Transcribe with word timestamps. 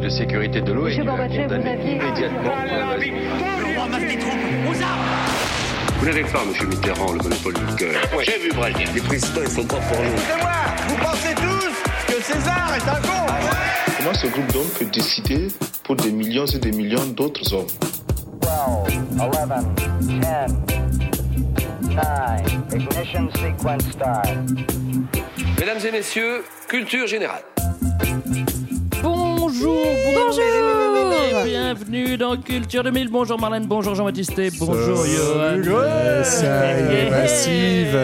De 0.00 0.08
sécurité 0.08 0.60
de 0.62 0.72
l'ONU 0.72 1.02
a 1.02 1.04
condamné 1.04 1.78
immédiatement 1.84 2.54
Vous 5.98 6.06
n'avez 6.06 6.22
pas, 6.22 6.44
monsieur 6.46 6.66
Mitterrand, 6.66 7.12
le 7.12 7.18
monopole 7.18 7.54
du 7.54 7.74
cœur. 7.76 8.00
J'ai 8.22 8.38
vu 8.38 8.50
Brazil. 8.54 8.88
Les 8.94 9.00
présidents, 9.02 9.42
ils 9.42 9.50
sont 9.50 9.64
pas 9.64 9.76
pour 9.76 10.02
nous. 10.02 10.16
C'est 10.26 10.36
moi 10.40 10.50
Vous 10.88 10.96
pensez 10.96 11.34
tous 11.34 12.14
que 12.14 12.22
César 12.22 12.74
est 12.74 12.88
un 12.88 13.00
con 13.02 13.26
Comment 13.98 14.14
ce 14.14 14.26
groupe 14.28 14.52
d'hommes 14.52 14.70
peut 14.78 14.86
décider 14.86 15.48
pour 15.84 15.96
des 15.96 16.12
millions 16.12 16.46
et 16.46 16.58
des 16.58 16.72
millions 16.72 17.04
d'autres 17.06 17.52
hommes 17.52 17.66
12, 18.40 19.00
11, 19.20 19.30
10, 20.00 20.20
9, 20.20 20.50
ignition 22.74 23.28
sequence 23.32 23.82
start. 23.92 24.28
Mesdames 25.58 25.86
et 25.86 25.90
messieurs, 25.90 26.44
culture 26.68 27.06
générale. 27.06 27.42
Bonjour, 29.62 29.94
bonjour, 30.06 30.40
et 30.40 30.79
bienvenue 31.44 32.16
dans 32.16 32.36
Culture 32.36 32.82
2000. 32.84 33.08
Bonjour 33.08 33.38
Marlène, 33.40 33.66
bonjour 33.66 33.94
Jean-Baptiste, 33.94 34.38
et 34.38 34.50
bonjour 34.58 35.04
Johan. 35.06 36.24
Ça 36.24 36.72
y 36.80 36.94
est, 36.94 37.10
massive. 37.10 37.98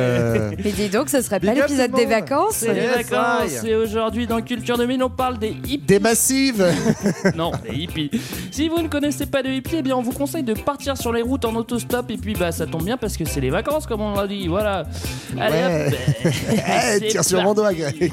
Mais 0.65 0.73
dis 0.73 0.89
donc, 0.89 1.09
ce 1.09 1.21
serait 1.21 1.41
pas 1.41 1.55
l'épisode 1.55 1.93
des 1.93 2.07
vacances 2.07 2.57
C'est 2.57 2.75
les 2.75 2.87
vacances 2.87 3.65
et 3.65 3.75
aujourd'hui 3.75 4.27
dans 4.27 4.41
Culture 4.43 4.77
2000 4.79 5.03
on 5.03 5.11
parle 5.11 5.39
des 5.39 5.49
hippies. 5.51 5.79
Des 5.79 5.99
massives 5.99 6.65
Non, 7.37 7.53
des 7.69 7.77
hippies. 7.77 8.11
Si 8.51 8.69
vous 8.69 8.81
ne 8.81 8.89
connaissez 8.89 9.27
pas 9.27 9.43
de 9.43 9.51
hippies, 9.51 9.77
eh 9.79 9.83
bien 9.83 9.97
on 9.97 10.03
vous 10.03 10.13
conseille 10.13 10.43
de 10.43 10.55
partir 10.55 10.97
sur 10.97 11.13
les 11.13 11.23
routes 11.23 11.45
en 11.45 11.55
autostop 11.55 12.11
et 12.11 12.17
puis 12.17 12.35
bah 12.35 12.53
ça 12.53 12.67
tombe 12.67 12.85
bien 12.85 12.97
parce 12.97 13.17
que 13.17 13.25
c'est 13.25 13.41
les 13.41 13.51
vacances 13.51 13.87
comme 13.87 14.01
on 14.01 14.15
l'a 14.15 14.27
dit, 14.27 14.47
voilà. 14.49 14.85
Allez 15.39 15.57
Ouais. 15.57 15.87
hop. 15.89 15.95
Eh, 16.57 16.99
C'est 16.99 17.07
Tire 17.09 17.25
sur 17.25 17.43
mon 17.43 17.55
doigt, 17.55 17.73
Greg. 17.73 18.13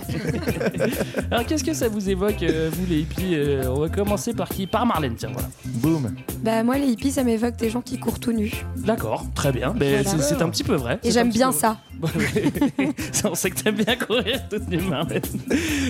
Alors 1.32 1.46
qu'est-ce 1.46 1.64
que 1.64 1.74
ça 1.74 1.88
vous 1.88 2.10
évoque 2.10 2.42
euh, 2.44 2.70
vous 2.72 2.86
les 2.90 3.00
hippies 3.02 3.34
Euh, 3.36 3.64
On 3.70 3.80
va 3.80 3.90
commencer 3.90 4.34
par 4.34 4.48
qui? 4.50 4.68
Par 4.68 4.86
Marlène, 4.86 5.13
tiens 5.16 5.30
voilà. 5.34 5.48
Boum. 5.66 6.14
Bah 6.44 6.64
moi 6.64 6.78
les 6.78 6.88
hippies 6.88 7.12
ça 7.12 7.24
m'évoque 7.24 7.56
des 7.58 7.70
gens 7.70 7.82
qui 7.82 8.00
courent 8.00 8.20
tout 8.20 8.32
nus. 8.34 8.66
D'accord, 8.78 9.26
très 9.36 9.52
bien. 9.52 9.74
Voilà. 9.78 10.04
c'est- 10.04 10.22
C'est 10.36 10.42
un 10.42 10.50
petit 10.50 10.64
peu 10.64 10.76
vrai. 10.76 10.96
Et 11.04 11.08
C'est 11.08 11.12
j'aime 11.12 11.30
bien 11.30 11.52
peu 11.52 11.58
ça. 11.58 11.78
On 13.26 13.36
sait 13.36 13.50
que 13.52 13.62
t'aimes 13.62 13.76
bien 13.76 13.96
courir 13.96 14.42
toute 14.50 14.68
nue, 14.68 14.82
Marlène. 14.82 15.22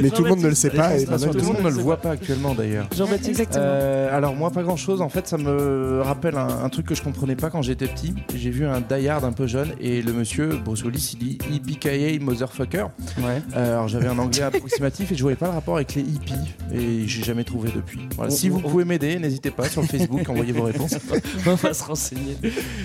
Mais 0.02 0.10
tout 0.10 0.24
le 0.24 0.30
monde 0.30 0.40
ne 0.42 0.50
le 0.50 0.56
sait 0.56 0.70
pas 0.70 0.96
et 0.96 1.06
Jean-Baptiste, 1.06 1.10
maintenant 1.12 1.32
Tout 1.32 1.38
le 1.40 1.44
monde 1.46 1.64
ne 1.72 1.78
le 1.78 1.82
voit 1.84 1.98
pas 1.98 2.12
actuellement 2.12 2.54
d'ailleurs. 2.54 2.88
Jean-Baptiste, 2.96 3.30
Exactement. 3.30 3.64
Euh, 3.66 4.16
alors 4.16 4.36
moi 4.36 4.52
pas 4.52 4.62
grand 4.64 4.76
chose 4.76 5.02
en 5.02 5.10
fait 5.10 5.28
ça 5.28 5.38
me 5.38 6.02
rappelle 6.02 6.38
un, 6.38 6.64
un 6.64 6.70
truc 6.70 6.86
que 6.88 6.96
je 6.96 7.02
comprenais 7.02 7.36
pas 7.36 7.50
quand 7.50 7.62
j'étais 7.62 7.88
petit 7.88 8.14
j'ai 8.36 8.50
vu 8.52 8.66
un 8.66 8.82
Die 8.82 9.08
Hard 9.08 9.24
un 9.26 9.32
peu 9.32 9.48
jeune 9.48 9.70
et 9.80 10.02
le 10.02 10.14
monsieur 10.14 10.50
Bruce 10.64 10.84
Willis 10.84 11.12
il 11.14 11.20
dit 11.20 11.38
Yippee 11.52 12.20
motherfucker 12.20 12.86
Ouais. 13.20 13.42
Euh, 13.56 13.74
alors 13.74 13.88
j'avais 13.88 14.08
un 14.08 14.18
anglais 14.20 14.44
approximatif 14.44 15.12
et 15.12 15.16
je 15.16 15.22
voyais 15.22 15.36
pas 15.38 15.48
le 15.48 15.54
rapport 15.54 15.76
avec 15.76 15.96
les 15.96 16.02
hippies 16.02 16.34
et 16.74 17.08
j'ai 17.08 17.24
jamais 17.24 17.44
trouvé 17.44 17.72
depuis 17.76 18.00
voilà. 18.16 18.32
On- 18.32 18.36
si 18.36 18.50
vous 18.50 18.58
on- 18.64 18.70
pouvez 18.70 18.86
m'aider 18.86 19.18
n'hésitez 19.20 19.52
pas 19.52 19.68
sur 19.70 19.82
le 19.82 19.88
Facebook 19.88 20.28
envoyez 20.30 20.52
vos 20.52 20.64
réponses 20.64 20.94
On 21.48 21.56
va 21.56 21.74
se 21.74 21.84
renseigner. 21.84 22.36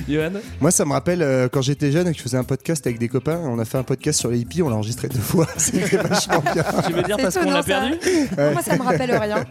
Johan? 0.09 0.31
Moi, 0.61 0.71
ça 0.71 0.85
me 0.85 0.93
rappelle 0.93 1.23
euh, 1.23 1.49
quand 1.51 1.63
j'étais 1.63 1.91
jeune 1.93 2.07
et 2.09 2.13
que 2.13 2.17
je 2.19 2.23
faisais 2.23 2.37
un 2.37 2.45
podcast 2.45 2.87
avec 2.87 2.99
des 2.99 3.09
copains. 3.09 3.18
On 3.27 3.59
a 3.59 3.65
fait 3.65 3.79
un 3.79 3.83
podcast 3.83 4.21
sur 4.21 4.31
les 4.31 4.41
hippies, 4.41 4.63
on 4.63 4.69
l'a 4.69 4.77
enregistré 4.77 5.09
deux 5.09 5.19
fois. 5.19 5.47
C'était 5.57 5.97
vachement 5.97 6.41
bien. 6.41 6.65
Tu 6.87 6.93
veux 6.93 7.03
dire 7.03 7.17
parce 7.17 7.37
qu'on 7.37 7.51
l'a 7.51 7.63
ça. 7.63 7.81
perdu 7.81 7.99
Moi 8.37 8.63
ça 8.63 8.77
me 8.77 8.83
rappelle 8.83 9.17
rien. 9.17 9.45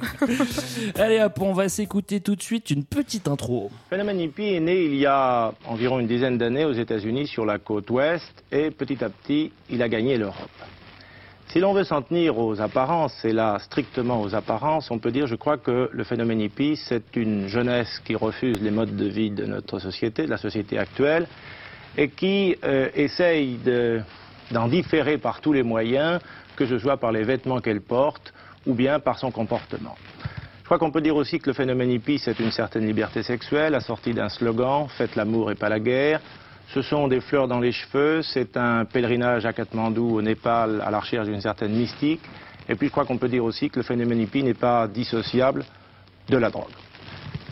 Allez 0.95 1.19
hop, 1.21 1.39
on 1.41 1.53
va 1.53 1.69
s'écouter 1.69 2.19
tout 2.19 2.35
de 2.35 2.41
suite 2.41 2.69
une 2.69 2.83
petite 2.83 3.27
intro. 3.27 3.69
Le 3.91 3.97
phénomène 3.97 4.19
hippie 4.19 4.55
est 4.55 4.59
né 4.59 4.85
il 4.85 4.95
y 4.95 5.05
a 5.05 5.53
environ 5.65 5.99
une 5.99 6.07
dizaine 6.07 6.37
d'années 6.37 6.65
aux 6.65 6.73
États-Unis 6.73 7.27
sur 7.27 7.45
la 7.45 7.59
côte 7.59 7.89
ouest 7.89 8.43
et 8.51 8.71
petit 8.71 9.03
à 9.03 9.09
petit 9.09 9.51
il 9.69 9.81
a 9.81 9.89
gagné 9.89 10.17
l'Europe. 10.17 10.49
Si 11.49 11.59
l'on 11.59 11.73
veut 11.73 11.85
s'en 11.85 12.01
tenir 12.01 12.37
aux 12.37 12.59
apparences, 12.59 13.23
et 13.23 13.31
là 13.31 13.57
strictement 13.59 14.21
aux 14.21 14.35
apparences, 14.35 14.91
on 14.91 14.99
peut 14.99 15.11
dire, 15.11 15.27
je 15.27 15.35
crois 15.35 15.57
que 15.57 15.89
le 15.93 16.03
phénomène 16.03 16.41
hippie, 16.41 16.75
c'est 16.75 17.15
une 17.15 17.47
jeunesse 17.47 18.01
qui 18.03 18.15
refuse 18.15 18.61
les 18.61 18.69
modes 18.69 18.97
de 18.97 19.05
vie 19.05 19.31
de 19.31 19.45
notre 19.45 19.79
société, 19.79 20.25
de 20.25 20.29
la 20.29 20.37
société 20.37 20.77
actuelle, 20.77 21.25
et 21.97 22.09
qui 22.09 22.55
euh, 22.63 22.89
essaye 22.95 23.57
de- 23.57 24.01
d'en 24.51 24.67
différer 24.67 25.17
par 25.17 25.41
tous 25.41 25.51
les 25.53 25.63
moyens, 25.63 26.19
que 26.55 26.65
ce 26.65 26.79
soit 26.79 26.97
par 26.97 27.11
les 27.11 27.23
vêtements 27.23 27.59
qu'elle 27.59 27.81
porte 27.81 28.33
ou 28.65 28.73
bien 28.73 28.99
par 28.99 29.17
son 29.19 29.31
comportement. 29.31 29.95
Je 30.61 30.65
crois 30.65 30.79
qu'on 30.79 30.91
peut 30.91 31.01
dire 31.01 31.15
aussi 31.15 31.39
que 31.39 31.47
le 31.49 31.53
phénomène 31.53 31.89
hippie, 31.91 32.19
c'est 32.19 32.39
une 32.39 32.51
certaine 32.51 32.85
liberté 32.85 33.23
sexuelle, 33.23 33.73
assortie 33.73 34.13
d'un 34.13 34.29
slogan 34.29 34.87
Faites 34.89 35.15
l'amour 35.15 35.49
et 35.51 35.55
pas 35.55 35.69
la 35.69 35.79
guerre. 35.79 36.19
Ce 36.73 36.81
sont 36.81 37.07
des 37.07 37.21
fleurs 37.21 37.47
dans 37.47 37.61
les 37.61 37.71
cheveux, 37.71 38.21
c'est 38.21 38.57
un 38.57 38.83
pèlerinage 38.83 39.45
à 39.45 39.53
Katmandou, 39.53 40.17
au 40.17 40.21
Népal, 40.21 40.81
à 40.85 40.91
la 40.91 40.99
recherche 40.99 41.27
d'une 41.27 41.39
certaine 41.39 41.71
mystique. 41.71 42.19
Et 42.67 42.75
puis 42.75 42.87
je 42.87 42.91
crois 42.91 43.05
qu'on 43.05 43.17
peut 43.17 43.29
dire 43.29 43.45
aussi 43.45 43.69
que 43.69 43.77
le 43.79 43.83
phénomène 43.83 44.19
hippie 44.19 44.43
n'est 44.43 44.53
pas 44.53 44.85
dissociable 44.89 45.63
de 46.27 46.35
la 46.37 46.49
drogue. 46.49 46.75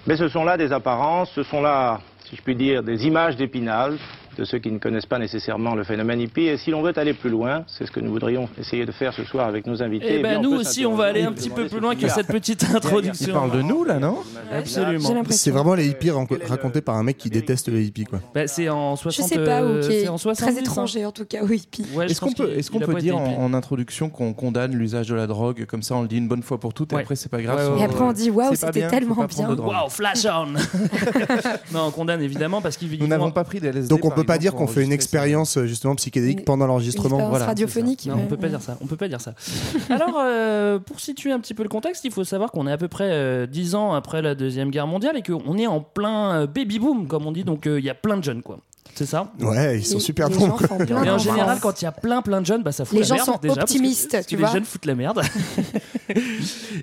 Mais 0.06 0.18
ce 0.18 0.28
sont 0.28 0.44
là 0.44 0.58
des 0.58 0.74
apparences, 0.74 1.32
ce 1.34 1.44
sont 1.44 1.62
là, 1.62 2.02
si 2.26 2.36
je 2.36 2.42
puis 2.42 2.56
dire, 2.56 2.84
des 2.84 3.08
images 3.08 3.38
d'épinal 3.38 3.98
de 4.38 4.46
ceux 4.46 4.59
qui 4.59 4.72
ne 4.72 4.78
connaissent 4.79 5.06
pas 5.06 5.19
nécessairement 5.19 5.75
le 5.75 5.84
phénomène 5.84 6.19
hippie. 6.22 6.47
Et 6.47 6.57
si 6.57 6.72
l'on 6.72 6.81
veut 6.81 6.94
aller 6.97 7.13
plus 7.13 7.29
loin, 7.29 7.63
c'est 7.68 7.85
ce 7.85 7.91
que 7.91 8.00
nous 8.00 8.12
voudrions 8.12 8.47
essayer 8.59 8.85
de 8.85 8.91
faire 8.91 9.13
ce 9.13 9.23
soir 9.23 9.47
avec 9.47 9.66
nos 9.68 9.81
invités. 9.81 10.06
Eh 10.09 10.16
eh 10.19 10.22
bien, 10.22 10.34
ben 10.35 10.41
nous 10.41 10.51
peut 10.51 10.57
aussi, 10.57 10.85
on 10.85 10.96
va 10.96 11.06
aller 11.06 11.23
un 11.23 11.31
petit 11.31 11.50
peu 11.50 11.68
plus 11.68 11.79
loin 11.79 11.96
que 11.96 12.07
cette 12.07 12.28
petite 12.28 12.66
il 12.69 12.75
introduction. 12.75 13.34
parle 13.34 13.51
de 13.51 13.62
nous 13.62 13.84
là 13.84 14.00
non 14.00 14.18
Absolument. 14.51 15.23
C'est 15.29 15.51
vraiment 15.51 15.75
les 15.75 15.88
hippies 15.88 16.12
racontés 16.12 16.81
par 16.81 16.96
un 16.96 17.03
mec 17.03 17.18
qui 17.18 17.29
déteste 17.29 17.68
les 17.69 17.84
hippies, 17.85 18.06
quoi. 18.06 18.19
Bah, 18.34 18.47
c'est 18.47 18.69
en 18.69 18.96
Je 18.96 19.01
60. 19.01 19.28
sais 19.28 19.44
pas, 19.44 19.63
ou 19.63 19.68
euh, 19.68 19.79
est 19.81 20.01
c'est 20.03 20.07
en 20.07 20.18
70, 20.18 20.41
très 20.41 20.57
hein. 20.57 20.62
étranger 20.62 21.06
en 21.06 21.12
tout 21.12 21.25
cas 21.25 21.44
aux 21.44 21.50
hippies. 21.50 21.85
Ouais, 21.94 22.07
je 22.07 22.12
est-ce 22.12 22.22
qu'on 22.22 22.31
peut, 22.31 22.52
est-ce 22.52 22.72
qu'on 22.72 22.79
peut 22.79 22.96
dire 22.96 23.17
en, 23.17 23.53
introduction 23.53 24.09
qu'on 24.09 24.34
condamne 24.34 24.75
l'usage 24.75 25.07
de 25.07 25.16
la 25.16 25.28
drogue 25.28 25.66
comme 25.66 25.81
ça 25.81 25.96
on 25.96 26.02
le 26.02 26.07
dit 26.07 26.17
une 26.17 26.28
bonne 26.28 26.44
fois 26.44 26.59
pour 26.59 26.73
toutes 26.73 26.91
et 26.91 26.96
Ouais. 26.96 27.02
après 27.03 27.16
c'est 27.16 27.29
pas 27.29 27.41
grave 27.41 27.75
Ouais, 27.75 27.81
Et 27.81 27.84
après 27.85 28.03
on 28.03 28.12
dit 28.12 28.29
waouh 28.29 28.53
c'était 28.53 28.88
tellement 28.88 29.23
bien. 29.25 29.50
Waouh, 29.56 29.90
flash 29.90 30.25
on 30.25 30.53
Non, 31.73 31.85
on 31.88 31.91
condamne 31.91 32.22
évidemment 32.22 32.62
parce 32.62 32.75
qu'il 32.75 33.00
nous 33.00 33.07
n'avons 33.07 33.31
pas 33.31 33.44
pris 33.44 33.59
des 33.59 33.69
LSD 33.69 33.88
Donc 33.88 34.03
on 34.03 34.12
par 34.12 34.25
peut 34.25 34.34
pas 34.34 34.38
dire 34.38 34.53
qu'on 34.56 34.68
fait 34.68 34.84
une 34.84 34.91
expérience 34.91 35.58
euh, 35.58 35.66
justement 35.66 35.96
psychédélique 35.96 36.40
Une- 36.40 36.46
pendant 36.46 36.66
Une 36.66 36.69
l'enregistrement. 36.69 37.06
expérience 37.18 37.30
voilà, 37.30 37.46
radiophonique. 37.46 38.06
Non, 38.06 38.16
on 38.24 38.28
peut 38.28 38.38
pas 38.38 38.50
dire 38.50 38.62
ça. 38.62 38.78
On 38.81 38.86
peut 38.88 38.97
pas 38.97 39.08
dire 39.08 39.22
ça. 39.22 39.34
Alors, 39.90 40.18
euh, 40.19 40.80
pour 40.80 41.00
situer 41.00 41.31
un 41.31 41.40
petit 41.40 41.53
peu 41.53 41.63
le 41.63 41.69
contexte, 41.69 42.03
il 42.06 42.12
faut 42.12 42.24
savoir 42.24 42.52
qu'on 42.52 42.68
est 42.68 42.72
à 42.72 42.78
peu 42.78 42.88
près 42.88 43.09
euh, 43.12 43.46
10 43.47 43.75
ans 43.75 43.94
après 43.94 44.22
la 44.22 44.35
deuxième 44.35 44.69
guerre 44.72 44.88
mondiale 44.88 45.18
et 45.18 45.22
qu'on 45.22 45.58
est 45.58 45.68
en 45.68 45.81
plein 45.81 46.41
euh, 46.41 46.47
baby 46.47 46.80
boom, 46.80 47.08
comme 47.08 47.25
on 47.25 47.31
dit. 47.31 47.44
Donc, 47.44 47.68
euh, 47.68 47.80
il 47.80 47.85
y 47.85 47.90
a 47.90 47.96
plein 47.96 48.18
de 48.18 48.24
jeunes, 48.24 48.41
quoi. 48.41 48.59
C'est 48.96 49.06
ça. 49.06 49.32
Ouais, 49.42 49.80
ils 49.80 49.86
sont 49.86 49.96
Les- 49.96 50.00
super 50.00 50.30
les 50.30 50.38
bons. 50.38 50.58
gens 50.58 50.58
Et 51.06 51.10
en 51.10 51.18
général, 51.18 51.60
quand 51.62 51.82
il 51.82 51.86
y 51.86 51.88
a 51.88 51.92
plein 51.92 52.22
plein 52.22 52.40
de 52.42 52.46
jeunes, 52.46 52.64
bah, 52.64 52.72
ça 52.72 52.86
fout 52.86 52.94
Les 52.96 53.02
la 53.02 53.08
gens 53.08 53.16
merde, 53.16 53.26
sont 53.26 53.38
déjà, 53.42 53.56
parce 53.56 53.72
que- 53.72 53.76
optimistes, 53.76 54.12
parce 54.12 54.24
que 54.26 54.30
tu 54.30 54.36
les 54.38 54.42
vois. 54.44 54.54
jeunes 54.54 54.64
foutent 54.66 54.86
la 54.86 54.96
merde. 54.96 55.22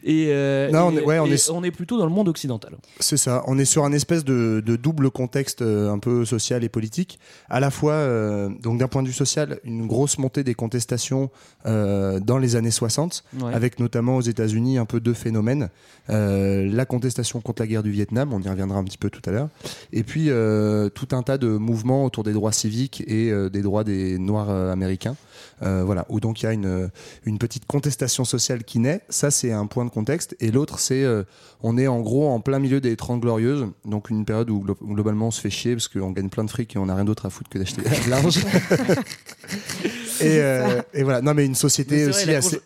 et, 0.05 0.27
euh, 0.29 0.71
Non, 0.71 0.87
on 0.89 0.97
est- 0.97 1.05
ouais, 1.05 1.19
on 1.19 1.27
et 1.27 1.33
est- 1.33 1.51
on 1.51 1.63
est 1.65 1.71
plutôt 1.71 1.99
dans 1.99 2.05
le 2.07 2.13
monde 2.13 2.29
occidental. 2.29 2.77
C'est 3.01 3.17
ça. 3.17 3.43
On 3.47 3.59
est 3.59 3.65
sur 3.65 3.85
un 3.85 3.93
espèce 3.93 4.25
de, 4.25 4.63
de 4.65 4.77
double 4.77 5.11
contexte 5.11 5.63
euh, 5.63 5.91
un 5.91 5.99
peu 5.99 6.25
social 6.25 6.65
et 6.65 6.69
politique. 6.69 7.19
À 7.49 7.61
la 7.61 7.71
fois, 7.71 7.95
euh, 7.95 8.49
donc 8.63 8.79
d'un 8.79 8.89
point 8.89 9.03
de 9.03 9.09
vue 9.09 9.15
social, 9.15 9.59
une 9.65 9.87
grosse 9.87 10.19
montée 10.19 10.45
des 10.45 10.55
contestations 10.55 11.31
euh, 11.67 12.21
dans 12.21 12.39
les 12.39 12.57
années 12.57 12.71
60, 12.71 13.25
Ouais. 13.41 13.55
avec 13.55 13.79
notamment 13.81 14.17
aux 14.17 14.21
États-Unis 14.23 14.79
un 14.79 14.85
peu 14.85 15.01
deux 15.01 15.15
phénomènes. 15.15 15.71
Euh, 16.11 16.69
la 16.73 16.85
contestation 16.85 17.41
contre 17.41 17.63
la 17.63 17.69
guerre 17.69 17.83
du 17.83 17.91
Vietnam, 17.91 18.33
on 18.33 18.41
y 18.41 18.49
reviendra 18.49 18.79
un 18.79 18.85
petit 18.85 18.99
peu 18.99 19.09
tout 19.11 19.23
à 19.27 19.31
l'heure. 19.33 19.49
Et 19.93 20.03
puis 20.03 20.27
euh, 20.31 20.89
tout 20.89 21.09
un 21.13 21.23
tas 21.23 21.39
de 21.39 21.49
mouvements 21.49 22.02
autour 22.05 22.25
des 22.25 22.33
droits 22.33 22.53
civiques 22.53 23.03
et 23.07 23.31
euh, 23.31 23.49
des 23.49 23.63
droits 23.63 23.85
des 23.85 24.19
Noirs 24.19 24.51
euh, 24.51 24.73
américains. 24.73 25.17
Euh, 25.63 25.83
voilà, 25.85 26.07
où 26.09 26.19
donc 26.19 26.43
il 26.43 26.45
y 26.45 26.49
a 26.49 26.53
une, 26.53 26.91
une 27.25 27.39
petite 27.39 27.67
contestation 27.67 28.25
sociale 28.25 28.65
qui 28.65 28.79
naît. 28.81 29.01
Ça, 29.09 29.31
c'est 29.31 29.53
un 29.53 29.67
point 29.67 29.85
de 29.85 29.91
contexte. 29.91 30.37
Et 30.41 30.51
l'autre, 30.51 30.79
c'est 30.81 31.05
on 31.63 31.79
est 31.79 31.87
en 31.87 32.01
gros 32.01 32.29
en 32.31 32.41
plein 32.41 32.59
milieu 32.59 32.81
des 32.81 32.97
30 32.97 33.21
glorieuses, 33.21 33.67
donc 33.85 34.11
une 34.11 34.25
période 34.25 34.51
où 34.51 34.65
glo- 34.65 34.77
globalement 34.95 35.29
on 35.29 35.31
se 35.31 35.41
fait 35.41 35.51
chier 35.51 35.75
parce 35.75 35.87
qu'on 35.89 36.11
gagne 36.11 36.29
plein 36.31 36.45
de 36.45 36.51
fric 36.51 36.75
et 36.75 36.79
on 36.79 36.87
n'a 36.87 36.95
rien 36.97 37.05
d'autre 37.05 37.27
à 37.27 37.31
foutre 37.31 37.49
que 37.51 37.59
d'acheter 37.59 37.83
de 37.83 38.11
linge. 38.11 38.45
et, 40.23 40.41
euh, 40.41 40.81
et 40.95 41.03
voilà, 41.03 41.21
non 41.23 41.35
mais 41.35 41.45
une 41.45 41.53
Mais 41.53 41.57
société 41.57 42.03
vrai, 42.05 42.09
aussi 42.11 42.27
la, 42.27 42.39
assez. 42.39 42.61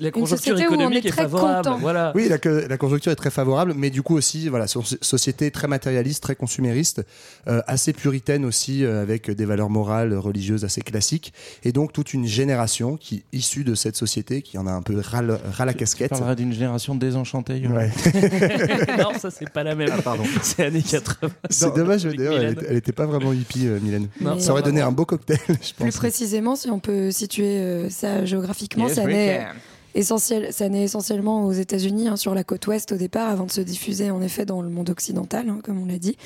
la 0.00 0.10
conjoncture 0.10 0.38
société 0.38 0.62
où 0.68 0.72
on 0.72 0.74
économique 0.74 1.04
est 1.04 1.08
est, 1.08 1.12
très 1.12 1.22
favorable. 1.22 1.68
content. 1.68 1.78
Voilà. 1.78 2.12
Oui, 2.14 2.28
la, 2.28 2.76
conjoncture 2.78 3.12
est 3.12 3.16
très 3.16 3.30
favorable, 3.30 3.74
mais 3.76 3.90
du 3.90 4.02
coup 4.02 4.16
aussi, 4.16 4.48
voilà, 4.48 4.66
so- 4.66 4.82
société 5.00 5.50
très 5.50 5.68
matérialiste, 5.68 6.22
très 6.22 6.34
consumériste, 6.36 7.02
euh, 7.48 7.60
assez 7.66 7.92
puritaine 7.92 8.44
aussi, 8.44 8.84
euh, 8.84 9.02
avec 9.02 9.30
des 9.30 9.44
valeurs 9.44 9.70
morales, 9.70 10.14
religieuses 10.14 10.64
assez 10.64 10.80
classiques, 10.82 11.32
et 11.64 11.72
donc 11.72 11.92
toute 11.92 12.14
une 12.14 12.26
génération 12.26 12.96
qui, 12.96 13.24
issue 13.32 13.64
de 13.64 13.74
cette 13.74 13.96
société, 13.96 14.42
qui 14.42 14.58
en 14.58 14.66
a 14.66 14.72
un 14.72 14.82
peu 14.82 14.98
ras, 15.00 15.22
la 15.22 15.38
Tu 15.72 15.78
casquette. 15.78 16.10
parleras 16.10 16.34
d'une 16.34 16.52
génération 16.52 16.94
désenchantée. 16.94 17.62
Ouais. 17.66 17.90
non, 18.98 19.18
ça 19.18 19.30
c'est 19.30 19.50
pas 19.50 19.62
la 19.64 19.74
même. 19.74 19.90
pardon. 20.02 20.24
C'est 20.42 20.64
années 20.64 20.82
80. 20.82 21.30
C'est 21.50 21.74
dommage, 21.74 22.04
d'ailleurs, 22.04 22.34
elle, 22.34 22.38
Mylène. 22.40 22.52
était- 22.52 22.66
elle 22.70 22.76
était 22.76 22.92
pas 22.92 23.06
vraiment 23.06 23.32
hippie, 23.32 23.66
euh, 23.66 23.78
Mylène. 23.80 24.08
Non, 24.20 24.38
Ça 24.38 24.52
aurait 24.52 24.62
donné 24.62 24.80
un 24.80 24.92
beau 24.92 25.04
cocktail, 25.04 25.38
je 25.48 25.54
Plus 25.54 25.72
pense. 25.78 25.96
précisément, 25.96 26.56
si 26.56 26.70
on 26.70 26.78
peut 26.78 27.01
situer 27.10 27.58
euh, 27.58 27.90
ça 27.90 28.24
géographiquement, 28.24 28.86
Yes, 28.86 28.94
ça 28.96 29.04
naît. 29.04 29.46
Essentiel, 29.94 30.52
ça 30.52 30.68
naît 30.68 30.82
essentiellement 30.82 31.44
aux 31.44 31.52
États-Unis, 31.52 32.08
hein, 32.08 32.16
sur 32.16 32.34
la 32.34 32.44
côte 32.44 32.66
ouest 32.66 32.92
au 32.92 32.96
départ, 32.96 33.28
avant 33.28 33.46
de 33.46 33.50
se 33.50 33.60
diffuser 33.60 34.10
en 34.10 34.22
effet 34.22 34.44
dans 34.44 34.62
le 34.62 34.68
monde 34.68 34.90
occidental, 34.90 35.48
hein, 35.48 35.58
comme 35.62 35.80
on 35.80 35.86
l'a 35.86 35.98
dit. 35.98 36.16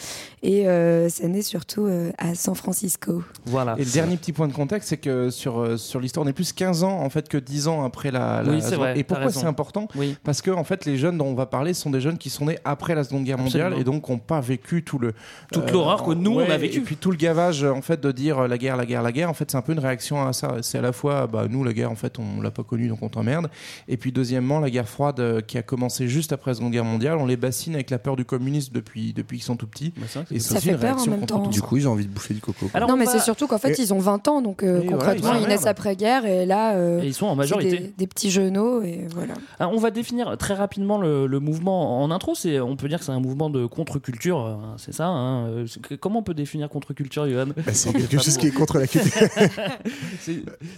Et 0.43 0.69
euh, 0.69 1.09
ça 1.09 1.27
naît 1.29 1.43
surtout 1.43 1.87
euh, 1.87 2.11
à 2.19 2.35
San 2.35 2.55
Francisco. 2.55 3.23
Voilà. 3.47 3.75
Et 3.79 3.85
le 3.85 3.91
dernier 3.91 4.17
petit 4.17 4.33
point 4.33 4.49
de 4.49 4.53
contexte, 4.53 4.91
c'est 4.91 4.97
que 4.97 5.31
sur, 5.31 5.59
euh, 5.59 5.77
sur 5.77 6.01
l'histoire, 6.01 6.25
on 6.25 6.29
est 6.29 6.33
plus 6.33 6.53
15 6.53 6.85
ans 6.85 7.01
en 7.01 7.11
fait 7.11 7.29
que 7.29 7.39
10 7.39 7.69
ans 7.69 7.85
après 7.85 8.11
la. 8.11 8.43
la 8.43 8.53
Oui, 8.53 8.59
c'est 8.61 8.77
vrai, 8.77 8.99
Et 8.99 9.05
pourquoi 9.05 9.31
c'est 9.31 9.47
important? 9.47 9.89
Oui. 9.97 10.17
Parce 10.25 10.43
que 10.43 10.51
en 10.51 10.65
fait, 10.65 10.85
les 10.85 10.97
jeunes 10.97 11.19
dont 11.19 11.27
on 11.27 11.35
va 11.35 11.47
parler 11.47 11.75
sont 11.75 11.91
des 11.91 12.01
jeunes 12.01 12.19
qui 12.19 12.31
sont 12.31 12.47
nés 12.47 12.59
après 12.65 12.95
la 12.95 13.05
Seconde 13.05 13.25
Guerre 13.25 13.39
mondiale 13.39 13.73
Absolument. 13.73 13.81
et 13.81 13.85
donc 13.85 14.09
n'ont 14.09 14.19
pas 14.19 14.41
vécu 14.41 14.83
tout 14.83 14.99
le 14.99 15.15
Toute 15.53 15.71
l'horreur 15.71 16.05
que 16.05 16.13
nous, 16.13 16.41
on 16.41 16.51
a 16.51 16.57
vécu. 16.57 16.79
Et 16.79 16.81
puis 16.81 16.97
tout 16.97 17.11
le 17.11 17.17
gavage 17.17 17.65
en 17.65 17.83
fait 17.83 18.01
de 18.01 18.13
dire 18.13 18.47
la 18.49 18.59
guerre, 18.59 18.77
la 18.77 18.87
guerre, 18.87 19.03
la 19.03 19.13
guerre. 19.13 19.31
En 19.31 19.35
fait, 19.35 19.51
c'est 19.51 19.57
un 19.57 19.63
peu 19.63 19.73
une 19.73 19.79
réaction 19.79 20.27
à 20.27 20.33
ça. 20.33 20.57
C'est 20.63 20.79
à 20.79 20.83
la 20.83 20.93
fois 20.93 21.27
bah, 21.27 21.47
nous 21.49 21.65
la 21.65 21.73
guerre 21.73 21.91
en 21.91 21.97
fait 21.97 22.19
on 22.19 22.41
l'a 22.41 22.51
pas 22.51 22.63
connue 22.63 22.89
donc 22.89 23.03
on 23.03 23.09
t'emmerde. 23.09 23.49
Et 23.89 23.97
puis 23.97 24.13
deuxièmement 24.13 24.61
la 24.61 24.71
guerre 24.71 24.89
froide 24.89 25.21
euh, 25.21 25.41
qui 25.41 25.59
a 25.59 25.63
commencé 25.63 26.09
juste 26.09 26.33
après 26.33 26.51
la 26.51 26.55
Seconde 26.57 26.73
Guerre 26.73 26.85
mondiale. 26.85 27.19
On 27.19 27.27
les 27.27 27.37
bassine 27.37 27.75
avec 27.75 27.91
la 27.91 27.99
peur 27.99 28.17
du 28.17 28.25
communisme 28.25 28.73
depuis 28.75 29.13
depuis 29.13 29.39
qu'ils 29.39 29.45
sont 29.47 29.57
tout 29.57 29.67
petits. 29.67 29.93
Bah, 29.97 30.07
que 30.29 30.35
Et 30.35 30.39
Ça 30.41 30.61
fait 30.61 30.75
peur 30.77 30.99
en 30.99 31.07
même 31.07 31.27
temps. 31.27 31.47
Du 31.49 31.59
ça. 31.61 31.67
coup, 31.67 31.77
ils 31.77 31.89
ont 31.89 31.93
envie 31.93 32.07
de 32.07 32.11
bouffer 32.13 32.35
du 32.35 32.41
coco. 32.41 32.67
Alors, 32.75 32.89
non, 32.89 32.95
on 32.95 32.99
mais 32.99 33.05
va- 33.05 33.13
c'est 33.13 33.21
surtout 33.21 33.47
qu'en 33.47 33.59
fait, 33.59 33.71
Et- 33.79 33.83
ils 33.83 33.93
ont 33.95 33.99
20 33.99 34.27
ans, 34.29 34.41
donc 34.43 34.63
euh, 34.63 34.81
ouais, 34.81 34.87
concrètement, 34.87 35.35
ils 35.35 35.47
naissent 35.49 35.67
après-guerre, 35.67 36.27
et 36.27 36.47
là, 36.47 36.75
euh, 36.77 37.03
Et 37.03 37.07
ils 37.07 37.15
sont 37.15 37.27
en 37.27 37.35
majorité. 37.37 37.79
des, 37.79 37.95
des 37.97 38.07
petits 38.07 38.31
genoux, 38.31 38.83
et 38.83 39.07
voilà. 39.15 39.35
Ah, 39.59 39.69
on 39.69 39.79
va 39.79 39.91
définir 39.91 40.37
très 40.39 40.55
rapidement 40.55 40.99
le, 40.99 41.27
le 41.27 41.41
mouvement 41.41 42.03
en 42.03 42.11
intro. 42.11 42.35
C'est, 42.35 42.61
on 42.61 42.77
peut 42.77 42.89
dire 42.89 42.99
que 42.99 43.05
c'est 43.05 43.13
un 43.13 43.21
mouvement 43.21 43.51
de 43.51 43.67
contre-culture, 43.67 44.45
euh, 44.45 44.55
c'est 44.77 44.93
ça. 44.95 45.07
hein. 45.07 45.65
C'est- 45.67 45.97
Comment 45.99 46.21
on 46.21 46.23
peut 46.23 46.35
définir 46.35 46.69
contre-culture, 46.69 47.29
Johan? 47.29 47.47
Bah, 47.57 47.73
c'est 47.73 47.93
quelque 47.93 48.19
chose 48.19 48.37
qui 48.37 48.49
est 48.49 48.51
contre 48.51 48.79
la 48.79 48.87
culture. 48.87 49.29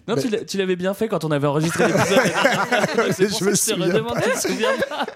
Non, 0.07 0.15
tu 0.17 0.29
l'as- 0.29 0.45
tu 0.45 0.57
l'avais 0.59 0.77
bien 0.77 0.95
fait 0.95 1.09
quand 1.09 1.25
on 1.25 1.31
avait 1.31 1.47
enregistré 1.47 1.87
l'épisode. 1.87 2.19
c'est 3.12 3.29
Je 3.29 3.44
me 3.44 3.50
que 3.50 3.56
je 3.56 3.61
te 3.65 3.70
souviens 3.70 3.87
redemande, 3.87 4.19
tu 4.23 4.31
te 4.31 4.38
souviens 4.49 4.69
pas 4.88 5.06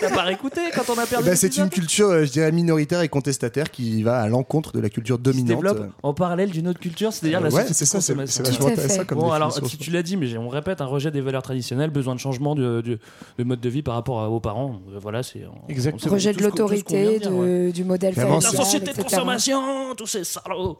T'as 0.00 0.10
pas 0.14 0.22
réécouté 0.22 0.60
quand 0.74 0.90
on 0.94 0.98
a 0.98 1.06
perdu 1.06 1.28
Bah, 1.28 1.36
c'est 1.36 1.56
une 1.56 1.68
culture, 1.70 2.08
euh, 2.08 2.24
je 2.24 2.30
dirais, 2.32 2.52
minoritaire 2.52 3.00
et 3.02 3.08
contestataire 3.08 3.70
qui 3.70 4.02
va 4.02 4.20
à 4.20 4.28
l'encontre 4.28 4.72
de 4.72 4.80
la 4.80 4.88
culture 4.88 5.16
qui 5.16 5.22
se 5.30 5.30
dominante. 5.32 5.48
développe 5.62 5.90
en 6.02 6.14
parallèle 6.14 6.50
d'une 6.50 6.68
autre 6.68 6.80
culture, 6.80 7.12
c'est-à-dire 7.12 7.40
la 7.40 7.46
ouais, 7.48 7.62
société 7.66 7.74
c'est 7.74 7.84
de 7.84 7.88
ça, 7.88 8.00
c'est 8.00 8.26
c'est 8.26 8.46
vachement 8.46 8.66
intéressant 8.68 9.04
comme 9.04 9.18
Bon, 9.18 9.32
alors, 9.32 9.54
tu, 9.68 9.76
tu 9.78 9.90
l'as 9.90 10.02
dit, 10.02 10.16
mais 10.16 10.36
on 10.36 10.48
répète, 10.48 10.80
un 10.80 10.86
rejet 10.86 11.10
des 11.10 11.20
valeurs 11.20 11.42
traditionnelles, 11.42 11.90
besoin 11.90 12.14
de 12.14 12.20
changement 12.20 12.54
de, 12.54 12.80
de- 12.80 12.98
de 13.38 13.44
mode 13.44 13.60
de 13.60 13.68
vie 13.68 13.82
par 13.82 13.94
rapport 13.94 14.20
à- 14.20 14.28
aux 14.30 14.40
parents. 14.40 14.80
Euh, 14.94 14.98
Voilà, 15.00 15.22
c'est. 15.22 15.42
Exactement. 15.68 16.12
Rejet 16.12 16.32
de 16.32 16.42
l'autorité, 16.42 17.18
ouais. 17.28 17.72
du 17.72 17.84
modèle 17.84 18.18
avant, 18.18 18.36
La 18.36 18.40
familial, 18.40 18.64
société 18.64 18.92
de 18.92 19.02
consommation, 19.02 19.94
tous 19.96 20.06
ces 20.06 20.24
salauds. 20.24 20.78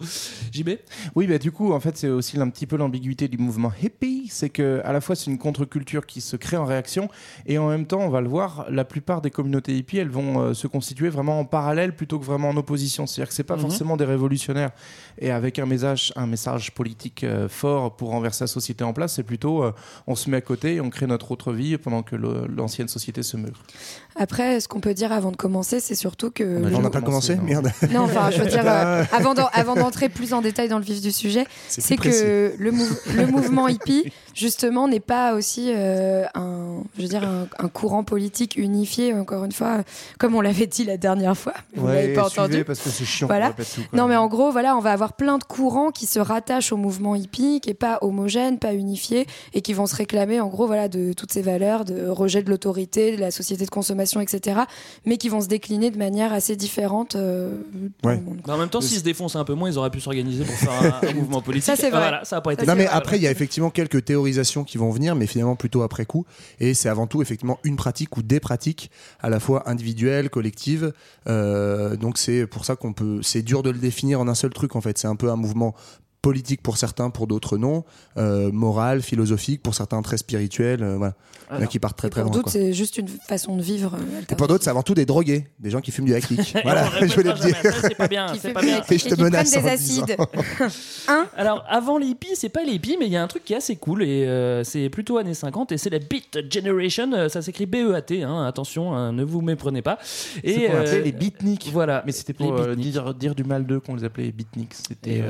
JB 0.53 0.71
Oui, 1.15 1.27
bah, 1.27 1.39
du 1.39 1.53
coup, 1.53 1.73
en 1.73 1.81
fait, 1.81 1.97
c'est 1.97 2.09
aussi 2.09 2.39
un 2.39 2.49
petit 2.51 2.67
peu 2.67 2.77
l'ambiguïté 2.77 3.29
du 3.29 3.39
mouvement 3.39 3.73
hippie. 3.83 4.29
C'est 4.31 4.49
que 4.51 4.81
à 4.85 4.93
la 4.93 5.01
fois, 5.01 5.15
c'est 5.17 5.31
une 5.31 5.39
contre-culture 5.39 5.96
qui 6.05 6.21
se 6.21 6.37
crée 6.37 6.59
en 6.59 6.67
réaction, 6.67 7.09
et 7.47 7.57
en 7.57 7.69
même 7.69 7.87
temps, 7.87 8.01
on 8.01 8.11
va 8.11 8.21
le 8.21 8.29
voir, 8.29 8.67
la 8.69 8.85
plupart 8.85 9.23
des 9.23 9.31
communautés 9.31 9.75
hippies, 9.77 9.99
elles 9.99 10.11
vont 10.11 10.41
euh, 10.41 10.53
se 10.55 10.67
constituer 10.67 11.09
vraiment 11.09 11.41
en 11.41 11.45
parallèle 11.47 11.97
plutôt 11.97 12.19
que 12.19 12.25
vraiment 12.27 12.51
en 12.51 12.57
opposition. 12.59 13.07
C'est-à-dire 13.07 13.29
que 13.29 13.35
c'est 13.35 13.45
pas 13.45 13.55
Mhm. 13.57 13.63
forcément 13.63 13.97
des 13.97 14.05
révolutionnaires 14.05 14.73
et 15.19 15.31
avec 15.31 15.59
un 15.59 15.67
message, 15.67 16.13
un 16.17 16.27
message 16.27 16.73
politique 16.75 17.25
euh, 17.25 17.49
fort 17.49 17.97
pour 17.97 18.11
renverser 18.11 18.45
la 18.45 18.49
société 18.49 18.85
en 18.85 18.93
place. 18.93 19.15
C'est 19.15 19.23
plutôt, 19.23 19.63
euh, 19.65 19.73
on 20.07 20.15
se 20.17 20.29
met 20.29 20.37
à 20.39 20.41
côté 20.43 20.75
et 20.75 20.81
on 20.81 20.91
crée 20.91 21.07
notre 21.07 21.31
autre 21.31 21.53
vie 21.53 21.79
pendant 21.79 22.03
que 22.03 22.17
l'ancienne 22.17 22.89
société 22.89 23.23
se 23.23 23.37
meurt. 23.37 23.55
Après, 24.19 24.61
ce 24.61 24.69
qu'on 24.69 24.81
peut 24.81 24.95
dire 24.95 25.13
avant 25.13 25.31
de 25.31 25.37
commencer, 25.37 25.81
c'est 25.81 25.95
surtout 25.95 26.31
que. 26.31 26.43
On 26.45 26.81
n'a 26.81 26.91
pas 26.91 27.01
commencé, 27.01 27.35
commencé 27.35 27.37
non. 27.37 27.43
Merde. 27.43 27.71
Non, 27.93 28.01
enfin, 28.03 28.31
je 28.31 28.41
veux 28.43 28.49
dire, 28.49 28.63
euh, 28.65 29.05
avant 29.13 29.35
d'en- 29.35 29.49
avant 29.53 29.75
d'entrer 29.75 30.09
plus 30.09 30.33
en 30.33 30.41
détail 30.41 30.69
dans 30.69 30.79
le 30.79 30.85
vif 30.85 31.01
du 31.03 31.13
sujet, 31.13 31.45
C'est 31.69 31.97
que 31.97 32.55
le, 32.59 32.71
mou- 32.73 32.85
le 33.15 33.27
mouvement 33.27 33.69
hippie, 33.69 34.11
justement, 34.35 34.89
n'est 34.89 35.01
pas 35.01 35.35
aussi 35.35 35.71
euh, 35.75 36.25
un, 36.35 36.83
je 36.97 37.03
veux 37.03 37.09
dire, 37.09 37.25
un, 37.25 37.47
un 37.59 37.69
courant 37.69 38.05
politique 38.05 38.57
unifié, 38.57 39.13
encore 39.13 39.45
une 39.45 39.53
fois, 39.53 39.83
comme 40.19 40.35
on 40.35 40.41
l'avait 40.41 40.67
dit 40.67 40.85
la 40.85 40.97
dernière 40.97 41.37
fois. 41.37 41.55
mais 41.75 41.81
Vous 41.83 41.87
l'avez 41.89 42.13
pas 42.15 42.27
entendu. 42.27 42.65
parce 42.65 42.81
que 42.81 42.89
c'est 42.91 43.05
chiant. 43.05 43.27
Voilà. 43.27 43.51
tout, 43.53 43.63
Non, 43.93 44.07
mais 44.07 44.17
en 44.17 44.29
gros, 44.29 44.51
voilà, 44.51 44.77
on 44.77 44.81
va 44.81 44.93
avoir 44.93 45.13
plein 45.13 45.37
de 45.39 45.45
courants 45.45 45.91
qui 45.91 46.07
se 46.07 46.19
rattachent 46.19 46.73
au 46.73 46.77
mouvement 46.79 47.15
hippie, 47.15 47.61
qui 47.61 47.71
est 47.71 47.75
pas 47.75 47.99
homogène, 48.01 48.59
pas 48.59 48.73
unifié, 48.73 49.27
et 49.53 49.61
qui 49.61 49.75
vont 49.75 49.87
se 49.87 49.97
réclamer, 49.97 50.41
en 50.41 50.49
gros, 50.49 50.67
voilà, 50.67 50.89
de 50.89 51.13
toutes 51.13 51.33
ces 51.33 51.43
valeurs, 51.43 51.85
de 51.85 52.07
rejet 52.09 52.43
de 52.43 52.49
l'autorité, 52.51 53.15
de 53.17 53.21
la 53.21 53.31
société 53.31 53.65
de 53.65 53.71
consommation, 53.71 54.06
etc., 54.21 54.61
mais 55.05 55.17
qui 55.17 55.29
vont 55.29 55.41
se 55.41 55.49
décliner 55.49 55.91
de 55.91 55.99
manière 55.99 56.33
assez 56.33 56.57
différente 56.57 57.17
euh, 57.17 57.59
dans 58.03 58.09
Ouais. 58.11 58.17
le 58.17 58.23
monde. 58.23 58.41
Mais 58.47 58.53
en 58.53 58.59
même 58.59 58.69
temps, 58.69 58.81
s'ils 58.81 58.99
se 58.99 59.05
défoncent 59.05 59.37
un 59.37 59.45
peu 59.45 59.55
moins, 59.55 59.69
ils 59.71 59.79
auraient 59.79 59.91
pu 59.91 60.01
s'organiser 60.01 60.45
pour 60.45 60.55
faire 60.55 61.01
un, 61.03 61.09
un 61.09 61.13
mouvement 61.15 61.43
politique. 61.43 61.65
Ça, 61.67 61.77
c'est 61.77 61.87
Ah, 61.87 61.91
vrai. 61.91 61.99
voilà, 62.01 62.25
ça 62.25 62.37
a 62.37 62.41
pas 62.41 62.53
été 62.53 62.65
Ça, 62.65 62.73
Non 62.73 62.79
mais 62.79 62.87
après 62.87 63.17
il 63.17 63.23
y 63.23 63.27
a 63.27 63.31
effectivement 63.31 63.71
quelques 63.71 64.05
théorisations 64.05 64.65
qui 64.65 64.79
vont 64.79 64.91
venir 64.91 65.15
mais 65.15 65.27
finalement 65.27 65.57
plutôt 65.57 65.83
après 65.83 66.07
coup 66.07 66.25
et 66.61 66.75
c'est 66.75 66.89
avant 66.89 67.07
tout 67.07 67.23
effectivement 67.23 67.59
une 67.65 67.77
pratique 67.77 68.17
ou 68.17 68.23
des 68.23 68.41
pratiques 68.41 68.91
à 69.21 69.29
la 69.31 69.41
fois 69.41 69.69
individuelles, 69.69 70.31
collectives 70.31 70.93
Euh, 71.29 71.97
donc 71.97 72.19
c'est 72.19 72.47
pour 72.47 72.65
ça 72.65 72.77
qu'on 72.77 72.93
peut 72.93 73.21
c'est 73.23 73.43
dur 73.43 73.63
de 73.63 73.71
le 73.71 73.79
définir 73.79 74.21
en 74.21 74.29
un 74.29 74.35
seul 74.35 74.51
truc 74.53 74.77
en 74.77 74.81
fait 74.81 74.97
c'est 74.99 75.09
un 75.09 75.17
peu 75.17 75.31
un 75.31 75.37
mouvement 75.37 75.75
politique 76.23 76.63
pour 76.63 76.77
certains 76.77 77.11
pour 77.11 77.27
d'autres 77.27 77.57
non 77.57 77.85
euh, 78.17 78.51
moral 78.53 79.03
philosophique 79.03 79.63
pour 79.63 79.75
certains 79.75 80.03
très 80.03 80.17
spirituel 80.19 80.83
euh, 80.83 80.97
voilà 80.97 81.15
il 81.49 81.53
y 81.53 81.53
en 81.53 81.55
a 81.55 81.59
Alors, 81.59 81.69
qui 81.71 81.79
partent 81.79 81.97
très 81.99 82.09
Et 82.09 82.11
très 82.11 82.23
pour 82.23 82.31
loin 82.31 82.39
d'autres, 82.39 82.53
quoi. 82.53 82.61
c'est 82.61 82.73
juste 82.73 82.99
une 82.99 83.09
façon 83.09 83.57
de 83.57 83.63
vivre. 83.63 83.95
euh, 83.95 84.21
et 84.31 84.35
pour 84.35 84.49
d'autres 84.49 84.65
c'est 84.65 84.71
avant 84.71 84.83
tout 84.83 84.95
des 84.95 85.07
drogués 85.07 85.47
des 85.61 85.71
gens 85.71 85.81
qui 85.81 85.91
fument 85.93 86.07
du 86.07 86.15
hacklick 86.15 86.57
voilà 86.65 86.89
je 87.01 87.07
voulais 87.15 87.31
le 87.31 87.37
jamais. 87.37 87.53
dire 87.53 87.73
Ça, 87.73 87.81
C'est 87.89 87.95
pas 87.95 88.09
bien, 88.09 88.27
Qui 88.33 88.39
pas 88.53 88.61
bien. 88.63 88.83
Et 88.91 88.99
je 88.99 89.09
te 89.09 89.15
qui 89.15 89.23
menace 89.23 89.51
prennent 89.51 89.63
des 89.65 89.69
acides. 89.71 90.17
Alors, 91.37 91.65
avant 91.69 91.99
les 91.99 92.07
hippies, 92.07 92.35
c'est 92.35 92.49
pas 92.49 92.63
les 92.65 92.73
hippies, 92.73 92.97
mais 92.99 93.07
il 93.07 93.13
y 93.13 93.17
a 93.17 93.23
un 93.23 93.27
truc 93.29 93.45
qui 93.45 93.53
est 93.53 93.57
assez 93.57 93.77
cool 93.77 94.03
et 94.03 94.25
euh, 94.27 94.65
c'est 94.65 94.89
plutôt 94.91 95.19
années 95.19 95.35
50 95.35 95.73
et 95.73 95.79
c'est 95.79 95.91
la 95.91 95.99
Beat 95.99 96.39
Generation. 96.53 97.13
Euh, 97.13 97.29
Ça 97.29 97.43
s'écrit 97.43 97.67
B-E-A-T, 97.67 98.23
hein, 98.23 98.45
attention, 98.45 98.95
hein, 98.95 99.13
ne 99.13 99.23
vous 99.25 99.41
méprenez 99.41 99.83
pas. 99.83 99.99
C'est 100.03 100.41
Et 100.45 100.67
qu'on 100.67 100.77
appelait 100.79 100.99
euh, 100.99 101.03
les 101.03 101.13
beatniks. 101.13 101.71
Voilà. 101.73 102.03
Mais 102.07 102.13
c'était 102.13 102.33
pour 102.33 102.75
dire, 102.77 103.15
dire 103.15 103.35
du 103.35 103.45
mal 103.45 103.67
d'eux 103.67 103.81
qu'on 103.81 103.95
les 103.95 104.05
appelait 104.05 104.25
les 104.25 104.33
beatniks. 104.33 104.75
C'était 104.75 105.19
Et 105.19 105.23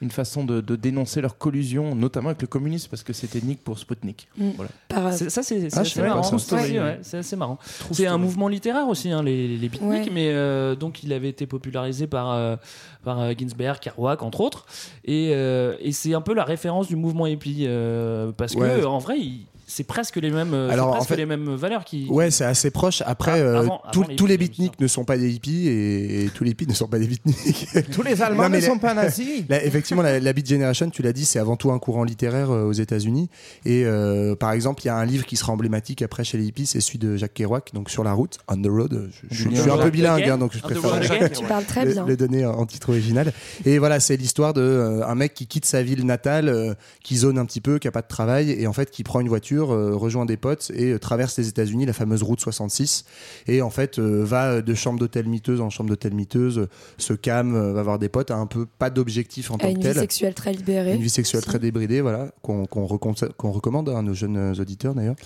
une 0.00 0.10
façon 0.10 0.44
de, 0.44 0.60
dénoncer 0.76 1.20
leur 1.20 1.36
collusion, 1.38 1.94
notamment 1.94 2.28
avec 2.30 2.40
le 2.40 2.48
communisme, 2.48 2.88
parce 2.90 3.02
que 3.02 3.12
c'était 3.12 3.40
Nick 3.40 3.62
pour 3.62 3.78
Sputnik. 3.78 4.28
Mm. 4.36 4.50
Voilà. 4.56 4.70
Par- 4.88 5.12
C'est- 5.12 5.30
Ça, 5.42 5.48
c'est 5.48 5.70
c'est 5.70 5.78
Ah, 5.78 5.82
je 5.84 5.90
assez 5.90 6.02
marrant. 6.02 6.22
C'est 6.22 6.38
Story, 6.38 6.72
ouais, 6.72 6.78
ouais. 6.80 6.98
c'est 7.02 7.18
assez 7.18 7.36
marrant. 7.36 7.58
C'est 7.90 8.06
un 8.06 8.18
mouvement 8.18 8.48
littéraire 8.48 8.88
aussi, 8.88 9.10
hein, 9.10 9.22
les, 9.22 9.48
les 9.56 9.68
beatniks, 9.68 9.90
Ouais. 10.06 10.08
mais 10.12 10.30
euh, 10.30 10.74
donc 10.74 11.02
il 11.02 11.12
avait 11.12 11.28
été 11.28 11.46
popularisé 11.46 12.06
par, 12.06 12.32
euh, 12.32 12.56
par 13.04 13.20
euh, 13.20 13.32
Ginsberg, 13.36 13.78
Kerouac, 13.80 14.22
entre 14.22 14.40
autres. 14.40 14.66
Et, 15.04 15.30
euh, 15.34 15.74
et 15.80 15.92
c'est 15.92 16.14
un 16.14 16.20
peu 16.20 16.34
la 16.34 16.44
référence 16.44 16.86
du 16.88 16.96
mouvement 16.96 17.26
hippie, 17.26 17.64
euh, 17.66 18.32
parce 18.36 18.54
Ouais. 18.54 18.80
que 18.80 18.84
en 18.86 18.98
vrai, 18.98 19.18
il- 19.18 19.46
c'est 19.72 19.84
presque 19.84 20.16
les 20.16 20.30
mêmes, 20.30 20.52
euh, 20.54 20.78
en 20.78 20.90
presque 20.92 21.08
fait- 21.08 21.16
les 21.16 21.26
mêmes 21.26 21.54
valeurs 21.54 21.84
qui. 21.84 22.06
Ouais, 22.08 22.30
c'est 22.30 22.44
assez 22.44 22.70
proche. 22.70 23.02
Après, 23.06 23.32
Ah, 23.32 23.36
euh, 23.36 23.58
avant- 23.60 23.80
tous- 23.92 24.00
avant 24.00 24.08
les 24.10 24.16
tous 24.16 24.26
les 24.26 24.34
hippies, 24.34 24.48
beatniks 24.48 24.80
ne 24.80 24.86
sont 24.86 25.04
pas 25.04 25.16
des 25.16 25.30
hippies 25.32 25.68
et, 25.68 26.24
et 26.24 26.28
tous 26.28 26.44
les 26.44 26.50
hippies 26.50 26.66
ne 26.66 26.74
sont 26.74 26.88
pas 26.88 26.98
des 26.98 27.06
beatniks. 27.06 27.36
Tous 27.92 28.02
les 28.02 28.20
Allemands 28.22 28.44
Non, 28.44 28.56
ne 28.56 28.60
sont 28.60 28.78
pas 28.78 28.94
nazis. 28.94 29.44
Effectivement, 29.50 30.02
la, 30.02 30.20
la 30.20 30.32
Beat 30.32 30.48
Generation, 30.48 30.90
tu 30.90 31.02
l'as 31.02 31.12
dit, 31.12 31.24
c'est 31.24 31.38
avant 31.38 31.56
tout 31.56 31.70
un 31.72 31.78
courant 31.78 32.04
littéraire 32.04 32.50
euh, 32.50 32.64
aux 32.64 32.72
États-Unis. 32.72 33.28
Et 33.64 33.84
euh, 33.84 34.34
par 34.36 34.52
exemple, 34.52 34.82
il 34.82 34.86
y 34.86 34.90
a 34.90 34.96
un 34.96 35.04
livre 35.04 35.24
qui 35.26 35.36
sera 35.36 35.52
emblématique 35.52 36.02
après 36.02 36.24
chez 36.24 36.38
les 36.38 36.44
hippies, 36.44 36.66
c'est 36.66 36.80
celui 36.80 36.98
de 36.98 37.16
Jacques 37.16 37.34
Kerouac, 37.34 37.70
donc 37.74 37.90
sur 37.90 38.04
la 38.04 38.12
route, 38.12 38.38
On 38.48 38.60
the 38.60 38.66
Road. 38.68 39.10
Je, 39.30 39.44
je- 39.44 39.50
je 39.50 39.60
suis 39.62 39.70
un 39.70 39.78
peu 39.78 39.90
bilingue, 39.90 40.28
hein, 40.28 40.38
donc 40.38 40.52
je 40.54 40.58
préfère 40.60 40.96
le- 41.00 41.10
again. 41.10 41.28
Tu 41.28 41.44
parles 41.44 41.64
très 41.64 41.84
le, 41.84 41.92
bien. 41.92 42.06
le 42.06 42.16
donner 42.16 42.44
en 42.46 42.66
titre 42.66 42.90
original. 42.90 43.32
Et 43.64 43.78
voilà, 43.78 44.00
c'est 44.00 44.16
l'histoire 44.16 44.52
de 44.54 44.60
euh, 44.60 45.06
un 45.06 45.14
mec 45.14 45.34
qui 45.34 45.46
quitte 45.46 45.64
sa 45.64 45.82
ville 45.82 46.04
natale, 46.04 46.48
euh, 46.48 46.74
qui 47.02 47.16
zone 47.16 47.38
un 47.38 47.44
petit 47.46 47.60
peu, 47.60 47.78
qui 47.78 47.88
a 47.88 47.92
pas 47.92 48.02
de 48.02 48.08
travail, 48.08 48.50
et 48.50 48.66
en 48.66 48.72
fait 48.72 48.90
qui 48.90 49.02
prend 49.04 49.20
une 49.20 49.28
voiture, 49.28 49.61
euh, 49.70 49.94
rejoint 49.94 50.26
des 50.26 50.36
potes 50.36 50.72
et 50.74 50.92
euh, 50.92 50.98
traverse 50.98 51.38
les 51.38 51.48
États-Unis, 51.48 51.86
la 51.86 51.92
fameuse 51.92 52.22
route 52.24 52.40
66, 52.40 53.04
et 53.46 53.62
en 53.62 53.70
fait 53.70 53.98
euh, 53.98 54.24
va 54.24 54.60
de 54.62 54.74
chambre 54.74 54.98
d'hôtel 54.98 55.26
miteuse 55.28 55.60
en 55.60 55.70
chambre 55.70 55.90
d'hôtel 55.90 56.12
miteuse, 56.14 56.58
euh, 56.58 56.68
se 56.98 57.12
calme, 57.12 57.54
euh, 57.54 57.72
va 57.72 57.82
voir 57.82 57.98
des 57.98 58.08
potes, 58.08 58.30
a 58.30 58.36
un 58.36 58.46
peu 58.46 58.66
pas 58.66 58.90
d'objectif 58.90 59.50
en 59.50 59.54
À 59.54 59.58
tant 59.58 59.68
une 59.68 59.74
que 59.74 59.78
vie 59.80 59.84
tel. 59.92 59.98
sexuelle 59.98 60.34
très 60.34 60.52
libérée. 60.52 60.94
Une 60.94 61.02
vie 61.02 61.08
sexuelle 61.10 61.38
aussi. 61.38 61.48
très 61.48 61.58
débridée, 61.58 62.00
voilà, 62.00 62.32
qu'on 62.42 62.66
qu'on 62.66 62.86
recon- 62.86 63.14
qu'on 63.36 63.50
recommande 63.52 63.88
à 63.90 64.02
nos 64.02 64.14
jeunes 64.14 64.54
auditeurs 64.58 64.94
d'ailleurs. 64.94 65.16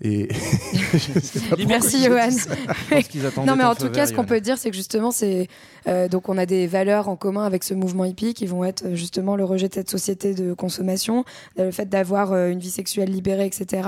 Et 0.00 0.28
Merci 1.68 2.04
Johan. 2.04 2.28
Non 3.46 3.56
mais 3.56 3.64
en 3.64 3.74
tout 3.74 3.90
cas, 3.90 4.06
ce 4.06 4.12
qu'on 4.12 4.24
peut 4.24 4.40
dire, 4.40 4.58
c'est 4.58 4.70
que 4.70 4.76
justement, 4.76 5.10
c'est 5.10 5.48
euh, 5.88 6.08
donc 6.08 6.28
on 6.28 6.38
a 6.38 6.46
des 6.46 6.66
valeurs 6.66 7.08
en 7.08 7.16
commun 7.16 7.44
avec 7.44 7.64
ce 7.64 7.74
mouvement 7.74 8.04
hippie 8.04 8.34
qui 8.34 8.46
vont 8.46 8.64
être 8.64 8.94
justement 8.94 9.36
le 9.36 9.44
rejet 9.44 9.68
de 9.68 9.74
cette 9.74 9.90
société 9.90 10.34
de 10.34 10.52
consommation, 10.54 11.24
le 11.56 11.70
fait 11.70 11.88
d'avoir 11.88 12.34
une 12.48 12.58
vie 12.58 12.70
sexuelle 12.70 13.10
libérée, 13.10 13.46
etc. 13.46 13.81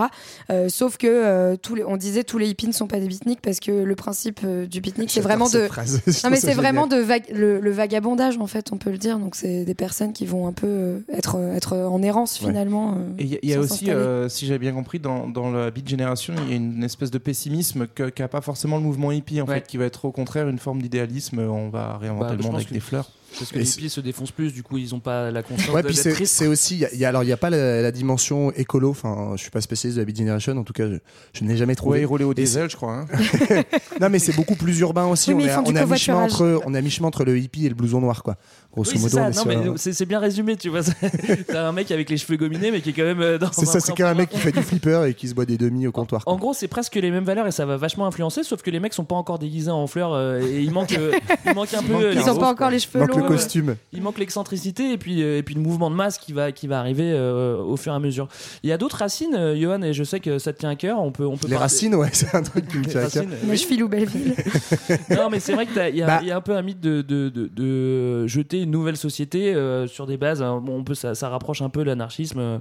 Euh, 0.51 0.69
sauf 0.69 0.97
que 0.97 1.07
euh, 1.07 1.57
tous 1.57 1.75
les, 1.75 1.85
on 1.85 1.97
disait 1.97 2.25
tous 2.25 2.39
les 2.39 2.49
hippies 2.49 2.67
ne 2.69 2.73
sont 2.73 2.87
pas 2.87 2.99
des 3.01 3.07
beatniks 3.09 3.41
parce 3.41 3.61
que 3.61 3.71
le 3.71 3.95
principe 3.95 4.41
euh, 4.45 4.67
du 4.67 4.81
beatnik, 4.81 5.11
c'est 5.11 5.21
vraiment 5.21 5.49
de 5.49 5.69
non 6.25 6.31
mais 6.31 6.37
c'est 6.37 6.55
vraiment 6.55 6.87
de 6.87 7.05
le, 7.33 7.61
le 7.61 7.71
vagabondage 7.71 8.39
en 8.39 8.47
fait, 8.47 8.73
on 8.73 8.77
peut 8.79 8.91
le 8.91 8.99
dire. 8.99 9.19
Donc 9.19 9.35
c'est 9.37 9.65
des 9.65 9.75
personnes 9.75 10.13
qui 10.13 10.27
vont 10.27 10.47
un 10.47 10.53
peu 10.53 10.67
euh, 10.67 10.99
être 11.13 11.39
être 11.55 11.77
en 11.77 12.03
errance 12.03 12.37
finalement. 12.39 12.97
Et 13.19 13.25
il 13.25 13.29
y 13.29 13.53
a- 13.53 13.57
y, 13.57 13.59
aussi, 13.59 13.91
euh, 13.91 14.29
si 14.29 14.47
j'ai 14.47 14.59
bien 14.59 14.73
compris, 14.73 14.99
dans, 14.99 15.29
dans 15.29 15.51
la 15.51 15.71
Beat 15.71 15.89
Generation, 15.89 16.35
il 16.45 16.51
y 16.51 16.53
a 16.53 16.57
une 16.57 16.83
espèce 16.85 17.11
de 17.11 17.19
pessimisme 17.19 17.87
qu'a 17.87 18.29
pas 18.29 18.41
forcément 18.41 18.77
le 18.77 18.83
mouvement 18.83 19.13
hippie, 19.13 19.41
en 19.41 19.47
Ouais. 19.47 19.57
fait, 19.57 19.67
qui 19.67 19.77
va 19.77 19.85
être 19.85 20.05
au 20.05 20.13
contraire 20.13 20.49
une 20.49 20.59
forme 20.59 20.81
d'idéalisme. 20.83 21.39
On 21.41 21.69
va 21.69 21.97
réinventer 21.99 22.27
Bah, 22.31 22.33
le 22.37 22.43
je 22.43 22.47
monde 22.47 22.55
avec 22.57 22.69
que- 22.69 22.75
des 22.75 22.81
fleurs. 22.81 23.11
Parce 23.39 23.51
que 23.51 23.57
Et 23.57 23.61
les 23.61 23.71
hippies 23.73 23.91
se 23.91 24.01
défoncent 24.01 24.31
plus, 24.33 24.53
du 24.53 24.63
coup, 24.63 24.79
ils 24.79 24.95
ont 24.95 25.01
pas 25.01 25.31
la 25.31 25.43
conscience 25.43 25.75
Ouais, 25.75 25.83
de- 25.83 25.89
puis 25.89 26.27
c'est 26.27 26.47
aussi, 26.47 26.79
y 26.79 26.85
a- 26.85 26.95
y 26.95 27.05
a- 27.05 27.09
alors 27.09 27.23
il 27.23 27.27
n'y 27.27 27.33
a 27.33 27.37
pas 27.37 27.51
la, 27.51 27.83
la 27.83 27.91
dimension 27.93 28.51
écolo. 28.53 28.91
Enfin, 28.91 29.33
je 29.37 29.43
suis 29.43 29.51
pas 29.51 29.61
spécialiste 29.61 29.97
de 29.97 30.03
la 30.03 30.07
Beat 30.07 30.19
Generation. 30.19 30.57
En 30.57 30.65
tout 30.65 30.73
cas, 30.73 30.85
je, 31.33 31.45
l'ai 31.45 31.57
jamais 31.57 31.75
trouvé. 31.75 32.05
Roulait 32.05 32.25
au 32.25 32.35
diesel, 32.35 32.71
je 32.71 32.77
crois. 32.77 32.93
hein. 33.01 33.07
Non, 34.01 34.09
mais 34.11 34.19
c'est 34.19 34.35
beaucoup 34.35 34.57
plus 34.57 34.79
urbain 34.81 35.07
aussi. 35.07 35.33
Oui, 35.33 35.45
mais 35.47 35.55
on 35.57 35.63
ils 35.65 35.69
est, 35.69 35.73
on 35.73 35.77
est 35.77 35.79
à 35.81 35.87
mi-chemin 35.87 36.15
covoiturage. 36.27 36.33
entre, 36.33 36.63
on 36.67 36.75
est 36.75 36.79
à 36.79 36.83
mi-chemin 36.83 37.09
entre 37.09 37.25
le 37.25 37.39
hippie 37.39 37.67
et 37.67 37.69
le 37.69 37.75
blouson 37.75 38.01
noir, 38.01 38.23
quoi. 38.23 38.37
Grosso 38.73 38.91
Oui, 38.93 38.99
modo, 38.99 39.09
sur 39.11 39.21
un- 39.23 39.77
c'est 39.77 40.05
bien 40.07 40.19
résumé, 40.19 40.57
tu 40.57 40.69
vois. 40.69 40.81
T'as 41.47 41.69
un 41.69 41.73
mec 41.73 41.91
avec 41.93 42.11
les 42.11 42.17
cheveux 42.17 42.37
gominés, 42.37 42.73
mais 42.73 42.81
qui 42.81 42.91
est 42.91 42.93
quand 42.93 43.05
même 43.05 43.21
euh, 43.21 43.39
dans 43.39 43.53
c'est 43.53 43.67
ça, 43.67 43.79
c'est 43.79 43.93
quand 43.97 44.05
un 44.05 44.11
pour 44.11 44.19
mec 44.19 44.31
qui 44.31 44.39
fait 44.39 44.51
du 44.51 44.63
flipper 44.63 45.07
et 45.09 45.15
qui 45.15 45.29
se 45.29 45.35
boit 45.35 45.45
des 45.45 45.57
demi 45.57 45.87
au 45.87 45.93
comptoir. 45.93 46.23
En 46.27 46.37
gros, 46.37 46.55
c'est 46.55 46.67
presque 46.67 46.97
les 46.97 47.11
mêmes 47.13 47.23
valeurs 47.25 47.47
et 47.47 47.53
ça 47.53 47.67
va 47.67 47.77
vachement 47.77 48.07
influencer, 48.07 48.43
sauf 48.43 48.63
que 48.63 48.71
les 48.73 48.81
mecs 48.81 48.93
sont 48.95 49.05
pas 49.05 49.15
encore 49.15 49.39
déguisés 49.39 49.71
en 49.71 49.87
fleurs 49.87 50.13
euh, 50.13 50.41
et 50.41 50.61
il 50.63 50.73
manque, 50.73 50.93
euh, 50.99 51.13
il 51.47 51.55
manque 51.55 51.73
un 51.73 51.83
peu. 51.85 52.13
Ils 52.13 52.19
les- 52.19 52.29
ont 52.29 52.37
pas 52.37 52.49
encore 52.51 52.71
les 52.71 52.81
cheveux 52.81 53.07
longs. 53.07 53.24
Costume. 53.29 53.77
Il 53.93 54.03
manque 54.03 54.19
l'excentricité 54.19 54.93
et 54.93 54.99
puis, 54.99 55.23
euh, 55.23 55.39
et 55.39 55.43
puis 55.43 55.55
le 55.55 55.61
mouvement 55.61 55.91
de 55.91 55.97
masse 55.97 56.19
qui 56.19 56.33
va, 56.33 56.53
qui 56.53 56.67
va 56.67 56.79
arriver 56.79 57.11
euh, 57.13 57.57
au 57.59 57.77
fur 57.77 57.93
et 57.93 57.97
à 57.97 57.99
mesure. 57.99 58.29
Il 58.63 58.71
y 58.71 58.73
a 58.73 58.79
d'autres 58.79 58.97
racines, 58.99 59.35
euh, 59.35 59.57
Johan, 59.61 59.83
et 59.83 59.93
je 59.93 60.05
sais 60.05 60.21
que 60.21 60.39
ça 60.39 60.53
te 60.53 60.59
tient 60.61 60.71
à 60.71 60.77
cœur. 60.77 61.01
On 61.01 61.13
peut, 61.13 61.25
on 61.27 61.33
peut 61.37 61.47
Les 61.49 61.55
parler- 61.55 61.57
racines, 61.59 61.95
ouais, 61.95 62.11
c'est 62.13 62.35
un 62.35 62.43
truc 62.43 62.69
qui 62.69 62.79
me 62.79 62.85
tient 62.85 63.01
à 63.03 63.11
cœur. 63.11 63.25
racines, 63.25 63.47
Moi, 63.47 63.55
je 63.55 63.65
file 63.65 63.83
ou 63.85 63.89
Belleville. 63.89 64.35
Non, 65.11 65.29
mais 65.31 65.41
c'est 65.41 65.53
vrai 65.55 65.67
qu'il 65.67 65.97
y, 65.97 66.03
a- 66.03 66.07
Bah. 66.07 66.21
y 66.23 66.31
a 66.31 66.37
un 66.37 66.41
peu 66.41 66.55
un 66.57 66.63
mythe 66.63 66.81
de, 66.81 67.03
de, 67.03 67.29
de, 67.29 67.47
de 67.49 68.27
jeter 68.27 68.63
une 68.63 68.71
nouvelle 68.71 68.97
société 68.97 69.55
euh, 69.55 69.87
sur 69.87 70.07
des 70.07 70.17
bases. 70.17 70.43
hein, 70.43 70.61
bon, 70.65 70.79
on 70.79 70.85
peut, 70.85 70.95
ça, 70.95 71.15
ça 71.15 71.29
rapproche 71.29 71.63
un 71.63 71.69
peu 71.69 71.83
l'anarchisme, 71.83 72.39
euh, 72.39 72.59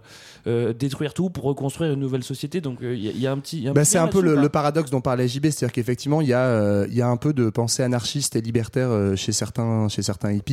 euh, 0.48 0.74
détruire 0.74 1.14
tout 1.14 1.30
pour 1.30 1.44
reconstruire 1.46 1.94
une 1.94 2.00
nouvelle 2.00 2.24
société. 2.24 2.62
Donc 2.62 2.82
euh, 2.84 2.96
il 2.96 3.04
y, 3.06 3.08
a- 3.10 3.12
il 3.12 3.20
y 3.22 3.28
a 3.28 3.32
un 3.32 3.38
petit. 3.40 3.68
Bah, 3.74 3.86
c'est 3.86 3.98
un 3.98 4.08
peu 4.08 4.22
le, 4.22 4.50
paradoxe 4.50 4.92
dont 4.92 5.02
parlait 5.02 5.28
JB, 5.28 5.46
c'est-à-dire 5.46 5.72
qu'effectivement 5.72 6.22
il 6.22 6.28
y, 6.28 6.34
a, 6.34 6.46
euh, 6.46 6.86
il 6.90 6.96
y 6.96 7.02
a 7.02 7.08
un 7.08 7.18
peu 7.18 7.34
de 7.34 7.50
pensée 7.50 7.82
anarchiste 7.82 8.36
et 8.36 8.42
libertaire 8.42 8.90
euh, 8.92 9.16
chez 9.16 9.32
certains, 9.32 9.88
chez 9.90 10.04
certains 10.04 10.32
hippies. 10.32 10.53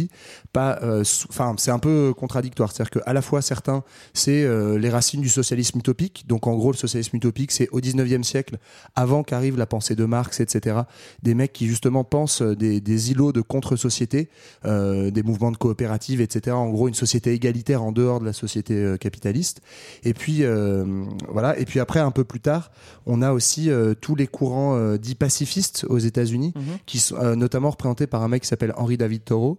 Pas, 0.52 0.78
euh, 0.82 1.04
enfin, 1.28 1.54
c'est 1.58 1.70
un 1.70 1.78
peu 1.78 2.12
contradictoire, 2.16 2.72
c'est-à-dire 2.72 3.02
qu'à 3.02 3.12
la 3.12 3.22
fois 3.22 3.42
certains 3.42 3.82
c'est 4.14 4.42
euh, 4.42 4.78
les 4.78 4.90
racines 4.90 5.20
du 5.20 5.28
socialisme 5.28 5.78
utopique, 5.78 6.24
donc 6.26 6.46
en 6.46 6.54
gros 6.56 6.72
le 6.72 6.76
socialisme 6.76 7.16
utopique 7.16 7.52
c'est 7.52 7.68
au 7.70 7.80
19e 7.80 8.22
siècle, 8.22 8.58
avant 8.96 9.22
qu'arrive 9.22 9.56
la 9.56 9.66
pensée 9.66 9.94
de 9.94 10.04
Marx, 10.04 10.40
etc. 10.40 10.80
Des 11.22 11.34
mecs 11.34 11.52
qui 11.52 11.66
justement 11.66 12.04
pensent 12.04 12.42
euh, 12.42 12.56
des, 12.56 12.80
des 12.80 13.10
îlots 13.10 13.32
de 13.32 13.40
contre-société, 13.40 14.28
euh, 14.64 15.10
des 15.10 15.22
mouvements 15.22 15.52
de 15.52 15.56
coopérative, 15.56 16.20
etc. 16.20 16.56
En 16.56 16.70
gros 16.70 16.88
une 16.88 16.94
société 16.94 17.32
égalitaire 17.32 17.82
en 17.82 17.92
dehors 17.92 18.20
de 18.20 18.24
la 18.24 18.32
société 18.32 18.96
capitaliste. 19.00 19.60
Et 20.04 20.14
puis 20.14 20.42
voilà. 21.28 21.58
Et 21.58 21.64
puis 21.64 21.80
après, 21.80 22.00
un 22.00 22.10
peu 22.10 22.24
plus 22.24 22.40
tard, 22.40 22.70
on 23.06 23.22
a 23.22 23.32
aussi 23.32 23.70
tous 24.00 24.14
les 24.14 24.26
courants 24.26 24.96
dits 24.96 25.14
pacifistes 25.14 25.84
aux 25.88 25.98
États-Unis, 25.98 26.52
Mhm. 26.56 26.78
qui 26.86 26.98
sont 26.98 27.36
notamment 27.36 27.70
représentés 27.70 28.06
par 28.06 28.22
un 28.22 28.28
mec 28.28 28.42
qui 28.42 28.48
s'appelle 28.48 28.72
Henry 28.76 28.96
David 28.96 29.24
Thoreau, 29.24 29.58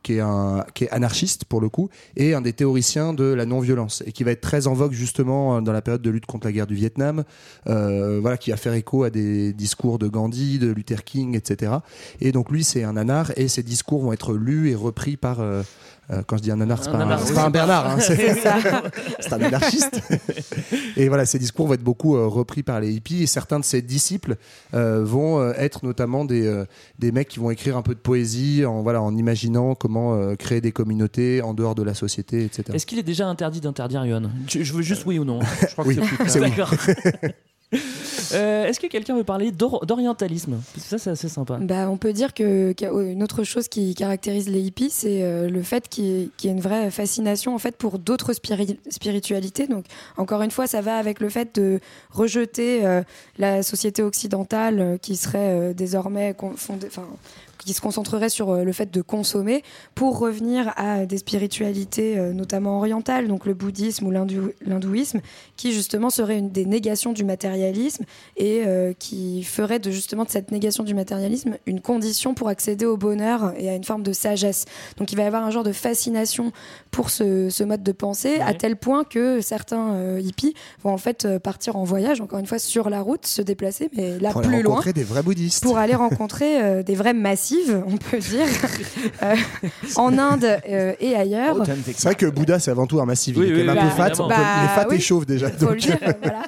qui 0.03 0.13
est 0.15 0.19
un 0.19 0.65
qui 0.73 0.85
est 0.85 0.89
anarchiste 0.89 1.45
pour 1.45 1.61
le 1.61 1.69
coup, 1.69 1.89
et 2.15 2.33
un 2.33 2.41
des 2.41 2.53
théoriciens 2.53 3.13
de 3.13 3.25
la 3.25 3.45
non-violence, 3.45 4.03
et 4.05 4.11
qui 4.11 4.23
va 4.23 4.31
être 4.31 4.41
très 4.41 4.67
en 4.67 4.73
vogue 4.73 4.93
justement 4.93 5.57
euh, 5.57 5.61
dans 5.61 5.71
la 5.73 5.81
période 5.81 6.01
de 6.01 6.09
lutte 6.09 6.25
contre 6.25 6.47
la 6.47 6.51
guerre 6.53 6.67
du 6.67 6.75
Vietnam. 6.75 7.23
Euh, 7.67 8.19
voilà, 8.21 8.37
qui 8.37 8.51
va 8.51 8.57
faire 8.57 8.73
écho 8.73 9.03
à 9.03 9.09
des 9.09 9.53
discours 9.53 9.99
de 9.99 10.07
Gandhi, 10.07 10.59
de 10.59 10.71
Luther 10.71 11.03
King, 11.03 11.35
etc. 11.35 11.73
Et 12.19 12.31
donc 12.31 12.51
lui, 12.51 12.63
c'est 12.63 12.83
un 12.83 12.97
anar, 12.97 13.31
et 13.37 13.47
ses 13.47 13.63
discours 13.63 14.01
vont 14.01 14.13
être 14.13 14.33
lus 14.33 14.69
et 14.71 14.75
repris 14.75 15.17
par 15.17 15.39
euh, 15.39 15.63
quand 16.27 16.35
je 16.37 16.41
dis 16.41 16.51
un 16.51 16.59
anar, 16.59 16.83
c'est 16.83 16.89
Un 16.89 16.93
pas, 16.93 17.03
un- 17.15 17.23
oui, 17.23 17.33
pas 17.33 17.45
un 17.45 17.49
Bernard, 17.49 17.89
hein, 17.89 17.97
c'est 17.99 18.17
c'est 19.19 19.33
un 19.33 19.41
anarchiste. 19.41 20.01
Et 20.97 21.07
voilà, 21.07 21.25
ces 21.25 21.39
discours 21.39 21.67
vont 21.67 21.73
être 21.73 21.83
beaucoup 21.83 22.17
euh, 22.17 22.25
repris 22.27 22.63
par 22.63 22.79
les 22.81 22.91
hippies 22.91 23.23
et 23.23 23.27
certains 23.27 23.59
de 23.59 23.65
ses 23.65 23.81
disciples 23.81 24.35
vont 24.73 25.51
être 25.53 25.85
notamment 25.85 26.25
des, 26.25 26.63
des 26.99 27.11
mecs 27.11 27.27
qui 27.29 27.39
vont 27.39 27.51
écrire 27.51 27.77
un 27.77 27.81
peu 27.81 27.93
de 27.93 27.99
poésie 27.99 28.65
en, 28.65 28.81
voilà, 28.81 29.01
en 29.01 29.15
imaginant 29.15 29.75
comment 29.75 29.90
euh, 29.97 30.35
créer 30.35 30.61
des 30.61 30.71
communautés 30.71 31.41
en 31.41 31.53
dehors 31.53 31.75
de 31.75 31.83
la 31.83 31.93
société, 31.93 32.43
etc. 32.45 32.63
Est-ce 32.73 32.85
qu'il 32.85 32.99
est 32.99 33.03
déjà 33.03 33.27
interdit 33.27 33.61
d'interdire, 33.61 34.05
Johan 34.05 34.29
Je 34.47 34.63
je 34.63 34.73
veux 34.73 34.81
juste 34.81 35.05
oui 35.05 35.19
ou 35.19 35.25
non. 35.25 35.39
Je 35.61 35.65
crois 35.67 35.85
Oui, 35.85 35.95
que 35.97 36.29
c'est. 36.29 36.39
D'accord. 36.39 36.71
Euh, 38.33 38.65
Est-ce 38.65 38.79
que 38.81 38.87
quelqu'un 38.87 39.15
veut 39.15 39.23
parler 39.23 39.51
d'or- 39.51 39.85
d'orientalisme? 39.85 40.57
Parce 40.73 40.83
que 40.85 40.89
Ça, 40.89 40.97
c'est 40.97 41.09
assez 41.09 41.29
sympa. 41.29 41.57
Bah, 41.61 41.89
on 41.89 41.95
peut 41.97 42.11
dire 42.13 42.33
que 42.33 42.71
qu'il 42.73 42.87
y 42.87 42.89
a 42.89 43.01
une 43.01 43.23
autre 43.23 43.43
chose 43.45 43.67
qui 43.69 43.93
caractérise 43.95 44.49
les 44.49 44.59
hippies, 44.61 44.89
c'est 44.89 45.23
euh, 45.23 45.49
le 45.49 45.61
fait 45.61 45.87
qu'il 45.87 46.05
y, 46.05 46.31
y 46.43 46.47
ait 46.47 46.51
une 46.51 46.59
vraie 46.61 46.91
fascination 46.91 47.55
en 47.55 47.59
fait 47.59 47.75
pour 47.77 47.97
d'autres 47.99 48.33
spiri- 48.33 48.77
spiritualités. 48.89 49.67
Donc, 49.67 49.85
encore 50.17 50.41
une 50.41 50.51
fois, 50.51 50.67
ça 50.67 50.81
va 50.81 50.97
avec 50.97 51.19
le 51.21 51.29
fait 51.29 51.55
de 51.59 51.79
rejeter 52.11 52.85
euh, 52.85 53.03
la 53.37 53.63
société 53.63 54.03
occidentale 54.03 54.97
qui 55.01 55.15
serait 55.15 55.39
euh, 55.71 55.73
désormais 55.73 56.33
con- 56.33 56.53
fondée, 56.57 56.87
enfin, 56.87 57.07
qui 57.65 57.73
se 57.73 57.81
concentrerait 57.81 58.29
sur 58.29 58.49
euh, 58.49 58.63
le 58.63 58.71
fait 58.71 58.91
de 58.91 59.01
consommer 59.01 59.63
pour 59.95 60.17
revenir 60.19 60.73
à 60.77 61.05
des 61.05 61.17
spiritualités 61.19 62.17
euh, 62.17 62.33
notamment 62.33 62.77
orientales, 62.77 63.27
donc 63.27 63.45
le 63.45 63.53
bouddhisme 63.53 64.07
ou 64.07 64.11
l'hindou- 64.11 64.51
l'hindouisme, 64.65 65.21
qui 65.57 65.71
justement 65.73 66.09
serait 66.09 66.37
une 66.37 66.49
des 66.49 66.65
négations 66.65 67.13
du 67.13 67.23
matérialisme 67.23 68.03
et 68.37 68.63
euh, 68.65 68.93
qui 68.97 69.43
ferait 69.43 69.79
de 69.79 69.91
justement 69.91 70.23
de 70.25 70.29
cette 70.29 70.51
négation 70.51 70.83
du 70.83 70.93
matérialisme 70.93 71.57
une 71.65 71.81
condition 71.81 72.33
pour 72.33 72.47
accéder 72.49 72.85
au 72.85 72.97
bonheur 72.97 73.53
et 73.57 73.69
à 73.69 73.75
une 73.75 73.83
forme 73.83 74.03
de 74.03 74.13
sagesse. 74.13 74.65
Donc 74.97 75.11
il 75.11 75.15
va 75.15 75.23
y 75.23 75.27
avoir 75.27 75.43
un 75.43 75.51
genre 75.51 75.63
de 75.63 75.71
fascination 75.71 76.51
pour 76.89 77.09
ce, 77.09 77.49
ce 77.49 77.63
mode 77.63 77.83
de 77.83 77.91
pensée 77.91 78.39
à 78.39 78.53
tel 78.53 78.75
point 78.75 79.03
que 79.03 79.39
certains 79.41 80.17
hippies 80.19 80.53
vont 80.83 80.91
en 80.93 80.97
fait 80.97 81.27
partir 81.39 81.75
en 81.75 81.83
voyage, 81.83 82.21
encore 82.21 82.39
une 82.39 82.47
fois 82.47 82.59
sur 82.59 82.89
la 82.89 83.01
route, 83.01 83.25
se 83.25 83.41
déplacer, 83.41 83.89
mais 83.95 84.17
là 84.19 84.31
Pour 84.31 84.39
aller 84.41 84.47
plus 84.49 84.61
loin 84.63 84.71
rencontrer 84.75 84.93
des 84.93 85.03
vrais 85.03 85.21
bouddhistes. 85.23 85.63
pour 85.63 85.77
aller 85.77 85.95
rencontrer 85.95 86.83
des 86.83 86.95
vrais 86.95 87.13
massifs, 87.13 87.50
on 87.87 87.97
peut 87.97 88.17
dire, 88.19 88.45
euh, 89.23 89.35
en 89.95 90.17
Inde 90.17 90.59
euh, 90.69 90.93
et 90.99 91.15
ailleurs. 91.15 91.63
C'est 91.85 92.03
vrai 92.03 92.15
que 92.15 92.25
Bouddha, 92.25 92.59
c'est 92.59 92.71
avant 92.71 92.87
tout 92.87 92.99
un 93.01 93.05
massif. 93.05 93.35
Oui, 93.37 93.47
il 93.47 93.51
est 93.51 93.55
oui, 93.61 93.65
quand 93.67 93.73
même 93.75 93.83
oui, 93.83 93.89
un 93.89 94.07
peu 94.09 94.15
fat. 94.15 94.27
Bah, 94.27 94.35
les 94.61 94.67
fat 94.69 94.87
oui. 94.89 94.95
échauffent 94.97 95.25
déjà. 95.25 95.49
faut 95.49 95.65
le 95.65 95.71
donc, 95.71 95.77
dire, 95.77 95.97
voilà. 96.21 96.43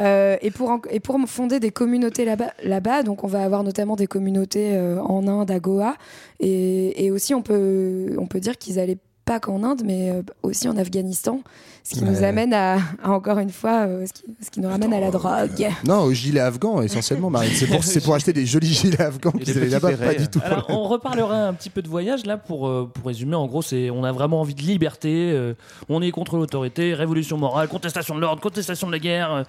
Euh, 0.00 0.36
et, 0.42 0.50
pour 0.50 0.70
en- 0.70 0.80
et 0.90 1.00
pour 1.00 1.18
fonder 1.26 1.60
des 1.60 1.70
communautés 1.70 2.24
là-bas, 2.24 2.52
là-bas, 2.62 3.02
donc 3.02 3.24
on 3.24 3.28
va 3.28 3.42
avoir 3.44 3.64
notamment 3.64 3.96
des 3.96 4.06
communautés 4.06 4.76
euh, 4.76 5.00
en 5.00 5.26
Inde, 5.26 5.50
à 5.50 5.60
Goa, 5.60 5.96
et, 6.40 7.04
et 7.04 7.10
aussi 7.10 7.34
on 7.34 7.42
peut, 7.42 8.14
on 8.18 8.26
peut 8.26 8.40
dire 8.40 8.58
qu'ils 8.58 8.78
allaient 8.78 8.98
pas 9.24 9.40
qu'en 9.40 9.62
Inde, 9.62 9.82
mais 9.84 10.10
euh, 10.10 10.22
aussi 10.42 10.68
en 10.68 10.76
Afghanistan, 10.76 11.40
ce 11.84 11.94
qui 11.94 12.04
nous 12.04 12.22
amène 12.22 12.52
à, 12.54 12.76
à, 13.02 13.10
encore 13.10 13.38
une 13.38 13.50
fois, 13.50 13.86
euh, 13.86 14.06
ce, 14.06 14.12
qui, 14.12 14.22
ce 14.40 14.50
qui 14.50 14.60
nous 14.60 14.68
ramène 14.68 14.92
à 14.92 15.00
la 15.00 15.10
drogue. 15.10 15.68
Non, 15.84 16.00
aux 16.02 16.12
gilets 16.12 16.40
afghans 16.40 16.82
essentiellement, 16.82 17.30
Marine. 17.30 17.52
C'est 17.54 18.02
pour, 18.02 18.14
acheter 18.14 18.32
des 18.32 18.46
jolis 18.46 18.72
gilets 18.72 19.00
afghans 19.00 19.32
qu'ils 19.32 19.52
petits 19.54 19.68
là-bas, 19.68 19.96
pas 19.96 20.14
du 20.14 20.28
tout. 20.28 20.40
Alors, 20.44 20.66
on 20.68 20.84
reparlera 20.84 21.46
un 21.48 21.54
petit 21.54 21.70
peu 21.70 21.82
de 21.82 21.88
voyage 21.88 22.24
là 22.26 22.36
pour, 22.36 22.68
euh, 22.68 22.90
pour 22.92 23.06
résumer. 23.06 23.34
En 23.34 23.46
gros, 23.46 23.62
c'est 23.62 23.90
on 23.90 24.04
a 24.04 24.12
vraiment 24.12 24.40
envie 24.40 24.54
de 24.54 24.62
liberté. 24.62 25.32
euh, 25.32 25.54
on 25.88 26.02
est 26.02 26.10
contre 26.10 26.36
l'autorité, 26.36 26.94
révolution 26.94 27.36
morale, 27.36 27.68
contestation 27.68 28.14
de 28.14 28.20
l'ordre, 28.20 28.40
contestation 28.40 28.86
de 28.86 28.92
la 28.92 28.98
guerre. 28.98 29.44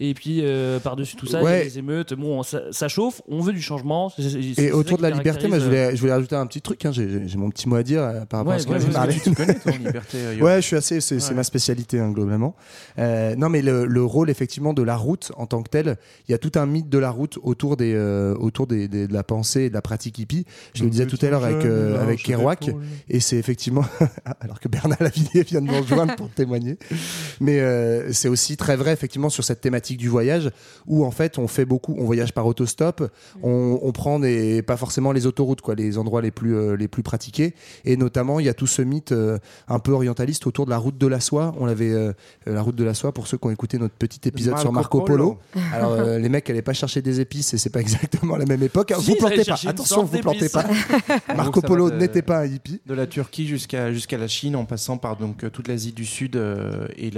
Euh, 0.00 0.04
et 0.04 0.14
puis 0.14 0.40
euh, 0.42 0.78
par-dessus 0.78 1.16
tout 1.16 1.26
ça, 1.26 1.40
il 1.40 1.44
y 1.44 1.46
a 1.46 1.50
Ouais. 1.50 1.64
les 1.64 1.78
émeutes. 1.78 2.14
Bon, 2.14 2.42
ça, 2.42 2.62
ça 2.70 2.88
chauffe. 2.88 3.22
On 3.28 3.40
veut 3.40 3.52
du 3.52 3.60
changement. 3.62 4.10
c'est- 4.10 4.22
c'est- 4.28 4.54
c'est 4.54 4.62
Et 4.64 4.72
autour 4.72 4.98
de 4.98 5.02
la 5.02 5.10
liberté, 5.10 5.48
moi, 5.48 5.58
je 5.58 5.64
voulais, 5.64 5.94
je 5.96 6.00
voulais 6.00 6.12
rajouter 6.12 6.36
un 6.36 6.46
petit 6.46 6.60
truc. 6.60 6.84
hein. 6.84 6.92
J'ai 6.92 7.26
j'ai 7.26 7.38
mon 7.38 7.50
petit 7.50 7.68
mot 7.68 7.76
à 7.76 7.82
dire 7.82 8.02
euh, 8.02 8.24
par 8.24 8.40
rapport 8.40 8.50
Ouais, 8.50 8.56
à 8.56 8.58
ce 8.58 8.66
que. 8.66 9.20
Tu 9.22 9.34
connais 9.34 9.54
ton 9.54 9.70
liberté, 9.84 10.18
euh, 10.18 10.38
Ouais, 10.40 10.56
je 10.56 10.66
suis 10.66 10.76
assez. 10.76 11.00
C'est 11.00 11.16
Ouais. 11.28 11.34
ma 11.34 11.44
spécialité 11.44 11.98
hein, 11.98 12.10
globalement. 12.10 12.54
Euh, 12.98 13.34
non, 13.36 13.48
mais 13.48 13.62
le, 13.62 13.86
le 13.86 14.04
rôle 14.04 14.30
effectivement 14.30 14.72
de 14.74 14.82
la 14.82 14.96
route 14.96 15.32
en 15.36 15.46
tant 15.46 15.62
que 15.62 15.68
telle, 15.70 15.96
il 16.28 16.32
y 16.32 16.34
a 16.34 16.38
tout 16.38 16.52
un 16.56 16.66
mythe 16.66 16.88
de 16.88 16.98
la 16.98 17.10
route 17.10 17.38
autour 17.42 17.76
des, 17.76 17.94
euh, 17.94 18.34
autour 18.36 18.66
des, 18.66 18.88
des- 18.88 19.06
de 19.08 19.12
la 19.12 19.22
pensée 19.22 19.62
et 19.62 19.68
de 19.68 19.74
la 19.74 19.82
pratique 19.82 20.18
hippie. 20.18 20.44
Je 20.74 20.84
le 20.84 20.90
disais 20.90 21.06
tout 21.06 21.18
à 21.22 21.30
l'heure 21.30 21.44
avec 21.44 21.64
euh, 21.64 22.02
avec 22.02 22.22
Kerouac, 22.22 22.70
et 23.08 23.20
c'est 23.20 23.36
effectivement 23.36 23.84
alors 24.40 24.60
que 24.60 24.68
Bernard 24.68 25.02
Lavillier 25.02 25.42
vient 25.42 25.60
de 25.60 25.66
nous 25.66 25.80
rejoindre 25.80 26.14
pour 26.16 26.28
témoigner. 26.30 26.78
Mais 27.40 27.60
euh, 27.60 28.12
c'est 28.12 28.28
aussi 28.28 28.56
très 28.56 28.76
vrai 28.76 28.92
effectivement 28.92 29.28
sur 29.30 29.44
cette 29.44 29.60
thématique 29.60 29.85
du 29.94 30.08
voyage 30.08 30.50
où 30.88 31.04
en 31.04 31.12
fait 31.12 31.38
on 31.38 31.46
fait 31.46 31.64
beaucoup, 31.64 31.94
on 31.98 32.04
voyage 32.04 32.32
par 32.32 32.46
autostop, 32.46 33.08
on, 33.44 33.78
on 33.80 33.92
prend 33.92 34.18
des 34.18 34.62
pas 34.62 34.76
forcément 34.76 35.12
les 35.12 35.26
autoroutes 35.26 35.60
quoi, 35.60 35.76
les 35.76 35.98
endroits 35.98 36.22
les 36.22 36.32
plus 36.32 36.56
euh, 36.56 36.76
les 36.76 36.88
plus 36.88 37.04
pratiqués 37.04 37.54
et 37.84 37.96
notamment 37.96 38.40
il 38.40 38.46
y 38.46 38.48
a 38.48 38.54
tout 38.54 38.66
ce 38.66 38.82
mythe 38.82 39.12
euh, 39.12 39.38
un 39.68 39.78
peu 39.78 39.92
orientaliste 39.92 40.46
autour 40.46 40.64
de 40.64 40.70
la 40.70 40.78
route 40.78 40.98
de 40.98 41.06
la 41.06 41.20
soie. 41.20 41.54
On 41.60 41.66
l'avait 41.66 41.92
euh, 41.92 42.12
la 42.46 42.62
route 42.62 42.74
de 42.74 42.84
la 42.84 42.94
soie 42.94 43.12
pour 43.12 43.28
ceux 43.28 43.36
qui 43.38 43.46
ont 43.46 43.50
écouté 43.50 43.78
notre 43.78 43.94
petit 43.94 44.26
épisode 44.26 44.58
sur 44.58 44.72
Marco 44.72 45.02
Polo. 45.02 45.38
Alors 45.72 45.92
euh, 45.92 46.18
les 46.18 46.28
mecs 46.28 46.48
allaient 46.50 46.62
pas 46.62 46.72
chercher 46.72 47.02
des 47.02 47.20
épices 47.20 47.54
et 47.54 47.58
c'est 47.58 47.70
pas 47.70 47.80
exactement 47.86 48.36
la 48.36 48.46
même 48.46 48.62
époque. 48.62 48.92
hein. 48.92 48.98
Si, 49.00 49.10
Vous 49.10 49.16
plantez 49.16 49.44
pas. 49.44 49.58
Attention, 49.66 50.04
vous 50.04 50.18
plantez 50.18 50.48
pas. 50.48 50.64
Marco 51.36 51.60
Polo 51.60 51.90
n'était 51.90 52.22
pas 52.22 52.38
un 52.40 52.46
hippie. 52.46 52.80
de 52.86 52.94
la 52.94 53.06
Turquie 53.06 53.46
jusqu'à 53.46 53.92
jusqu'à 53.92 54.16
la 54.18 54.28
Chine 54.28 54.56
en 54.56 54.64
passant 54.64 54.96
par 54.96 55.16
donc 55.16 55.50
toute 55.52 55.68
l'Asie 55.68 55.92
du 55.92 56.04
Sud 56.06 56.36
euh, 56.36 56.86
et 56.96 57.10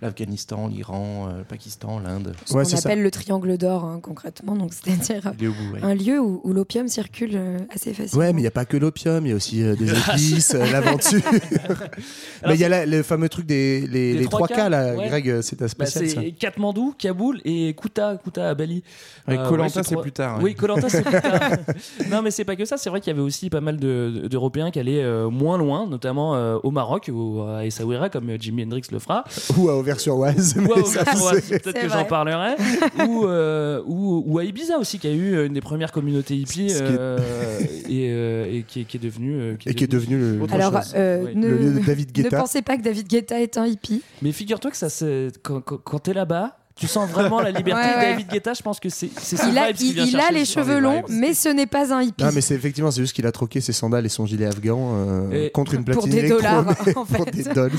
l'Afghanistan, 0.00 0.68
l'Iran, 0.68 1.28
euh, 1.28 1.38
le 1.38 1.44
Pakistan, 1.44 1.91
l'Inde. 2.00 2.34
Ce 2.44 2.54
Ouais, 2.54 2.64
qu'on 2.64 2.68
ça. 2.68 2.78
appelle 2.78 3.02
le 3.02 3.10
triangle 3.10 3.56
d'or, 3.58 3.84
hein, 3.84 4.00
concrètement. 4.02 4.56
Donc, 4.56 4.72
c'est-à-dire 4.72 5.32
ouais. 5.40 5.80
un 5.82 5.94
lieu 5.94 6.20
où, 6.20 6.40
où 6.44 6.52
l'opium 6.52 6.88
circule 6.88 7.32
euh, 7.34 7.58
assez 7.74 7.92
facilement. 7.94 8.24
Ouais, 8.24 8.32
mais 8.32 8.40
il 8.40 8.42
n'y 8.44 8.48
a 8.48 8.52
pas 8.52 8.64
que 8.64 8.76
l'opium, 8.76 9.24
il 9.26 9.30
y 9.30 9.32
a 9.32 9.36
aussi 9.36 9.62
euh, 9.62 9.74
des 9.76 9.90
épices, 10.10 10.54
euh, 10.54 10.70
la 10.70 10.80
vente 10.80 11.02
sûr. 11.02 11.20
Mais 12.46 12.54
il 12.54 12.60
y 12.60 12.64
a 12.64 12.68
la- 12.68 12.86
le 12.86 13.02
fameux 13.02 13.28
truc 13.28 13.46
des 13.46 13.80
les, 13.86 14.12
Les 14.14 14.18
les 14.20 14.24
trois 14.26 14.46
3 14.46 14.48
cas, 14.48 14.66
K 14.66 14.70
là, 14.70 14.94
ouais. 14.94 15.08
Greg, 15.08 15.40
c'est 15.42 15.56
ta 15.56 15.64
Bah, 15.64 15.68
spéciale. 15.68 16.08
ça. 16.08 16.20
c'est 16.20 16.32
Katmandou, 16.32 16.94
Kaboul 16.98 17.40
et 17.44 17.74
Kuta, 17.74 18.16
Kuta 18.22 18.50
à 18.50 18.54
Bali. 18.54 18.82
Euh, 19.28 19.50
ouais, 19.50 19.68
c'est 19.68 19.96
plus 19.96 20.12
tard, 20.12 20.38
ouais. 20.38 20.44
Oui, 20.44 20.54
Colanta 20.54 20.88
c'est 20.88 21.02
plus 21.02 21.20
tard. 21.20 21.40
non, 22.10 22.22
mais 22.22 22.30
c'est 22.30 22.44
pas 22.44 22.56
que 22.56 22.64
ça. 22.64 22.76
C'est 22.76 22.90
vrai 22.90 23.00
qu'il 23.00 23.12
y 23.12 23.14
avait 23.14 23.22
aussi 23.24 23.48
pas 23.50 23.60
mal 23.60 23.76
de- 23.78 24.26
d'Européens 24.30 24.70
qui 24.70 24.78
allaient 24.80 25.04
moins 25.30 25.58
loin, 25.58 25.86
notamment 25.86 26.32
au 26.56 26.70
Maroc 26.70 27.10
ou 27.12 27.42
à 27.42 27.64
Essaouira, 27.64 28.08
comme 28.08 28.30
Jimi 28.40 28.64
Hendrix 28.64 28.82
le 28.90 28.98
fera. 28.98 29.24
Ou 29.56 29.68
à 29.68 29.76
Auvers-sur-Oise. 29.76 30.56
Ou 30.58 30.72
à 30.72 30.76
mais 30.76 30.84
ça, 30.84 31.02
Auvers-sur-Oise, 31.02 31.44
c'est- 31.44 31.58
peut-être 31.62 31.78
C'est 31.80 31.81
que 31.82 31.88
j'en 31.92 32.04
parlerai. 32.04 32.54
ou, 33.08 33.26
euh, 33.26 33.82
ou, 33.86 34.22
ou 34.26 34.38
à 34.38 34.44
Ibiza 34.44 34.78
aussi, 34.78 34.98
qui 34.98 35.08
a 35.08 35.12
eu 35.12 35.46
une 35.46 35.52
des 35.54 35.60
premières 35.60 35.92
communautés 35.92 36.34
hippies 36.36 36.70
Ce 36.70 36.78
qui 36.78 36.82
est- 36.84 36.96
euh, 36.98 37.18
et, 37.88 38.08
euh, 38.10 38.46
et 38.58 38.62
qui, 38.66 38.80
est- 38.80 38.84
qui 38.84 38.96
est 38.96 39.00
devenu. 39.00 39.34
euh, 39.40 39.54
Et 39.66 39.74
qui 39.74 39.84
est 39.84 39.88
devenu 39.92 40.18
le, 40.18 40.40
Alors, 40.52 40.80
euh, 40.94 41.26
ne, 41.34 41.48
le 41.48 41.56
lieu 41.56 41.72
de 41.80 41.84
David 41.84 42.08
ne 42.16 42.22
Guetta. 42.22 42.38
pensez 42.38 42.62
pas 42.62 42.76
que 42.76 42.82
David 42.82 43.08
Guetta 43.08 43.40
est 43.40 43.56
un 43.58 43.66
hippie. 43.66 44.02
Mais 44.22 44.32
figure-toi 44.32 44.70
que 44.70 44.76
ça, 44.76 44.88
c'est- 44.88 45.28
quand, 45.42 45.60
quand, 45.60 45.78
quand 45.78 45.98
t'es 45.98 46.14
là-bas, 46.14 46.56
tu 46.74 46.86
sens 46.86 47.08
vraiment 47.10 47.40
la 47.40 47.50
liberté. 47.50 47.82
Ouais, 47.82 47.96
ouais. 47.96 48.10
David 48.12 48.28
Guetta, 48.28 48.54
je 48.54 48.62
pense 48.62 48.80
que 48.80 48.88
c'est 48.88 49.10
c'est 49.18 49.36
ce 49.36 49.46
Il 49.48 49.58
a, 49.58 49.72
qu'il 49.72 49.88
il, 49.88 49.92
vient 49.94 50.04
il 50.04 50.16
a 50.16 50.18
chercher 50.20 50.34
les 50.34 50.44
cheveux 50.44 50.78
longs, 50.80 51.02
vibes. 51.06 51.16
mais 51.20 51.34
ce 51.34 51.48
n'est 51.48 51.66
pas 51.66 51.92
un 51.94 52.02
hippie. 52.02 52.24
Non, 52.24 52.30
mais 52.34 52.40
c'est 52.40 52.54
effectivement, 52.54 52.90
c'est 52.90 53.00
juste 53.02 53.14
qu'il 53.14 53.26
a 53.26 53.32
troqué 53.32 53.60
ses 53.60 53.72
sandales 53.72 54.06
et 54.06 54.08
son 54.08 54.26
gilet 54.26 54.46
afghan 54.46 54.78
euh, 54.94 55.46
Et- 55.46 55.50
contre 55.50 55.74
une 55.74 55.84
Pour 55.84 55.94
platine 55.94 56.10
des 56.12 56.18
électro, 56.18 56.38
dollars, 56.38 56.64
mais 56.86 56.96
en 56.96 57.04
pour 57.04 57.24
fait. 57.24 57.30
des 57.30 57.44
dolls. 57.44 57.72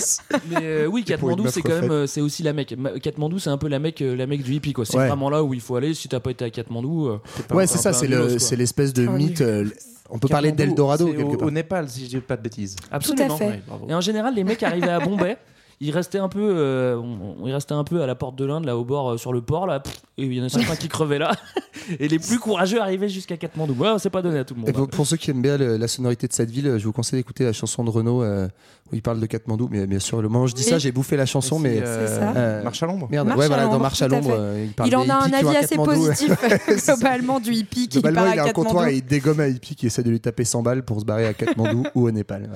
Mais 0.50 0.56
euh, 0.62 0.86
oui, 0.86 0.90
Pour 0.90 0.98
une 0.98 1.04
Katmandou, 1.06 1.44
meuf 1.44 1.54
c'est 1.54 1.62
quand 1.62 1.82
même, 1.82 1.92
euh, 1.92 2.08
c'est 2.08 2.22
aussi 2.22 2.44
la 2.44 2.54
mec. 2.54 2.76
Ma- 2.78 3.00
Katmandou, 3.00 3.40
c'est 3.40 3.50
un 3.50 3.58
peu 3.58 3.68
la 3.68 3.80
mec, 3.80 4.02
euh, 4.02 4.16
la 4.16 4.28
mec 4.28 4.44
du 4.44 4.54
hippie, 4.54 4.74
quoi. 4.74 4.86
C'est 4.86 4.98
Ouais. 4.98 5.08
vraiment 5.08 5.30
là 5.30 5.44
où 5.44 5.54
il 5.54 5.62
faut 5.62 5.76
aller. 5.76 5.94
Si 5.94 6.08
t'as 6.08 6.20
pas 6.20 6.32
été 6.32 6.46
à 6.46 6.50
Katmandou, 6.50 7.08
euh, 7.08 7.20
t'es 7.36 7.44
pas- 7.44 7.56
Ouais, 7.56 7.68
c'est 7.68 7.80
un 7.80 7.82
ça, 7.82 7.90
peu 7.92 7.96
c'est 7.98 8.06
un 8.06 8.10
le- 8.10 8.16
nulos, 8.18 8.30
quoi. 8.30 8.40
c'est 8.40 8.56
l'espèce 8.56 8.94
de 8.94 9.08
Un 9.08 9.12
mythe. 9.12 9.42
euh, 9.42 9.66
on 10.10 10.20
peut 10.20 10.28
parler 10.28 10.50
Katmandou, 10.50 10.70
d'Eldorado 10.72 11.08
c'est 11.08 11.16
quelque 11.18 11.34
au, 11.34 11.38
part. 11.38 11.48
au 11.48 11.52
Népal, 11.52 11.90
si 11.90 12.04
je 12.06 12.10
dis 12.10 12.18
pas 12.20 12.38
de 12.38 12.42
bêtises. 12.44 12.76
Absolument. 12.92 13.38
fait. 13.38 13.46
Ouais, 13.48 13.62
bravo. 13.68 13.86
Et 13.90 13.94
en 13.96 14.02
général, 14.02 14.36
les 14.36 14.44
mecs 14.44 14.62
arrivaient 14.62 14.90
à 14.90 15.00
Bombay. 15.00 15.38
Ils 15.84 15.92
restaient 15.92 16.18
un 16.20 16.30
peu, 16.30 16.40
euh, 16.56 16.96
on- 16.98 17.44
restaient 17.44 17.74
un 17.74 17.84
peu 17.84 18.02
à 18.02 18.08
la 18.08 18.16
porte 18.16 18.36
de 18.38 18.46
l'Inde, 18.46 18.64
là 18.66 18.78
au 18.78 18.86
bord, 18.86 19.12
euh, 19.12 19.18
sur 19.18 19.34
le 19.34 19.42
port, 19.42 19.68
là. 19.68 19.84
Et 20.18 20.24
il 20.24 20.34
y 20.34 20.42
en 20.42 20.46
a 20.46 20.50
certains 20.50 20.76
qui 20.78 20.88
crevaient 20.88 21.20
là. 21.20 21.32
Et 22.00 22.08
les 22.08 22.20
plus 22.20 22.40
courageux 22.40 22.82
arrivaient 22.82 23.10
jusqu'à 23.10 23.38
Katmandou. 23.38 23.74
Ouais, 23.78 23.90
c'est 24.00 24.10
pas 24.10 24.22
donné 24.22 24.40
à 24.40 24.44
tout 24.44 24.54
le 24.54 24.62
monde. 24.62 24.70
Et 24.70 24.74
pour, 24.74 24.88
pour 24.88 25.06
ceux 25.08 25.18
qui 25.18 25.32
aiment 25.32 25.42
bien 25.42 25.58
le- 25.58 25.78
la 25.78 25.88
sonorité 25.88 26.28
de 26.28 26.34
cette 26.34 26.50
ville, 26.52 26.76
je 26.78 26.84
vous 26.86 26.92
conseille 26.94 27.20
d'écouter 27.20 27.44
la 27.44 27.54
chanson 27.54 27.84
de 27.84 27.90
Renaud 27.90 28.24
euh, 28.24 28.48
où 28.92 28.96
il 28.96 29.02
parle 29.02 29.20
de 29.20 29.26
Katmandou. 29.26 29.68
Mais 29.72 29.86
bien 29.88 30.00
sûr, 30.00 30.22
le 30.22 30.30
moment 30.30 30.46
où 30.46 30.48
je 30.48 30.54
dis 30.54 30.64
Oui. 30.64 30.70
ça, 30.70 30.78
j'ai 30.80 30.92
bouffé 30.92 31.16
la 31.18 31.26
chanson, 31.26 31.58
C'est, 31.58 31.64
mais 31.64 31.80
euh, 31.84 32.34
euh, 32.36 32.64
Marche 32.64 32.84
à 32.84 32.86
l'ombre. 32.86 33.08
merde. 33.10 33.28
Marche 33.28 33.40
ouais, 33.40 33.46
à 33.46 33.48
voilà, 33.48 33.66
dans 33.68 33.80
Marche 33.80 34.02
à 34.02 34.06
à 34.06 34.08
l'ombre, 34.08 34.30
euh, 34.32 34.64
il 34.68 34.74
parle 34.74 34.90
Il 34.90 34.96
en 34.96 35.10
a 35.10 35.16
un 35.16 35.34
avis 35.34 35.48
à 35.56 35.60
assez 35.60 35.70
Katmandou. 35.76 35.92
positif 36.08 36.32
globalement 36.86 37.40
du 37.40 37.54
hippie 37.54 37.88
qui 37.88 38.00
Globalement, 38.00 38.22
part 38.22 38.32
à 38.32 38.36
il 38.36 38.40
a 38.40 38.44
un 38.44 38.46
comptoir 38.52 38.74
Katmandou. 38.86 38.90
et 38.94 38.98
il 38.98 39.06
dégomme 39.06 39.40
un 39.40 39.48
hippie 39.48 39.76
qui 39.76 39.88
essaie 39.88 40.04
de 40.04 40.10
lui 40.10 40.20
taper 40.20 40.44
100 40.46 40.62
balles 40.64 40.84
pour 40.84 41.00
se 41.00 41.06
barrer 41.06 41.26
à 41.28 41.34
Katmandou 41.34 41.84
ou 41.96 42.08
au 42.08 42.12
Népal. 42.12 42.50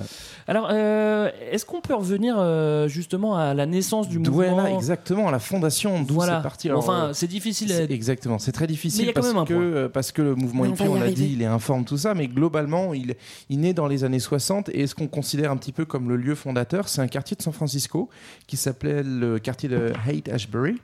Alors, 0.47 0.69
euh, 0.71 1.29
est-ce 1.51 1.65
qu'on 1.65 1.81
peut 1.81 1.95
revenir 1.95 2.35
euh, 2.37 2.87
justement 2.87 3.35
à 3.37 3.53
la 3.53 3.65
naissance 3.65 4.07
du 4.09 4.19
mouvement 4.19 4.65
exactement, 4.67 5.29
la 5.31 5.39
fondation, 5.39 6.01
d'où 6.01 6.15
Voilà. 6.15 6.37
c'est 6.37 6.43
parti. 6.43 6.71
Enfin, 6.71 7.11
c'est 7.13 7.27
difficile. 7.27 7.71
À... 7.71 7.83
Exactement, 7.83 8.37
c'est 8.39 8.51
très 8.51 8.67
difficile 8.67 9.11
quand 9.21 9.27
même 9.27 9.37
un 9.37 9.45
que, 9.45 9.53
point. 9.53 9.63
euh, 9.63 9.89
parce 9.89 10.11
que 10.11 10.21
le 10.21 10.35
mouvement 10.35 10.65
hippie, 10.65 10.83
on 10.83 10.95
l'a 10.99 11.11
dit, 11.11 11.29
il 11.33 11.41
est 11.41 11.45
informe, 11.45 11.85
tout 11.85 11.97
ça, 11.97 12.13
mais 12.13 12.27
globalement, 12.27 12.93
il, 12.93 13.15
il 13.49 13.59
naît 13.59 13.73
dans 13.73 13.87
les 13.87 14.03
années 14.03 14.19
60 14.19 14.69
et 14.69 14.87
ce 14.87 14.95
qu'on 14.95 15.07
considère 15.07 15.51
un 15.51 15.57
petit 15.57 15.71
peu 15.71 15.85
comme 15.85 16.09
le 16.09 16.17
lieu 16.17 16.35
fondateur, 16.35 16.87
c'est 16.89 17.01
un 17.01 17.07
quartier 17.07 17.35
de 17.37 17.41
San 17.41 17.53
Francisco 17.53 18.09
qui 18.47 18.57
s'appelait 18.57 19.03
le 19.03 19.39
quartier 19.39 19.69
de 19.69 19.91
Haight-Ashbury, 20.07 20.77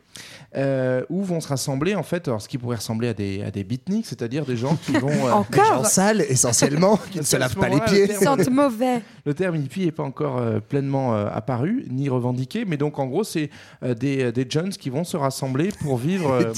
euh, 0.56 1.04
où 1.10 1.24
vont 1.24 1.42
se 1.42 1.48
rassembler, 1.48 1.96
en 1.96 2.04
fait, 2.04 2.28
alors, 2.28 2.42
ce 2.42 2.48
qui 2.48 2.58
pourrait 2.58 2.78
ressembler 2.78 3.08
à 3.10 3.14
des, 3.14 3.42
à 3.44 3.52
des 3.52 3.64
beatniks, 3.64 4.06
c'est-à-dire 4.06 4.46
des 4.46 4.56
gens 4.58 4.76
qui 4.76 4.92
vont. 4.94 5.10
euh, 5.10 5.32
En 5.32 5.40
Encore 5.40 5.86
salle, 5.86 6.22
essentiellement, 6.22 6.98
qui 7.12 7.18
ne 7.20 7.24
se 7.24 7.38
lavent 7.38 7.56
pas 7.56 7.70
les 7.70 7.80
pieds. 7.82 8.08
le 8.08 8.14
Ils 8.14 8.20
terme- 8.20 8.38
sentent 8.44 8.50
mauvais. 8.52 9.02
Le 9.26 9.34
terme 9.34 9.56
hippie 9.56 9.86
n'est 9.86 9.92
pas 9.92 10.04
encore 10.04 10.38
euh, 10.38 10.60
pleinement 10.60 11.16
euh, 11.16 11.28
apparu 11.32 11.86
ni 11.90 12.10
revendiqué, 12.10 12.66
mais 12.66 12.78
donc 12.78 13.00
en 13.00 13.08
gros, 13.08 13.24
c'est 13.24 13.50
euh, 13.84 13.94
des, 13.94 14.32
des 14.32 14.46
jeunes 14.50 14.70
qui 14.70 14.90
vont 14.90 15.04
se 15.04 15.18
rassembler 15.18 15.70
pour 15.82 15.98
vivre. 15.98 16.32
euh, 16.42 16.54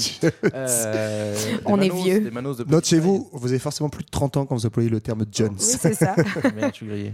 euh, 0.54 1.36
On 1.64 1.80
est 1.80 1.88
manos- 1.88 2.02
vieux. 2.04 2.20
des 2.20 2.30
manos 2.30 2.56
de 2.58 2.64
Note 2.64 2.84
chez 2.86 2.98
vous, 2.98 3.28
vous 3.32 3.48
avez 3.50 3.58
forcément 3.58 3.88
plus 3.88 4.04
de 4.04 4.10
30 4.10 4.36
ans 4.36 4.46
quand 4.46 4.54
vous 4.56 4.66
employez 4.66 4.88
le 4.88 5.00
terme 5.00 5.24
Jones. 5.32 5.50
Oui, 5.58 5.76
c'est 5.80 5.94
ça. 5.94 6.14
Merde, 6.56 6.70
je 6.72 6.76
suis 6.76 6.86
grillé. 6.86 7.12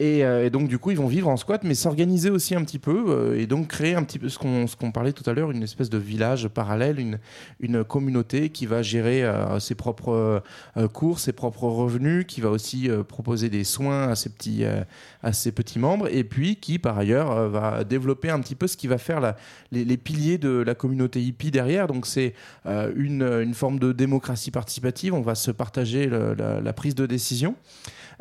Et, 0.00 0.24
euh, 0.24 0.44
et 0.44 0.50
donc 0.50 0.66
du 0.66 0.76
coup 0.80 0.90
ils 0.90 0.96
vont 0.96 1.06
vivre 1.06 1.28
en 1.28 1.36
squat 1.36 1.62
mais 1.62 1.76
s'organiser 1.76 2.28
aussi 2.28 2.56
un 2.56 2.64
petit 2.64 2.80
peu 2.80 3.04
euh, 3.06 3.38
et 3.38 3.46
donc 3.46 3.68
créer 3.68 3.94
un 3.94 4.02
petit 4.02 4.18
peu 4.18 4.28
ce 4.28 4.40
qu'on 4.40 4.66
qu'on 4.66 4.90
parlait 4.90 5.12
tout 5.12 5.22
à 5.30 5.32
l'heure 5.34 5.52
une 5.52 5.62
espèce 5.62 5.88
de 5.88 5.98
village 5.98 6.48
parallèle 6.48 6.98
une, 6.98 7.20
une 7.60 7.84
communauté 7.84 8.48
qui 8.48 8.66
va 8.66 8.82
gérer 8.82 9.22
euh, 9.22 9.60
ses 9.60 9.76
propres 9.76 10.42
euh, 10.76 10.88
cours 10.88 11.20
ses 11.20 11.32
propres 11.32 11.68
revenus 11.68 12.24
qui 12.26 12.40
va 12.40 12.50
aussi 12.50 12.90
euh, 12.90 13.04
proposer 13.04 13.50
des 13.50 13.62
soins 13.62 14.08
à 14.08 14.16
ses 14.16 14.30
petits 14.30 14.64
euh, 14.64 14.82
à 15.22 15.32
ses 15.32 15.52
petits 15.52 15.78
membres 15.78 16.08
et 16.12 16.24
puis 16.24 16.56
qui 16.56 16.80
par 16.80 16.98
ailleurs 16.98 17.30
euh, 17.30 17.48
va 17.48 17.84
développer 17.84 18.30
un 18.30 18.40
petit 18.40 18.56
peu 18.56 18.66
ce 18.66 18.76
qui 18.76 18.88
va 18.88 18.98
faire 18.98 19.20
la, 19.20 19.36
les, 19.70 19.84
les 19.84 19.96
piliers 19.96 20.38
de 20.38 20.50
la 20.66 20.74
communauté 20.74 21.22
hippie 21.22 21.52
derrière. 21.52 21.86
Donc 21.86 22.06
c'est 22.06 22.34
euh, 22.66 22.92
une, 22.96 23.22
une 23.22 23.54
forme 23.54 23.78
de 23.78 23.92
démocratie 23.92 24.50
participative. 24.50 25.14
On 25.14 25.22
va 25.22 25.36
se 25.36 25.52
partager 25.52 26.08
la- 26.08 26.60
la 26.60 26.72
prise 26.72 26.96
de 26.96 27.06
décision 27.06 27.54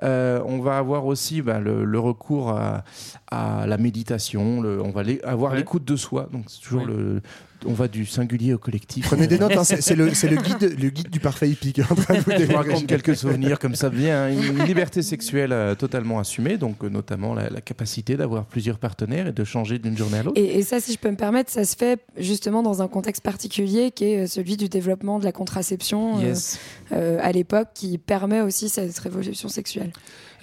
euh, 0.03 0.41
on 0.45 0.59
va 0.59 0.77
avoir 0.77 1.05
aussi 1.05 1.41
bah, 1.41 1.59
le, 1.59 1.85
le 1.85 1.99
recours 1.99 2.51
à, 2.51 2.83
à 3.31 3.65
la 3.67 3.77
méditation. 3.77 4.61
le- 4.61 4.81
on 4.81 4.91
va 4.91 5.03
les- 5.03 5.21
avoir 5.21 5.51
Ouais. 5.53 5.57
l'écoute 5.59 5.85
de 5.85 5.95
soi. 5.95 6.27
Donc 6.31 6.45
c'est 6.47 6.61
toujours 6.61 6.81
Ouais. 6.81 6.87
le. 6.87 7.21
On 7.65 7.73
va 7.73 7.87
du 7.87 8.05
singulier 8.05 8.53
au 8.53 8.57
collectif. 8.57 9.05
Prenez 9.07 9.27
des 9.27 9.39
notes, 9.39 9.55
hein, 9.55 9.63
c'est 9.63 9.95
le, 9.95 10.07
guide, 10.07 10.75
le 10.79 10.89
guide 10.89 11.09
du 11.09 11.19
parfait 11.19 11.49
est 11.49 11.91
en 11.91 11.95
train 11.95 12.15
de 12.15 12.19
vous 12.19 12.31
Je 12.31 12.43
vous 12.45 12.55
raconte 12.55 12.87
quelques 12.87 13.15
souvenirs 13.15 13.59
comme 13.59 13.75
ça 13.75 13.89
vient. 13.89 14.29
Une, 14.29 14.43
une 14.43 14.63
liberté 14.65 15.01
sexuelle 15.01 15.51
euh, 15.53 15.75
totalement 15.75 16.19
assumée, 16.19 16.57
donc 16.57 16.83
euh, 16.83 16.89
notamment 16.89 17.33
la, 17.33 17.49
la 17.49 17.61
capacité 17.61 18.17
d'avoir 18.17 18.45
plusieurs 18.45 18.77
partenaires 18.79 19.27
et 19.27 19.31
de 19.31 19.43
changer 19.43 19.79
d'une 19.79 19.97
journée 19.97 20.17
à 20.19 20.23
l'autre. 20.23 20.39
Et, 20.39 20.57
et 20.59 20.61
ça, 20.63 20.79
si 20.79 20.93
je 20.93 20.97
peux 20.99 21.09
me 21.09 21.15
permettre, 21.15 21.51
ça 21.51 21.63
se 21.65 21.75
fait 21.75 21.99
justement 22.17 22.63
dans 22.63 22.81
un 22.81 22.87
contexte 22.87 23.23
particulier 23.23 23.91
qui 23.91 24.05
est 24.05 24.23
euh, 24.23 24.27
celui 24.27 24.57
du 24.57 24.69
développement 24.69 25.19
de 25.19 25.25
la 25.25 25.31
contraception 25.31 26.19
euh, 26.19 26.23
Yes. 26.23 26.59
euh, 26.91 27.17
à 27.21 27.31
l'époque 27.31 27.69
qui 27.73 27.97
permet 27.97 28.41
aussi 28.41 28.69
cette 28.69 28.97
révolution 28.99 29.49
sexuelle. 29.49 29.91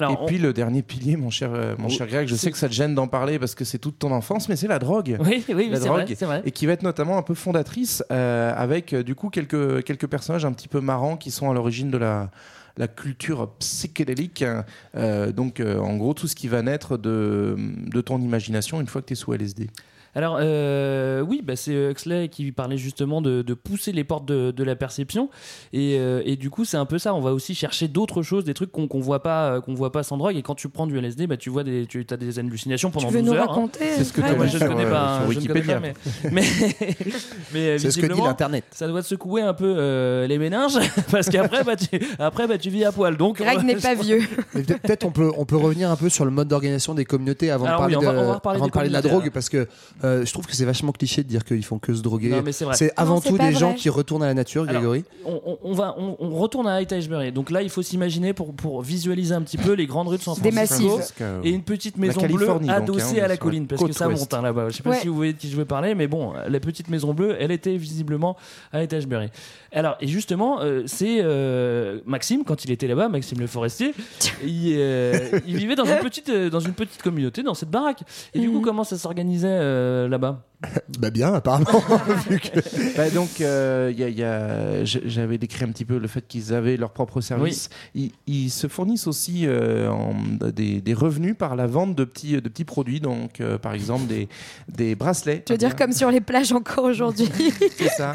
Alors, 0.00 0.12
et 0.12 0.22
on- 0.22 0.26
puis 0.26 0.38
le 0.38 0.52
dernier 0.52 0.82
pilier, 0.82 1.16
mon 1.16 1.30
cher, 1.30 1.50
euh, 1.52 1.74
mon 1.78 1.88
cher 1.88 2.06
Greg, 2.06 2.26
je 2.28 2.34
sais 2.34 2.50
que 2.50 2.58
ça 2.58 2.68
te 2.68 2.72
gêne 2.74 2.94
d'en 2.94 3.08
parler 3.08 3.38
parce 3.38 3.54
que 3.54 3.64
c'est 3.64 3.78
toute 3.78 3.98
ton 3.98 4.10
enfance, 4.12 4.48
mais 4.48 4.56
c'est 4.56 4.68
la 4.68 4.78
drogue. 4.78 5.16
Oui, 5.20 5.44
oui, 5.54 5.68
la 5.70 5.78
c'est 5.80 5.86
drogue 5.86 6.02
vrai, 6.06 6.26
vrai. 6.26 6.42
et 6.44 6.50
qui 6.50 6.66
va 6.66 6.72
être 6.72 6.82
notamment 6.82 7.18
un 7.18 7.22
peu 7.22 7.34
fondatrice 7.34 8.02
euh, 8.10 8.52
avec 8.56 8.92
euh, 8.92 9.02
du 9.02 9.14
coup 9.14 9.28
quelques, 9.30 9.84
quelques 9.84 10.06
personnages 10.06 10.44
un 10.44 10.52
petit 10.52 10.68
peu 10.68 10.80
marrants 10.80 11.16
qui 11.16 11.30
sont 11.30 11.50
à 11.50 11.54
l'origine 11.54 11.90
de 11.90 11.98
la, 11.98 12.30
la 12.76 12.88
culture 12.88 13.50
psychédélique. 13.58 14.42
hein. 14.42 14.64
Euh, 14.96 15.32
donc 15.32 15.60
euh, 15.60 15.78
en 15.78 15.96
gros 15.96 16.14
tout 16.14 16.28
ce 16.28 16.34
qui 16.34 16.48
va 16.48 16.62
naître 16.62 16.96
de, 16.96 17.56
de 17.58 18.00
ton 18.00 18.20
imagination 18.20 18.80
une 18.80 18.86
fois 18.86 19.00
que 19.02 19.06
tu 19.06 19.12
es 19.12 19.16
sous 19.16 19.32
LSD. 19.32 19.68
Alors 20.14 20.38
euh, 20.40 21.20
oui, 21.20 21.40
bah, 21.44 21.54
c'est 21.56 21.90
Huxley 21.90 22.28
qui 22.28 22.50
parlait 22.52 22.76
justement 22.76 23.22
de, 23.22 23.42
de 23.42 23.54
pousser 23.54 23.92
les 23.92 24.04
portes 24.04 24.24
de, 24.26 24.50
de 24.50 24.64
la 24.64 24.74
perception 24.76 25.30
et, 25.72 25.96
euh, 25.98 26.22
et 26.24 26.36
du 26.36 26.50
coup 26.50 26.64
c'est 26.64 26.76
un 26.76 26.84
peu 26.86 26.98
ça. 26.98 27.14
On 27.14 27.20
va 27.20 27.32
aussi 27.32 27.54
chercher 27.54 27.86
d'autres 27.88 28.22
choses, 28.22 28.44
des 28.44 28.54
trucs 28.54 28.72
qu'on 28.72 28.88
qu'on 28.88 29.00
voit 29.00 29.22
pas, 29.22 29.52
euh, 29.56 29.60
qu'on 29.60 29.74
voit 29.74 29.92
pas 29.92 30.02
sans 30.02 30.16
drogue. 30.16 30.36
Et 30.36 30.42
quand 30.42 30.54
tu 30.56 30.68
prends 30.68 30.86
du 30.86 30.98
LSD, 30.98 31.26
bah, 31.26 31.36
tu 31.36 31.48
vois 31.50 31.62
des, 31.64 31.86
tu 31.86 32.04
as 32.10 32.16
des 32.16 32.38
hallucinations 32.38 32.90
pendant 32.90 33.08
tu 33.08 33.14
veux 33.14 33.20
12 33.22 33.30
nous 33.30 33.36
heures. 33.36 33.44
hein. 33.44 33.46
raconter 33.48 33.84
C'est 33.96 34.04
ce 34.04 34.12
que 34.12 34.20
vu 34.20 34.48
je 34.48 34.58
ne 34.58 34.68
connais 34.68 34.86
pas, 34.90 35.20
sur 35.22 35.32
je 35.32 35.38
ne 35.40 35.46
connais 35.46 35.60
Wikipédia. 35.60 35.74
pas, 35.74 35.80
mais, 35.80 35.94
mais, 36.32 36.42
mais, 37.52 37.78
C'est 37.78 37.90
ce 37.90 37.96
que 37.96 38.00
dit 38.02 38.06
visiblement, 38.08 38.26
l'internet. 38.26 38.64
ça 38.72 38.88
doit 38.88 39.02
te 39.02 39.06
secouer 39.06 39.42
un 39.42 39.54
peu 39.54 39.74
euh, 39.76 40.26
les 40.26 40.38
méninges 40.38 40.78
parce 41.10 41.28
qu'après 41.28 41.64
bah, 41.64 41.76
tu, 41.76 42.00
après, 42.18 42.46
bah, 42.46 42.58
tu 42.58 42.70
vis 42.70 42.84
à 42.84 42.92
poil. 42.92 43.16
Donc 43.16 43.38
Greg 43.38 43.62
n'est 43.64 43.76
pas 43.76 43.94
vieux. 43.94 44.20
Peut-être 44.52 45.04
on 45.04 45.10
peut, 45.12 45.30
on 45.36 45.44
peut 45.44 45.56
revenir 45.56 45.90
un 45.90 45.96
peu 45.96 46.08
sur 46.08 46.24
le 46.24 46.30
mode 46.30 46.48
d'organisation 46.48 46.94
des 46.94 47.04
communautés 47.04 47.50
avant 47.50 47.66
Alors 47.66 47.86
de 47.86 47.94
parler, 47.94 47.96
oui, 47.96 48.06
on 48.06 48.10
va- 48.12 48.14
de, 48.14 48.18
on 48.18 48.26
va 48.28 48.34
reparler 48.34 48.56
avant 48.56 48.66
des 48.66 48.70
de, 48.70 48.74
parler 48.74 48.88
de 48.88 48.94
la 48.94 49.02
drogue 49.02 49.30
parce 49.32 49.48
que 49.48 49.68
euh, 50.04 50.24
je 50.24 50.32
trouve 50.32 50.46
que 50.46 50.54
c'est 50.54 50.64
vachement 50.64 50.92
cliché 50.92 51.22
de 51.22 51.28
dire 51.28 51.44
qu'ils 51.44 51.64
font 51.64 51.78
que 51.78 51.94
se 51.94 52.02
droguer. 52.02 52.28
Non, 52.30 52.42
mais 52.44 52.52
c'est 52.52 52.64
vrai. 52.64 52.74
C'est 52.76 52.92
avant 52.96 53.16
Non, 53.16 53.20
c'est 53.20 53.28
tout 53.30 53.38
des 53.38 53.52
gens 53.52 53.74
qui 53.74 53.88
retournent 53.88 54.22
à 54.22 54.26
la 54.26 54.34
nature, 54.34 54.62
Alors, 54.62 54.74
Grégory. 54.74 55.04
on, 55.24 55.40
on- 55.46 55.58
on 55.62 55.72
va, 55.72 55.94
on, 55.98 56.16
on 56.18 56.30
retourne 56.30 56.66
à 56.66 56.80
Haight 56.80 56.92
Ashbury. 56.92 57.32
Donc 57.32 57.50
là, 57.50 57.62
il 57.62 57.70
faut 57.70 57.82
s'imaginer 57.82 58.32
pour, 58.32 58.54
pour 58.54 58.82
visualiser 58.82 59.34
un 59.34 59.42
petit 59.42 59.58
peu 59.58 59.72
les 59.72 59.86
grandes 59.86 60.08
rues 60.08 60.18
de 60.18 60.22
San 60.22 60.34
Des 60.40 60.50
Francisco. 60.50 60.96
massifs. 60.96 61.14
Et 61.44 61.50
une 61.50 61.62
petite 61.62 61.96
maison 61.98 62.20
bleue 62.26 62.48
adossée 62.68 63.20
hein, 63.20 63.24
à 63.24 63.28
la 63.28 63.36
colline 63.36 63.66
parce 63.66 63.82
que 63.84 63.92
ça 63.92 64.08
ouest. 64.08 64.20
monte 64.20 64.34
hein, 64.34 64.42
là-bas. 64.42 64.68
Je 64.70 64.76
sais 64.76 64.82
pas 64.82 64.90
Ouais. 64.90 64.98
si 65.00 65.08
vous 65.08 65.14
voyez 65.14 65.32
de 65.32 65.38
qui 65.38 65.50
je 65.50 65.56
veux 65.56 65.64
parler, 65.64 65.94
mais 65.94 66.06
bon, 66.06 66.32
la 66.48 66.60
petite 66.60 66.88
maison 66.88 67.12
bleue, 67.14 67.36
elle 67.38 67.50
était 67.50 67.76
visiblement 67.76 68.36
à 68.72 68.78
Ashbury. 68.78 69.28
Alors, 69.72 69.96
et 70.00 70.06
justement, 70.08 70.60
euh, 70.62 70.82
c'est 70.86 71.18
euh, 71.20 72.00
Maxime, 72.06 72.42
quand 72.44 72.64
il 72.64 72.72
était 72.72 72.88
là-bas, 72.88 73.08
Maxime 73.08 73.38
le 73.38 73.46
forestier, 73.46 73.94
il, 74.44 74.74
euh, 74.78 75.38
il 75.46 75.56
vivait 75.56 75.76
dans 75.76 75.84
une, 75.84 75.98
petite, 75.98 76.28
euh, 76.28 76.50
dans 76.50 76.58
une 76.60 76.72
petite 76.72 77.02
communauté, 77.02 77.42
dans 77.42 77.54
cette 77.54 77.70
baraque. 77.70 78.00
Et 78.34 78.40
du 78.40 78.48
coup, 78.50 78.56
Mhm. 78.58 78.62
comment 78.64 78.84
ça 78.84 78.98
s'organisait 78.98 79.46
euh, 79.48 79.89
là-bas 80.08 80.49
Bah 80.98 81.10
bien, 81.10 81.32
apparemment. 81.32 81.82
vu 82.28 82.38
que- 82.38 82.96
Bah, 82.96 83.08
donc, 83.10 83.40
euh, 83.40 83.92
y 83.96 84.02
a- 84.04 84.08
y 84.10 84.22
a- 84.22 84.84
j- 84.84 85.00
j'avais 85.06 85.38
décrit 85.38 85.64
un 85.64 85.68
petit 85.68 85.86
peu 85.86 85.98
le 85.98 86.06
fait 86.06 86.26
qu'ils 86.28 86.52
avaient 86.52 86.76
leur 86.76 86.90
propre 86.90 87.22
service. 87.22 87.70
Ils, 87.94 88.12
ils 88.26 88.50
se 88.50 88.66
fournissent 88.66 89.06
aussi 89.06 89.46
euh, 89.46 89.88
en- 89.88 90.14
des, 90.54 90.82
des 90.82 90.92
revenus 90.94 91.34
par 91.38 91.56
la 91.56 91.66
vente 91.66 91.94
de 91.94 92.04
petits, 92.04 92.32
de 92.32 92.48
petits 92.48 92.64
produits, 92.66 93.00
donc 93.00 93.40
euh, 93.40 93.56
par 93.56 93.72
exemple 93.72 94.06
des, 94.06 94.28
des 94.68 94.94
bracelets. 94.94 95.42
Tu 95.46 95.52
veux 95.52 95.58
dire 95.58 95.76
comme 95.76 95.92
sur 95.92 96.10
les 96.10 96.20
plages 96.20 96.52
encore 96.52 96.84
aujourd'hui 96.84 97.28
C'est 97.78 97.88
ça. 97.88 98.12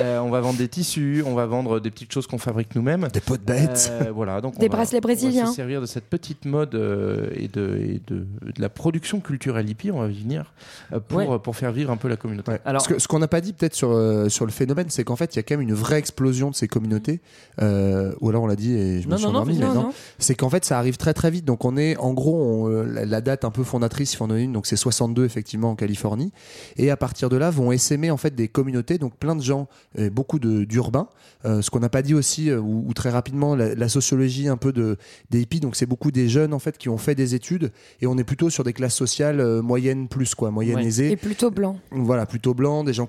Euh, 0.00 0.20
on 0.20 0.30
va 0.30 0.40
vendre 0.40 0.58
des 0.58 0.68
tissus, 0.68 1.24
on 1.26 1.34
va 1.34 1.46
vendre 1.46 1.80
des 1.80 1.90
petites 1.90 2.12
choses 2.12 2.28
qu'on 2.28 2.38
fabrique 2.38 2.76
nous-mêmes. 2.76 3.08
Des 3.12 3.20
pots 3.20 3.36
de 3.36 3.42
bêtes. 3.42 3.90
Euh, 4.02 4.12
voilà, 4.14 4.40
donc 4.40 4.54
on 4.56 4.60
Des 4.60 4.68
va- 4.68 4.76
bracelets 4.76 4.98
On 4.98 5.00
brésiliens. 5.00 5.44
va 5.46 5.50
se 5.50 5.56
servir 5.56 5.80
de 5.80 5.86
cette 5.86 6.04
petite 6.08 6.44
mode 6.44 6.76
euh, 6.76 7.28
et, 7.34 7.48
de, 7.48 7.76
et 7.76 8.00
de, 8.06 8.18
de 8.20 8.60
la 8.62 8.68
production 8.68 9.18
culturelle 9.18 9.68
hippie, 9.68 9.90
on 9.90 9.98
va 9.98 10.08
y 10.08 10.22
venir, 10.22 10.52
euh, 10.92 11.00
pour, 11.00 11.18
Ouais. 11.18 11.38
pour 11.40 11.56
faire 11.56 11.72
vivre 11.72 11.87
un 11.90 11.96
peu 11.96 12.08
la 12.08 12.16
communauté. 12.16 12.52
Ouais. 12.52 12.60
Alors- 12.64 12.82
ce 12.82 13.06
qu'on 13.08 13.18
n'a 13.18 13.28
pas 13.28 13.40
dit 13.40 13.52
peut-être 13.52 13.74
sur, 13.74 13.90
euh, 13.90 14.28
sur 14.28 14.44
le 14.46 14.52
phénomène, 14.52 14.86
c'est 14.88 15.04
qu'en 15.04 15.16
fait, 15.16 15.34
il 15.34 15.38
y 15.38 15.40
a 15.40 15.42
quand 15.42 15.54
même 15.56 15.68
une 15.68 15.74
vraie 15.74 15.98
explosion 15.98 16.50
de 16.50 16.54
ces 16.54 16.68
communautés. 16.68 17.20
Euh, 17.60 18.12
ou 18.20 18.28
alors 18.28 18.42
on 18.42 18.46
l'a 18.46 18.56
dit 18.56 18.72
et 18.74 19.00
je 19.02 19.06
me 19.06 19.12
Non, 19.12 19.16
suis 19.16 19.26
non, 19.26 19.32
non, 19.32 19.38
endormi, 19.40 19.58
mais 19.58 19.66
Non. 19.74 19.92
C'est 20.18 20.34
qu'en 20.34 20.50
fait, 20.50 20.64
ça 20.64 20.78
arrive 20.78 20.96
très 20.96 21.14
très 21.14 21.30
vite. 21.30 21.44
Donc 21.44 21.64
on 21.64 21.76
est, 21.76 21.96
en 21.96 22.12
gros, 22.12 22.36
on, 22.42 22.68
euh, 22.70 22.84
la, 22.84 23.04
la 23.04 23.20
date 23.20 23.44
un 23.44 23.50
peu 23.50 23.64
fondatrice, 23.64 24.12
il 24.12 24.16
faut 24.16 24.24
en 24.24 24.28
donner 24.28 24.42
une, 24.42 24.52
donc 24.52 24.66
c'est 24.66 24.76
62 24.76 25.24
effectivement 25.24 25.70
en 25.70 25.74
Californie. 25.76 26.32
Et 26.76 26.90
à 26.90 26.96
partir 26.96 27.28
de 27.28 27.36
là, 27.36 27.50
vont 27.50 27.72
essaimer 27.72 28.10
en 28.10 28.16
fait 28.16 28.34
des 28.34 28.48
communautés, 28.48 28.98
donc 28.98 29.16
plein 29.16 29.36
de 29.36 29.42
gens, 29.42 29.68
euh, 29.98 30.10
beaucoup 30.10 30.38
de 30.38 30.64
d'urbains. 30.64 31.08
Euh, 31.44 31.62
ce 31.62 31.70
qu'on 31.70 31.78
n'a 31.80 31.88
pas 31.88 32.02
dit 32.02 32.14
aussi, 32.14 32.50
euh, 32.50 32.58
ou, 32.58 32.84
ou 32.88 32.94
très 32.94 33.10
rapidement, 33.10 33.54
la, 33.54 33.74
la 33.74 33.88
sociologie 33.88 34.48
un 34.48 34.56
peu 34.56 34.72
de 34.72 34.96
des 35.30 35.40
hippies. 35.40 35.60
Donc 35.60 35.76
c'est 35.76 35.86
beaucoup 35.86 36.10
des 36.10 36.28
jeunes 36.28 36.52
en 36.52 36.58
fait 36.58 36.76
qui 36.78 36.88
ont 36.88 36.98
fait 36.98 37.14
des 37.14 37.34
études 37.34 37.70
et 38.00 38.06
on 38.06 38.18
est 38.18 38.24
plutôt 38.24 38.50
sur 38.50 38.64
des 38.64 38.72
classes 38.72 38.94
sociales 38.94 39.40
euh, 39.40 39.62
moyennes 39.62 40.08
plus 40.08 40.34
quoi, 40.34 40.50
moyennes 40.50 40.76
Ouais. 40.76 40.86
aisées 40.86 41.10
Et 41.12 41.16
plutôt 41.16 41.50
blanc. 41.50 41.77
Voilà, 41.90 42.26
plutôt 42.26 42.54
blancs, 42.54 42.86
des 42.86 42.92
gens 42.92 43.08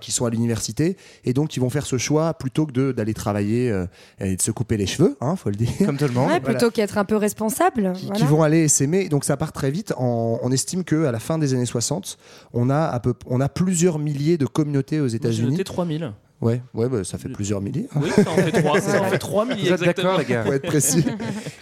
qui 0.00 0.12
sont 0.12 0.24
à 0.24 0.30
l'université, 0.30 0.96
et 1.24 1.32
donc 1.32 1.48
qui 1.48 1.60
vont 1.60 1.70
faire 1.70 1.86
ce 1.86 1.98
choix 1.98 2.34
plutôt 2.34 2.66
que 2.66 2.92
d'aller 2.92 3.14
travailler 3.14 3.70
euh, 3.70 3.86
et 4.20 4.36
de 4.36 4.42
se 4.42 4.50
couper 4.50 4.76
les 4.76 4.86
cheveux, 4.86 5.16
hein, 5.20 5.36
faut 5.36 5.50
le 5.50 5.56
dire. 5.56 5.68
Comme 5.84 5.96
tout 5.96 6.04
le 6.06 6.12
monde. 6.12 6.28
Ouais, 6.30 6.40
voilà. 6.40 6.58
plutôt 6.58 6.70
qu'être 6.70 6.98
un 6.98 7.04
peu 7.04 7.16
responsable. 7.16 7.92
Qui, 7.94 8.06
voilà. 8.06 8.20
qui 8.20 8.26
vont 8.26 8.42
aller 8.42 8.68
s'aimer, 8.68 9.08
donc 9.08 9.24
ça 9.24 9.36
part 9.36 9.52
très 9.52 9.70
vite. 9.70 9.92
En- 9.96 10.38
on 10.42 10.52
estime 10.52 10.84
que 10.84 11.04
à 11.04 11.12
la 11.12 11.18
fin 11.18 11.38
des 11.38 11.54
années 11.54 11.66
60, 11.66 12.18
on 12.52 12.70
a 12.70 12.78
à 12.86 13.00
peu, 13.00 13.14
on 13.26 13.40
a 13.40 13.48
plusieurs 13.48 13.98
milliers 13.98 14.38
de 14.38 14.46
communautés 14.46 15.00
aux 15.00 15.08
J'ai 15.08 15.16
États-Unis. 15.16 15.52
noté 15.52 15.64
3000. 15.64 16.12
Ouais, 16.40 16.62
ouais, 16.72 16.88
bah, 16.88 17.04
ça 17.04 17.18
fait 17.18 17.28
plusieurs 17.28 17.60
milliers. 17.60 17.86
Oui, 17.96 18.08
ça 18.10 18.30
en 18.30 18.36
fait 18.36 18.52
3. 18.52 18.80
Ça 18.80 19.02
en 19.02 19.04
fait 19.10 19.18
3 19.18 19.44
milliers 19.44 19.60
Vous 19.68 19.74
êtes 19.74 19.80
exactement. 19.80 20.16
d'accord, 20.16 20.18
les 20.20 20.24
gars 20.34 20.42
pour 20.44 20.54
être 20.54 20.66
précis. 20.66 21.04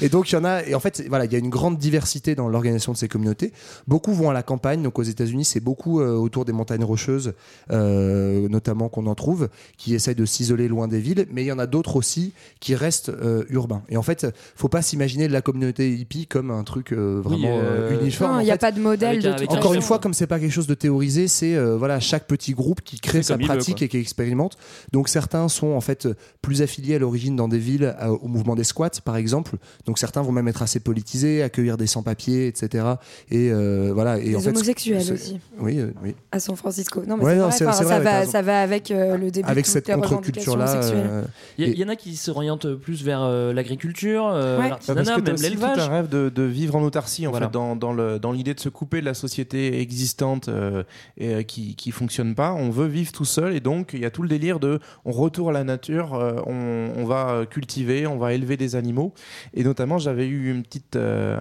Et 0.01 0.09
donc 0.09 0.31
il 0.31 0.35
y 0.35 0.39
en 0.39 0.45
a, 0.45 0.63
et 0.63 0.75
en 0.75 0.81
fait 0.81 1.03
voilà, 1.09 1.25
il 1.25 1.33
y 1.33 1.35
a 1.35 1.39
une 1.39 1.51
grande 1.51 1.79
diversité 1.79 2.35
dans 2.37 2.49
l'organisation 2.49 2.93
de 2.93 2.97
ces 2.97 3.09
communautés. 3.09 3.53
Beaucoup 3.89 4.13
vont 4.15 4.31
à 4.31 4.33
la 4.33 4.43
campagne, 4.45 4.83
donc 4.83 4.99
aux 4.99 5.03
États-Unis 5.03 5.45
c'est 5.45 5.59
beaucoup 5.61 6.01
euh, 6.01 6.13
autour 6.15 6.45
des 6.45 6.53
montagnes 6.53 6.85
rocheuses, 6.85 7.33
euh, 7.73 8.49
notamment 8.49 8.89
qu'on 8.89 9.07
en 9.07 9.15
trouve, 9.15 9.49
qui 9.77 9.95
essayent 9.95 10.15
de 10.15 10.25
s'isoler 10.25 10.69
loin 10.69 10.89
des 10.89 11.01
villes, 11.01 11.27
mais 11.33 11.43
il 11.43 11.47
y 11.47 11.53
en 11.53 11.59
a 11.59 11.67
d'autres 11.67 11.97
aussi 11.97 12.33
qui 12.61 12.75
restent 12.75 13.09
euh, 13.09 13.45
urbains. 13.51 13.83
Et 13.89 13.97
en 13.97 14.03
fait, 14.03 14.27
faut 14.55 14.69
pas 14.69 14.83
s'imaginer 14.83 15.29
la 15.29 15.43
communauté 15.43 15.93
hippie 15.93 16.27
comme 16.27 16.51
un 16.51 16.63
truc 16.65 16.93
euh, 16.93 17.21
Oui, 17.25 17.43
vraiment 17.43 17.61
uniforme. 18.01 18.35
Non, 18.35 18.41
il 18.41 18.45
n'y 18.45 18.51
a 18.51 18.55
fait, 18.55 18.59
pas 18.59 18.73
de 18.73 18.81
modèle 18.81 19.27
avec 19.27 19.49
de 19.49 19.53
un- 19.53 19.57
encore 19.59 19.75
une 19.75 19.83
fois, 19.83 19.99
comme 19.99 20.15
c'est 20.15 20.27
pas 20.27 20.39
quelque 20.39 20.53
chose 20.53 20.67
de 20.67 20.75
théorisé, 20.75 21.29
c'est 21.29 21.55
euh, 21.57 21.77
voilà 21.77 22.01
chaque 22.01 22.27
petit 22.27 22.53
groupe 22.53 22.81
qui 22.83 23.01
crée 23.01 23.23
sa 23.23 23.37
veut, 23.37 23.45
pratique 23.45 23.83
et 23.83 23.89
qui 23.89 23.99
expérimente. 23.99 24.57
Donc 24.93 25.09
certains 25.09 25.49
sont 25.49 25.69
en 25.69 25.81
fait 25.81 26.09
plus 26.43 26.63
affiliés 26.63 26.97
à 26.97 26.99
l'origine 26.99 27.37
dans 27.37 27.49
des 27.49 27.59
villes 27.59 27.95
euh, 28.01 28.09
au 28.09 28.29
mouvement 28.29 28.55
des 28.55 28.65
squats, 28.65 28.91
par 29.05 29.17
exemple. 29.17 29.57
Donc 29.87 29.99
certains 29.99 30.23
vont 30.23 30.33
même 30.33 30.49
être 30.49 30.63
assez 30.63 30.81
politisés, 30.81 31.43
accueillir 31.43 31.77
des 31.77 31.87
sans-papiers, 31.87 32.47
etc. 32.47 32.85
Et 33.31 33.51
euh, 33.51 33.91
voilà. 33.95 34.19
Et 34.19 34.25
Les 34.31 34.37
en 34.37 34.41
fait, 34.41 34.51
homosexuels 34.51 35.03
c'est- 35.03 35.13
aussi 35.13 35.41
Oui, 35.61 35.79
euh, 35.79 35.93
oui. 36.03 36.15
à 36.33 36.41
San 36.41 36.57
Francisco. 36.57 37.03
Non, 37.07 37.17
mais 37.17 37.25
Ouais, 37.25 37.31
c'est 37.33 37.39
non, 37.39 37.45
vrai, 37.49 37.53
c'est- 37.53 37.67
enfin, 37.67 37.77
c'est 37.79 37.85
vrai, 37.85 37.95
ça, 37.95 38.01
va, 38.01 38.27
ça 38.27 38.43
va 38.43 38.61
avec 38.63 38.91
euh, 38.91 39.17
le 39.17 39.31
début 39.31 39.49
Avec 39.49 39.65
de 39.65 39.71
cette 39.71 39.91
contre-culture-là. 39.93 40.75
euh, 40.85 41.25
Il 41.59 41.69
y, 41.69 41.71
Et- 41.71 41.79
y 41.79 41.85
en 41.85 41.89
a 41.89 41.97
qui 41.97 42.17
s'orientent 42.17 42.75
plus 42.75 43.03
vers 43.03 43.23
euh, 43.23 43.53
l'agriculture, 43.53 44.27
euh, 44.29 44.59
Ouais. 44.59 44.69
Parce 44.71 44.89
l'artisanat, 44.89 45.21
même 45.23 45.37
l'élevage. 45.41 45.79
un 45.79 45.89
rêve 45.89 46.09
de, 46.09 46.29
de 46.29 46.43
vivre 46.43 46.77
en 46.77 46.83
autarcie 46.83 47.27
en 47.27 47.31
Voilà. 47.31 47.47
fait 47.47 47.53
dans, 47.53 47.77
dans 47.77 47.93
le 47.93 48.19
dans 48.19 48.33
l'idée 48.33 48.55
de 48.55 48.61
se 48.61 48.69
couper 48.69 49.01
de 49.01 49.05
la 49.07 49.15
société 49.15 49.81
existante 49.81 50.49
euh, 50.49 50.83
et, 51.17 51.35
euh, 51.35 51.43
qui 51.43 51.75
qui 51.77 51.91
fonctionne 51.91 52.35
pas 52.35 52.53
on 52.53 52.71
veut 52.71 52.87
vivre 52.87 53.13
tout 53.13 53.25
seul 53.25 53.55
et 53.55 53.61
donc 53.61 53.91
il 53.95 54.01
y 54.01 54.05
a 54.05 54.11
tout 54.11 54.23
le 54.23 54.29
délire 54.29 54.58
de 54.59 54.79
on 55.05 55.13
retourne 55.13 55.51
à 55.55 55.59
la 55.59 55.65
nature 55.65 56.15
euh, 56.15 56.41
on, 56.47 56.91
on 56.97 57.05
va 57.05 57.45
cultiver 57.49 58.07
on 58.07 58.19
va 58.19 58.33
élever 58.35 58.57
des 58.57 58.77
animaux 58.77 59.13
et 59.55 59.65
notamment 59.65 59.99
j'avais 59.99 60.27
eu 60.27 60.51
une 60.51 60.63
petite 60.63 60.97
euh, 60.97 61.39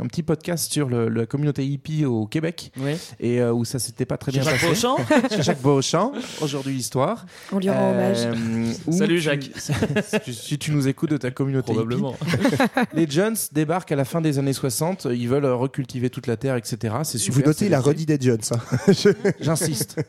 un 0.00 0.06
petit 0.06 0.22
podcast 0.22 0.72
sur 0.72 0.88
le- 0.88 1.08
la 1.08 1.26
communauté 1.26 1.64
hippie 1.66 2.04
au 2.04 2.26
Québec 2.26 2.72
et 3.20 3.40
euh, 3.40 3.52
où 3.52 3.64
ça 3.64 3.78
s'était 3.78 4.04
pas 4.06 4.16
très 4.16 4.32
bien 4.32 4.42
Jacques 4.42 4.54
passé 4.60 4.66
Beauchamp. 4.68 4.96
chez 5.30 5.42
Jacques 5.42 5.62
Beauchamp 5.62 6.12
aujourd'hui 6.40 6.74
l'histoire 6.74 7.26
On 7.52 7.58
lui 7.58 7.70
rend 7.70 7.90
hommage. 7.92 8.18
Euh, 8.26 8.92
Salut, 8.92 9.16
tu- 9.16 9.20
Jacques. 9.22 9.50
si 9.56 10.20
tu- 10.24 10.32
si 10.32 10.58
tu 10.58 10.72
nous 10.72 10.88
écoutes 10.88 11.10
de 11.10 11.16
ta 11.16 11.30
communauté 11.30 11.72
hippie, 11.72 11.80
Probablement. 11.86 12.14
les 12.94 13.06
Jones 13.08 13.36
débarquent 13.52 13.92
à 13.92 13.96
la 13.96 14.04
fin 14.04 14.20
des 14.20 14.38
années 14.38 14.52
60, 14.52 15.06
ils 15.10 15.28
veulent 15.28 15.44
recultiver 15.46 16.10
toute 16.10 16.26
la 16.26 16.36
terre, 16.36 16.56
etc. 16.56 16.94
C'est 17.04 17.18
super. 17.18 17.34
Vous 17.40 17.46
notez, 17.46 17.58
c'est 17.60 17.66
il 17.66 17.74
a 17.74 17.78
l'été. 17.78 17.88
redit 17.88 18.06
des 18.06 18.18
Jones. 18.20 18.38
hein. 18.52 18.92
J'insiste. 19.40 20.00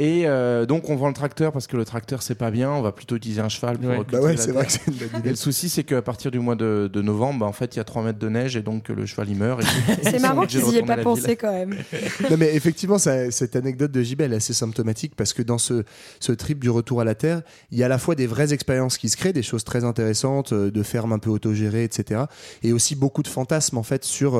Et 0.00 0.22
euh, 0.26 0.66
donc 0.66 0.88
on 0.90 0.96
vend 0.96 1.06
le 1.08 1.14
tracteur 1.14 1.52
parce 1.52 1.66
que 1.68 1.76
le 1.84 1.86
tracteur 1.86 2.22
c'est 2.22 2.34
pas 2.34 2.50
bien, 2.50 2.70
on 2.70 2.80
va 2.82 2.92
plutôt 2.92 3.16
utiliser 3.16 3.40
un 3.42 3.48
cheval 3.50 3.78
pour 3.78 3.90
Ouais. 3.90 3.98
Bah 4.10 4.20
ouais, 4.20 4.36
c'est 4.38 4.52
vrai 4.52 4.64
que 4.66 4.72
c'est 4.72 4.86
une 4.86 4.94
bonne 4.94 5.08
Et 5.16 5.18
idée. 5.18 5.30
le 5.30 5.36
souci 5.36 5.68
c'est 5.68 5.84
qu'à 5.84 6.00
partir 6.02 6.30
du 6.30 6.38
mois 6.38 6.56
de, 6.56 6.88
de 6.92 7.02
novembre, 7.02 7.40
bah, 7.40 7.46
en 7.46 7.52
fait 7.52 7.74
il 7.76 7.78
y 7.78 7.80
a 7.80 7.84
3 7.84 8.02
mètres 8.02 8.18
de 8.18 8.28
neige 8.28 8.56
et 8.56 8.62
donc 8.62 8.90
euh, 8.90 8.94
le 8.94 9.04
cheval 9.06 9.28
il 9.28 9.36
meurt. 9.36 9.62
et- 9.62 9.64
C'est 10.10 10.18
marrant 10.20 10.46
qu'ils 10.46 10.64
n'y 10.64 10.76
aient 10.76 10.82
pas 10.82 10.94
ville. 10.96 11.04
pensé 11.04 11.36
quand 11.36 11.52
même. 11.52 11.74
non 12.30 12.36
mais 12.38 12.54
effectivement 12.54 12.96
ça- 12.98 13.30
cette 13.30 13.54
anecdote 13.56 13.92
de 13.92 14.02
Gibel 14.02 14.32
est 14.32 14.36
assez 14.36 14.54
symptomatique 14.54 15.14
parce 15.14 15.32
que 15.34 15.42
dans 15.42 15.58
ce, 15.58 15.84
ce 16.20 16.32
trip 16.32 16.58
du 16.58 16.70
retour 16.70 17.00
à 17.02 17.04
la 17.04 17.14
terre 17.14 17.42
il 17.70 17.78
y 17.78 17.82
a 17.82 17.86
à 17.86 17.88
la 17.90 17.98
fois 17.98 18.14
des 18.14 18.26
vraies 18.26 18.52
expériences 18.54 18.96
qui 18.98 19.08
se 19.10 19.16
créent 19.18 19.32
des 19.34 19.42
choses 19.42 19.64
très 19.64 19.84
intéressantes 19.84 20.52
euh, 20.54 20.70
de 20.70 20.82
fermes 20.82 21.12
un 21.12 21.18
peu 21.18 21.30
autogérées 21.30 21.84
etc 21.84 22.22
et 22.62 22.72
aussi 22.72 22.94
beaucoup 22.96 23.22
de 23.22 23.28
fantasmes 23.28 23.76
en 23.76 23.82
fait 23.82 24.04
sur 24.04 24.36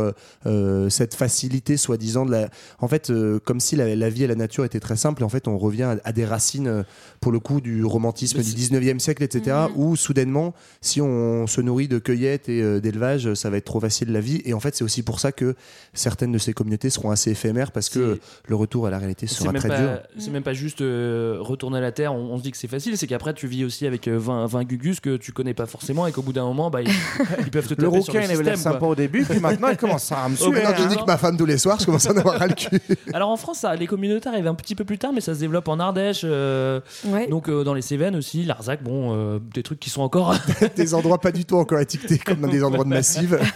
euh, 0.46 0.88
cette 0.88 1.14
facilité 1.14 1.76
soi-disant 1.76 2.24
de 2.26 2.30
la 2.33 2.48
en 2.78 2.88
fait 2.88 3.11
euh, 3.11 3.38
comme 3.44 3.61
si 3.61 3.76
la, 3.76 3.94
la 3.94 4.09
vie 4.09 4.24
à 4.24 4.28
la 4.28 4.35
nature 4.35 4.64
était 4.64 4.80
très 4.80 4.96
simple 4.96 5.22
et 5.22 5.24
en 5.24 5.28
fait 5.28 5.48
on 5.48 5.59
revient 5.59 5.83
à, 5.85 5.96
à 6.04 6.12
des 6.12 6.24
racines 6.24 6.85
pour 7.20 7.33
le 7.34 7.40
coup 7.40 7.60
du 7.60 7.84
romantisme 7.84 8.38
du 8.38 8.44
c'est- 8.50 8.56
19e 8.56 8.98
siècle 8.98 9.22
etc 9.22 9.56
où 9.76 9.96
soudainement 9.96 10.54
si 10.80 11.00
on 11.00 11.46
se 11.46 11.60
nourrit 11.60 11.88
de 11.88 11.98
cueillettes 11.98 12.48
et 12.48 12.62
euh, 12.62 12.80
d'élevage 12.80 13.34
ça 13.34 13.50
va 13.50 13.56
être 13.58 13.64
trop 13.66 13.80
facile 13.80 14.10
la 14.12 14.20
vie 14.20 14.40
et 14.44 14.54
en 14.54 14.60
fait 14.60 14.74
c'est 14.74 14.84
aussi 14.84 15.02
pour 15.02 15.20
ça 15.20 15.32
que 15.32 15.54
certaines 15.92 16.32
de 16.32 16.38
ces 16.38 16.52
communautés 16.52 16.90
seront 16.90 17.10
assez 17.10 17.30
éphémères 17.32 17.72
parce 17.72 17.88
que 17.88 18.18
le 18.48 18.54
retour 18.56 18.86
à 18.86 18.90
la 18.90 18.98
réalité 18.98 19.26
sera 19.26 19.52
très 19.52 19.68
pas, 19.68 19.78
dur. 19.78 19.88
c'est 20.18 20.30
même 20.30 20.42
pas 20.42 20.52
juste 20.54 20.80
euh, 20.80 21.36
retourner 21.40 21.78
à 21.78 21.80
la 21.80 21.92
terre, 21.92 22.14
on, 22.14 22.32
on 22.32 22.38
se 22.38 22.42
dit 22.42 22.50
que 22.50 22.56
c'est 22.56 22.68
facile, 22.68 22.96
c'est 22.96 23.06
qu'après 23.06 23.34
tu 23.34 23.46
vis 23.46 23.64
aussi 23.64 23.86
avec 23.86 24.08
euh, 24.08 24.16
20, 24.18 24.46
20 24.46 24.64
gugus 24.64 25.00
que 25.00 25.16
tu 25.16 25.32
connais 25.32 25.54
pas 25.54 25.66
forcément 25.66 26.06
et 26.06 26.12
qu'au 26.12 26.22
bout 26.22 26.32
d'un 26.32 26.44
moment, 26.44 26.70
bah, 26.70 26.82
ils, 26.82 26.88
ils 27.40 27.50
peuvent 27.50 27.66
te 27.66 27.74
taper 27.74 27.82
Le 27.96 28.02
sur 28.02 28.12
rouquin 28.14 28.28
le 28.28 28.34
système. 28.36 28.56
sympa 28.56 28.78
quoi. 28.78 28.88
au 28.88 28.94
début, 28.94 29.24
puis 29.24 29.40
maintenant 29.40 29.68
il 29.68 29.76
commence 29.76 30.10
à 30.12 30.28
me 30.28 30.36
suer. 30.36 30.50
Maintenant, 30.50 30.70
hein. 30.78 30.86
dis 30.88 30.96
que 30.96 31.04
ma 31.06 31.16
femme 31.16 31.36
tous 31.36 31.46
les 31.46 31.58
soirs, 31.58 31.78
je 31.80 31.86
commence 31.86 32.06
à 32.06 32.12
en 32.12 32.16
avoir 32.16 32.38
ras 32.38 32.46
le 32.46 32.54
cul. 32.54 32.80
Alors 33.12 33.30
en 33.30 33.36
France, 33.36 33.58
ça, 33.58 33.74
les 33.74 33.86
communautés 33.86 34.28
arrivent 34.28 34.46
un 34.46 34.54
petit 34.54 34.74
peu 34.74 34.84
plus 34.84 34.98
tard, 34.98 35.12
mais 35.12 35.20
ça 35.20 35.34
se 35.34 35.40
développe 35.40 35.68
en 35.68 35.78
Ardèche, 35.80 36.22
euh, 36.24 36.80
Ouais. 37.06 37.13
Donc 37.29 37.48
euh, 37.48 37.64
dans 37.64 37.74
les 37.74 37.83
Cévennes 37.83 38.16
aussi, 38.16 38.44
Larzac, 38.44 38.83
bon, 38.83 39.14
euh, 39.14 39.38
des 39.55 39.62
trucs 39.62 39.81
qui 39.81 39.90
sont 39.90 40.03
encore. 40.03 40.35
des 40.77 40.94
endroits 40.94 41.18
pas 41.20 41.33
du 41.33 41.44
tout 41.44 41.57
encore 41.57 41.81
étiquetés 41.81 42.18
comme 42.18 42.40
dans 42.40 42.48
des 42.48 42.62
endroits 42.62 42.85
de 42.85 42.90
massive. 42.90 43.38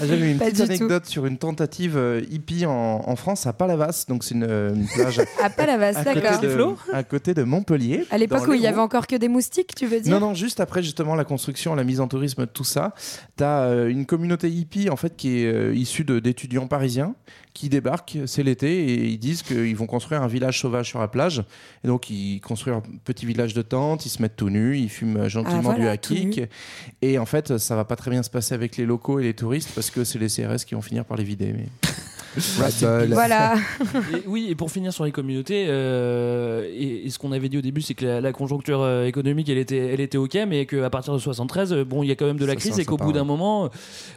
Ah, 0.00 0.06
J'avais 0.08 0.32
une 0.32 0.38
Pas 0.38 0.46
petite 0.46 0.56
tout. 0.56 0.70
anecdote 0.72 1.06
sur 1.06 1.24
une 1.24 1.38
tentative 1.38 1.96
euh, 1.96 2.20
hippie 2.28 2.66
en, 2.66 2.72
en 3.06 3.14
France 3.14 3.46
à 3.46 3.52
Palavas, 3.52 4.06
donc 4.08 4.24
c'est 4.24 4.34
une, 4.34 4.42
une 4.42 4.88
plage 4.92 5.20
À 5.42 5.50
Palavas, 5.50 5.96
à 5.96 6.04
côté, 6.04 6.20
d'accord. 6.20 6.40
de, 6.40 6.94
à 6.96 7.02
côté 7.04 7.32
de 7.34 7.44
Montpellier. 7.44 8.04
À 8.10 8.18
l'époque 8.18 8.48
où 8.48 8.54
il 8.54 8.60
y 8.60 8.66
avait 8.66 8.80
encore 8.80 9.06
que 9.06 9.14
des 9.14 9.28
moustiques, 9.28 9.72
tu 9.76 9.86
veux 9.86 10.00
dire 10.00 10.12
Non, 10.12 10.18
non, 10.28 10.34
juste 10.34 10.58
après 10.58 10.82
justement 10.82 11.14
la 11.14 11.24
construction, 11.24 11.76
la 11.76 11.84
mise 11.84 12.00
en 12.00 12.08
tourisme, 12.08 12.46
tout 12.48 12.64
ça, 12.64 12.92
t'as 13.36 13.66
euh, 13.66 13.88
une 13.88 14.04
communauté 14.04 14.50
hippie 14.50 14.90
en 14.90 14.96
fait 14.96 15.14
qui 15.16 15.38
est 15.42 15.46
euh, 15.46 15.72
issue 15.74 16.02
de- 16.04 16.18
d'étudiants 16.18 16.66
parisiens 16.66 17.14
qui 17.54 17.68
débarquent, 17.68 18.18
c'est 18.26 18.42
l'été, 18.42 18.84
et 18.84 19.06
ils 19.06 19.18
disent 19.18 19.42
qu'ils 19.42 19.76
vont 19.76 19.86
construire 19.86 20.22
un 20.22 20.26
village 20.26 20.60
sauvage 20.60 20.88
sur 20.88 20.98
la 20.98 21.06
plage. 21.06 21.44
Et 21.84 21.88
donc 21.88 22.10
ils 22.10 22.40
construisent 22.40 22.74
un 22.74 22.82
petit 23.04 23.26
village 23.26 23.54
de 23.54 23.62
tentes, 23.62 24.04
ils 24.04 24.10
se 24.10 24.20
mettent 24.20 24.36
tout 24.36 24.50
nus, 24.50 24.76
ils 24.76 24.88
fument 24.88 25.28
gentiment 25.28 25.58
Ah, 25.58 25.62
voilà, 25.62 25.78
du 25.78 25.86
hakik. 25.86 26.40
Et 27.00 27.16
en 27.16 27.26
fait, 27.26 27.56
ça 27.58 27.76
va 27.76 27.84
pas 27.84 27.94
très 27.94 28.10
bien 28.10 28.24
se 28.24 28.30
passer 28.30 28.54
avec 28.54 28.76
les 28.76 28.84
locaux 28.84 29.20
et 29.20 29.22
les 29.22 29.34
touristes 29.34 29.70
parce 29.72 29.92
que 29.92 30.02
c'est 30.02 30.18
les 30.18 30.26
CRS 30.26 30.64
qui 30.66 30.74
vont 30.74 30.82
finir 30.82 31.04
par 31.04 31.16
les 31.16 31.24
vider. 31.24 31.52
Mais... 31.52 31.66
Voilà. 32.36 33.54
Et 34.12 34.22
oui, 34.26 34.46
et 34.50 34.54
pour 34.54 34.70
finir 34.70 34.92
sur 34.92 35.04
les 35.04 35.12
communautés, 35.12 35.66
euh, 35.68 36.68
et, 36.74 37.06
et 37.06 37.10
ce 37.10 37.18
qu'on 37.18 37.32
avait 37.32 37.48
dit 37.48 37.58
au 37.58 37.60
début, 37.62 37.80
c'est 37.80 37.94
que 37.94 38.04
la, 38.04 38.20
la 38.20 38.32
conjoncture 38.32 38.80
euh, 38.82 39.06
économique, 39.06 39.48
elle 39.48 39.58
était, 39.58 39.76
elle 39.92 40.00
était 40.00 40.18
ok, 40.18 40.36
mais 40.48 40.66
qu'à 40.66 40.90
partir 40.90 41.12
de 41.14 41.18
73, 41.18 41.72
euh, 41.72 41.84
bon, 41.84 42.02
il 42.02 42.08
y 42.08 42.12
a 42.12 42.16
quand 42.16 42.26
même 42.26 42.38
de 42.38 42.44
la 42.44 42.52
Ça, 42.54 42.58
crise, 42.60 42.78
et 42.78 42.84
qu'au 42.84 42.96
bout 42.96 43.12
d'un 43.12 43.24
moment, 43.24 43.70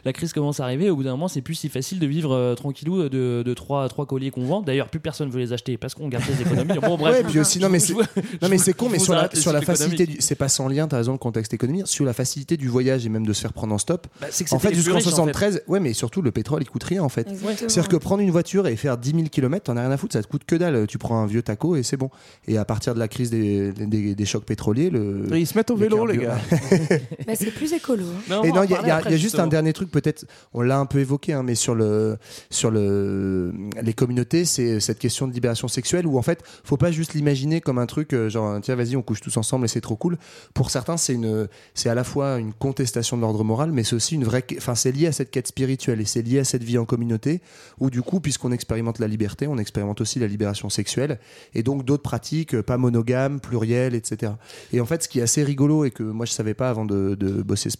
la 0.04 0.12
crise 0.12 0.32
commence 0.32 0.60
à 0.60 0.64
arriver. 0.64 0.86
et 0.86 0.90
Au 0.90 0.96
bout 0.96 1.02
d'un 1.04 1.12
moment, 1.12 1.28
c'est 1.28 1.40
plus 1.42 1.54
si 1.54 1.68
facile 1.68 1.98
de 1.98 2.06
vivre 2.06 2.32
euh, 2.34 2.54
tranquillou 2.54 3.08
de, 3.08 3.42
de 3.44 3.54
trois, 3.54 3.88
trois 3.88 4.06
colliers 4.06 4.30
qu'on 4.30 4.44
vend. 4.44 4.62
D'ailleurs, 4.62 4.88
plus 4.88 5.00
personne 5.00 5.30
veut 5.30 5.38
les 5.40 5.52
acheter 5.52 5.76
parce 5.76 5.94
qu'on 5.94 6.08
garde 6.08 6.24
les 6.28 6.42
économies. 6.42 6.78
Bon, 6.80 6.96
bref. 6.96 7.16
Ouais, 7.18 7.24
puis 7.28 7.38
aussi, 7.40 7.58
non, 7.58 7.68
mais 7.68 7.78
c'est- 7.78 7.94
Non 7.94 8.48
mais 8.48 8.58
con, 8.76 8.88
mais 8.90 8.98
sur 8.98 9.14
la, 9.14 9.30
sur 9.34 9.52
la 9.52 9.60
facilité, 9.62 10.06
du... 10.06 10.16
c'est 10.20 10.34
pas 10.34 10.48
sans 10.48 10.68
lien, 10.68 10.86
t'as 10.88 10.98
raison, 10.98 11.12
le 11.12 11.18
contexte 11.18 11.54
économique, 11.54 11.86
sur 11.86 12.04
la 12.04 12.12
facilité 12.12 12.56
du 12.56 12.68
voyage 12.68 13.06
et 13.06 13.08
même 13.08 13.26
de 13.26 13.32
se 13.32 13.40
faire 13.40 13.52
prendre 13.52 13.74
en 13.74 13.78
stop. 13.78 14.06
Bah, 14.20 14.26
c'est 14.30 14.44
que 14.44 14.54
En 14.54 14.58
fait, 14.58 14.74
jusqu'en 14.74 14.94
riches, 14.96 15.06
en 15.06 15.10
fait. 15.10 15.32
73, 15.32 15.62
ouais, 15.68 15.80
mais 15.80 15.92
surtout 15.92 16.22
le 16.22 16.30
pétrole, 16.30 16.62
il 16.62 16.66
coûte 16.68 16.84
rien 16.84 17.02
en 17.02 17.08
fait. 17.08 17.28
Exactement. 17.28 17.68
C'est-à-dire 17.68 17.88
que 17.88 17.96
prendre 18.08 18.22
une 18.22 18.30
voiture 18.30 18.66
et 18.66 18.76
faire 18.76 18.96
10 18.96 19.10
000 19.10 19.22
km, 19.30 19.64
t'en 19.64 19.76
as 19.76 19.82
rien 19.82 19.90
à 19.90 19.96
foutre, 19.98 20.14
ça 20.14 20.22
te 20.22 20.28
coûte 20.28 20.44
que 20.46 20.56
dalle. 20.56 20.86
Tu 20.86 20.96
prends 20.96 21.20
un 21.22 21.26
vieux 21.26 21.42
taco 21.42 21.76
et 21.76 21.82
c'est 21.82 21.98
bon. 21.98 22.08
Et 22.46 22.56
à 22.56 22.64
partir 22.64 22.94
de 22.94 22.98
la 22.98 23.06
crise 23.06 23.28
des, 23.30 23.70
des, 23.72 24.14
des 24.14 24.24
chocs 24.24 24.46
pétroliers, 24.46 24.88
le. 24.88 25.26
Ils 25.36 25.46
se 25.46 25.54
mettent 25.58 25.70
au 25.70 25.76
vélo, 25.76 26.06
les 26.06 26.16
gars. 26.16 26.38
Bah, 27.26 27.34
c'est 27.34 27.50
plus 27.50 27.70
écolo. 27.74 28.04
hein. 28.30 28.40
Et 28.44 28.50
non, 28.52 28.62
il 28.62 28.70
y 28.70 28.74
a, 28.74 28.80
il 28.82 28.88
y 28.88 28.90
a- 28.90 29.02
il 29.04 29.10
y 29.10 29.14
a 29.14 29.18
juste 29.18 29.38
un 29.38 29.46
dernier 29.46 29.74
truc, 29.74 29.90
peut-être, 29.90 30.24
on 30.54 30.62
l'a 30.62 30.78
un 30.78 30.86
peu 30.86 30.98
évoqué, 31.00 31.34
hein, 31.34 31.42
mais 31.42 31.54
sur 31.54 31.74
le 31.74 32.16
sur 32.48 32.70
le 32.70 33.52
les 33.82 33.92
communautés, 33.92 34.44
c'est 34.46 34.80
cette 34.80 34.98
question 34.98 35.28
de 35.28 35.32
libération 35.34 35.68
sexuelle 35.68 36.06
où 36.06 36.16
en 36.18 36.22
fait, 36.22 36.42
faut 36.64 36.76
pas 36.78 36.90
juste 36.90 37.12
l'imaginer 37.14 37.60
comme 37.60 37.78
un 37.78 37.86
truc 37.86 38.14
euh, 38.14 38.30
genre 38.30 38.58
tiens 38.62 38.74
vas-y 38.76 38.96
on 38.96 39.02
couche 39.02 39.20
tous 39.20 39.36
ensemble 39.36 39.66
et 39.66 39.68
c'est 39.68 39.80
trop 39.82 39.96
cool. 39.96 40.16
Pour 40.54 40.70
certains, 40.70 40.96
c'est 40.96 41.12
une 41.14 41.48
c'est 41.74 41.90
à 41.90 41.94
la 41.94 42.04
fois 42.04 42.38
une 42.38 42.52
contestation 42.54 43.16
de 43.16 43.22
l'ordre 43.22 43.44
moral, 43.44 43.72
mais 43.72 43.84
c'est 43.84 43.96
aussi 43.96 44.14
une 44.14 44.24
vraie, 44.24 44.44
enfin 44.56 44.74
c'est 44.74 44.92
lié 44.92 45.06
à 45.08 45.12
cette 45.12 45.30
quête 45.30 45.48
spirituelle 45.48 46.00
et 46.00 46.04
c'est 46.06 46.22
lié 46.22 46.38
à 46.38 46.44
cette 46.44 46.64
vie 46.64 46.78
en 46.78 46.84
communauté 46.86 47.40
où 47.80 47.90
du 47.90 47.97
coup, 48.02 48.20
puisqu'on 48.20 48.52
expérimente 48.52 48.98
la 48.98 49.06
liberté, 49.08 49.46
on 49.46 49.58
expérimente 49.58 50.00
aussi 50.00 50.18
la 50.18 50.26
libération 50.26 50.68
sexuelle 50.68 51.18
et 51.54 51.62
donc 51.62 51.84
d'autres 51.84 52.02
pratiques 52.02 52.54
euh, 52.54 52.62
pas 52.62 52.76
monogames, 52.78 53.40
plurielles, 53.40 53.94
etc. 53.94 54.32
Et 54.72 54.80
en 54.80 54.86
fait, 54.86 55.02
ce 55.02 55.08
qui 55.08 55.20
est 55.20 55.22
assez 55.22 55.42
rigolo 55.44 55.84
et 55.84 55.90
que 55.90 56.02
moi 56.02 56.26
je 56.26 56.32
savais 56.32 56.54
pas 56.54 56.70
avant 56.70 56.84
de, 56.84 57.14
de 57.14 57.42
bosser 57.42 57.70
ce, 57.70 57.76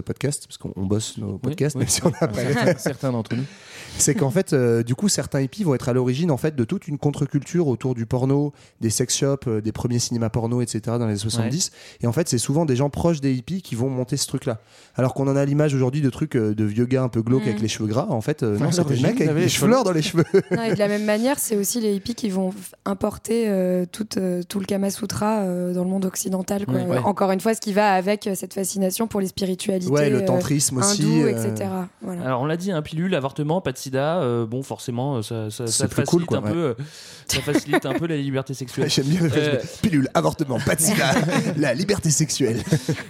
podcast, 0.00 0.44
parce 0.46 0.58
qu'on 0.58 0.72
on 0.76 0.86
bosse 0.86 1.18
nos 1.18 1.38
podcasts, 1.38 1.76
oui. 1.76 1.80
même 1.80 1.88
si 1.88 2.04
on 2.04 2.10
pas 2.10 2.28
Certains- 2.32 2.78
certains 2.78 3.12
d'entre 3.12 3.34
nous. 3.36 3.44
c'est 3.98 4.14
qu'en 4.14 4.30
fait, 4.30 4.52
euh, 4.52 4.82
du 4.82 4.94
coup, 4.94 5.08
certains 5.08 5.40
hippies 5.40 5.64
vont 5.64 5.74
être 5.74 5.88
à 5.88 5.92
l'origine 5.92 6.30
en 6.30 6.36
fait 6.36 6.56
de 6.56 6.64
toute 6.64 6.88
une 6.88 6.98
contre-culture 6.98 7.66
autour 7.68 7.94
du 7.94 8.06
porno, 8.06 8.52
des 8.80 8.90
sex 8.90 9.16
shops, 9.16 9.46
euh, 9.48 9.60
des 9.60 9.72
premiers 9.72 9.98
cinémas 9.98 10.30
porno, 10.30 10.60
etc. 10.62 10.80
dans 10.98 11.06
les 11.06 11.16
70. 11.16 11.72
Et 12.02 12.06
en 12.06 12.12
fait, 12.12 12.28
c'est 12.28 12.38
souvent 12.38 12.64
des 12.64 12.76
gens 12.76 12.90
proches 12.90 13.20
des 13.20 13.32
hippies 13.34 13.62
qui 13.62 13.74
vont 13.74 13.90
monter 13.90 14.16
ce 14.16 14.26
truc-là. 14.26 14.60
Alors 14.94 15.14
qu'on 15.14 15.28
en 15.28 15.36
a 15.36 15.44
l'image 15.44 15.74
aujourd'hui 15.74 16.00
de 16.00 16.10
trucs 16.10 16.36
euh, 16.36 16.54
de 16.54 16.64
vieux 16.64 16.86
gars 16.86 17.02
un 17.02 17.08
peu 17.08 17.20
glauques 17.22 17.42
Mm. 17.44 17.48
avec 17.48 17.60
les 17.60 17.68
cheveux 17.68 17.88
gras. 17.88 18.06
En 18.10 18.20
fait, 18.20 18.42
non, 18.42 18.70
c'était 18.70 18.94
des 18.94 19.00
mecs 19.00 19.16
avec 19.16 19.28
avaient 19.28 19.40
des 19.42 19.48
les 19.52 19.56
cheveux 19.58 19.66
cheveux 19.66 19.72
noirs 19.72 19.84
dans 19.84 19.92
les 19.92 20.02
cheveux. 20.02 20.24
Non, 20.50 20.62
et 20.64 20.74
de 20.74 20.78
la 20.78 20.88
même 20.88 21.04
manière, 21.04 21.38
c'est 21.38 21.56
aussi 21.56 21.80
les 21.80 21.94
hippies 21.94 22.14
qui 22.14 22.28
vont 22.30 22.52
importer 22.84 23.44
euh, 23.48 23.84
tout, 23.90 24.06
euh, 24.18 24.42
tout 24.48 24.58
le 24.60 24.66
Kama 24.66 24.90
Sutra 24.90 25.40
euh, 25.40 25.72
dans 25.72 25.84
le 25.84 25.90
monde 25.90 26.04
occidental. 26.04 26.66
quoi. 26.66 26.74
Ouais. 26.74 26.84
Ouais. 26.86 26.98
Encore 26.98 27.30
une 27.32 27.40
fois, 27.40 27.54
ce 27.54 27.60
qui 27.60 27.72
va 27.72 27.92
avec 27.92 28.26
euh, 28.26 28.34
cette 28.34 28.54
fascination 28.54 29.06
pour 29.06 29.20
les 29.20 29.26
spiritualités. 29.28 29.90
Ouais, 29.90 30.10
le 30.10 30.22
euh, 30.22 30.24
tantrisme 30.26 30.78
aussi, 30.78 31.22
euh, 31.22 31.28
etc. 31.30 31.70
Voilà. 32.02 32.22
Alors 32.24 32.42
on 32.42 32.46
l'a 32.46 32.56
dit, 32.56 32.72
un 32.72 32.82
pilule, 32.82 33.14
avortement, 33.14 33.60
pas 33.60 33.72
de 33.72 33.78
sida, 33.78 34.18
euh, 34.18 34.46
bon 34.46 34.62
forcément 34.62 35.22
ça, 35.22 35.48
facilite 35.50 36.04
cool, 36.06 36.24
quoi, 36.26 36.38
un 36.38 36.42
peu, 36.42 36.68
ouais. 36.70 36.74
ça 37.28 37.40
facilite 37.40 37.86
un 37.86 37.92
peu 37.94 38.06
la 38.06 38.16
liberté 38.16 38.54
sexuelle. 38.54 38.88
J'aime 38.90 39.06
bien 39.06 39.20
Euh. 39.36 39.58
Pilule, 39.82 40.08
avortement, 40.14 40.58
pas 40.60 40.74
de 40.74 40.80
sida, 40.80 41.12
la 41.56 41.74
liberté 41.74 42.10
sexuelle. 42.10 42.62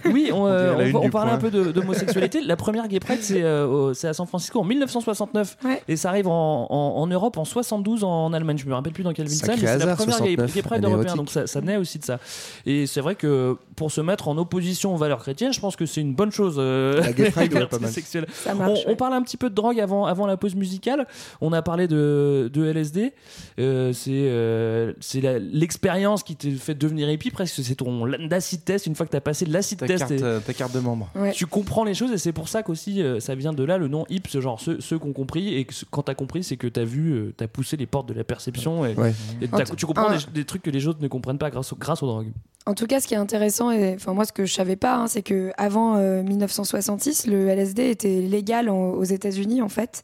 Oui, 0.05 0.29
on, 0.33 0.47
euh, 0.47 0.91
On 0.93 1.09
parlait 1.09 1.31
un 1.31 1.37
peu 1.37 1.51
de- 1.51 1.71
d'homosexualité. 1.71 2.41
La 2.41 2.55
première 2.55 2.87
Gay 2.87 2.99
Pride, 2.99 3.19
euh, 3.31 3.93
c'est 3.93 4.07
à 4.07 4.13
San 4.13 4.27
Francisco 4.27 4.59
en 4.59 4.63
1969. 4.63 5.57
Et 5.87 5.95
ça 5.95 6.09
arrive 6.09 6.27
en, 6.27 6.32
en- 6.69 6.95
en 6.97 7.07
Europe 7.07 7.37
en 7.37 7.45
72 7.45 8.03
en 8.03 8.33
Allemagne. 8.33 8.57
Je 8.57 8.65
me 8.67 8.73
rappelle 8.73 8.93
plus 8.93 9.03
dans 9.03 9.13
quelle 9.13 9.27
ville 9.27 9.37
c'est, 9.37 9.47
mais 9.47 9.57
c'est 9.57 9.85
la 9.85 9.95
première 9.95 10.17
Gay, 10.21 10.35
69, 10.35 10.53
Gay 10.55 10.61
Pride 10.61 10.83
européenne. 10.85 11.15
Donc 11.15 11.29
ça, 11.29 11.47
ça 11.47 11.61
naît 11.61 11.77
aussi 11.77 11.99
de 11.99 12.03
ça. 12.05 12.19
Et 12.65 12.87
c'est 12.87 13.01
vrai 13.01 13.15
que 13.15 13.57
pour 13.75 13.91
se 13.91 14.01
mettre 14.01 14.27
en 14.27 14.37
opposition 14.37 14.93
aux 14.93 14.97
valeurs 14.97 15.19
chrétiennes, 15.19 15.53
je 15.53 15.59
pense 15.59 15.75
que 15.75 15.85
c'est 15.85 16.01
une 16.01 16.13
bonne 16.13 16.31
chose. 16.31 16.55
euh, 16.57 16.99
La 17.01 17.13
Gay 17.13 17.31
Pride, 17.31 17.53
ouais, 17.53 17.65
pas 17.67 17.79
mal. 17.79 17.91
sexuelle. 17.91 18.25
Ça 18.33 18.53
marche, 18.53 18.79
on, 18.87 18.91
on 18.91 18.95
parle 18.95 19.13
un 19.13 19.21
petit 19.21 19.37
peu 19.37 19.49
de 19.49 19.55
drogue 19.55 19.79
avant, 19.79 20.05
avant 20.05 20.25
la 20.27 20.37
pause 20.37 20.55
musicale. 20.55 21.07
On 21.41 21.53
a 21.53 21.61
parlé 21.61 21.87
de, 21.87 22.49
de 22.53 22.65
LSD. 22.65 23.13
Euh, 23.59 23.93
c'est 23.93 24.11
euh, 24.13 24.93
c'est 24.99 25.21
la- 25.21 25.39
l'expérience 25.39 26.23
qui 26.23 26.35
te 26.35 26.49
fait 26.51 26.75
devenir 26.75 27.09
hippie. 27.09 27.31
Presque 27.31 27.63
c'est 27.63 27.75
ton 27.75 28.05
l'acid 28.05 28.63
test. 28.63 28.85
Une 28.87 28.95
fois 28.95 29.05
que 29.05 29.11
tu 29.11 29.17
as 29.17 29.21
passé 29.21 29.45
l'acid 29.45 29.79
Ta 29.79 29.87
test, 29.87 29.99
carte, 29.99 30.11
et- 30.11 30.45
ta 30.45 30.53
carte 30.53 30.73
de 30.73 30.79
membre. 30.79 31.09
tu 31.33 31.45
comprends 31.45 31.83
les 31.83 31.93
choses 31.93 32.11
et 32.11 32.17
c'est 32.17 32.31
pour 32.33 32.47
ça 32.49 32.63
qu'aussi 32.63 33.01
euh, 33.01 33.19
ça 33.19 33.35
vient 33.35 33.53
de 33.53 33.63
là 33.63 33.77
le 33.77 33.87
nom 33.87 34.05
hip, 34.09 34.23
ce 34.27 34.41
genre 34.41 34.59
ceux, 34.59 34.79
ceux 34.81 34.99
qui 34.99 35.07
ont 35.07 35.13
compris 35.13 35.55
et 35.55 35.65
que 35.65 35.73
quand 35.91 36.03
t'as 36.13 36.17
compris 36.17 36.43
c'est 36.43 36.57
que 36.57 36.67
t'as 36.67 36.83
vu, 36.83 37.11
euh, 37.11 37.33
t'as 37.35 37.47
poussé 37.47 37.75
les 37.77 37.85
portes 37.87 38.07
de 38.07 38.13
la 38.13 38.23
perception 38.23 38.85
et, 38.85 38.93
Ouais. 38.95 39.13
tu 39.75 39.85
comprends 39.85 40.11
des, 40.11 40.17
des 40.33 40.45
trucs 40.45 40.61
que 40.61 40.69
les 40.69 40.87
autres 40.87 41.01
ne 41.01 41.07
comprennent 41.07 41.37
pas 41.39 41.49
grâce, 41.49 41.73
au- 41.73 41.75
grâce 41.75 42.03
aux 42.03 42.07
drogues. 42.07 42.31
En 42.65 42.75
tout 42.75 42.85
cas, 42.87 42.99
ce 43.01 43.07
qui 43.07 43.13
est 43.13 43.17
intéressant, 43.17 43.71
et 43.71 43.93
enfin 43.95 44.13
moi 44.13 44.25
ce 44.25 44.31
que 44.31 44.45
je 44.45 44.53
savais 44.53 44.75
pas, 44.77 44.95
hein, 44.95 45.07
c'est 45.07 45.21
que 45.23 45.51
avant 45.57 45.97
euh, 45.97 46.21
1966, 46.23 47.27
le 47.27 47.47
LSD 47.49 47.89
était 47.89 48.21
légal 48.21 48.69
en- 48.69 48.91
aux 48.91 49.03
États-Unis 49.03 49.61
en 49.61 49.69
fait. 49.69 50.03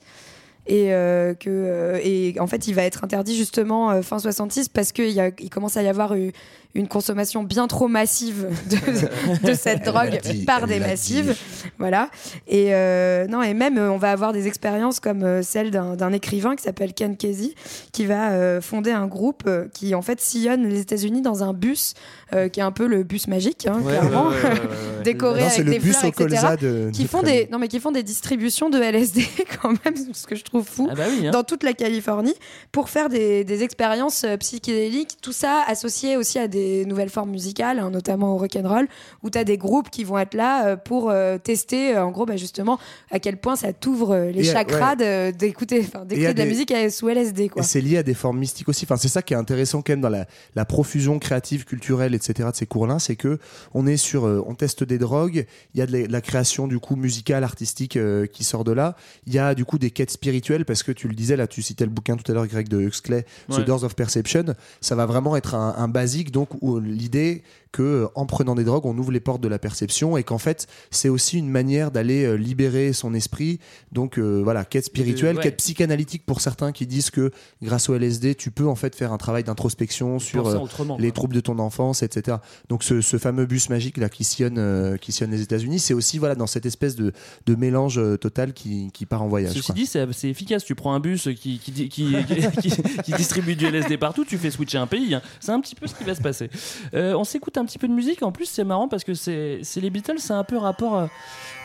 Et, 0.68 0.94
euh, 0.94 1.34
que, 1.34 1.50
euh, 1.50 2.00
et 2.04 2.36
en 2.40 2.46
fait, 2.46 2.68
il 2.68 2.76
va 2.76 2.84
être 2.84 3.04
interdit 3.04 3.36
justement 3.36 3.90
euh, 3.90 4.02
fin 4.04 4.20
66 4.20 4.70
parce 4.70 4.92
qu'il 4.92 5.08
il 5.40 5.50
commence 5.50 5.78
à 5.78 5.82
y 5.84 5.88
avoir 5.88 6.16
eu- 6.16 6.32
une 6.76 6.88
consommation 6.88 7.44
bien 7.44 7.68
trop 7.68 7.88
massive 7.88 8.48
de, 8.70 9.48
de 9.48 9.54
cette 9.56 9.84
drogue 9.86 10.20
dit, 10.24 10.46
par 10.46 10.68
des 10.68 10.80
massives. 10.80 11.32
dit. 11.34 11.70
Voilà. 11.80 12.10
Et, 12.48 12.76
euh, 12.76 13.26
non, 13.28 13.42
et 13.42 13.56
même, 13.56 13.78
euh, 13.80 13.92
on 13.92 13.98
va 13.98 14.12
avoir 14.12 14.34
des 14.34 14.46
expériences 14.48 15.00
comme 15.00 15.24
euh, 15.24 15.42
celle 15.42 15.72
d'un 15.72 16.14
écrivain 16.14 16.56
qui 16.56 16.64
s'appelle 16.64 16.94
Ken 16.94 17.18
Kesey, 17.18 17.56
qui 17.92 18.06
va 18.06 18.32
euh, 18.34 18.62
fonder 18.62 18.92
un 18.92 19.08
groupe 19.08 19.50
qui 19.74 19.96
en 19.96 20.04
fait 20.04 20.22
sillonne 20.22 20.68
les 20.70 20.80
États-Unis 20.82 21.22
dans 21.24 21.44
un 21.44 21.54
bus 21.54 21.96
euh, 22.34 22.50
qui 22.50 22.60
est 22.60 22.64
un 22.64 22.72
peu 22.72 22.86
le 22.86 23.02
bus 23.04 23.28
magique, 23.28 23.66
hein, 23.66 23.80
Ouais, 23.82 23.92
clairement, 23.98 24.28
ouais, 24.28 24.36
ouais, 24.36 24.44
ouais, 24.44 24.50
ouais. 24.98 25.04
décoré 25.04 25.42
Non, 25.42 25.48
avec 25.48 25.66
des 25.66 25.80
bus 25.80 25.98
fleurs, 25.98 26.04
au 26.04 26.08
etc. 26.08 26.24
colza 26.30 26.56
de- 26.56 26.92
qui 26.94 27.04
de 27.04 27.08
font 27.08 27.24
des, 27.24 27.48
non 27.52 27.58
mais 27.58 27.68
qui 27.68 27.80
font 27.80 27.92
des 27.92 28.04
distributions 28.04 28.70
de 28.70 28.78
LSD 28.80 29.24
quand 29.62 29.70
même, 29.84 29.96
ce 30.14 30.28
que 30.28 30.36
je 30.36 30.44
trouve 30.44 30.68
fou, 30.68 30.88
Ah 30.92 30.96
bah 30.96 31.04
oui, 31.10 31.28
hein. 31.28 31.32
dans 31.32 31.44
toute 31.44 31.64
la 31.64 31.74
Californie, 31.74 32.36
pour 32.72 32.90
faire 32.90 33.10
des, 33.10 33.44
des 33.44 33.64
expériences 33.64 34.24
psychédéliques, 34.40 35.18
tout 35.22 35.32
ça 35.34 35.64
associé 35.68 36.16
aussi 36.16 36.38
à 36.38 36.48
des 36.48 36.59
nouvelles 36.86 37.10
formes 37.10 37.32
musicales, 37.32 37.80
hein, 37.80 37.90
notamment 37.90 38.34
au 38.36 38.38
rock'n'roll, 38.38 38.88
où 39.24 39.30
tu 39.30 39.38
as 39.38 39.44
des 39.44 39.58
groupes 39.58 39.90
qui 39.90 40.04
vont 40.04 40.18
être 40.18 40.34
là 40.34 40.66
euh, 40.68 40.76
pour 40.76 41.10
euh, 41.10 41.38
tester, 41.38 41.96
euh, 41.96 42.04
en 42.06 42.12
gros, 42.12 42.26
bah, 42.26 42.38
justement, 42.38 42.80
à 43.12 43.20
quel 43.20 43.38
point 43.38 43.56
ça 43.56 43.74
t'ouvre 43.74 44.30
les 44.34 44.42
Et, 44.42 44.52
chakras 44.52 44.96
ouais. 44.96 45.32
d'écouter 45.32 45.82
de 45.82 46.24
la 46.24 46.34
des- 46.34 46.46
musique 46.46 46.74
sous 46.92 47.10
LSD. 47.10 47.50
Quoi. 47.50 47.62
Et 47.62 47.66
c'est 47.66 47.82
lié 47.82 47.98
à 47.98 48.04
des 48.04 48.14
formes 48.14 48.40
mystiques 48.40 48.70
aussi. 48.70 48.86
Enfin, 48.86 48.98
c'est 48.98 49.08
ça 49.08 49.22
qui 49.22 49.34
est 49.34 49.38
intéressant 49.38 49.82
quand 49.82 49.94
même 49.94 50.02
dans 50.02 50.10
la, 50.10 50.26
la 50.56 50.66
profusion 50.66 51.20
créative, 51.20 51.66
culturelle, 51.66 52.14
etc. 52.16 52.50
de 52.52 52.56
ces 52.56 52.66
cours-là, 52.66 53.00
c'est 53.00 53.16
que 53.16 53.40
on 53.74 53.88
est 53.88 53.98
sur, 53.98 54.26
euh, 54.28 54.44
on 54.48 54.56
teste 54.56 54.84
des 54.84 54.98
drogues. 54.98 55.46
Il 55.74 55.80
y 55.80 55.82
a 55.82 55.86
de 55.86 55.92
la, 55.92 56.08
de 56.08 56.12
la 56.12 56.22
création 56.22 56.68
du 56.68 56.80
coup 56.80 56.96
musicale, 56.96 57.44
artistique 57.44 57.98
euh, 57.98 58.26
qui 58.26 58.44
sort 58.44 58.64
de 58.64 58.72
là. 58.72 58.96
Il 59.28 59.34
y 59.34 59.40
a 59.40 59.56
du 59.56 59.66
coup 59.66 59.78
des 59.78 59.92
quêtes 59.92 60.12
spirituelles 60.12 60.66
parce 60.66 60.84
que 60.84 60.92
tu 60.92 61.08
le 61.08 61.14
disais 61.16 61.36
là, 61.36 61.48
tu 61.48 61.62
citais 61.62 61.86
le 61.86 61.92
bouquin 61.92 62.16
tout 62.18 62.30
à 62.32 62.36
l'heure 62.36 62.48
grec 62.48 62.68
de 62.70 62.80
Huxley, 62.82 63.26
The. 63.52 63.62
Doors 63.66 63.84
of 63.84 63.96
Perception. 63.96 64.46
Ça 64.82 64.96
va 64.96 65.06
vraiment 65.06 65.36
être 65.36 65.56
un, 65.56 65.76
un 65.78 65.88
basique 65.88 66.32
donc 66.32 66.49
où 66.62 66.80
l'idée 66.80 67.44
que 67.72 68.08
en 68.16 68.26
prenant 68.26 68.56
des 68.56 68.64
drogues, 68.64 68.86
on 68.86 68.98
ouvre 68.98 69.12
les 69.12 69.20
portes 69.20 69.42
de 69.42 69.48
la 69.48 69.60
perception 69.60 70.18
et 70.18 70.24
qu'en 70.24 70.38
fait, 70.38 70.68
c'est 70.92 71.10
aussi 71.10 71.38
une 71.38 71.50
manière 71.50 71.92
d'aller 71.92 72.24
euh, 72.26 72.36
libérer 72.36 72.94
son 72.94 73.14
esprit. 73.14 73.60
Donc 73.92 74.18
euh, 74.18 74.42
voilà, 74.44 74.66
quête 74.66 74.86
spirituelle, 74.86 75.38
ouais. 75.38 75.44
quête 75.44 75.58
psychanalytique 75.58 76.26
pour 76.26 76.42
certains 76.42 76.72
qui 76.72 76.88
disent 76.88 77.12
que 77.12 77.32
grâce 77.62 77.90
au 77.90 77.96
LSD, 77.96 78.36
tu 78.36 78.50
peux 78.52 78.68
en 78.68 78.76
fait 78.76 78.96
faire 78.96 79.14
un 79.14 79.18
travail 79.18 79.44
d'introspection 79.44 80.18
sur 80.20 80.48
euh, 80.48 80.60
les 80.98 81.12
troubles 81.12 81.36
de 81.36 81.42
ton 81.42 81.60
enfance, 81.60 82.02
etc. 82.02 82.38
Donc 82.70 82.84
ce, 82.84 83.02
ce 83.02 83.18
fameux 83.18 83.46
bus 83.46 83.70
magique 83.70 83.98
là 83.98 84.10
qui 84.10 84.24
sillonne, 84.24 84.58
euh, 84.58 84.98
qui 84.98 85.12
sillonne 85.12 85.32
les 85.32 85.42
États-Unis, 85.42 85.80
c'est 85.80 85.94
aussi 85.94 86.18
voilà 86.18 86.36
dans 86.36 86.48
cette 86.48 86.66
espèce 86.66 86.96
de, 86.96 87.14
de 87.46 87.56
mélange 87.56 88.00
total 88.20 88.54
qui, 88.54 88.92
qui 88.94 89.06
part 89.06 89.22
en 89.22 89.28
voyage. 89.28 89.54
Ceci 89.54 89.66
quoi. 89.68 89.76
dit, 89.76 89.86
c'est 89.86 90.30
efficace. 90.30 90.64
Tu 90.64 90.74
prends 90.74 90.94
un 90.94 91.00
bus 91.00 91.30
qui, 91.40 91.60
qui, 91.60 91.72
qui, 91.90 93.14
distribue 93.16 93.56
du 93.56 93.66
LSD 93.66 93.98
partout, 93.98 94.26
tu 94.26 94.38
fais 94.38 94.50
switcher 94.50 94.78
un 94.80 94.88
pays. 94.88 95.14
hein. 95.14 95.22
C'est 95.40 95.52
un 95.52 95.60
petit 95.60 95.76
peu 95.76 95.86
ce 95.86 95.94
qui 95.94 96.04
va 96.04 96.16
se 96.16 96.22
passer. 96.22 96.50
On 96.94 97.24
s'écoute 97.24 97.59
un 97.60 97.66
petit 97.66 97.78
peu 97.78 97.88
de 97.88 97.94
musique. 97.94 98.24
En 98.24 98.32
plus, 98.32 98.46
c'est 98.46 98.64
marrant 98.64 98.88
parce 98.88 99.04
que 99.04 99.14
c'est 99.14 99.62
les 99.76 99.90
Beatles, 99.90 100.20
c'est 100.20 100.34
un 100.34 100.44
peu 100.44 100.58
rapport 100.58 100.98
euh, 100.98 101.08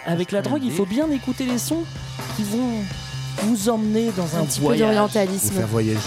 avec 0.06 0.32
la 0.32 0.42
drogue. 0.42 0.62
Il 0.64 0.72
faut 0.72 0.86
bien 0.86 1.10
écouter 1.10 1.46
les 1.46 1.58
sons 1.58 1.84
qui 2.36 2.42
vont 2.44 2.70
vous 3.42 3.68
emmener 3.68 4.10
dans 4.16 4.36
un, 4.36 4.42
Un 4.42 4.44
petit 4.44 4.60
peu 4.60 4.76
d'orientalisme. 4.76 5.48
Vous 5.48 5.58
faire 5.58 5.66
voyager. 5.66 5.98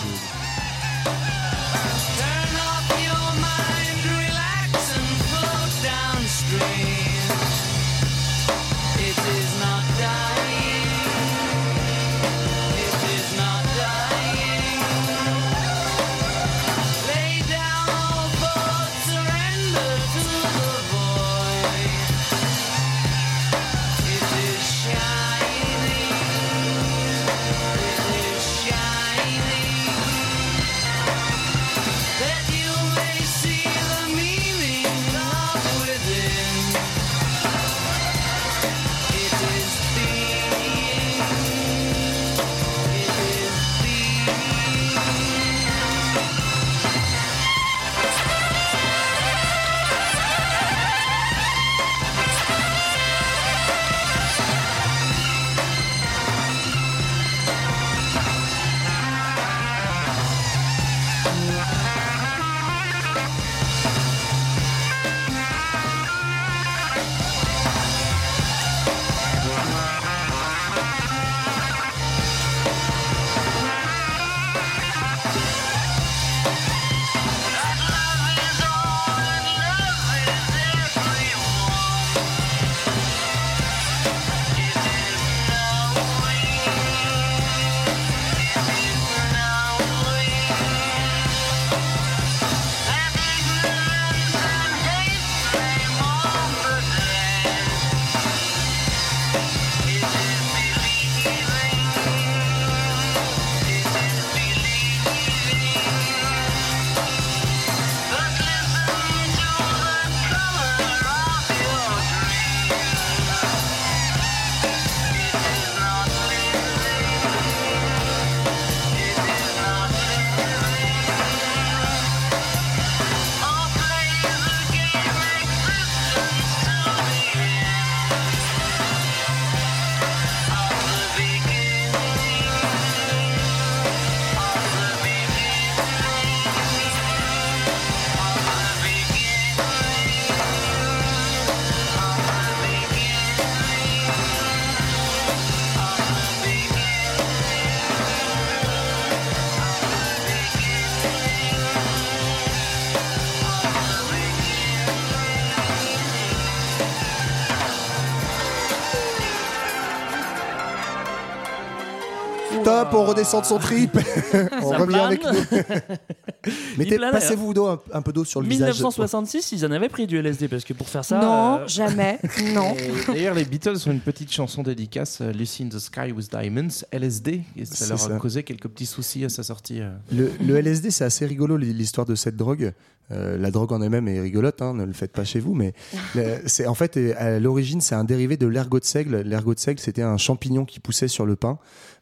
Redescend 163.07 163.41
de 163.41 163.47
son 163.47 163.57
trip. 163.59 163.91
on 164.61 164.69
Ça 164.71 164.77
revient 164.77 164.93
plane. 164.93 165.05
avec 165.05 165.23
nous. 165.23 166.51
Mettez, 166.77 166.95
plane, 166.97 167.11
passez-vous 167.11 167.53
d'eau, 167.53 167.67
un, 167.67 167.79
un 167.93 168.01
peu 168.01 168.13
d'eau 168.13 168.23
sur 168.23 168.41
le 168.41 168.47
visage. 168.47 168.75
1966, 168.75 169.51
ils 169.53 169.65
en 169.65 169.71
avaient 169.71 169.89
pris 169.89 170.07
du 170.07 170.17
LSD 170.17 170.47
parce 170.47 170.63
que 170.63 170.73
pour 170.73 170.87
faire 170.87 171.03
ça. 171.03 171.19
non, 171.19 171.59
euh, 171.59 171.67
jamais. 171.67 172.19
Non. 172.53 172.73
Et 172.75 172.91
D'ailleurs, 173.13 173.35
les 173.35 173.45
Beatles 173.45 173.77
ont 173.87 173.91
une 173.91 173.99
petite 173.99 174.31
chanson 174.31 174.63
dédicace, 174.63 175.19
euh, 175.21 175.31
Lucy 175.31 175.63
in 175.63 175.69
the 175.69 175.79
Sky 175.79 176.11
with 176.11 176.29
Diamonds, 176.31 176.83
LSD, 176.91 177.41
et 177.55 177.65
ça 177.65 177.75
C'est 177.75 177.89
leur 177.89 178.11
a 178.11 178.19
causé 178.19 178.43
quelques 178.43 178.67
petits 178.67 178.85
soucis 178.85 179.25
à 179.25 179.29
sa 179.29 179.43
sortie. 179.43 179.81
euh. 179.81 179.89
Le, 180.11 180.31
le 180.45 180.57
LSD, 180.57 180.91
c'est 180.91 181.03
assez 181.05 181.25
rigolo 181.25 181.57
l'histoire 181.57 182.05
de 182.05 182.15
cette 182.15 182.35
drogue. 182.35 182.73
Euh, 183.11 183.37
la 183.37 183.51
drogue 183.51 183.71
en 183.71 183.81
elle-même 183.81 184.07
est 184.07 184.19
rigolote, 184.19 184.61
hein, 184.61 184.73
ne 184.73 184.83
le 184.83 184.93
faites 184.93 185.13
pas 185.13 185.23
chez 185.23 185.39
vous, 185.39 185.53
mais 185.53 185.73
c'est 186.45 186.67
en 186.67 186.73
fait 186.73 186.97
à 187.17 187.39
l'origine 187.39 187.79
c'est 187.81 187.95
un 187.95 188.03
dérivé 188.03 188.37
de 188.37 188.47
l'ergot 188.47 188.79
de 188.79 188.85
seigle. 188.85 189.21
L'ergot 189.21 189.53
de 189.53 189.59
seigle, 189.59 189.79
c'était 189.79 190.01
un 190.01 190.17
champignon 190.17 190.65
qui 190.65 190.79
poussait 190.79 191.07
sur 191.07 191.25
le 191.25 191.35
pain, 191.35 191.57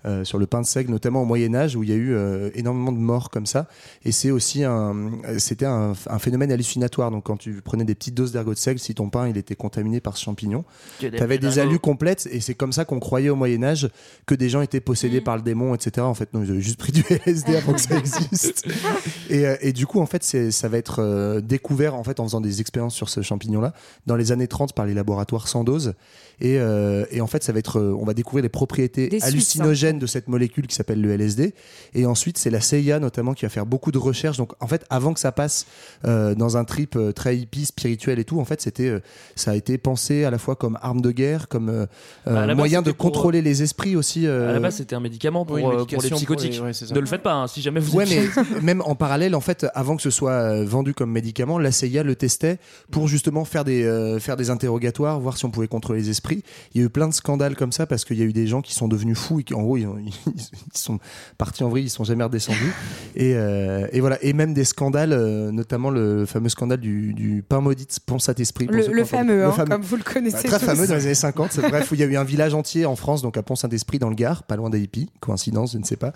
euh, 0.05 0.23
sur 0.23 0.37
le 0.39 0.47
pain 0.47 0.61
de 0.61 0.65
seigle, 0.65 0.91
notamment 0.91 1.21
au 1.21 1.25
Moyen 1.25 1.53
Âge 1.55 1.75
où 1.75 1.83
il 1.83 1.89
y 1.89 1.93
a 1.93 1.95
eu 1.95 2.13
euh, 2.13 2.49
énormément 2.55 2.91
de 2.91 2.97
morts 2.97 3.29
comme 3.29 3.45
ça. 3.45 3.67
Et 4.03 4.11
c'est 4.11 4.31
aussi 4.31 4.63
un, 4.63 5.11
c'était 5.37 5.65
un, 5.65 5.93
un 6.09 6.19
phénomène 6.19 6.51
hallucinatoire. 6.51 7.11
Donc 7.11 7.25
quand 7.25 7.37
tu 7.37 7.61
prenais 7.61 7.85
des 7.85 7.95
petites 7.95 8.15
doses 8.15 8.31
d'ergot 8.31 8.53
de 8.53 8.59
seigle, 8.59 8.79
si 8.79 8.95
ton 8.95 9.09
pain 9.09 9.27
il 9.27 9.37
était 9.37 9.55
contaminé 9.55 9.99
par 9.99 10.17
ce 10.17 10.23
champignon, 10.23 10.63
que 10.99 11.07
des 11.07 11.17
T'avais 11.17 11.37
des 11.37 11.59
alus 11.59 11.79
complètes 11.79 12.27
et 12.31 12.39
c'est 12.39 12.55
comme 12.55 12.71
ça 12.71 12.85
qu'on 12.85 12.99
croyait 12.99 13.29
au 13.29 13.35
Moyen 13.35 13.63
Âge 13.63 13.89
que 14.25 14.35
des 14.35 14.49
gens 14.49 14.61
étaient 14.61 14.79
possédés 14.79 15.21
Mm. 15.21 15.23
par 15.23 15.35
le 15.37 15.41
démon, 15.43 15.75
etc. 15.75 16.05
En 16.05 16.13
fait, 16.13 16.33
non, 16.33 16.43
ils 16.43 16.51
avaient 16.51 16.61
juste 16.61 16.77
pris 16.79 16.91
du 16.91 17.03
LSD 17.25 17.55
avant 17.55 17.73
que 17.73 17.81
ça 17.81 17.97
existe. 17.97 18.67
et, 19.29 19.45
et 19.61 19.73
du 19.73 19.85
coup, 19.85 19.99
en 19.99 20.05
fait, 20.05 20.23
ça 20.23 20.67
va 20.67 20.77
être 20.77 20.94
euh, 20.99 21.41
découvert 21.41 21.95
en 21.95 22.03
fait 22.03 22.19
en 22.19 22.23
faisant 22.23 22.41
des 22.41 22.61
expériences 22.61 22.95
sur 22.95 23.09
ce 23.09 23.21
champignon-là 23.21 23.73
dans 24.05 24.15
les 24.15 24.31
années 24.31 24.47
30 24.47 24.73
par 24.73 24.85
les 24.85 24.93
laboratoires 24.93 25.47
Sandoz. 25.47 25.93
Et, 26.41 26.57
euh, 26.59 27.05
et 27.11 27.21
en 27.21 27.27
fait, 27.27 27.43
ça 27.43 27.53
va 27.53 27.59
être, 27.59 27.79
euh, 27.79 27.95
on 27.99 28.05
va 28.05 28.13
découvrir 28.13 28.43
les 28.43 28.49
propriétés 28.49 29.07
Des 29.07 29.23
hallucinogènes 29.23 29.99
de 29.99 30.05
cette 30.07 30.27
molécule 30.27 30.67
qui 30.67 30.75
s'appelle 30.75 31.01
le 31.01 31.11
LSD. 31.11 31.53
Et 31.93 32.05
ensuite, 32.05 32.37
c'est 32.37 32.49
la 32.49 32.59
CIA 32.61 32.99
notamment 32.99 33.33
qui 33.33 33.45
va 33.45 33.49
faire 33.49 33.65
beaucoup 33.65 33.91
de 33.91 33.97
recherches. 33.97 34.37
Donc, 34.37 34.51
en 34.59 34.67
fait, 34.67 34.85
avant 34.89 35.13
que 35.13 35.19
ça 35.19 35.31
passe 35.31 35.65
euh, 36.05 36.35
dans 36.35 36.57
un 36.57 36.65
trip 36.65 36.95
euh, 36.95 37.11
très 37.11 37.37
hippie, 37.37 37.65
spirituel 37.65 38.19
et 38.19 38.25
tout, 38.25 38.39
en 38.39 38.45
fait, 38.45 38.61
c'était, 38.61 38.89
euh, 38.89 38.99
ça 39.35 39.51
a 39.51 39.55
été 39.55 39.77
pensé 39.77 40.25
à 40.25 40.31
la 40.31 40.37
fois 40.37 40.55
comme 40.55 40.77
arme 40.81 41.01
de 41.01 41.11
guerre, 41.11 41.47
comme 41.47 41.69
euh, 41.69 41.85
Bah, 42.25 42.45
base, 42.47 42.55
moyen 42.57 42.81
de 42.81 42.91
contrôler 42.91 43.41
les 43.41 43.63
esprits 43.63 43.95
aussi. 43.95 44.27
euh, 44.27 44.49
À 44.49 44.53
la 44.53 44.59
base, 44.59 44.75
c'était 44.75 44.95
un 44.95 44.99
médicament 44.99 45.45
pour, 45.45 45.55
Oui, 45.55 45.63
euh, 45.63 45.85
pour 45.85 46.01
les 46.01 46.09
pour 46.09 46.17
psychotiques. 46.17 46.53
les- 46.53 46.59
ouais, 46.59 46.71
ne 46.93 46.99
le 46.99 47.05
faites 47.05 47.23
pas, 47.23 47.33
hein, 47.33 47.47
si 47.47 47.61
jamais 47.61 47.79
vous 47.79 47.95
Ouais, 47.95 48.03
êtes 48.03 48.29
mais 48.55 48.61
même 48.61 48.81
en 48.85 48.95
parallèle, 48.95 49.35
en 49.35 49.41
fait, 49.41 49.65
avant 49.73 49.95
que 49.95 50.01
ce 50.01 50.09
soit 50.09 50.63
vendu 50.65 50.93
comme 50.93 51.11
médicament, 51.11 51.59
la 51.59 51.71
CIA 51.71 52.03
le 52.03 52.15
testait 52.15 52.57
pour 52.91 53.07
justement 53.07 53.45
faire 53.45 53.63
des, 53.63 53.83
euh, 53.83 54.19
faire 54.19 54.35
des 54.35 54.49
interrogatoires, 54.49 55.19
voir 55.19 55.37
si 55.37 55.45
on 55.45 55.51
pouvait 55.51 55.67
contrôler 55.67 56.01
les 56.01 56.09
esprits. 56.09 56.24
Il 56.33 56.81
y 56.81 56.83
a 56.83 56.87
eu 56.87 56.89
plein 56.89 57.07
de 57.07 57.13
scandales 57.13 57.55
comme 57.55 57.71
ça 57.71 57.85
parce 57.85 58.05
qu'il 58.05 58.17
y 58.17 58.21
a 58.21 58.25
eu 58.25 58.33
des 58.33 58.47
gens 58.47 58.61
qui 58.61 58.73
sont 58.73 58.87
devenus 58.87 59.17
fous 59.17 59.39
et 59.39 59.43
qui, 59.43 59.53
en 59.53 59.61
gros, 59.61 59.77
ils, 59.77 59.85
ont- 59.87 59.97
ils 60.35 60.77
sont 60.77 60.99
partis 61.37 61.63
en 61.63 61.69
vrille, 61.69 61.85
ils 61.85 61.89
sont 61.89 62.03
jamais 62.03 62.23
redescendus. 62.23 62.73
Et, 63.15 63.33
euh, 63.35 63.87
et 63.91 63.99
voilà. 63.99 64.17
Et 64.23 64.33
même 64.33 64.53
des 64.53 64.63
scandales, 64.65 65.13
euh, 65.13 65.51
notamment 65.51 65.89
le 65.89 66.25
fameux 66.25 66.49
scandale 66.49 66.79
du, 66.79 67.13
du 67.13 67.43
pain 67.47 67.61
maudit 67.61 67.87
Pont 68.05 68.19
Saint-Esprit. 68.19 68.65
pour 68.65 68.75
Le, 68.75 68.81
ceux 68.83 68.89
qui 68.89 68.95
le 68.95 69.05
fameux, 69.05 69.45
hein, 69.45 69.51
fameux. 69.51 69.69
comme 69.69 69.81
vous 69.81 69.95
le 69.97 70.03
connaissez 70.03 70.47
Bah, 70.49 70.57
très 70.57 70.59
tous. 70.59 70.65
fameux 70.65 70.87
dans 70.87 70.95
les 70.95 71.05
années 71.05 71.15
50. 71.15 71.51
C'est- 71.51 71.61
Bref, 71.69 71.89
il 71.91 71.99
y 71.99 72.03
a 72.03 72.05
eu 72.07 72.15
un 72.15 72.23
village 72.23 72.53
entier 72.53 72.85
en 72.85 72.95
France, 72.95 73.21
donc 73.21 73.37
à 73.37 73.43
Pont-Saint-Esprit 73.43 73.99
dans 73.99 74.09
le 74.09 74.15
Gard, 74.15 74.43
pas 74.43 74.55
loin 74.55 74.69
d'Aïpi. 74.69 75.09
Coïncidence, 75.19 75.73
je 75.73 75.77
ne 75.77 75.83
sais 75.83 75.95
pas. 75.97 76.13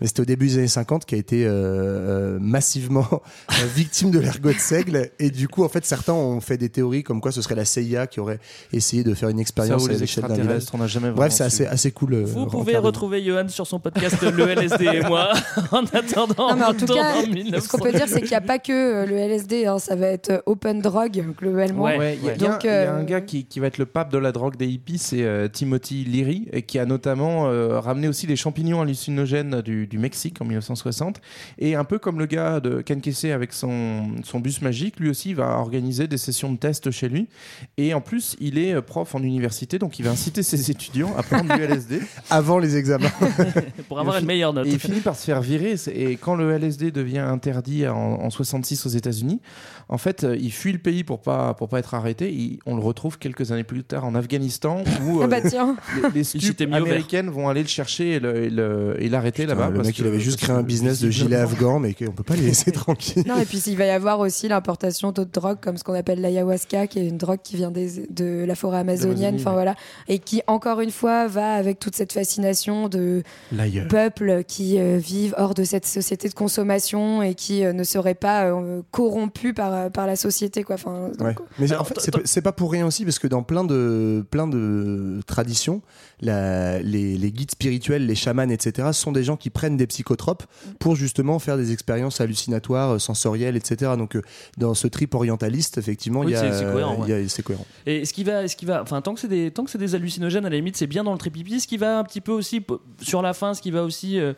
Mais 0.00 0.06
c'était 0.06 0.20
au 0.22 0.24
début 0.24 0.46
des 0.48 0.58
années 0.58 0.68
50 0.68 1.04
qui 1.04 1.14
a 1.14 1.18
été 1.18 1.44
euh, 1.46 2.38
massivement 2.40 3.06
victime 3.74 4.10
de 4.10 4.18
l'ergot 4.18 4.52
de 4.52 4.58
seigle. 4.58 5.10
Et 5.18 5.30
du 5.30 5.48
coup, 5.48 5.64
en 5.64 5.68
fait, 5.68 5.84
certains 5.84 6.12
ont 6.14 6.40
fait 6.40 6.56
des 6.58 6.68
théories 6.68 7.02
comme 7.02 7.20
quoi 7.20 7.32
ce 7.32 7.42
serait 7.42 7.54
la 7.54 7.64
CIA 7.64 8.06
qui 8.06 8.20
aurait 8.20 8.40
essayé 8.72 9.04
de 9.04 9.14
faire 9.14 9.28
une 9.28 9.38
Ça 9.38 9.51
expérience 9.60 9.88
à 9.88 9.92
les 9.92 9.98
l'échelle 9.98 10.22
d'un 10.24 10.28
village. 10.34 10.38
extraterrestres, 10.56 10.74
on 10.74 10.78
n'a 10.78 10.86
jamais 10.86 11.10
Bref, 11.10 11.32
c'est 11.32 11.44
assez, 11.44 11.66
assez 11.66 11.90
cool. 11.92 12.14
euh, 12.14 12.24
Vous 12.24 12.46
pouvez 12.46 12.76
retrouver 12.76 13.22
Johan 13.24 13.48
sur 13.48 13.66
son 13.66 13.78
podcast 13.78 14.16
Le 14.22 14.48
LSD 14.48 14.84
et 14.86 15.00
moi 15.02 15.32
en 15.72 15.84
attendant. 15.84 16.50
Non, 16.50 16.56
mais 16.56 16.64
en 16.64 16.74
tout 16.74 16.86
dans 16.86 16.94
cas, 16.94 17.26
1900. 17.26 17.60
ce 17.60 17.68
qu'on 17.68 17.78
peut 17.78 17.92
dire, 17.92 18.06
c'est 18.08 18.20
qu'il 18.20 18.30
n'y 18.30 18.36
a 18.36 18.40
pas 18.40 18.58
que 18.58 18.72
euh, 18.72 19.06
le 19.06 19.16
LSD, 19.16 19.66
hein, 19.66 19.78
ça 19.78 19.94
va 19.96 20.06
être 20.08 20.30
euh, 20.30 20.40
open 20.46 20.80
drug 20.80 21.22
globalement. 21.38 21.82
Ouais. 21.84 21.98
Ouais, 21.98 22.18
il 22.20 22.24
y, 22.24 22.28
a- 22.28 22.30
ouais. 22.30 22.36
il 22.36 22.42
y 22.42 22.46
a 22.46 22.48
un- 22.48 22.52
Donc, 22.52 22.64
il 22.64 22.66
y 22.66 22.70
a 22.70 22.94
un 22.94 23.04
gars 23.04 23.20
qui, 23.20 23.44
qui 23.44 23.60
va 23.60 23.66
être 23.66 23.78
le 23.78 23.86
pape 23.86 24.10
de 24.10 24.18
la 24.18 24.32
drogue 24.32 24.56
des 24.56 24.66
hippies, 24.66 24.98
c'est 24.98 25.22
euh, 25.22 25.48
Timothy 25.48 26.04
Leary, 26.04 26.48
et 26.52 26.62
qui 26.62 26.78
a 26.78 26.86
notamment 26.86 27.46
euh, 27.48 27.78
ramené 27.80 28.08
aussi 28.08 28.26
les 28.26 28.36
champignons 28.36 28.80
hallucinogènes 28.80 29.60
du, 29.62 29.86
du 29.86 29.98
Mexique 29.98 30.40
en 30.40 30.44
1960. 30.44 31.20
Et 31.58 31.74
un 31.74 31.84
peu 31.84 31.98
comme 31.98 32.18
le 32.18 32.26
gars 32.26 32.60
de 32.60 32.80
Ken 32.80 33.00
Kesey 33.00 33.32
avec 33.32 33.52
son, 33.52 34.12
son 34.24 34.40
bus 34.40 34.62
magique, 34.62 34.98
lui 35.00 35.10
aussi 35.10 35.34
va 35.34 35.58
organiser 35.58 36.06
des 36.08 36.18
sessions 36.18 36.52
de 36.52 36.56
tests 36.58 36.90
chez 36.90 37.08
lui. 37.08 37.28
Et 37.76 37.94
en 37.94 38.00
plus, 38.00 38.36
il 38.40 38.58
est 38.58 38.80
prof 38.80 39.14
en 39.14 39.18
université, 39.18 39.41
donc 39.78 39.98
il 39.98 40.04
va 40.04 40.10
inciter 40.10 40.42
ses 40.42 40.70
étudiants 40.70 41.12
à 41.16 41.22
prendre 41.22 41.54
du 41.54 41.60
LSD. 41.62 42.00
Avant 42.30 42.58
les 42.58 42.76
examens. 42.76 43.10
pour 43.88 43.98
avoir 44.00 44.18
une 44.18 44.26
meilleure 44.26 44.52
note. 44.52 44.66
Et 44.66 44.70
il 44.70 44.78
finit 44.78 45.00
par 45.00 45.16
se 45.16 45.24
faire 45.24 45.40
virer. 45.40 45.74
Et 45.94 46.16
quand 46.16 46.34
le 46.34 46.50
LSD 46.52 46.90
devient 46.90 47.18
interdit 47.18 47.86
en, 47.88 47.96
en 47.96 48.30
66 48.30 48.86
aux 48.86 48.90
États-Unis, 48.90 49.40
en 49.88 49.98
fait, 49.98 50.24
euh, 50.24 50.36
il 50.40 50.52
fuit 50.52 50.72
le 50.72 50.78
pays 50.78 51.04
pour 51.04 51.20
pas 51.20 51.54
pour 51.54 51.68
pas 51.68 51.78
être 51.78 51.94
arrêté. 51.94 52.32
Il- 52.32 52.58
on 52.66 52.76
le 52.76 52.82
retrouve 52.82 53.18
quelques 53.18 53.52
années 53.52 53.64
plus 53.64 53.82
tard 53.84 54.04
en 54.04 54.14
Afghanistan 54.14 54.82
où 55.06 55.20
Ah 55.20 55.24
euh, 55.24 55.26
bah 55.26 55.40
tiens, 55.46 55.76
les, 56.14 56.22
les 56.22 56.74
américaines 56.74 57.28
vont 57.30 57.48
aller 57.48 57.62
le 57.62 57.68
chercher 57.68 58.14
et 58.14 59.08
l'arrêter 59.08 59.46
là-bas. 59.46 59.68
le 59.68 59.76
parce 59.76 59.88
mec, 59.88 59.98
il 59.98 60.06
avait 60.06 60.20
juste 60.20 60.38
créé 60.40 60.54
un 60.54 60.62
business 60.62 61.00
de 61.00 61.10
gilets 61.10 61.36
afghans, 61.36 61.78
mais 61.78 61.94
qu'on 61.94 62.12
peut 62.12 62.22
pas 62.22 62.36
les 62.36 62.42
laisser 62.42 62.72
tranquilles. 62.72 63.24
non 63.26 63.36
et 63.38 63.44
puis 63.44 63.58
il 63.66 63.76
va 63.76 63.86
y 63.86 63.90
avoir 63.90 64.20
aussi 64.20 64.48
l'importation 64.48 65.12
d'autres 65.12 65.30
drogues 65.32 65.58
comme 65.60 65.76
ce 65.76 65.84
qu'on 65.84 65.94
appelle 65.94 66.20
l'ayahuasca, 66.20 66.86
qui 66.86 66.98
est 67.00 67.06
une 67.08 67.18
drogue 67.18 67.40
qui 67.42 67.56
vient 67.56 67.70
des- 67.70 68.06
de 68.10 68.44
la 68.46 68.54
forêt 68.54 68.78
amazonienne, 68.78 69.31
Enfin 69.34 69.50
ouais. 69.50 69.56
voilà, 69.56 69.74
et 70.08 70.18
qui 70.18 70.42
encore 70.46 70.80
une 70.80 70.90
fois 70.90 71.26
va 71.26 71.54
avec 71.54 71.78
toute 71.78 71.96
cette 71.96 72.12
fascination 72.12 72.88
de 72.88 73.22
L'ailleurs. 73.52 73.88
peuples 73.88 74.44
qui 74.44 74.78
euh, 74.78 74.98
vivent 74.98 75.34
hors 75.38 75.54
de 75.54 75.64
cette 75.64 75.86
société 75.86 76.28
de 76.28 76.34
consommation 76.34 77.22
et 77.22 77.34
qui 77.34 77.64
euh, 77.64 77.72
ne 77.72 77.84
seraient 77.84 78.14
pas 78.14 78.46
euh, 78.46 78.82
corrompus 78.90 79.54
par, 79.54 79.90
par 79.90 80.06
la 80.06 80.16
société 80.16 80.62
quoi. 80.62 80.74
Enfin, 80.74 81.10
donc, 81.18 81.28
Ouais. 81.28 81.34
Mais 81.58 81.74
en 81.74 81.84
fait, 81.84 81.94
c'est 82.24 82.42
pas 82.42 82.52
pour 82.52 82.72
rien 82.72 82.86
aussi, 82.86 83.04
parce 83.04 83.18
que 83.18 83.26
dans 83.26 83.42
plein 83.42 83.64
de, 83.64 84.24
plein 84.30 84.46
de 84.46 85.20
traditions, 85.26 85.82
la- 86.22 86.80
les, 86.80 87.18
les 87.18 87.30
guides 87.32 87.50
spirituels, 87.50 88.06
les 88.06 88.14
chamans, 88.14 88.48
etc., 88.48 88.88
sont 88.92 89.12
des 89.12 89.24
gens 89.24 89.36
qui 89.36 89.50
prennent 89.50 89.76
des 89.76 89.86
psychotropes 89.86 90.44
pour 90.78 90.96
justement 90.96 91.38
faire 91.38 91.56
des 91.56 91.72
expériences 91.72 92.20
hallucinatoires, 92.20 93.00
sensorielles, 93.00 93.56
etc. 93.56 93.92
Donc, 93.98 94.16
euh, 94.16 94.22
dans 94.56 94.74
ce 94.74 94.86
trip 94.86 95.14
orientaliste, 95.14 95.78
effectivement, 95.78 96.20
Oui, 96.20 96.28
il 96.28 96.32
y 96.32 96.36
a, 96.36 96.52
c'est- 96.52 96.64
cohérent, 96.64 97.04
c'est 97.28 97.42
cohérent. 97.42 97.66
Et 97.86 98.04
ce 98.04 98.12
qui 98.12 98.24
va, 98.24 98.48
ce 98.48 98.56
qui 98.56 98.64
va, 98.64 98.80
enfin 98.82 99.00
tant 99.02 99.14
que 99.14 99.20
c'est 99.20 99.28
des, 99.28 99.50
tant 99.50 99.64
que 99.64 99.70
c'est 99.70 99.78
des 99.78 99.94
hallucinogènes 99.94 100.46
à 100.46 100.50
la 100.50 100.56
limite, 100.56 100.76
c'est 100.76 100.86
bien 100.86 101.04
dans 101.04 101.12
le 101.12 101.18
tripipi. 101.18 101.60
Ce 101.60 101.66
qui 101.66 101.76
va 101.76 101.98
un 101.98 102.04
petit 102.04 102.20
peu 102.20 102.32
aussi 102.32 102.64
sur 103.00 103.20
la 103.22 103.32
fin, 103.34 103.52
ce 103.54 103.60
qui 103.60 103.70
va 103.70 103.82
aussi 103.82 104.18
euh, 104.18 104.32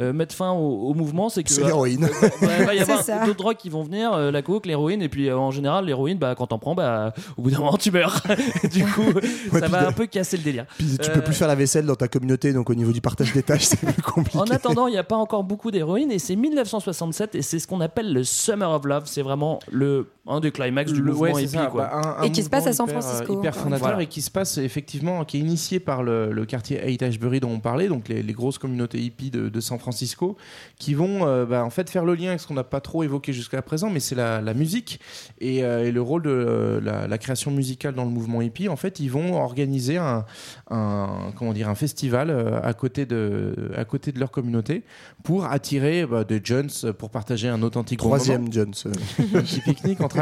euh, 0.00 0.12
mettre 0.12 0.34
fin 0.34 0.50
au, 0.52 0.88
au 0.90 0.94
mouvement, 0.94 1.28
c'est 1.30 1.42
que 1.42 1.50
C'est 1.50 1.64
l'héroïne. 1.64 2.04
euh, 2.04 2.28
il 2.60 2.64
va 2.66 2.74
y 2.74 2.78
avoir 2.80 3.02
d'autres 3.26 3.36
drogues 3.38 3.56
qui 3.56 3.70
vont 3.70 3.82
venir, 3.82 4.12
euh, 4.12 4.30
la 4.30 4.42
coke, 4.42 4.66
l'héroïne, 4.66 5.02
et 5.02 5.08
puis 5.08 5.28
euh, 5.28 5.38
en 5.38 5.50
général 5.50 5.86
l'héroïne, 5.86 6.18
bah 6.18 6.34
quand 6.36 6.48
t'en 6.48 6.58
prends, 6.58 6.74
bah 6.74 7.14
au 7.36 7.42
bout 7.42 7.50
d'un 7.50 7.58
moment 7.58 7.76
tu 7.78 7.90
meurs. 7.90 8.22
du 8.72 8.84
coup, 8.84 9.12
ça 9.52 9.68
va 9.68 9.82
de- 9.82 9.86
un 9.88 9.92
peu 9.92 10.06
casser 10.06 10.36
le 10.36 10.42
délire. 10.42 10.66
Puis 10.76 10.98
tu 11.00 11.08
Euh, 11.10 11.14
peux 11.14 11.22
plus 11.22 11.29
faire 11.34 11.48
la 11.48 11.54
vaisselle 11.54 11.86
dans 11.86 11.96
ta 11.96 12.08
communauté, 12.08 12.52
donc 12.52 12.70
au 12.70 12.74
niveau 12.74 12.92
du 12.92 13.00
partage 13.00 13.32
des 13.32 13.42
tâches, 13.42 13.64
c'est 13.64 13.80
plus 13.80 14.02
compliqué. 14.02 14.38
En 14.38 14.44
attendant, 14.44 14.86
il 14.86 14.92
n'y 14.92 14.98
a 14.98 15.04
pas 15.04 15.16
encore 15.16 15.44
beaucoup 15.44 15.70
d'héroïne 15.70 16.10
et 16.10 16.18
c'est 16.18 16.36
1967 16.36 17.34
et 17.34 17.42
c'est 17.42 17.58
ce 17.58 17.66
qu'on 17.66 17.80
appelle 17.80 18.12
le 18.12 18.24
Summer 18.24 18.70
of 18.70 18.84
Love. 18.84 19.04
C'est 19.06 19.22
vraiment 19.22 19.60
le 19.70 20.08
un 20.30 20.40
des 20.40 20.50
climax 20.52 20.92
du 20.92 21.00
Le- 21.02 21.12
mouvement 21.12 21.34
ouais, 21.34 21.42
hippie. 21.44 21.52
ça. 21.52 21.66
quoi. 21.66 21.84
Bah, 21.84 22.00
un- 22.18 22.22
un 22.22 22.24
Et 22.24 22.32
qui 22.32 22.42
se 22.42 22.48
passe 22.50 22.66
à 22.66 22.72
San 22.72 22.86
hyper, 22.88 23.02
Francisco, 23.02 23.34
euh, 23.34 23.38
Hyper 23.38 23.54
fondateur 23.56 23.88
Voilà. 23.88 24.02
et 24.02 24.06
qui 24.06 24.22
se 24.22 24.30
passe 24.30 24.58
effectivement, 24.58 25.24
qui 25.24 25.36
est 25.38 25.40
initié 25.40 25.80
par 25.80 26.02
le, 26.02 26.30
le 26.32 26.46
quartier 26.46 26.78
Haight-Ashbury 26.82 27.40
dont 27.40 27.50
on 27.50 27.60
parlait, 27.60 27.88
donc 27.88 28.08
les, 28.08 28.22
les 28.22 28.32
grosses 28.32 28.58
communautés 28.58 28.98
hippies 28.98 29.30
de, 29.30 29.48
de 29.48 29.60
San 29.60 29.78
Francisco, 29.78 30.36
qui 30.78 30.94
vont 30.94 31.26
euh, 31.26 31.44
bah, 31.46 31.64
en 31.64 31.70
fait 31.70 31.90
faire 31.90 32.04
le 32.04 32.14
lien 32.14 32.28
avec 32.28 32.40
ce 32.40 32.46
qu'on 32.46 32.54
n'a 32.54 32.64
pas 32.64 32.80
trop 32.80 33.02
évoqué 33.02 33.32
jusqu'à 33.32 33.62
présent, 33.62 33.90
mais 33.90 34.00
c'est 34.00 34.14
la, 34.14 34.40
la 34.40 34.54
musique 34.54 35.00
et, 35.40 35.64
euh, 35.64 35.84
et 35.86 35.90
le 35.92 36.00
rôle 36.02 36.22
de 36.22 36.30
euh, 36.30 36.80
la, 36.80 37.06
la 37.08 37.18
création 37.18 37.50
musicale 37.50 37.94
dans 37.94 38.04
le 38.04 38.10
mouvement 38.10 38.40
hippie. 38.42 38.68
En 38.68 38.76
fait, 38.76 39.00
ils 39.00 39.10
vont 39.10 39.34
organiser 39.40 39.96
un, 39.96 40.24
un- 40.70 41.32
comment 41.36 41.52
dire 41.52 41.68
un 41.68 41.74
festival 41.74 42.30
euh, 42.30 42.60
à 42.62 42.72
côté 42.74 43.06
de 43.06 43.70
à 43.76 43.84
côté 43.84 44.12
de 44.12 44.18
leur 44.20 44.30
communauté 44.30 44.82
pour 45.22 45.44
attirer 45.46 46.06
bah, 46.06 46.24
des 46.24 46.40
jeunes 46.42 46.68
pour 46.98 47.10
partager 47.10 47.48
un 47.48 47.62
authentique 47.62 47.98
Troisième 47.98 48.52
Jones. 48.52 48.72
euh, 48.86 48.92
un 49.34 49.40
petit 49.42 49.60
pique-nique 49.60 50.00
entre 50.00 50.18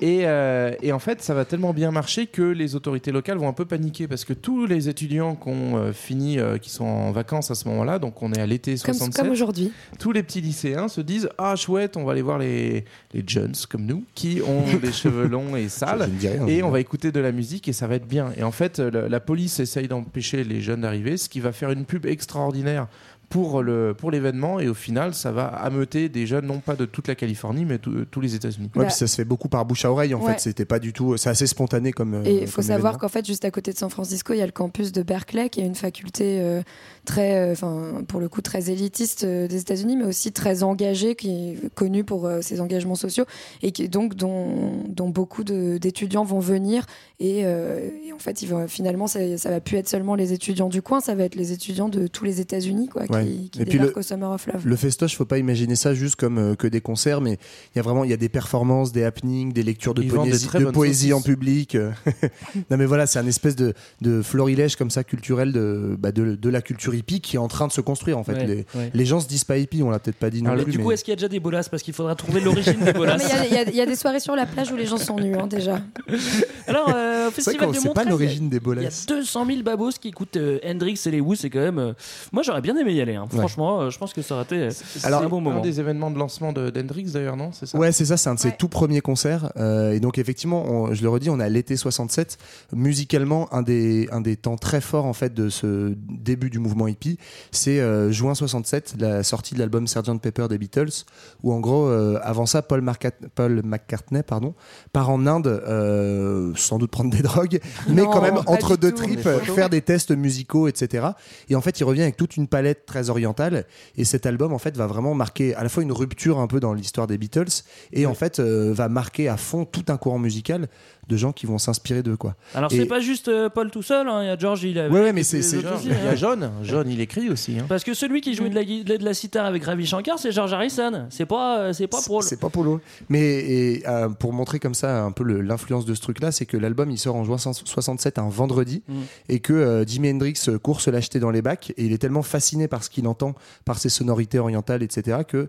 Et, 0.00 0.22
euh, 0.24 0.72
et 0.82 0.92
en 0.92 0.98
fait, 0.98 1.22
ça 1.22 1.34
va 1.34 1.44
tellement 1.44 1.72
bien 1.72 1.90
marcher 1.90 2.26
que 2.26 2.42
les 2.42 2.74
autorités 2.74 3.12
locales 3.12 3.38
vont 3.38 3.48
un 3.48 3.52
peu 3.52 3.64
paniquer 3.64 4.08
parce 4.08 4.24
que 4.24 4.32
tous 4.32 4.66
les 4.66 4.88
étudiants 4.88 5.36
qui 5.36 5.48
ont 5.48 5.76
euh, 5.76 5.92
fini, 5.92 6.38
euh, 6.38 6.58
qui 6.58 6.70
sont 6.70 6.84
en 6.84 7.12
vacances 7.12 7.50
à 7.50 7.54
ce 7.54 7.68
moment-là, 7.68 7.98
donc 7.98 8.22
on 8.22 8.32
est 8.32 8.40
à 8.40 8.46
l'été 8.46 8.72
comme, 8.76 8.94
67, 8.94 9.22
comme 9.22 9.32
aujourd'hui. 9.32 9.72
tous 9.98 10.12
les 10.12 10.22
petits 10.22 10.40
lycéens 10.40 10.88
se 10.88 11.00
disent 11.00 11.28
Ah, 11.38 11.56
chouette, 11.56 11.96
on 11.96 12.04
va 12.04 12.12
aller 12.12 12.22
voir 12.22 12.38
les, 12.38 12.84
les 13.12 13.24
jeunes 13.26 13.54
comme 13.68 13.86
nous 13.86 14.04
qui 14.14 14.40
ont 14.46 14.78
des 14.82 14.92
cheveux 14.92 15.26
longs 15.26 15.56
et 15.56 15.68
sales. 15.68 16.08
rien. 16.20 16.46
Et 16.46 16.62
on 16.62 16.70
va 16.70 16.80
écouter 16.80 17.12
de 17.12 17.20
la 17.20 17.32
musique 17.32 17.68
et 17.68 17.72
ça 17.72 17.86
va 17.86 17.96
être 17.96 18.06
bien. 18.06 18.32
Et 18.36 18.42
en 18.42 18.52
fait, 18.52 18.78
la, 18.78 19.08
la 19.08 19.20
police 19.20 19.60
essaye 19.60 19.88
d'empêcher 19.88 20.44
les 20.44 20.60
jeunes 20.60 20.82
d'arriver, 20.82 21.16
ce 21.16 21.28
qui 21.28 21.40
va 21.40 21.52
faire 21.52 21.70
une 21.70 21.84
pub 21.84 22.06
extraordinaire 22.06 22.88
pour 23.34 23.64
le 23.64 23.94
pour 23.98 24.12
l'événement 24.12 24.60
et 24.60 24.68
au 24.68 24.74
final 24.74 25.12
ça 25.12 25.32
va 25.32 25.46
ameuter 25.46 26.08
des 26.08 26.24
jeunes 26.24 26.46
non 26.46 26.60
pas 26.60 26.76
de 26.76 26.84
toute 26.84 27.08
la 27.08 27.16
Californie 27.16 27.64
mais 27.64 27.78
tout- 27.78 28.04
tous 28.08 28.20
les 28.20 28.36
États-Unis. 28.36 28.70
Ouais, 28.76 28.84
puis 28.86 28.94
ça 28.94 29.08
se 29.08 29.16
fait 29.16 29.24
beaucoup 29.24 29.48
par 29.48 29.64
bouche 29.64 29.84
à 29.84 29.90
oreille 29.90 30.14
en 30.14 30.20
Ouais. 30.22 30.34
fait. 30.34 30.38
C'était 30.38 30.64
pas 30.64 30.78
du 30.78 30.92
tout. 30.92 31.16
C'est 31.16 31.30
assez 31.30 31.48
spontané 31.48 31.90
comme. 31.90 32.14
euh, 32.14 32.22
Et 32.24 32.42
il 32.42 32.46
faut 32.46 32.62
savoir 32.62 32.96
qu'en 32.96 33.08
fait, 33.08 33.26
juste 33.26 33.44
à 33.44 33.50
côté 33.50 33.72
de 33.72 33.76
San 33.76 33.90
Francisco, 33.90 34.34
il 34.34 34.38
y 34.38 34.42
a 34.42 34.46
le 34.46 34.52
campus 34.52 34.92
de 34.92 35.02
Berkeley, 35.02 35.48
qui 35.48 35.60
est 35.62 35.66
une 35.66 35.74
faculté 35.74 36.38
euh, 36.40 36.62
très, 37.04 37.34
euh, 37.36 37.52
enfin, 37.52 38.04
pour 38.06 38.20
le 38.20 38.28
coup, 38.28 38.40
très 38.40 38.70
élitiste 38.70 39.24
euh, 39.24 39.48
des 39.48 39.58
États-Unis, 39.60 39.96
mais 39.96 40.04
aussi 40.04 40.30
très 40.30 40.62
engagée, 40.62 41.16
qui 41.16 41.30
est 41.30 41.74
connue 41.74 42.04
pour 42.04 42.26
euh, 42.26 42.40
ses 42.40 42.60
engagements 42.60 42.94
sociaux, 42.94 43.24
et 43.62 43.72
qui, 43.72 43.88
donc 43.88 44.14
dont, 44.14 44.84
dont 44.88 45.08
beaucoup 45.08 45.42
d'étudiants 45.44 46.24
vont 46.24 46.38
venir. 46.40 46.86
Et, 47.20 47.42
euh, 47.44 47.88
et 48.06 48.12
en 48.12 48.18
fait, 48.18 48.44
finalement, 48.68 49.06
ça, 49.08 49.18
ça 49.38 49.50
va 49.50 49.60
plus 49.60 49.76
être 49.78 49.88
seulement 49.88 50.14
les 50.14 50.32
étudiants 50.32 50.68
du 50.68 50.82
coin, 50.82 51.00
ça 51.00 51.14
va 51.16 51.24
être 51.24 51.34
les 51.36 51.52
étudiants 51.52 51.88
de 51.88 52.06
tous 52.06 52.24
les 52.24 52.40
États-Unis, 52.40 52.88
quoi, 52.88 53.02
Ouais. 53.10 53.23
qui, 53.23 53.23
qui 53.50 53.62
Et 53.62 53.64
puis 53.64 53.78
le- 53.78 53.96
au 53.98 54.02
Summer 54.02 54.30
of 54.30 54.46
Love. 54.46 54.66
Le 54.66 54.76
festoche, 54.76 55.16
faut 55.16 55.24
pas 55.24 55.38
imaginer 55.38 55.76
ça 55.76 55.94
juste 55.94 56.16
comme 56.16 56.38
euh, 56.38 56.54
que 56.54 56.66
des 56.66 56.80
concerts, 56.80 57.20
mais 57.20 57.38
il 57.74 57.76
y 57.76 57.78
a 57.78 57.82
vraiment 57.82 58.04
il 58.04 58.10
y 58.10 58.14
a 58.14 58.16
des 58.16 58.28
performances, 58.28 58.92
des 58.92 59.04
happenings, 59.04 59.52
des 59.52 59.62
lectures 59.62 59.94
de 59.94 60.02
des 60.02 60.08
poésie, 60.08 60.48
de 60.58 60.64
poésie 60.70 61.12
en 61.12 61.20
public. 61.22 61.76
non 62.70 62.76
mais 62.76 62.86
voilà, 62.86 63.06
c'est 63.06 63.18
un 63.18 63.26
espèce 63.26 63.56
de, 63.56 63.74
de 64.00 64.22
florilège 64.22 64.76
comme 64.76 64.90
ça 64.90 65.04
culturel 65.04 65.52
de, 65.52 65.96
bah, 65.98 66.12
de, 66.12 66.34
de 66.34 66.48
la 66.50 66.62
culture 66.62 66.94
hippie 66.94 67.20
qui 67.20 67.36
est 67.36 67.38
en 67.38 67.48
train 67.48 67.66
de 67.66 67.72
se 67.72 67.80
construire 67.80 68.18
en 68.18 68.24
fait. 68.24 68.34
Ouais, 68.34 68.46
les, 68.46 68.66
ouais. 68.74 68.90
les 68.92 69.06
gens 69.06 69.20
se 69.20 69.28
disent 69.28 69.44
pas 69.44 69.58
hippie, 69.58 69.82
on 69.82 69.90
l'a 69.90 69.98
peut-être 69.98 70.16
pas 70.18 70.30
dit 70.30 70.42
non 70.42 70.50
Alors, 70.52 70.64
plus. 70.64 70.72
du 70.72 70.78
coup, 70.78 70.88
mais- 70.88 70.94
est-ce 70.94 71.04
qu'il 71.04 71.12
y 71.12 71.14
a 71.14 71.16
déjà 71.16 71.28
des 71.28 71.40
bolasses? 71.40 71.68
Parce 71.68 71.82
qu'il 71.82 71.94
faudra 71.94 72.14
trouver 72.14 72.40
l'origine 72.40 72.78
des 72.84 72.92
mais 72.92 73.46
il 73.48 73.54
y 73.54 73.56
a- 73.56 73.70
y, 73.70 73.76
y 73.82 73.86
des 73.86 73.96
soirées 73.96 74.20
sur 74.20 74.34
la 74.36 74.46
plage 74.46 74.70
où 74.72 74.76
les 74.76 74.86
gens 74.86 74.96
sont 74.98 75.16
nus, 75.18 75.34
hein, 75.34 75.46
déjà. 75.46 75.80
Alors, 76.66 76.92
euh, 76.94 77.28
au 77.28 77.30
festival 77.30 77.70
de 77.72 77.78
pas 77.92 78.04
l'origine 78.04 78.48
des 78.48 78.56
Il 78.56 78.60
y 78.60 78.62
a 78.62 78.64
bolasses. 78.64 79.06
200 79.06 79.46
000 79.46 79.62
babos 79.62 79.90
qui 80.00 80.08
écoutent 80.08 80.36
euh, 80.36 80.58
Hendrix 80.64 80.98
et 81.06 81.10
les 81.10 81.20
Who, 81.20 81.34
c'est 81.34 81.50
quand 81.50 81.60
même. 81.60 81.78
euh, 81.78 81.92
Moi, 82.32 82.42
j'aurais 82.42 82.60
bien 82.60 82.76
aimé 82.76 82.92
y 82.94 83.00
aller. 83.00 83.13
Hein. 83.16 83.26
Ouais. 83.32 83.38
Franchement, 83.38 83.80
euh, 83.82 83.90
je 83.90 83.98
pense 83.98 84.12
que 84.12 84.22
ça 84.22 84.34
aurait 84.34 84.44
été 84.44 84.56
euh, 84.56 84.70
Alors, 85.04 85.22
un 85.22 85.28
bon 85.28 85.40
moment. 85.40 85.58
un 85.58 85.62
des 85.62 85.80
événements 85.80 86.10
de 86.10 86.18
lancement 86.18 86.52
de 86.52 86.70
d'Hendrix 86.70 87.04
d'ailleurs 87.12 87.36
non 87.36 87.50
c'est 87.52 87.66
ça? 87.66 87.78
Ouais, 87.78 87.92
c'est 87.92 88.04
ça, 88.06 88.16
c'est 88.16 88.28
un 88.28 88.34
de 88.34 88.40
ses 88.40 88.48
Ouais. 88.48 88.56
tout 88.58 88.68
premiers 88.68 89.00
concerts. 89.00 89.52
Euh, 89.56 89.92
et 89.92 90.00
donc, 90.00 90.18
effectivement, 90.18 90.64
on- 90.66 90.94
je 90.94 91.02
le 91.02 91.08
redis, 91.08 91.30
on 91.30 91.40
a 91.40 91.48
l'été 91.48 91.76
67. 91.76 92.38
Musicalement, 92.72 93.52
un 93.54 93.62
des, 93.62 94.08
un 94.12 94.20
des 94.20 94.36
temps 94.36 94.56
très 94.56 94.80
forts, 94.80 95.06
en 95.06 95.12
fait, 95.12 95.32
de 95.34 95.48
ce 95.48 95.94
début 96.08 96.50
du 96.50 96.58
mouvement 96.58 96.88
hippie, 96.88 97.18
c'est 97.50 97.80
euh, 97.80 98.10
juin 98.10 98.34
67, 98.34 98.94
la 98.98 99.22
sortie 99.22 99.54
de 99.54 99.58
l'album 99.60 99.86
Sgt. 99.86 100.18
Pepper 100.20 100.48
des 100.48 100.58
Beatles, 100.58 101.04
où, 101.42 101.52
en 101.52 101.60
gros, 101.60 101.86
euh, 101.86 102.18
avant 102.22 102.46
ça, 102.46 102.62
Paul, 102.62 102.80
Marca- 102.82 103.10
Paul 103.34 103.62
McCartney 103.64 104.22
pardon, 104.22 104.54
part 104.92 105.10
en 105.10 105.26
Inde, 105.26 105.46
euh, 105.46 106.52
sans 106.56 106.78
doute 106.78 106.90
prendre 106.90 107.10
des 107.10 107.22
drogues, 107.22 107.60
mais 107.88 108.02
Non, 108.02 108.10
quand 108.10 108.20
même, 108.22 108.34
pas 108.34 108.42
entre 108.46 108.74
du 108.76 108.80
deux 108.80 108.90
tout. 108.92 109.02
tripes, 109.04 109.20
faire 109.20 109.70
des 109.70 109.80
tests 109.80 110.10
musicaux, 110.10 110.68
etc. 110.68 111.06
Et 111.48 111.54
en 111.56 111.60
fait, 111.60 111.78
il 111.80 111.84
revient 111.84 112.02
avec 112.02 112.16
toute 112.16 112.36
une 112.36 112.48
palette 112.48 112.86
très 112.94 113.10
orientale. 113.10 113.64
Et 113.96 114.04
cet 114.04 114.24
album, 114.24 114.52
en 114.52 114.58
fait, 114.58 114.76
va 114.76 114.86
vraiment 114.86 115.14
marquer 115.14 115.52
à 115.56 115.64
la 115.64 115.68
fois 115.68 115.82
une 115.82 115.90
rupture 115.90 116.38
un 116.38 116.46
peu 116.46 116.60
dans 116.60 116.72
l'histoire 116.72 117.08
des 117.08 117.18
Beatles 117.18 117.64
et 117.92 118.06
en 118.06 118.14
fait, 118.14 118.38
euh, 118.38 118.72
va 118.72 118.88
marquer 118.88 119.28
à 119.28 119.36
fond 119.36 119.64
tout 119.64 119.86
un 119.88 119.96
courant 119.96 120.20
musical 120.20 120.68
de 121.08 121.16
gens 121.16 121.32
qui 121.32 121.46
vont 121.46 121.58
s'inspirer 121.58 122.02
d'eux, 122.02 122.16
quoi. 122.16 122.34
Alors, 122.54 122.72
Et- 122.72 122.76
c'est 122.76 122.86
pas 122.86 123.00
juste 123.00 123.28
euh, 123.28 123.48
Paul 123.48 123.70
tout 123.70 123.82
seul, 123.82 124.08
hein, 124.08 124.22
il 124.22 124.26
y 124.26 124.30
a 124.30 124.38
George, 124.38 124.62
il 124.64 124.78
a. 124.78 124.88
Ouais, 124.88 125.00
ouais, 125.02 125.12
mais 125.12 125.22
c'est- 125.22 125.42
c'est- 125.42 125.58
Il 125.84 125.88
y 125.90 125.92
a 126.08 126.14
John 126.16 126.50
John 126.62 126.88
il 126.88 127.00
écrit 127.00 127.28
aussi 127.30 127.58
hein. 127.58 127.66
Parce 127.68 127.84
que 127.84 127.94
celui 127.94 128.20
qui 128.20 128.34
jouait 128.34 128.48
de 128.50 128.54
la, 128.54 128.64
de 128.64 129.04
la 129.04 129.14
sitar 129.14 129.44
avec 129.46 129.64
Ravi 129.64 129.86
Shankar, 129.86 130.18
c'est 130.18 130.32
George 130.32 130.52
Harrison. 130.52 131.06
C'est 131.10 131.26
pas, 131.26 131.58
euh, 131.60 131.72
c'est 131.72 131.86
pas 131.86 131.98
pour. 132.04 132.22
C'est 132.22 132.38
pas 132.40 132.48
Polo. 132.50 132.80
Mais 133.08 133.20
et, 133.20 133.82
euh, 133.88 134.08
pour 134.08 134.32
montrer 134.32 134.58
comme 134.58 134.74
ça 134.74 135.02
un 135.04 135.12
peu 135.12 135.24
l'influence 135.24 135.84
de 135.84 135.94
ce 135.94 136.00
truc-là, 136.00 136.32
c'est 136.32 136.46
que 136.46 136.56
l'album 136.56 136.90
il 136.90 136.98
sort 136.98 137.16
en 137.16 137.24
juin 137.24 137.38
67 137.38 138.18
un 138.18 138.28
vendredi 138.28 138.82
Mm. 138.88 138.92
et 139.28 139.40
que 139.40 139.84
Jimi 139.86 140.10
Hendrix 140.10 140.34
court 140.62 140.80
se 140.80 140.90
l'acheter 140.90 141.20
dans 141.20 141.30
les 141.30 141.42
bacs 141.42 141.72
et 141.76 141.84
il 141.84 141.92
est 141.92 141.98
tellement 141.98 142.22
fasciné 142.22 142.68
par 142.68 142.82
ce 142.84 142.90
qu'il 142.90 143.06
entend, 143.06 143.34
par 143.64 143.78
ses 143.78 143.88
sonorités 143.88 144.38
orientales, 144.38 144.82
etc. 144.82 145.18
que 145.26 145.48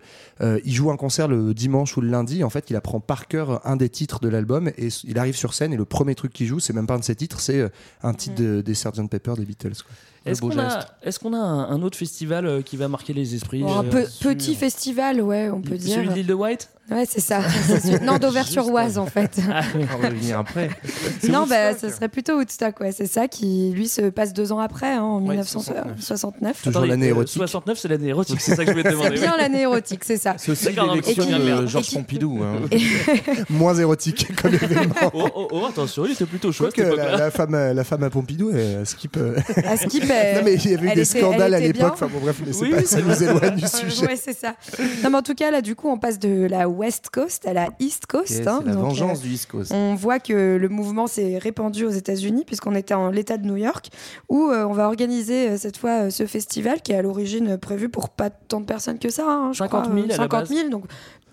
il 0.65 0.73
joue 0.73 0.91
un 0.91 0.97
concert 0.97 1.27
le 1.27 1.53
dimanche 1.53 1.95
ou 1.97 2.01
le 2.01 2.09
lundi. 2.09 2.43
En 2.43 2.49
fait, 2.49 2.69
il 2.69 2.75
apprend 2.75 2.99
par 2.99 3.27
cœur 3.27 3.61
un 3.65 3.75
des 3.75 3.89
titres 3.89 4.19
de 4.19 4.29
l'album 4.29 4.69
et 4.77 4.89
il 5.03 5.17
arrive 5.19 5.35
sur 5.35 5.44
scène 5.53 5.73
et 5.73 5.77
le 5.77 5.85
premier 5.85 6.15
truc 6.15 6.33
qu'il 6.33 6.47
joue, 6.47 6.59
c'est 6.59 6.73
même 6.73 6.87
pas 6.87 6.95
un 6.95 6.99
de 6.99 7.03
ses 7.03 7.15
titres, 7.15 7.39
c'est 7.39 7.59
euh, 7.59 7.69
un 8.03 8.13
titre 8.13 8.35
de- 8.35 8.61
des 8.61 8.73
Sgt 8.73 9.07
Pepper 9.09 9.33
des 9.37 9.45
Beatles. 9.45 9.73
quoi. 9.85 9.95
Est-ce 10.25 11.19
qu'on 11.19 11.33
a, 11.33 11.37
un, 11.37 11.69
un 11.69 11.81
autre 11.83 11.97
festival 11.97 12.45
euh, 12.47 12.61
qui 12.61 12.77
va 12.77 12.87
marquer 12.87 13.13
les 13.13 13.35
esprits 13.35 13.61
Bon, 13.61 13.79
un 13.79 13.85
euh, 13.85 14.05
sur- 14.07 14.29
petit 14.31 14.55
festival, 14.55 15.21
ouais, 15.21 15.49
on 15.49 15.61
peut 15.61 15.77
dire. 15.77 15.95
Celui 15.95 16.07
de 16.09 16.13
l'île 16.13 16.27
de 16.27 16.33
White 16.33 16.69
Ouais, 16.91 17.05
c'est 17.09 17.19
ça. 17.19 17.41
C'est 17.81 18.03
non, 18.03 18.19
d'Auvers-sur-Oise, 18.19 18.99
en 18.99 19.07
fait. 19.07 19.39
Ah, 19.51 19.61
on 19.75 19.97
va 19.97 20.09
venir 20.09 20.37
après 20.37 20.69
Non, 21.29 21.47
bah, 21.47 21.75
ce 21.75 21.89
serait 21.89 22.09
plutôt 22.09 22.37
Woodstock, 22.37 22.79
ouais. 22.79 22.91
C'est 22.91 23.07
ça 23.07 23.27
qui, 23.27 23.71
lui, 23.71 23.87
se 23.87 24.01
passe 24.11 24.33
deux 24.33 24.51
ans 24.51 24.59
après, 24.59 24.93
hein, 24.93 25.01
en 25.01 25.19
Ouais, 25.21 25.29
1969. 25.35 26.61
Toujours 26.61 26.85
l'année 26.85 27.07
euh, 27.07 27.09
érotique. 27.09 27.37
69, 27.37 27.79
c'est 27.79 27.87
l'année 27.87 28.09
érotique, 28.09 28.39
c'est 28.39 28.55
ça 28.55 28.63
que 28.63 28.71
je 28.71 28.71
voulais 28.71 28.83
te 28.83 28.89
C'est 28.89 28.95
demander. 28.95 29.19
bien 29.19 29.35
l'année 29.35 29.61
érotique, 29.61 30.03
c'est 30.03 30.17
ça. 30.17 30.35
c'est 30.37 30.51
aussi 30.51 30.67
l'élection 30.73 31.25
de 31.25 31.65
Georges 31.65 31.91
Pompidou 31.91 32.39
hein. 32.43 32.61
Moins 33.49 33.75
érotique 33.79 34.35
comme 34.39 34.53
événement. 34.53 34.93
Oh, 35.13 35.27
oh, 35.35 35.47
oh, 35.53 35.65
attention, 35.67 36.05
il 36.05 36.11
était 36.11 36.25
plutôt 36.25 36.51
cette 36.51 36.77
la, 36.77 37.31
femme, 37.31 37.55
la 37.73 37.83
femme 37.83 38.03
à 38.03 38.11
Pompidou, 38.11 38.51
elle 38.51 38.85
skip. 38.85 39.17
À 39.65 39.75
Skip, 39.75 40.03
elle- 40.03 40.14
Non 40.35 40.41
mais 40.43 40.53
il 40.55 40.71
y 40.71 40.73
avait 40.73 40.91
eu 40.91 40.93
des 40.95 41.01
était- 41.09 41.19
scandales 41.19 41.53
à 41.53 41.59
l'époque. 41.59 41.91
Enfin 41.93 42.07
bon 42.07 42.19
bref, 42.19 42.41
mais 42.45 42.53
c'est 42.53 42.61
Oui, 42.61 42.71
pas, 42.71 42.83
ça 42.83 43.01
nous 43.01 43.23
éloigne 43.23 43.55
du 43.55 43.67
sujet. 43.67 44.05
Ouais, 44.07 44.15
c'est 44.15 44.33
ça. 44.37 44.55
Non, 45.03 45.09
mais 45.09 45.17
en 45.17 45.21
tout 45.21 45.35
cas, 45.35 45.51
là, 45.51 45.61
du 45.61 45.75
coup, 45.75 45.89
on 45.89 45.97
passe 45.97 46.19
de 46.19 46.45
la 46.49 46.67
West 46.69 47.09
Coast 47.11 47.47
à 47.47 47.53
la 47.53 47.69
East 47.79 48.05
Coast. 48.05 48.31
Et 48.31 48.47
hein, 48.47 48.59
c'est 48.61 48.67
la 48.69 48.73
donc, 48.75 48.83
vengeance 48.83 49.19
euh, 49.19 49.21
du 49.23 49.29
East 49.29 49.47
Coast 49.49 49.71
On 49.73 49.95
voit 49.95 50.19
que 50.19 50.57
le 50.57 50.69
mouvement 50.69 51.07
s'est 51.07 51.37
répandu 51.37 51.85
aux 51.85 51.89
États-Unis, 51.91 52.43
puisqu'on 52.45 52.75
était 52.75 52.93
en 52.93 53.09
l'État 53.09 53.37
de 53.37 53.45
New 53.45 53.57
York, 53.57 53.89
où 54.29 54.49
euh, 54.49 54.65
on 54.65 54.73
va 54.73 54.87
organiser 54.87 55.49
euh, 55.49 55.57
cette 55.57 55.77
fois 55.77 56.05
euh, 56.05 56.09
ce 56.09 56.25
festival 56.25 56.81
qui 56.81 56.91
est 56.91 56.95
à 56.97 57.01
l'origine 57.01 57.57
prévu 57.57 57.89
pour 57.89 58.09
pas 58.09 58.29
tant 58.29 58.59
de 58.61 58.65
personnes 58.65 58.99
que 58.99 59.09
ça. 59.09 59.23
hein, 59.27 59.51
je 59.53 59.59
50 59.59 59.83
crois, 59.83 59.93
000 59.95 59.97
euh, 59.97 60.03
à 60.05 60.07
la 60.09 60.15
50 60.15 60.39
base. 60.41 60.49
000, 60.57 60.69
donc 60.69 60.85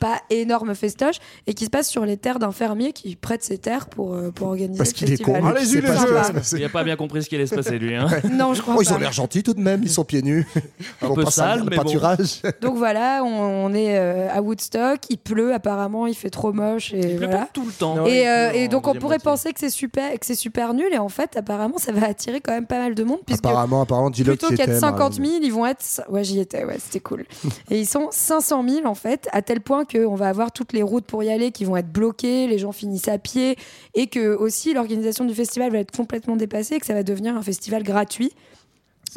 pas 0.03 0.21
énorme 0.31 0.75
festoche, 0.75 1.17
et 1.47 1.55
qui 1.55 1.65
se 1.67 1.71
passe 1.71 1.89
sur 1.89 2.05
les 2.05 2.17
terres 2.17 2.41
d'un 2.41 2.51
fermier 2.51 2.93
qui 2.93 3.15
prête 3.15 3.45
ses 3.45 3.57
terres 3.59 3.89
pour, 3.89 4.15
euh, 4.15 4.33
pour 4.33 4.49
organiser 4.49 4.79
Parce 4.79 4.93
qu'il 4.93 5.13
est 5.13 5.23
con. 5.23 5.41
va 5.41 5.65
se 5.65 6.33
passer. 6.33 6.57
Il 6.59 6.65
a 6.65 6.69
pas 6.69 6.83
bien 6.83 6.97
compris 6.97 7.23
ce 7.23 7.29
qui 7.29 7.37
allait 7.37 7.47
se 7.47 7.55
passer, 7.55 7.79
lui. 7.79 7.95
Hein. 7.95 8.09
Non, 8.33 8.53
je 8.53 8.63
crois 8.63 8.75
Oh, 8.77 8.83
ils 8.83 8.89
pas. 8.89 8.95
ont 8.95 8.99
l'air 8.99 9.13
gentils 9.13 9.45
tout 9.45 9.55
de 9.55 9.61
même, 9.61 9.83
ils 9.85 9.91
sont 9.91 10.05
pieds 10.05 10.23
nus. 10.23 10.45
Un 11.03 11.15
peu 11.15 11.25
sale, 11.27 11.61
le 11.61 11.65
mais 11.71 11.77
bon. 11.77 11.83
pâturage. 11.85 12.43
Donc 12.61 12.77
voilà, 12.77 13.23
on, 13.25 13.29
on 13.29 13.75
est 13.75 13.97
euh, 13.97 14.29
à 14.33 14.43
Woodstock, 14.43 14.99
il 15.09 15.19
pleut 15.19 15.55
apparemment, 15.55 16.07
il 16.09 16.15
fait 16.15 16.31
trop 16.31 16.53
moche 16.53 16.93
et 16.93 16.99
Il 16.99 17.17
pleut 17.19 17.27
voilà. 17.27 17.43
pas 17.43 17.49
tout 17.53 17.65
le 17.65 17.73
temps. 17.73 17.95
Non, 17.95 18.07
Et, 18.07 18.29
euh, 18.29 18.51
pleut 18.51 18.59
et 18.61 18.69
donc 18.69 18.89
on 18.89 18.95
pourrait 18.95 19.19
penser 19.21 19.53
que 19.53 19.61
c'est 19.61 19.71
super, 19.71 20.11
que 20.19 20.27
c'est 20.27 20.35
super 20.35 20.75
nul 20.75 20.89
et 20.93 20.99
en 20.99 21.09
fait 21.09 21.37
apparemment 21.37 21.79
ça 21.79 21.93
va 21.93 22.07
attirer 22.09 22.41
quand 22.41 22.53
même 22.53 22.67
pas 22.67 22.79
mal 22.79 22.95
de 22.97 23.05
monde 23.05 23.21
puisque 23.25 23.45
Apparemment, 23.47 23.83
apparemment, 23.83 24.11
dis-le 24.11 24.33
plutôt 24.33 24.49
qui 24.49 24.57
qu'être 24.57 24.71
était. 24.71 24.81
50 24.81 25.15
000 25.15 25.27
ils 25.43 25.53
vont 25.53 25.67
être 25.67 26.03
ouais 26.09 26.25
j'y 26.25 26.41
étais 26.41 26.65
ouais 26.65 26.77
c'était 26.79 27.01
cool 27.01 27.25
et 27.71 27.79
ils 27.79 27.87
sont 27.87 28.09
500 28.11 28.65
000 28.69 28.87
en 28.87 28.95
fait 28.95 29.29
à 29.33 29.43
tel 29.43 29.61
point 29.61 29.85
que 29.85 29.92
on 29.99 30.15
va 30.15 30.29
avoir 30.29 30.53
toutes 30.53 30.73
les 30.73 30.83
routes 30.83 31.05
pour 31.05 31.23
y 31.23 31.31
aller 31.31 31.53
qui 31.53 31.65
vont 31.65 31.77
être 31.77 31.91
bloquées 31.93 32.47
les 32.47 32.59
gens 32.59 32.73
finissent 32.73 33.09
à 33.09 33.19
pied 33.19 33.57
et 33.95 34.07
que 34.07 34.35
aussi 34.35 34.75
l'organisation 34.75 35.25
du 35.25 35.35
festival 35.35 35.73
va 35.73 35.79
être 35.79 35.95
complètement 35.97 36.37
dépassée 36.37 36.79
que 36.79 36.87
ça 36.87 36.95
va 36.95 37.03
devenir 37.03 37.37
un 37.37 37.43
festival 37.43 37.83
gratuit 37.83 38.33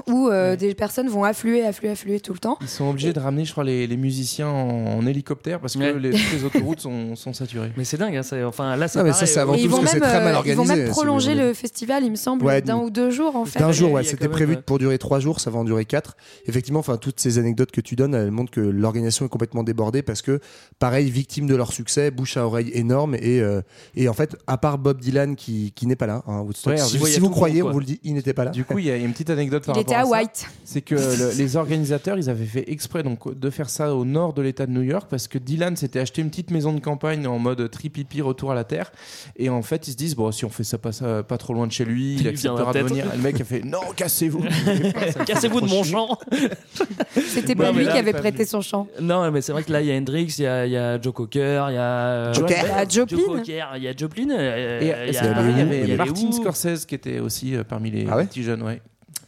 où 0.07 0.29
euh, 0.29 0.55
des 0.55 0.75
personnes 0.75 1.07
vont 1.07 1.23
affluer 1.23 1.65
affluer 1.65 1.89
affluer 1.89 2.19
tout 2.19 2.33
le 2.33 2.39
temps 2.39 2.57
Ils 2.61 2.67
sont 2.67 2.89
obligés 2.89 3.13
de 3.13 3.19
ramener, 3.19 3.45
je 3.45 3.51
crois, 3.51 3.63
les, 3.63 3.87
les 3.87 3.97
musiciens 3.97 4.47
en, 4.47 4.97
en 4.97 5.05
hélicoptère 5.05 5.59
parce 5.59 5.73
que 5.75 5.79
Ouais. 5.79 5.99
les, 5.99 6.11
toutes 6.11 6.31
les 6.33 6.43
autoroutes 6.43 6.79
sont, 6.79 7.15
sont 7.15 7.33
saturées. 7.33 7.71
Mais 7.77 7.83
c'est 7.85 7.97
dingue, 7.97 8.15
hein, 8.15 8.21
enfin 8.45 8.75
là 8.75 8.87
c'est 8.87 8.99
Non, 8.99 9.05
mais 9.05 9.11
pareil, 9.11 9.27
ça, 9.27 9.33
c'est 9.33 9.39
euh, 9.39 9.43
avant 9.43 9.53
et 9.53 9.57
tout 9.57 9.63
ils 9.65 9.69
parce 9.69 9.79
vont 9.79 9.85
que 9.85 9.89
c'est 9.91 9.99
même 9.99 10.09
très 10.09 10.19
mal 10.23 10.35
euh, 10.35 10.41
ils 10.45 10.53
vont 10.53 10.61
organisé, 10.61 10.83
même 10.83 10.89
prolonger 10.91 11.35
le 11.35 11.53
festival 11.53 12.03
il 12.03 12.11
me 12.11 12.15
semble 12.15 12.43
Ouais, 12.45 12.61
d'un 12.61 12.77
ou 12.77 12.89
deux 12.89 13.09
jours 13.11 13.35
en 13.35 13.45
fait 13.45 13.59
D'un 13.59 13.71
jour, 13.71 13.91
ouais, 13.91 14.03
c'était 14.03 14.27
prévu 14.29 14.55
euh, 14.55 14.61
pour 14.65 14.79
durer 14.79 14.97
trois 14.97 15.19
jours, 15.19 15.39
ça 15.39 15.49
va 15.51 15.59
en 15.59 15.63
durer 15.63 15.85
quatre. 15.85 16.15
Effectivement, 16.47 16.79
enfin, 16.79 16.97
toutes 16.97 17.19
ces 17.19 17.37
anecdotes 17.39 17.71
que 17.71 17.81
tu 17.81 17.95
donnes, 17.95 18.13
elles 18.15 18.31
montrent 18.31 18.51
que 18.51 18.61
l'organisation 18.61 19.25
est 19.25 19.29
complètement 19.29 19.63
débordée 19.63 20.01
parce 20.01 20.21
que, 20.21 20.39
pareil, 20.79 21.09
victime 21.09 21.47
de 21.47 21.55
leur 21.55 21.71
succès, 21.71 22.11
bouche 22.11 22.37
à 22.37 22.45
oreille 22.45 22.71
énorme 22.73 23.15
et, 23.15 23.39
euh, 23.41 23.61
et 23.95 24.09
en 24.09 24.13
fait, 24.13 24.35
à 24.47 24.57
part 24.57 24.77
Bob 24.77 24.99
Dylan 24.99 25.35
qui, 25.35 25.71
qui 25.73 25.87
n'est 25.87 25.95
pas 25.95 26.07
là, 26.07 26.23
hein, 26.27 26.41
Woodstock, 26.41 26.73
Ouais, 26.73 26.79
alors, 26.79 26.89
si, 26.89 27.19
vous 27.19 27.29
croyez, 27.29 27.61
on 27.63 27.71
vous 27.71 27.79
le 27.79 27.85
dit, 27.85 27.99
il 28.03 28.13
n'était 28.13 28.33
pas 28.33 28.45
là. 28.45 28.51
Du 28.51 28.65
coup, 28.65 28.79
il 28.79 28.85
y 28.85 28.91
a 28.91 28.97
une 28.97 29.11
petite 29.11 29.29
anecdote 29.29 29.65
par 29.65 29.75
il 29.87 29.93
rapport 29.93 30.15
était 30.15 30.15
à. 30.17 30.19
White 30.21 30.47
C'est 30.63 30.81
que 30.81 30.95
le- 30.95 31.33
les 31.37 31.55
organisateurs, 31.55 32.17
ils 32.17 32.29
avaient 32.29 32.45
fait 32.45 32.63
exprès 32.71 33.03
donc 33.03 33.37
de 33.37 33.49
faire 33.49 33.69
ça 33.69 33.93
au 33.95 34.05
nord 34.05 34.33
de 34.33 34.41
l'État 34.41 34.65
de 34.65 34.71
New 34.71 34.81
York 34.81 35.07
parce 35.09 35.27
que 35.27 35.37
Dylan 35.37 35.75
s'était 35.75 35.99
acheté 35.99 36.21
une 36.21 36.29
petite 36.29 36.51
maison 36.51 36.73
de 36.73 36.79
campagne 36.79 37.25
en 37.27 37.39
mode 37.39 37.69
tripipi 37.69 38.21
retour 38.21 38.51
à 38.51 38.55
la 38.55 38.63
terre 38.63 38.91
et 39.37 39.49
en 39.49 39.61
fait 39.61 39.87
ils 39.87 39.91
se 39.91 39.97
disent 39.97 40.15
bon 40.15 40.31
si 40.31 40.45
on 40.45 40.49
fait 40.49 40.63
ça 40.63 40.77
pas, 40.77 40.91
ça, 40.91 41.23
pas 41.23 41.37
trop 41.37 41.53
loin 41.53 41.67
de 41.67 41.71
chez 41.71 41.85
lui, 41.85 42.15
il, 42.15 42.21
Il 42.21 42.27
acceptera 42.27 42.73
de 42.73 42.79
venir. 42.79 43.05
Et 43.13 43.17
le 43.17 43.23
mec 43.23 43.39
a 43.39 43.43
fait 43.43 43.63
non 43.63 43.79
cassez-vous. 43.95 44.43
Cassez-vous 45.25 45.61
de 45.61 45.67
mon 45.67 45.83
champ. 45.83 46.17
C'était 47.27 47.55
pas 47.55 47.71
lui 47.71 47.85
là, 47.85 47.91
qui 47.93 47.97
avait 47.97 48.13
prêté 48.13 48.43
vu. 48.43 48.49
son 48.49 48.61
chant. 48.61 48.87
Non, 49.01 49.29
mais 49.31 49.41
c'est 49.41 49.51
vrai 49.51 49.63
que 49.63 49.71
là, 49.71 49.81
il 49.81 49.87
y 49.87 49.91
a 49.91 49.95
Hendrix, 49.95 50.35
il 50.37 50.43
y 50.43 50.47
a, 50.47 50.65
il 50.65 50.71
y 50.71 50.77
a 50.77 50.99
Joe 51.01 51.13
Cocker, 51.13 51.65
il 51.69 51.73
y 51.73 51.77
a. 51.77 51.81
euh, 51.81 52.33
Joker. 52.33 52.65
a 52.75 52.87
Joplin. 52.87 53.17
Joe 53.17 53.25
Cocker, 53.37 53.65
il 53.77 53.83
y 53.83 53.87
a 53.87 53.95
Joplin. 53.95 54.29
euh, 54.31 54.79
Et 54.81 54.83
il 54.83 54.87
y 54.87 54.87
y 55.15 55.17
avait 55.17 55.79
y 55.79 55.83
a 55.83 55.85
les 55.87 55.95
Martin. 55.97 56.31
Scorsese 56.31 56.85
qui 56.85 56.95
était 56.95 57.19
aussi 57.19 57.55
euh, 57.55 57.63
parmi 57.63 57.91
les 57.91 58.05
Ah 58.09 58.17
ouais 58.17 58.25
petits 58.25 58.43
jeunes. 58.43 58.61
Ouais. 58.63 58.81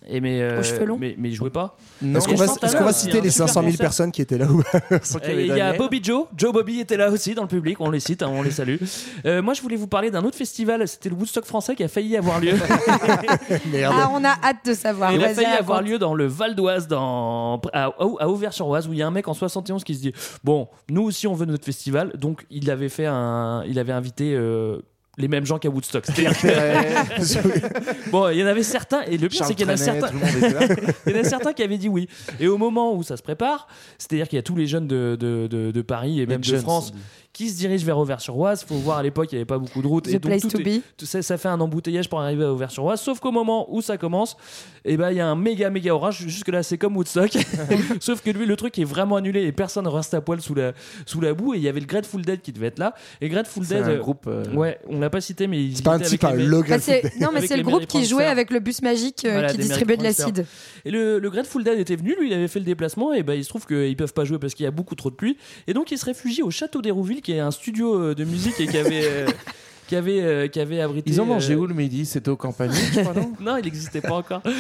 Et 0.10 0.22
mais, 0.22 0.42
euh, 0.42 0.60
Aux 0.60 0.64
cheveux 0.64 0.86
longs. 0.86 0.98
mais, 1.00 1.16
mais 1.18 1.30
il 1.30 1.36
jouait 1.36 1.50
pas. 1.50 1.76
Est-ce 2.02 2.28
qu'on 2.28 2.36
va, 2.84 2.94
citer 2.94 3.22
les 3.22 3.30
super 3.30 3.48
500 3.48 3.62
000 3.62 3.72
concert. 3.72 3.80
personnes 3.80 4.12
qui 4.12 4.22
étaient 4.22 4.38
là 4.38 4.48
où 4.50 4.62
Et 5.28 5.46
Il 5.46 5.48
y 5.48 5.62
a 5.62 5.74
Bobby 5.74 6.00
Joe, 6.04 6.26
Joe 6.36 6.54
Bobby 6.54 6.80
était 6.80 6.98
là 6.98 7.10
aussi 7.12 7.36
dans 7.36 7.42
le 7.42 7.48
public, 7.48 7.80
on 7.82 7.90
les 7.90 8.00
cite, 8.00 8.24
hein, 8.24 8.30
on 8.32 8.42
les 8.42 8.52
salue. 8.52 8.78
Euh, 9.26 9.42
moi 9.42 9.54
je 9.54 9.62
voulais 9.62 9.76
vous 9.76 9.88
parler 9.88 10.12
d'un 10.12 10.24
autre 10.24 10.38
festival, 10.38 10.88
c'était 10.88 11.10
le 11.10 11.16
Woodstock 11.16 11.46
français 11.46 11.76
qui 11.76 11.84
a 11.84 11.88
failli 11.88 12.16
avoir 12.16 12.40
lieu. 12.40 12.54
Merde. 13.72 13.96
Ah, 13.98 14.10
on 14.14 14.24
a 14.24 14.36
hâte 14.44 14.66
de 14.66 14.74
savoir. 14.74 15.12
Il 15.12 15.24
a 15.24 15.30
failli 15.34 15.46
raconte. 15.48 15.60
avoir 15.62 15.82
lieu 15.82 15.98
dans 15.98 16.14
le 16.14 16.28
Val 16.28 16.56
d'Oise, 16.56 16.88
dans, 16.88 17.60
à, 17.74 17.86
à 17.86 18.28
Auvers-sur-Oise, 18.28 18.88
où 18.88 18.94
il 18.94 19.00
y 19.00 19.02
a 19.02 19.08
un 19.08 19.12
mec 19.12 19.28
en 19.28 19.34
71 19.34 19.84
qui 19.84 19.96
se 19.96 20.02
dit 20.02 20.14
Bon, 20.44 20.68
nous 20.90 21.04
aussi 21.04 21.28
on 21.28 21.34
veut 21.34 21.46
notre 21.46 21.66
festival. 21.66 22.14
Donc 22.18 22.46
il 22.50 22.70
avait 22.70 22.90
fait 22.90 23.08
un. 23.08 23.64
Il 23.68 23.80
avait 23.80 23.94
invité. 23.94 24.34
euh, 24.36 24.80
les 25.18 25.28
mêmes 25.28 25.46
gens 25.46 25.58
qu'à 25.58 25.70
Woodstock. 25.70 26.06
C'est-à-dire 26.14 26.40
que- 26.40 28.10
bon, 28.12 28.30
il 28.30 28.38
y 28.40 28.44
en 28.44 28.48
avait 28.48 28.64
certains, 28.64 29.02
et 29.04 29.18
le 29.18 29.28
pire, 29.30 29.46
c'est 29.46 29.56
qu'il 29.56 29.66
y 29.66 29.70
en 29.70 29.74
a 29.74 29.78
certains. 29.78 30.12
Il 31.08 31.14
y 31.14 31.18
en 31.18 31.22
a 31.22 31.24
certains 31.24 31.54
qui 31.54 31.64
avaient 31.64 31.78
dit 31.78 31.90
oui. 31.90 32.08
Et 32.40 32.48
au 32.48 32.58
moment 32.58 32.94
où 32.96 33.04
ça 33.04 33.18
se 33.18 33.24
prépare, 33.24 33.68
c'est-à-dire 33.98 34.28
qu'il 34.28 34.38
y 34.38 34.40
a 34.40 34.44
tous 34.44 34.56
les 34.56 34.68
jeunes 34.68 34.88
de, 34.88 35.18
de, 35.20 35.48
de- 35.48 35.72
de 35.72 35.82
Paris 35.82 36.22
et 36.22 36.26
même 36.26 36.40
de 36.42 36.46
jeunes, 36.46 36.62
France 36.62 36.94
qui 37.38 37.50
se 37.50 37.58
dirigent 37.58 37.86
vers 37.86 38.00
Auvers-sur-Oise. 38.00 38.64
Faut 38.68 38.76
voir 38.76 38.98
à 38.98 39.04
l'époque, 39.04 39.30
il 39.32 39.36
n'y 39.36 39.40
avait 39.42 39.46
pas 39.46 39.60
beaucoup 39.60 39.82
de 39.84 39.88
routes. 39.88 40.06
The 40.06 40.08
et 40.08 40.14
donc 40.14 40.24
place 40.24 40.42
tout 40.42 40.50
to 40.50 40.60
est- 40.60 40.80
be. 40.80 40.82
tout 40.98 41.06
ça, 41.06 41.22
ça 41.22 41.38
fait 41.38 41.50
un 41.50 41.60
embouteillage 41.62 42.10
pour 42.10 42.20
arriver 42.20 42.44
à 42.44 42.52
Auvers-sur-Oise. 42.52 43.00
Sauf 43.00 43.20
qu'au 43.20 43.32
moment 43.32 43.68
où 43.74 43.82
ça 43.84 43.98
commence, 43.98 44.38
eh 44.86 44.98
ben, 44.98 45.12
il 45.12 45.18
y 45.18 45.20
a 45.20 45.28
un 45.28 45.36
méga 45.36 45.70
méga 45.70 45.94
orage. 45.94 46.24
Jusque-là, 46.28 46.64
c'est 46.64 46.78
comme 46.80 46.98
Woodstock. 46.98 47.32
sauf 48.00 48.22
que 48.22 48.32
lui, 48.32 48.46
le 48.48 48.56
truc 48.56 48.80
est 48.80 48.84
vraiment 48.84 49.18
annulé 49.18 49.44
et 49.44 49.52
personne 49.52 49.88
reste 49.88 50.14
à 50.16 50.22
poil 50.22 50.42
sous 50.42 50.56
la, 50.56 50.74
sous 51.06 51.22
la 51.22 51.34
boue. 51.36 51.54
Et 51.54 51.58
il 51.58 51.64
y 51.64 51.68
avait 51.70 51.80
le 51.80 51.86
Grateful 51.86 52.24
Dead 52.24 52.42
qui 52.42 52.52
devait 52.52 52.68
être 52.68 52.80
là. 52.80 52.96
Et 53.22 53.30
Grateful 53.30 53.64
C'est 53.66 53.76
Dead. 53.76 53.84
un 53.84 53.90
euh, 53.92 53.98
groupe. 54.00 54.26
euh, 54.28 54.44
Ouais, 54.54 54.80
on 54.88 55.00
l'a 55.00 55.10
pas 55.12 55.22
cité, 55.22 55.46
mais 55.48 55.64
il 55.64 55.76
C'est 55.78 55.84
pas 55.84 55.94
un 55.94 56.00
type, 56.00 56.24
les- 56.36 56.44
le 56.46 56.58
Bah, 56.62 56.68
Grateful 56.68 56.82
c'est- 56.82 57.02
Dead. 57.04 57.22
non, 57.22 57.30
mais 57.34 57.46
c'est 57.46 57.58
le 57.58 57.64
groupe 57.64 57.86
qui 57.86 58.06
jouait 58.06 58.26
avec 58.26 58.50
le 58.50 58.60
bus 58.60 58.82
magique 58.82 59.26
euh, 59.26 59.32
Voilà, 59.34 59.50
qui 59.50 59.58
distribuait 59.60 59.98
de 59.98 60.04
l'acide. 60.04 60.46
Et 60.86 60.92
le, 60.92 61.20
le 61.20 61.30
Grateful 61.30 61.64
Dead 61.64 61.78
était 61.78 61.96
venu, 61.98 62.16
lui 62.20 62.30
il 62.30 62.34
avait 62.34 62.48
fait 62.48 62.60
le 62.60 62.66
déplacement, 62.66 63.14
et 63.14 63.22
ben 63.22 63.34
il 63.34 63.44
se 63.44 63.50
trouve 63.50 63.66
qu'ils 63.68 63.96
peuvent 63.96 64.14
pas 64.14 64.26
jouer 64.26 64.40
parce 64.40 64.54
qu'il 64.56 64.64
y 64.64 64.68
a 64.68 64.72
beaucoup 64.72 64.96
trop 64.96 65.10
de 65.12 65.16
pluie. 65.16 65.38
Et 65.68 65.74
donc 65.74 65.92
il 65.92 65.98
se 65.98 66.06
réfugie 66.06 66.42
au 66.42 66.50
château 66.50 66.82
d'Hérouville, 66.82 67.22
qui 67.28 67.34
est 67.34 67.42
un 67.42 67.52
studio 67.52 67.94
euh, 67.94 68.16
de 68.16 68.24
musique 68.24 68.58
et 68.62 68.68
qui 68.68 68.78
avait, 68.78 69.04
euh, 69.04 69.28
qui 69.88 69.96
avait, 69.96 70.22
euh, 70.22 70.48
qui 70.48 70.60
avait 70.60 70.82
abrité. 70.82 71.10
Ils 71.10 71.22
ont 71.22 71.26
mangé 71.26 71.54
euh, 71.54 71.58
où 71.58 71.66
le 71.68 71.74
midi? 71.74 72.06
C'était 72.06 72.30
au 72.30 72.36
campagne, 72.36 72.72
je 72.94 73.02
crois, 73.02 73.14
non? 73.14 73.34
Non, 73.40 73.58
il 73.58 73.64
n'existait 73.64 74.02
pas 74.02 74.14
encore. 74.16 74.42
Ouais. 74.46 74.52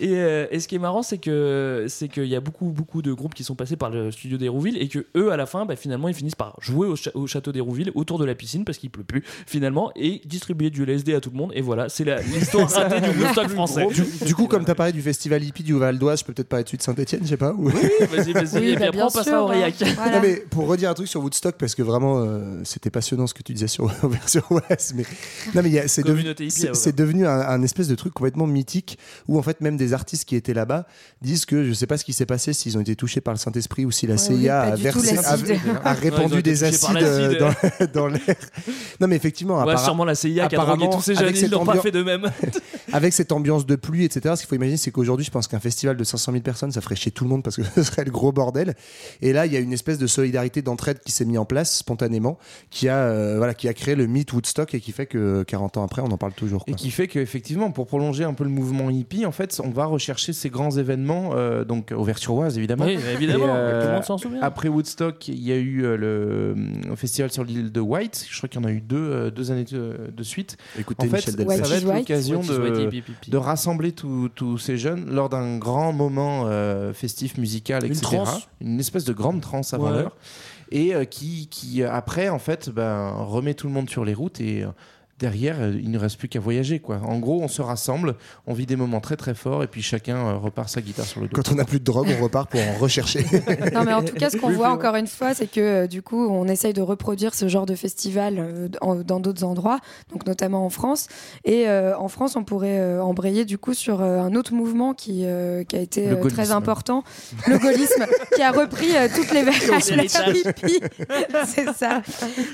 Et, 0.00 0.14
euh, 0.16 0.46
et 0.50 0.60
ce 0.60 0.68
qui 0.68 0.74
est 0.76 0.78
marrant, 0.78 1.02
c'est 1.02 1.18
que 1.18 1.86
c'est 1.88 2.08
qu'il 2.08 2.26
y 2.26 2.36
a 2.36 2.40
beaucoup 2.40 2.66
beaucoup 2.66 3.02
de 3.02 3.12
groupes 3.12 3.34
qui 3.34 3.44
sont 3.44 3.54
passés 3.54 3.76
par 3.76 3.90
le 3.90 4.10
studio 4.12 4.36
d'Hérouville 4.38 4.76
et 4.80 4.88
que 4.88 5.06
eux, 5.16 5.32
à 5.32 5.36
la 5.36 5.46
fin, 5.46 5.64
bah, 5.66 5.76
finalement, 5.76 6.08
ils 6.08 6.14
finissent 6.14 6.34
par 6.34 6.56
jouer 6.60 6.86
au, 6.86 6.96
cha- 6.96 7.10
au 7.14 7.26
château 7.26 7.52
d'Hérouville 7.52 7.90
autour 7.94 8.18
de 8.18 8.24
la 8.24 8.34
piscine 8.34 8.64
parce 8.64 8.78
qu'il 8.78 8.90
pleut 8.90 9.04
plus 9.04 9.22
finalement 9.46 9.90
et 9.96 10.20
distribuer 10.24 10.70
du 10.70 10.82
LSD 10.84 11.14
à 11.14 11.20
tout 11.20 11.30
le 11.30 11.36
monde. 11.36 11.52
Et 11.54 11.60
voilà, 11.62 11.88
c'est 11.88 12.04
la- 12.04 12.20
l'histoire 12.22 12.68
ratée 12.70 13.00
du 13.00 13.18
Woodstock 13.20 13.48
français. 13.48 13.86
Du, 13.86 14.02
du 14.26 14.34
coup, 14.34 14.46
comme 14.46 14.64
tu 14.64 14.70
as 14.70 14.74
parlé 14.74 14.92
du 14.92 15.02
festival 15.02 15.42
hippie 15.42 15.62
du 15.62 15.74
Val 15.74 15.98
d'Oise, 15.98 16.20
je 16.20 16.24
peux 16.24 16.32
peut-être 16.32 16.48
parler 16.48 16.64
de 16.64 16.68
suite 16.68 16.82
Saint-Etienne, 16.82 17.20
je 17.24 17.28
sais 17.28 17.36
pas. 17.36 17.52
ou- 17.52 17.68
Vas-y, 17.68 18.32
vas-y. 18.32 18.58
Oui, 18.58 18.68
et 18.70 18.74
puis 18.74 18.80
bah, 18.80 18.86
après, 18.88 19.02
on 19.02 19.06
passera 19.06 19.24
sûr, 19.24 19.34
à 19.34 19.42
Aurillac. 19.42 19.82
hein. 19.82 19.86
Voilà. 19.96 20.16
Non, 20.16 20.22
mais 20.22 20.36
pour 20.50 20.66
redire 20.66 20.90
un 20.90 20.94
truc 20.94 21.08
sur 21.08 21.22
Woodstock, 21.22 21.56
parce 21.58 21.74
que 21.74 21.82
vraiment, 21.82 22.18
euh, 22.20 22.60
c'était 22.64 22.90
passionnant 22.90 23.26
ce 23.26 23.34
que 23.34 23.42
tu 23.42 23.52
disais 23.52 23.68
sur 23.68 23.90
sur 24.26 24.46
mais 24.94 25.04
non, 25.54 25.62
mais 25.62 25.88
c'est 25.88 26.02
devenu, 26.96 27.26
un, 27.26 27.40
un 27.40 27.62
espèce 27.62 27.88
de 27.88 27.94
truc 27.94 28.12
complètement 28.14 28.46
mythique 28.46 28.98
où 29.28 29.38
en 29.38 29.42
fait 29.42 29.60
même 29.60 29.76
des 29.76 29.92
artistes 29.92 30.24
qui 30.24 30.36
étaient 30.36 30.54
là-bas 30.54 30.86
disent 31.22 31.44
que 31.46 31.64
je 31.64 31.72
sais 31.72 31.86
pas 31.86 31.98
ce 31.98 32.04
qui 32.04 32.12
s'est 32.12 32.26
passé 32.26 32.52
s'ils 32.52 32.76
ont 32.78 32.80
été 32.80 32.96
touchés 32.96 33.20
par 33.20 33.34
le 33.34 33.38
Saint-Esprit 33.38 33.84
ou 33.84 33.90
si 33.90 34.06
la 34.06 34.14
Ouais, 34.16 34.20
oui, 34.30 34.42
CIA 34.42 34.60
a 34.60 34.76
versé, 34.76 35.18
a, 35.18 35.88
a 35.90 35.92
répandu 35.92 36.42
des 36.42 36.64
acides 36.64 36.96
euh, 37.02 37.38
dans, 37.38 37.86
dans 37.94 38.06
l'air. 38.08 38.20
Non, 39.00 39.06
mais 39.08 39.16
effectivement, 39.16 39.62
Ouais, 39.64 39.76
sûrement 39.76 40.04
la 40.04 40.14
CIA 40.14 40.48
qui 40.48 40.54
a 40.56 40.58
drogué 40.58 40.72
apparemment, 40.84 40.88
tous 40.90 41.02
ces 41.02 41.10
avec 41.18 41.26
jeunes, 41.26 41.34
ils 41.36 41.40
cette 41.40 41.52
n'ont 41.52 41.64
pas 41.64 41.72
ambiance- 41.72 41.82
fait 41.82 41.90
de 41.90 42.02
même. 42.02 42.30
avec 42.92 43.12
cette 43.12 43.32
ambiance 43.32 43.66
de 43.66 43.76
pluie, 43.76 44.04
etc. 44.04 44.34
Ce 44.36 44.40
qu'il 44.40 44.48
faut 44.48 44.54
imaginer, 44.54 44.76
c'est 44.76 44.90
qu'aujourd'hui, 44.90 45.24
je 45.26 45.30
pense 45.30 45.48
qu'un 45.48 45.60
festival 45.60 45.96
de 45.96 46.04
500 46.04 46.32
000 46.32 46.42
personnes, 46.42 46.72
ça 46.72 46.80
ferait 46.80 46.96
chier 46.96 47.12
tout 47.12 47.24
le 47.24 47.30
monde 47.30 47.42
parce 47.42 47.56
que 47.56 47.62
ce 47.74 47.82
serait 47.82 48.04
le 48.04 48.10
gros 48.10 48.32
bordel. 48.32 48.74
Et 49.22 49.32
là, 49.32 49.46
il 49.46 49.52
y 49.52 49.56
a 49.56 49.60
une 49.60 49.72
espèce 49.72 49.98
de 49.98 50.06
solidarité, 50.06 50.62
d'entraide 50.62 51.00
qui 51.04 51.12
s'est 51.12 51.24
mise 51.24 51.38
en 51.38 51.44
place 51.44 51.76
spontanément, 51.76 52.38
qui 52.70 52.88
a, 52.88 52.96
euh, 52.96 53.34
voilà, 53.36 53.54
qui 53.54 53.68
a 53.68 53.74
créé 53.74 53.94
le 53.94 54.06
mythe 54.06 54.32
Woodstock 54.32 54.46
et 54.74 54.80
qui 54.80 54.92
fait 54.92 55.06
que 55.06 55.42
40 55.42 55.76
ans 55.76 55.84
après, 55.84 56.02
on 56.02 56.06
en 56.10 56.16
parle 56.16 56.32
toujours. 56.32 56.64
Et 56.66 56.74
qui 56.74 56.90
fait 56.90 57.06
qu'effectivement, 57.08 57.70
pour 57.70 57.86
prolonger 57.86 58.24
un 58.24 58.34
peu 58.34 58.44
le 58.44 58.50
mouvement 58.50 58.90
hippie, 58.90 59.26
en 59.26 59.32
fait, 59.32 59.60
on 59.64 59.70
va 59.70 59.86
rechercher 59.86 60.32
ces 60.32 60.48
grands 60.50 60.70
événements, 60.70 61.30
euh, 61.34 61.64
donc 61.64 61.92
Auvers-sur-Oise 61.96 62.56
évidemment. 62.58 62.84
Oui, 62.86 62.98
évidemment, 63.14 63.46
euh, 63.48 63.80
tout 63.82 63.88
le 63.88 63.94
monde 63.94 64.04
s'en 64.04 64.18
souvient. 64.18 64.40
Après 64.42 64.68
Woodstock, 64.68 65.28
il 65.28 65.42
y 65.42 65.52
a 65.52 65.56
eu 65.56 65.84
euh, 65.84 65.96
le 65.96 66.54
euh, 66.90 66.96
festival 66.96 67.30
sur 67.30 67.44
l'île 67.44 67.70
de 67.72 67.80
White. 67.80 68.26
Je 68.30 68.36
crois 68.36 68.48
qu'il 68.48 68.60
y 68.60 68.64
en 68.64 68.68
a 68.68 68.72
eu 68.72 68.80
deux, 68.80 68.96
euh, 68.96 69.30
deux 69.30 69.50
années 69.50 69.64
de, 69.64 70.10
de 70.14 70.22
suite. 70.22 70.56
Écoutez, 70.78 71.06
En 71.06 71.10
fait, 71.10 71.16
Michel 71.16 71.32
ça 71.32 71.36
Delpech. 71.38 71.58
Va 71.60 71.76
être 71.76 71.84
l'occasion 71.98 72.40
de, 72.40 73.36
rassembler 73.36 73.92
tous 73.92 74.58
ces 74.58 74.76
jeunes 74.78 75.06
lors 75.10 75.28
d'un 75.28 75.58
grand 75.58 75.92
moment 75.92 76.44
euh, 76.46 76.92
festif, 76.92 77.38
musical, 77.38 77.84
Une 77.84 77.92
etc. 77.92 78.06
transe. 78.16 78.48
Une 78.60 78.80
espèce 78.80 79.04
de 79.04 79.12
grande 79.12 79.40
transe 79.40 79.74
avant 79.74 79.86
Ouais. 79.86 79.92
l'heure. 80.02 80.16
Et 80.70 80.94
euh, 80.94 81.04
qui, 81.04 81.48
qui, 81.48 81.82
euh, 81.82 81.90
après, 81.90 82.28
en 82.28 82.38
fait, 82.38 82.70
ben, 82.70 83.10
remet 83.10 83.54
tout 83.54 83.66
le 83.66 83.72
monde 83.72 83.90
sur 83.90 84.04
les 84.04 84.14
routes 84.14 84.40
et. 84.40 84.64
Derrière, 85.18 85.56
euh, 85.60 85.72
il 85.82 85.90
ne 85.90 85.98
reste 85.98 86.18
plus 86.18 86.28
qu'à 86.28 86.40
voyager. 86.40 86.78
Quoi. 86.78 87.00
En 87.02 87.18
gros, 87.18 87.40
on 87.42 87.48
se 87.48 87.62
rassemble, 87.62 88.16
on 88.46 88.52
vit 88.52 88.66
des 88.66 88.76
moments 88.76 89.00
très 89.00 89.16
très 89.16 89.34
forts 89.34 89.62
et 89.62 89.66
puis 89.66 89.80
chacun 89.80 90.16
euh, 90.18 90.36
repart 90.36 90.68
sa 90.68 90.82
guitare 90.82 91.06
sur 91.06 91.20
le 91.22 91.28
dos. 91.28 91.32
Quand 91.34 91.50
on 91.50 91.54
n'a 91.54 91.64
plus 91.64 91.78
de 91.80 91.84
drogue, 91.84 92.08
on 92.20 92.22
repart 92.22 92.50
pour 92.50 92.60
en 92.60 92.74
rechercher. 92.78 93.24
Non, 93.72 93.84
mais 93.84 93.94
en 93.94 94.02
tout 94.02 94.14
cas, 94.14 94.28
ce 94.30 94.36
qu'on 94.36 94.50
voit 94.50 94.68
encore 94.70 94.94
une 94.96 95.06
fois, 95.06 95.32
c'est 95.32 95.46
que 95.50 95.60
euh, 95.60 95.86
du 95.86 96.02
coup, 96.02 96.26
on 96.28 96.46
essaye 96.48 96.72
de 96.74 96.82
reproduire 96.82 97.34
ce 97.34 97.48
genre 97.48 97.64
de 97.66 97.74
festival 97.74 98.36
euh, 98.38 98.68
en- 98.82 98.96
dans 98.96 99.18
d'autres 99.20 99.44
endroits, 99.44 99.80
donc 100.12 100.26
notamment 100.26 100.64
en 100.66 100.70
France. 100.70 101.08
Et 101.44 101.66
euh, 101.68 101.96
en 101.98 102.08
France, 102.08 102.36
on 102.36 102.44
pourrait 102.44 102.78
euh, 102.78 103.02
embrayer 103.02 103.44
du 103.46 103.56
coup 103.58 103.72
sur 103.74 104.02
euh, 104.02 104.18
un 104.20 104.34
autre 104.34 104.52
mouvement 104.52 104.92
qui, 104.92 105.22
euh, 105.24 105.64
qui 105.64 105.76
a 105.76 105.80
été 105.80 106.08
euh, 106.08 106.16
très 106.28 106.50
important, 106.56 107.04
le 107.46 107.58
gaullisme, 107.58 108.04
qui 108.34 108.42
a 108.42 108.52
repris 108.52 108.94
euh, 108.94 109.08
toutes 109.14 109.32
les 109.32 109.42
valeurs. 109.42 109.80
C'est 111.46 111.72
ça. 111.74 112.02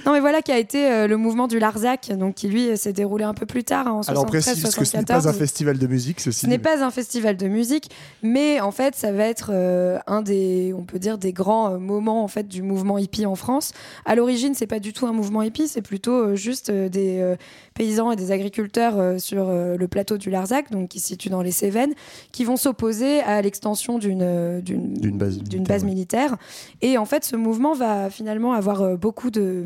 Non, 0.07 0.13
mais 0.13 0.21
voilà, 0.21 0.43
qui 0.43 0.53
a 0.53 0.59
été 0.59 0.91
euh, 0.91 1.07
le 1.07 1.17
mouvement 1.17 1.49
du 1.49 1.59
Larzac, 1.59 2.11
donc 2.17 2.35
qui 2.37 2.49
lui 2.53 2.69
euh, 2.69 2.77
s'est 2.77 2.93
déroulé 2.93 3.25
un 3.25 3.35
peu 3.35 3.47
plus 3.47 3.65
tard, 3.65 3.89
hein, 3.89 3.93
en 3.93 4.03
Alors, 4.03 4.25
on 4.25 4.27
précise 4.27 4.63
que 4.63 4.85
ce 4.85 4.97
n'est 4.97 5.05
pas 5.05 5.27
un 5.27 5.33
73-74. 5.33 5.35
festival 5.35 5.79
de 5.79 5.87
musique, 5.87 6.21
ceci. 6.21 6.41
Ce 6.41 6.47
n'est 6.47 6.59
pas 6.59 6.85
un 6.85 6.91
festival 6.91 7.37
de 7.37 7.49
musique, 7.49 7.91
mais 8.23 8.61
en 8.61 8.71
fait, 8.71 8.95
ça 8.95 9.13
va 9.13 9.25
être 9.25 9.51
euh, 9.53 9.99
un 10.07 10.23
des, 10.23 10.75
on 10.77 10.85
peut 10.85 10.99
dire, 10.99 11.19
des 11.19 11.33
grands 11.33 11.73
euh, 11.73 11.79
moments 11.79 12.23
en 12.23 12.29
fait 12.29 12.47
du 12.49 12.63
mouvement 12.63 12.99
hippie 12.99 13.27
en 13.27 13.35
France. 13.35 13.73
À 14.05 14.15
l'origine, 14.15 14.55
c'est 14.55 14.67
pas 14.67 14.81
du 14.81 14.93
tout 14.93 15.07
un 15.07 15.13
mouvement 15.13 15.43
hippie, 15.43 15.69
c'est 15.69 15.83
plutôt 15.83 16.13
euh, 16.13 16.37
juste 16.37 16.71
des 16.71 17.37
paysans 17.75 18.13
et 18.13 18.17
des 18.17 18.31
agriculteurs 18.31 19.21
sur 19.21 19.51
le 19.51 19.89
plateau 19.89 20.19
du 20.19 20.31
Larzac, 20.31 20.71
donc 20.71 20.89
qui 20.89 21.01
se 21.01 21.09
situe 21.09 21.29
dans 21.29 21.43
les 21.43 21.51
Cévennes, 21.51 21.95
qui 22.33 22.45
vont 22.45 22.57
s'opposer 22.57 23.21
à 23.21 23.41
l'extension 23.43 23.99
d'une 23.99 24.61
d'une 24.61 25.17
base 25.17 25.39
militaire, 25.39 25.63
base 25.63 25.83
ouais. 25.83 25.89
militaire. 25.89 26.37
Et 26.81 26.99
en 26.99 27.05
fait, 27.05 27.25
ce 27.25 27.37
mouvement 27.37 27.75
va 27.75 28.11
finalement 28.11 28.53
avoir 28.53 28.97
beaucoup 28.99 29.31
de 29.31 29.65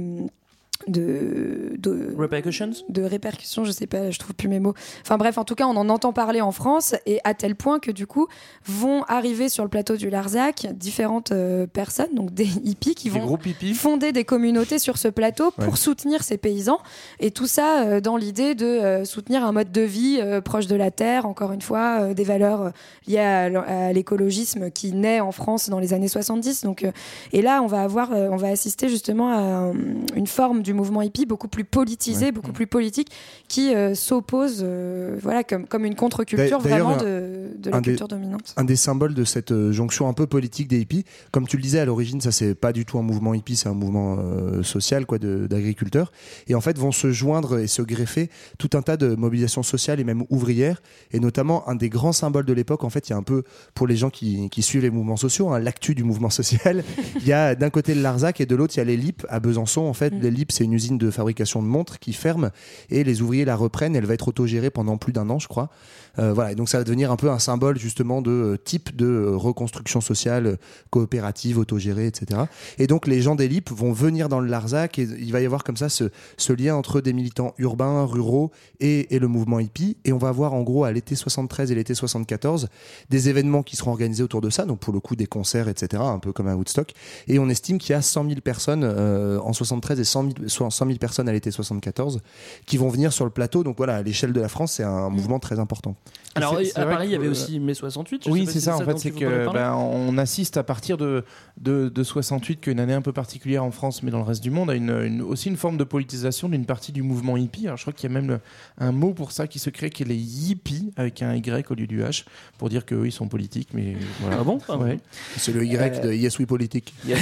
de, 0.88 1.72
de 1.78 2.14
Repercussions? 2.16 2.70
de 2.88 3.02
répercussions, 3.02 3.64
je 3.64 3.70
sais 3.72 3.86
pas, 3.86 4.10
je 4.10 4.18
trouve 4.18 4.34
plus 4.34 4.48
mes 4.48 4.60
mots. 4.60 4.74
Enfin 5.02 5.16
bref, 5.16 5.38
en 5.38 5.44
tout 5.44 5.54
cas, 5.54 5.66
on 5.66 5.76
en 5.76 5.88
entend 5.88 6.12
parler 6.12 6.40
en 6.40 6.52
France 6.52 6.94
et 7.06 7.20
à 7.24 7.34
tel 7.34 7.54
point 7.54 7.78
que 7.78 7.90
du 7.90 8.06
coup 8.06 8.26
vont 8.64 9.02
arriver 9.04 9.48
sur 9.48 9.64
le 9.64 9.70
plateau 9.70 9.96
du 9.96 10.10
Larzac 10.10 10.66
différentes 10.74 11.32
euh, 11.32 11.66
personnes, 11.66 12.14
donc 12.14 12.32
des 12.32 12.46
hippies 12.64 12.94
qui 12.94 13.10
Des 13.10 13.18
vont 13.20 13.36
hippies. 13.44 13.74
fonder 13.74 14.12
des 14.12 14.24
communautés 14.24 14.78
sur 14.78 14.98
ce 14.98 15.08
plateau 15.08 15.50
pour 15.50 15.76
soutenir 15.78 16.22
ces 16.22 16.36
paysans 16.38 16.78
et 17.20 17.30
tout 17.30 17.46
ça 17.46 17.84
euh, 17.84 18.00
dans 18.00 18.16
l'idée 18.16 18.54
de 18.54 18.66
euh, 18.66 19.04
soutenir 19.04 19.44
un 19.44 19.52
mode 19.52 19.72
de 19.72 19.82
vie 19.82 20.20
proche 20.44 20.66
de 20.66 20.76
la 20.76 20.90
terre, 20.90 21.26
encore 21.26 21.52
une 21.52 21.62
fois, 21.62 22.14
des 22.14 22.24
valeurs 22.24 22.72
liées 23.06 23.18
à, 23.18 23.44
à 23.88 23.92
l'écologisme 23.92 24.70
qui 24.70 24.92
naît 24.92 25.20
en 25.20 25.32
France 25.32 25.68
dans 25.68 25.78
les 25.78 25.92
années 25.94 26.08
70. 26.08 26.62
Donc, 26.64 26.86
et 27.32 27.42
là, 27.42 27.62
on 27.62 27.66
va 27.66 27.82
avoir, 27.82 28.10
on 28.12 28.36
va 28.36 28.48
assister 28.48 28.88
justement 28.88 29.32
à 29.32 29.36
un- 29.38 29.74
une 30.14 30.26
forme 30.26 30.62
du 30.66 30.74
mouvement 30.74 31.00
hippie 31.02 31.24
beaucoup 31.26 31.48
plus 31.48 31.64
politisé, 31.64 32.32
beaucoup 32.32 32.52
plus 32.52 32.66
politique, 32.66 33.08
qui 33.48 33.74
euh, 33.74 33.94
s'oppose, 33.94 34.60
euh, 34.62 35.16
voilà, 35.22 35.42
comme, 35.44 35.66
comme 35.66 35.84
une 35.84 35.94
contre-culture 35.94 36.58
vraiment 36.60 36.96
de, 36.96 37.52
de 37.58 37.70
la 37.70 37.80
des- 37.80 37.90
culture 37.92 38.08
dominante. 38.08 38.52
un 38.56 38.64
des 38.64 38.76
symboles 38.76 39.14
de 39.14 39.24
cette 39.24 39.52
euh, 39.52 39.72
jonction 39.72 40.08
un 40.08 40.12
peu 40.12 40.26
politique 40.26 40.68
des 40.68 40.80
hippies. 40.80 41.04
Comme 41.32 41.46
tu 41.46 41.56
le 41.56 41.62
disais 41.62 41.78
à 41.78 41.84
l'origine, 41.84 42.20
ça 42.20 42.32
c'est 42.32 42.54
pas 42.54 42.72
du 42.72 42.84
tout 42.84 42.98
un 42.98 43.02
mouvement 43.02 43.32
hippie, 43.32 43.56
c'est 43.56 43.68
un 43.68 43.74
mouvement 43.74 44.18
social 44.62 45.06
quoi 45.06 45.18
d'agriculteurs. 45.18 46.12
Et 46.48 46.54
en 46.54 46.60
fait 46.60 46.76
vont 46.78 46.92
se 46.92 47.10
joindre 47.12 47.58
et 47.58 47.66
se 47.66 47.82
greffer 47.82 48.28
tout 48.58 48.70
un 48.74 48.82
tas 48.82 48.96
de 48.96 49.14
mobilisations 49.14 49.62
sociales 49.62 50.00
et 50.00 50.04
même 50.04 50.24
ouvrières. 50.30 50.82
Et 51.12 51.20
notamment 51.20 51.68
un 51.68 51.74
des 51.76 51.88
grands 51.88 52.12
symboles 52.12 52.44
de 52.44 52.52
l'époque. 52.52 52.84
En 52.84 52.90
fait, 52.90 53.08
il 53.08 53.12
y 53.12 53.14
a 53.14 53.16
un 53.16 53.22
peu 53.22 53.44
pour 53.74 53.86
les 53.86 53.96
gens 53.96 54.10
qui, 54.10 54.50
qui 54.50 54.62
suivent 54.62 54.82
les 54.82 54.90
mouvements 54.90 55.16
sociaux, 55.16 55.50
hein, 55.50 55.58
l'actu 55.60 55.94
du 55.94 56.02
mouvement 56.04 56.30
social. 56.40 56.82
Il 57.20 57.26
y 57.26 57.32
a 57.32 57.54
d'un 57.54 57.70
côté 57.70 57.94
le 57.94 58.02
Larzac 58.02 58.40
et 58.40 58.46
de 58.46 58.56
l'autre 58.56 58.74
il 58.76 58.78
y 58.78 58.80
a 58.80 58.84
les 58.84 58.96
LIP 58.96 59.24
à 59.28 59.38
Besançon. 59.40 59.82
En 59.82 59.92
fait, 59.94 60.06
Mm. 60.12 60.20
les 60.20 60.30
LIP 60.30 60.52
c'est 60.56 60.64
une 60.64 60.72
usine 60.72 60.98
de 60.98 61.10
fabrication 61.10 61.62
de 61.62 61.68
montres 61.68 61.98
qui 61.98 62.12
ferme 62.12 62.50
et 62.90 63.04
les 63.04 63.22
ouvriers 63.22 63.44
la 63.44 63.56
reprennent. 63.56 63.94
Elle 63.94 64.06
va 64.06 64.14
être 64.14 64.28
autogérée 64.28 64.70
pendant 64.70 64.96
plus 64.96 65.12
d'un 65.12 65.28
an, 65.30 65.38
je 65.38 65.48
crois. 65.48 65.70
Euh, 66.18 66.32
voilà, 66.32 66.54
donc 66.54 66.68
ça 66.68 66.78
va 66.78 66.84
devenir 66.84 67.12
un 67.12 67.16
peu 67.16 67.30
un 67.30 67.38
symbole 67.38 67.78
justement 67.78 68.22
de 68.22 68.30
euh, 68.30 68.56
type 68.56 68.96
de 68.96 69.06
euh, 69.06 69.36
reconstruction 69.36 70.00
sociale 70.00 70.56
coopérative, 70.90 71.58
autogérée, 71.58 72.06
etc. 72.06 72.42
Et 72.78 72.86
donc 72.86 73.06
les 73.06 73.20
gens 73.20 73.34
des 73.34 73.48
LIP 73.48 73.70
vont 73.70 73.92
venir 73.92 74.30
dans 74.30 74.40
le 74.40 74.48
Larzac 74.48 74.98
et 74.98 75.02
il 75.02 75.30
va 75.32 75.42
y 75.42 75.44
avoir 75.44 75.62
comme 75.62 75.76
ça 75.76 75.88
ce, 75.90 76.10
lien 76.54 76.74
entre 76.74 77.02
des 77.02 77.12
militants 77.12 77.54
urbains, 77.58 78.06
ruraux 78.06 78.50
et, 78.80 79.14
et 79.14 79.18
le 79.18 79.28
mouvement 79.28 79.60
hippie. 79.60 79.98
Et 80.06 80.12
on 80.14 80.18
va 80.18 80.28
avoir 80.28 80.54
en 80.54 80.62
gros 80.62 80.84
à 80.84 80.92
l'été 80.92 81.14
73 81.14 81.70
et 81.70 81.74
l'été 81.74 81.94
74 81.94 82.68
des 83.10 83.28
événements 83.28 83.62
qui 83.62 83.76
seront 83.76 83.90
organisés 83.90 84.22
autour 84.22 84.40
de 84.40 84.48
ça, 84.48 84.64
donc 84.64 84.78
pour 84.78 84.94
le 84.94 85.00
coup 85.00 85.16
des 85.16 85.26
concerts, 85.26 85.68
etc., 85.68 86.02
un 86.06 86.18
peu 86.18 86.32
comme 86.32 86.48
à 86.48 86.56
Woodstock. 86.56 86.92
Et 87.28 87.38
on 87.38 87.50
estime 87.50 87.76
qu'il 87.76 87.90
y 87.90 87.94
a 87.94 88.00
100 88.00 88.28
000 88.28 88.40
personnes 88.40 88.84
en 88.84 89.52
73 89.52 90.00
et 90.00 90.04
100 90.04 90.22
000, 90.22 90.34
soit 90.45 90.45
100 90.46 90.70
000 90.86 90.98
personnes 90.98 91.28
à 91.28 91.32
l'été 91.32 91.50
74 91.50 92.20
qui 92.66 92.76
vont 92.76 92.88
venir 92.88 93.12
sur 93.12 93.24
le 93.24 93.30
plateau. 93.30 93.62
Donc 93.64 93.76
voilà, 93.76 93.96
à 93.96 94.02
l'échelle 94.02 94.32
de 94.32 94.40
la 94.40 94.48
France, 94.48 94.72
c'est 94.72 94.82
un 94.84 95.08
mouvement 95.10 95.38
très 95.38 95.58
important. 95.58 95.96
Alors, 96.34 96.58
C'est- 96.58 96.66
c'est 96.66 96.78
à 96.78 96.86
Paris, 96.86 97.08
il 97.08 97.12
y 97.12 97.14
avait 97.14 97.28
euh, 97.28 97.30
aussi 97.30 97.58
mai 97.60 97.72
68. 97.74 98.24
je 98.26 98.30
Oui, 98.30 98.44
c'est 98.46 98.52
si 98.52 98.60
ça. 98.62 98.76
En 98.76 98.80
fait, 98.80 98.98
c'est 98.98 99.10
que 99.10 99.50
ben, 99.52 99.72
on 99.74 100.18
assiste 100.18 100.56
à 100.58 100.62
partir 100.62 100.98
de, 100.98 101.24
de, 101.58 101.88
de 101.88 102.02
68, 102.02 102.60
qui 102.60 102.68
est 102.68 102.72
une 102.72 102.80
année 102.80 102.92
un 102.92 103.00
peu 103.00 103.12
particulière 103.12 103.64
en 103.64 103.70
France, 103.70 104.02
mais 104.02 104.10
dans 104.10 104.18
le 104.18 104.24
reste 104.24 104.42
du 104.42 104.50
monde, 104.50 104.70
à 104.70 104.74
une, 104.74 104.90
une- 104.90 105.22
aussi 105.22 105.48
une 105.48 105.56
forme 105.56 105.78
de 105.78 105.84
politisation 105.84 106.48
d'une 106.50 106.66
partie 106.66 106.92
du 106.92 107.02
mouvement 107.02 107.38
hippie. 107.38 107.66
Alors, 107.66 107.78
je 107.78 107.84
crois 107.84 107.92
qu'il 107.94 108.10
y 108.10 108.12
a 108.12 108.14
même 108.14 108.28
le- 108.28 108.40
un 108.78 108.92
mot 108.92 109.14
pour 109.14 109.32
ça 109.32 109.46
qui 109.46 109.58
se 109.58 109.70
crée, 109.70 109.88
qui 109.88 110.02
est 110.02 110.06
les 110.06 110.16
hippies, 110.50 110.92
avec 110.96 111.22
un 111.22 111.34
Y 111.34 111.70
au 111.70 111.74
lieu 111.74 111.86
du 111.86 112.02
H, 112.02 112.24
pour 112.58 112.68
dire 112.68 112.84
qu'eux, 112.84 113.06
ils 113.06 113.12
sont 113.12 113.28
politiques. 113.28 113.68
Mais 113.72 113.96
voilà. 114.20 114.36
Ah 114.40 114.44
bon? 114.44 114.58
Ouais. 114.78 114.98
C'est 115.38 115.52
le 115.52 115.64
Y 115.64 116.02
de 116.02 116.12
Yes 116.12 116.38
We 116.38 116.46
Politique. 116.46 116.92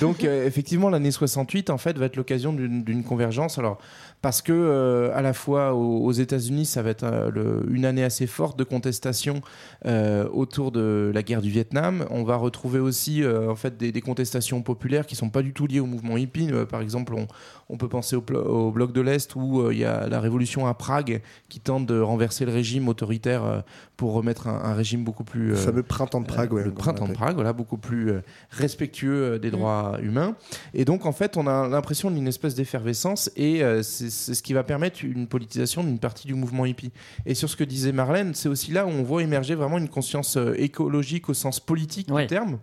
Donc 0.00 0.24
euh, 0.24 0.46
effectivement, 0.46 0.90
l'année 1.04 1.12
68 1.12 1.68
en 1.68 1.76
fait 1.76 1.98
va 1.98 2.06
être 2.06 2.16
l'occasion 2.16 2.54
d'une 2.54 3.04
convergence. 3.04 3.58
Alors 3.58 3.78
parce 4.24 4.40
que 4.40 4.54
euh, 4.54 5.14
à 5.14 5.20
la 5.20 5.34
fois 5.34 5.74
aux, 5.74 5.98
aux 6.02 6.12
États-Unis, 6.12 6.64
ça 6.64 6.80
va 6.80 6.88
être 6.88 7.02
euh, 7.04 7.30
le- 7.30 7.66
une 7.70 7.84
année 7.84 8.02
assez 8.02 8.26
forte 8.26 8.58
de 8.58 8.64
contestation 8.64 9.42
euh, 9.84 10.26
autour 10.32 10.72
de 10.72 11.10
la 11.12 11.22
guerre 11.22 11.42
du 11.42 11.50
Vietnam. 11.50 12.06
On 12.08 12.24
va 12.24 12.36
retrouver 12.36 12.78
aussi 12.78 13.22
en 13.26 13.54
fait 13.54 13.76
des, 13.76 13.92
des 13.92 14.00
contestations 14.00 14.62
populaires 14.62 15.04
qui 15.04 15.14
sont 15.14 15.28
pas 15.28 15.42
du 15.42 15.52
tout 15.52 15.66
liées 15.66 15.80
au 15.80 15.84
mouvement 15.84 16.16
hippie. 16.16 16.48
Par 16.70 16.80
exemple, 16.80 17.12
on, 17.12 17.26
on 17.68 17.76
peut 17.76 17.88
penser 17.90 18.16
au, 18.16 18.22
bloc 18.70 18.92
de 18.94 19.00
l'Est 19.02 19.36
où 19.36 19.70
il 19.70 19.76
y 19.76 19.84
a 19.84 20.06
la 20.08 20.20
révolution 20.20 20.66
à 20.66 20.72
Prague 20.72 21.20
qui 21.50 21.60
tente 21.60 21.84
de 21.84 22.00
renverser 22.00 22.46
le 22.46 22.52
régime 22.52 22.88
autoritaire 22.88 23.62
pour 23.98 24.14
remettre 24.14 24.48
un, 24.48 24.58
un 24.64 24.72
régime 24.72 25.04
beaucoup 25.04 25.24
plus 25.24 25.48
Le 25.48 25.54
fameux 25.56 25.82
printemps 25.82 26.22
de 26.22 26.26
Prague, 26.26 26.50
ouais, 26.54 26.64
le 26.64 26.72
printemps 26.72 27.08
de. 27.08 27.12
Prague, 27.12 27.34
voilà, 27.34 27.52
beaucoup 27.52 27.76
plus 27.76 28.10
respectueux 28.50 29.38
des 29.38 29.50
droits 29.50 29.98
humains. 30.02 30.34
Et 30.72 30.86
donc, 30.86 31.04
en 31.04 31.12
fait, 31.12 31.36
on 31.36 31.46
a 31.46 31.68
l'impression 31.68 32.10
d'une 32.10 32.26
espèce 32.26 32.54
d'effervescence 32.54 33.30
et 33.36 33.62
c'est 33.82 34.13
ce 34.14 34.42
qui 34.42 34.52
va 34.52 34.62
permettre 34.64 35.04
une 35.04 35.26
politisation 35.26 35.84
d'une 35.84 35.98
partie 35.98 36.26
du 36.26 36.34
mouvement 36.34 36.64
hippie. 36.66 36.92
Et 37.26 37.34
sur 37.34 37.48
ce 37.50 37.56
que 37.56 37.64
disait 37.64 37.92
Marlène, 37.92 38.34
c'est 38.34 38.48
aussi 38.48 38.70
là 38.72 38.86
où 38.86 38.90
on 38.90 39.02
voit 39.02 39.22
émerger 39.22 39.54
vraiment 39.54 39.78
une 39.78 39.88
conscience 39.88 40.36
euh, 40.36 40.54
écologique 40.58 41.28
au 41.28 41.34
sens 41.34 41.60
politique 41.60 42.10
Ouais. 42.10 42.22
du 42.22 42.28
terme 42.28 42.58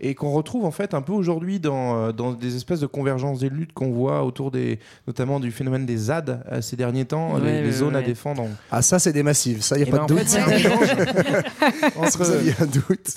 et 0.00 0.14
qu'on 0.14 0.30
retrouve 0.30 0.64
en 0.64 0.70
fait 0.70 0.94
un 0.94 1.02
peu 1.02 1.12
aujourd'hui 1.12 1.58
dans, 1.60 1.96
euh, 1.96 2.12
dans 2.12 2.32
des 2.32 2.56
espèces 2.56 2.80
de 2.80 2.86
convergences 2.86 3.40
des 3.40 3.48
luttes 3.48 3.72
qu'on 3.72 3.90
voit 3.90 4.24
autour 4.24 4.50
des 4.50 4.78
notamment 5.06 5.40
du 5.40 5.50
phénomène 5.50 5.86
des 5.86 5.96
ZAD 5.96 6.42
euh, 6.52 6.60
ces 6.60 6.76
derniers 6.76 7.04
temps, 7.04 7.34
Ouais, 7.34 7.40
les, 7.40 7.46
ouais, 7.46 7.62
les 7.62 7.72
zones 7.72 7.96
à 7.96 8.02
défendre. 8.02 8.42
en- 8.42 8.48
Ah, 8.70 8.82
ça, 8.82 8.98
c'est 8.98 9.12
des 9.12 9.22
massifs. 9.22 9.60
Ça, 9.62 9.76
il 9.76 9.82
n'y 9.84 9.88
Eh 9.88 9.92
a 9.94 9.96
pas 9.98 10.06
ben, 10.06 10.06
de 10.06 10.12
en 10.12 10.16
doute. 10.16 10.24
fait, 10.24 10.40
c'est 10.40 10.40
un 10.40 10.46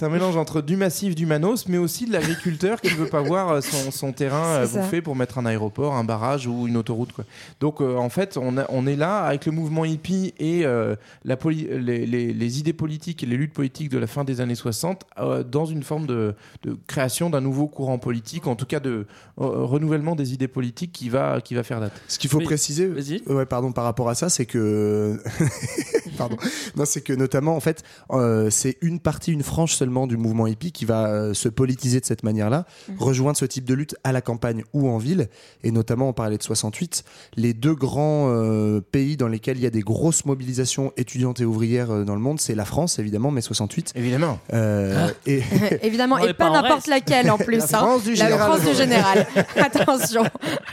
mélange 0.09 0.35
un 0.37 0.39
entre 0.41 0.61
du 0.61 0.75
massif, 0.75 1.15
du 1.15 1.25
manos, 1.25 1.67
mais 1.67 1.77
aussi 1.77 2.05
de 2.05 2.11
l'agriculteur 2.13 2.81
qui 2.81 2.89
veut 2.89 3.07
pas 3.07 3.21
voir 3.21 3.49
euh, 3.49 3.61
son, 3.61 3.91
son 3.91 4.11
terrain 4.11 4.65
ça. 4.65 4.79
bouffé 4.79 5.01
pour 5.01 5.15
mettre 5.15 5.37
un 5.37 5.45
aéroport, 5.45 5.93
un 5.95 6.03
barrage 6.03 6.47
ou 6.47 6.67
une 6.67 6.77
autoroute. 6.77 7.11
Quoi. 7.13 7.25
Donc 7.59 7.81
euh, 7.81 7.95
en 7.97 8.09
fait, 8.09 8.37
on, 8.37 8.57
a- 8.57 8.65
on 8.69 8.87
est 8.87 8.95
là 8.95 9.19
avec 9.19 9.45
le 9.45 9.51
mouvement 9.51 9.85
hippie 9.85 10.33
et 10.39 10.65
euh, 10.65 10.95
la 11.25 11.37
poli- 11.37 11.67
les, 11.71 12.05
les- 12.05 12.33
les 12.33 12.59
idées 12.59 12.73
politiques 12.73 13.23
et 13.23 13.25
les 13.25 13.37
luttes 13.37 13.53
politiques 13.53 13.89
de 13.89 13.97
la 13.97 14.07
fin 14.07 14.23
des 14.23 14.41
années 14.41 14.55
60 14.55 15.03
euh, 15.19 15.43
dans 15.43 15.65
une 15.65 15.83
forme 15.83 16.05
de, 16.07 16.33
de 16.63 16.70
création 16.87 17.29
d'un 17.29 17.41
nouveau 17.41 17.67
courant 17.67 17.97
politique, 17.97 18.47
en 18.47 18.55
tout 18.55 18.65
cas 18.65 18.79
de 18.79 18.91
euh, 18.91 19.05
renouvellement 19.37 20.15
des 20.15 20.33
idées 20.33 20.47
politiques 20.47 20.91
qui 20.91 21.09
va, 21.09 21.41
qui 21.41 21.55
va 21.55 21.63
faire 21.63 21.79
date. 21.79 21.93
Ce 22.07 22.17
qu'il 22.19 22.29
faut 22.29 22.37
Oui. 22.39 22.45
préciser, 22.45 22.87
Vas-y. 22.87 23.21
ouais, 23.27 23.45
pardon, 23.45 23.71
par 23.71 23.83
rapport 23.83 24.09
à 24.09 24.15
ça, 24.15 24.29
c'est 24.29 24.45
que, 24.45 25.19
pardon, 26.17 26.37
non, 26.75 26.85
c'est 26.85 27.01
que 27.01 27.13
notamment, 27.13 27.55
en 27.55 27.59
fait, 27.59 27.83
euh, 28.11 28.49
c'est 28.49 28.77
une 28.81 28.99
partie, 28.99 29.31
une 29.31 29.43
frange 29.43 29.73
seulement 29.75 30.07
du 30.07 30.17
mouvement 30.17 30.47
hippie 30.47 30.71
qui 30.71 30.85
va 30.85 31.07
euh, 31.07 31.33
se 31.33 31.49
politiser 31.49 31.99
de 31.99 32.05
cette 32.05 32.23
manière-là, 32.23 32.65
rejoindre 32.97 33.37
ce 33.37 33.45
type 33.45 33.65
de 33.65 33.73
lutte 33.73 33.95
à 34.03 34.11
la 34.11 34.21
campagne 34.21 34.63
ou 34.73 34.87
en 34.89 34.97
ville, 34.97 35.29
et 35.63 35.71
notamment, 35.71 36.09
on 36.09 36.13
parlait 36.13 36.37
de 36.37 36.43
68, 36.43 37.03
les 37.35 37.53
deux 37.53 37.75
grands 37.75 38.27
euh, 38.29 38.81
pays 38.81 39.17
dans 39.17 39.27
lesquels 39.27 39.57
il 39.57 39.63
y 39.63 39.67
a 39.67 39.71
des 39.71 39.81
grosses 39.81 40.25
mobilisations 40.25 40.91
étudiantes 40.97 41.39
et 41.41 41.45
ouvrières 41.45 41.91
euh, 41.91 42.03
dans 42.03 42.15
le 42.15 42.21
monde, 42.21 42.39
c'est 42.39 42.55
la 42.55 42.65
France, 42.65 42.99
évidemment, 42.99 43.31
mai 43.31 43.41
68, 43.41 43.93
Évidemment. 43.95 44.39
euh, 44.53 45.09
et 45.25 45.41
Évidemment, 45.83 46.17
et 46.17 46.33
pas 46.33 46.49
pas 46.49 46.60
n'importe 46.61 46.87
laquelle 46.87 47.31
en 47.31 47.37
plus. 47.49 47.57
La 47.57 47.63
hein. 47.63 47.81
France 47.81 48.03
du 48.03 48.15
La 48.15 48.25
général 48.25 48.49
France 48.49 48.61
de 48.61 48.69
du 48.71 48.75
général. 48.75 49.27
Attention. 49.55 50.23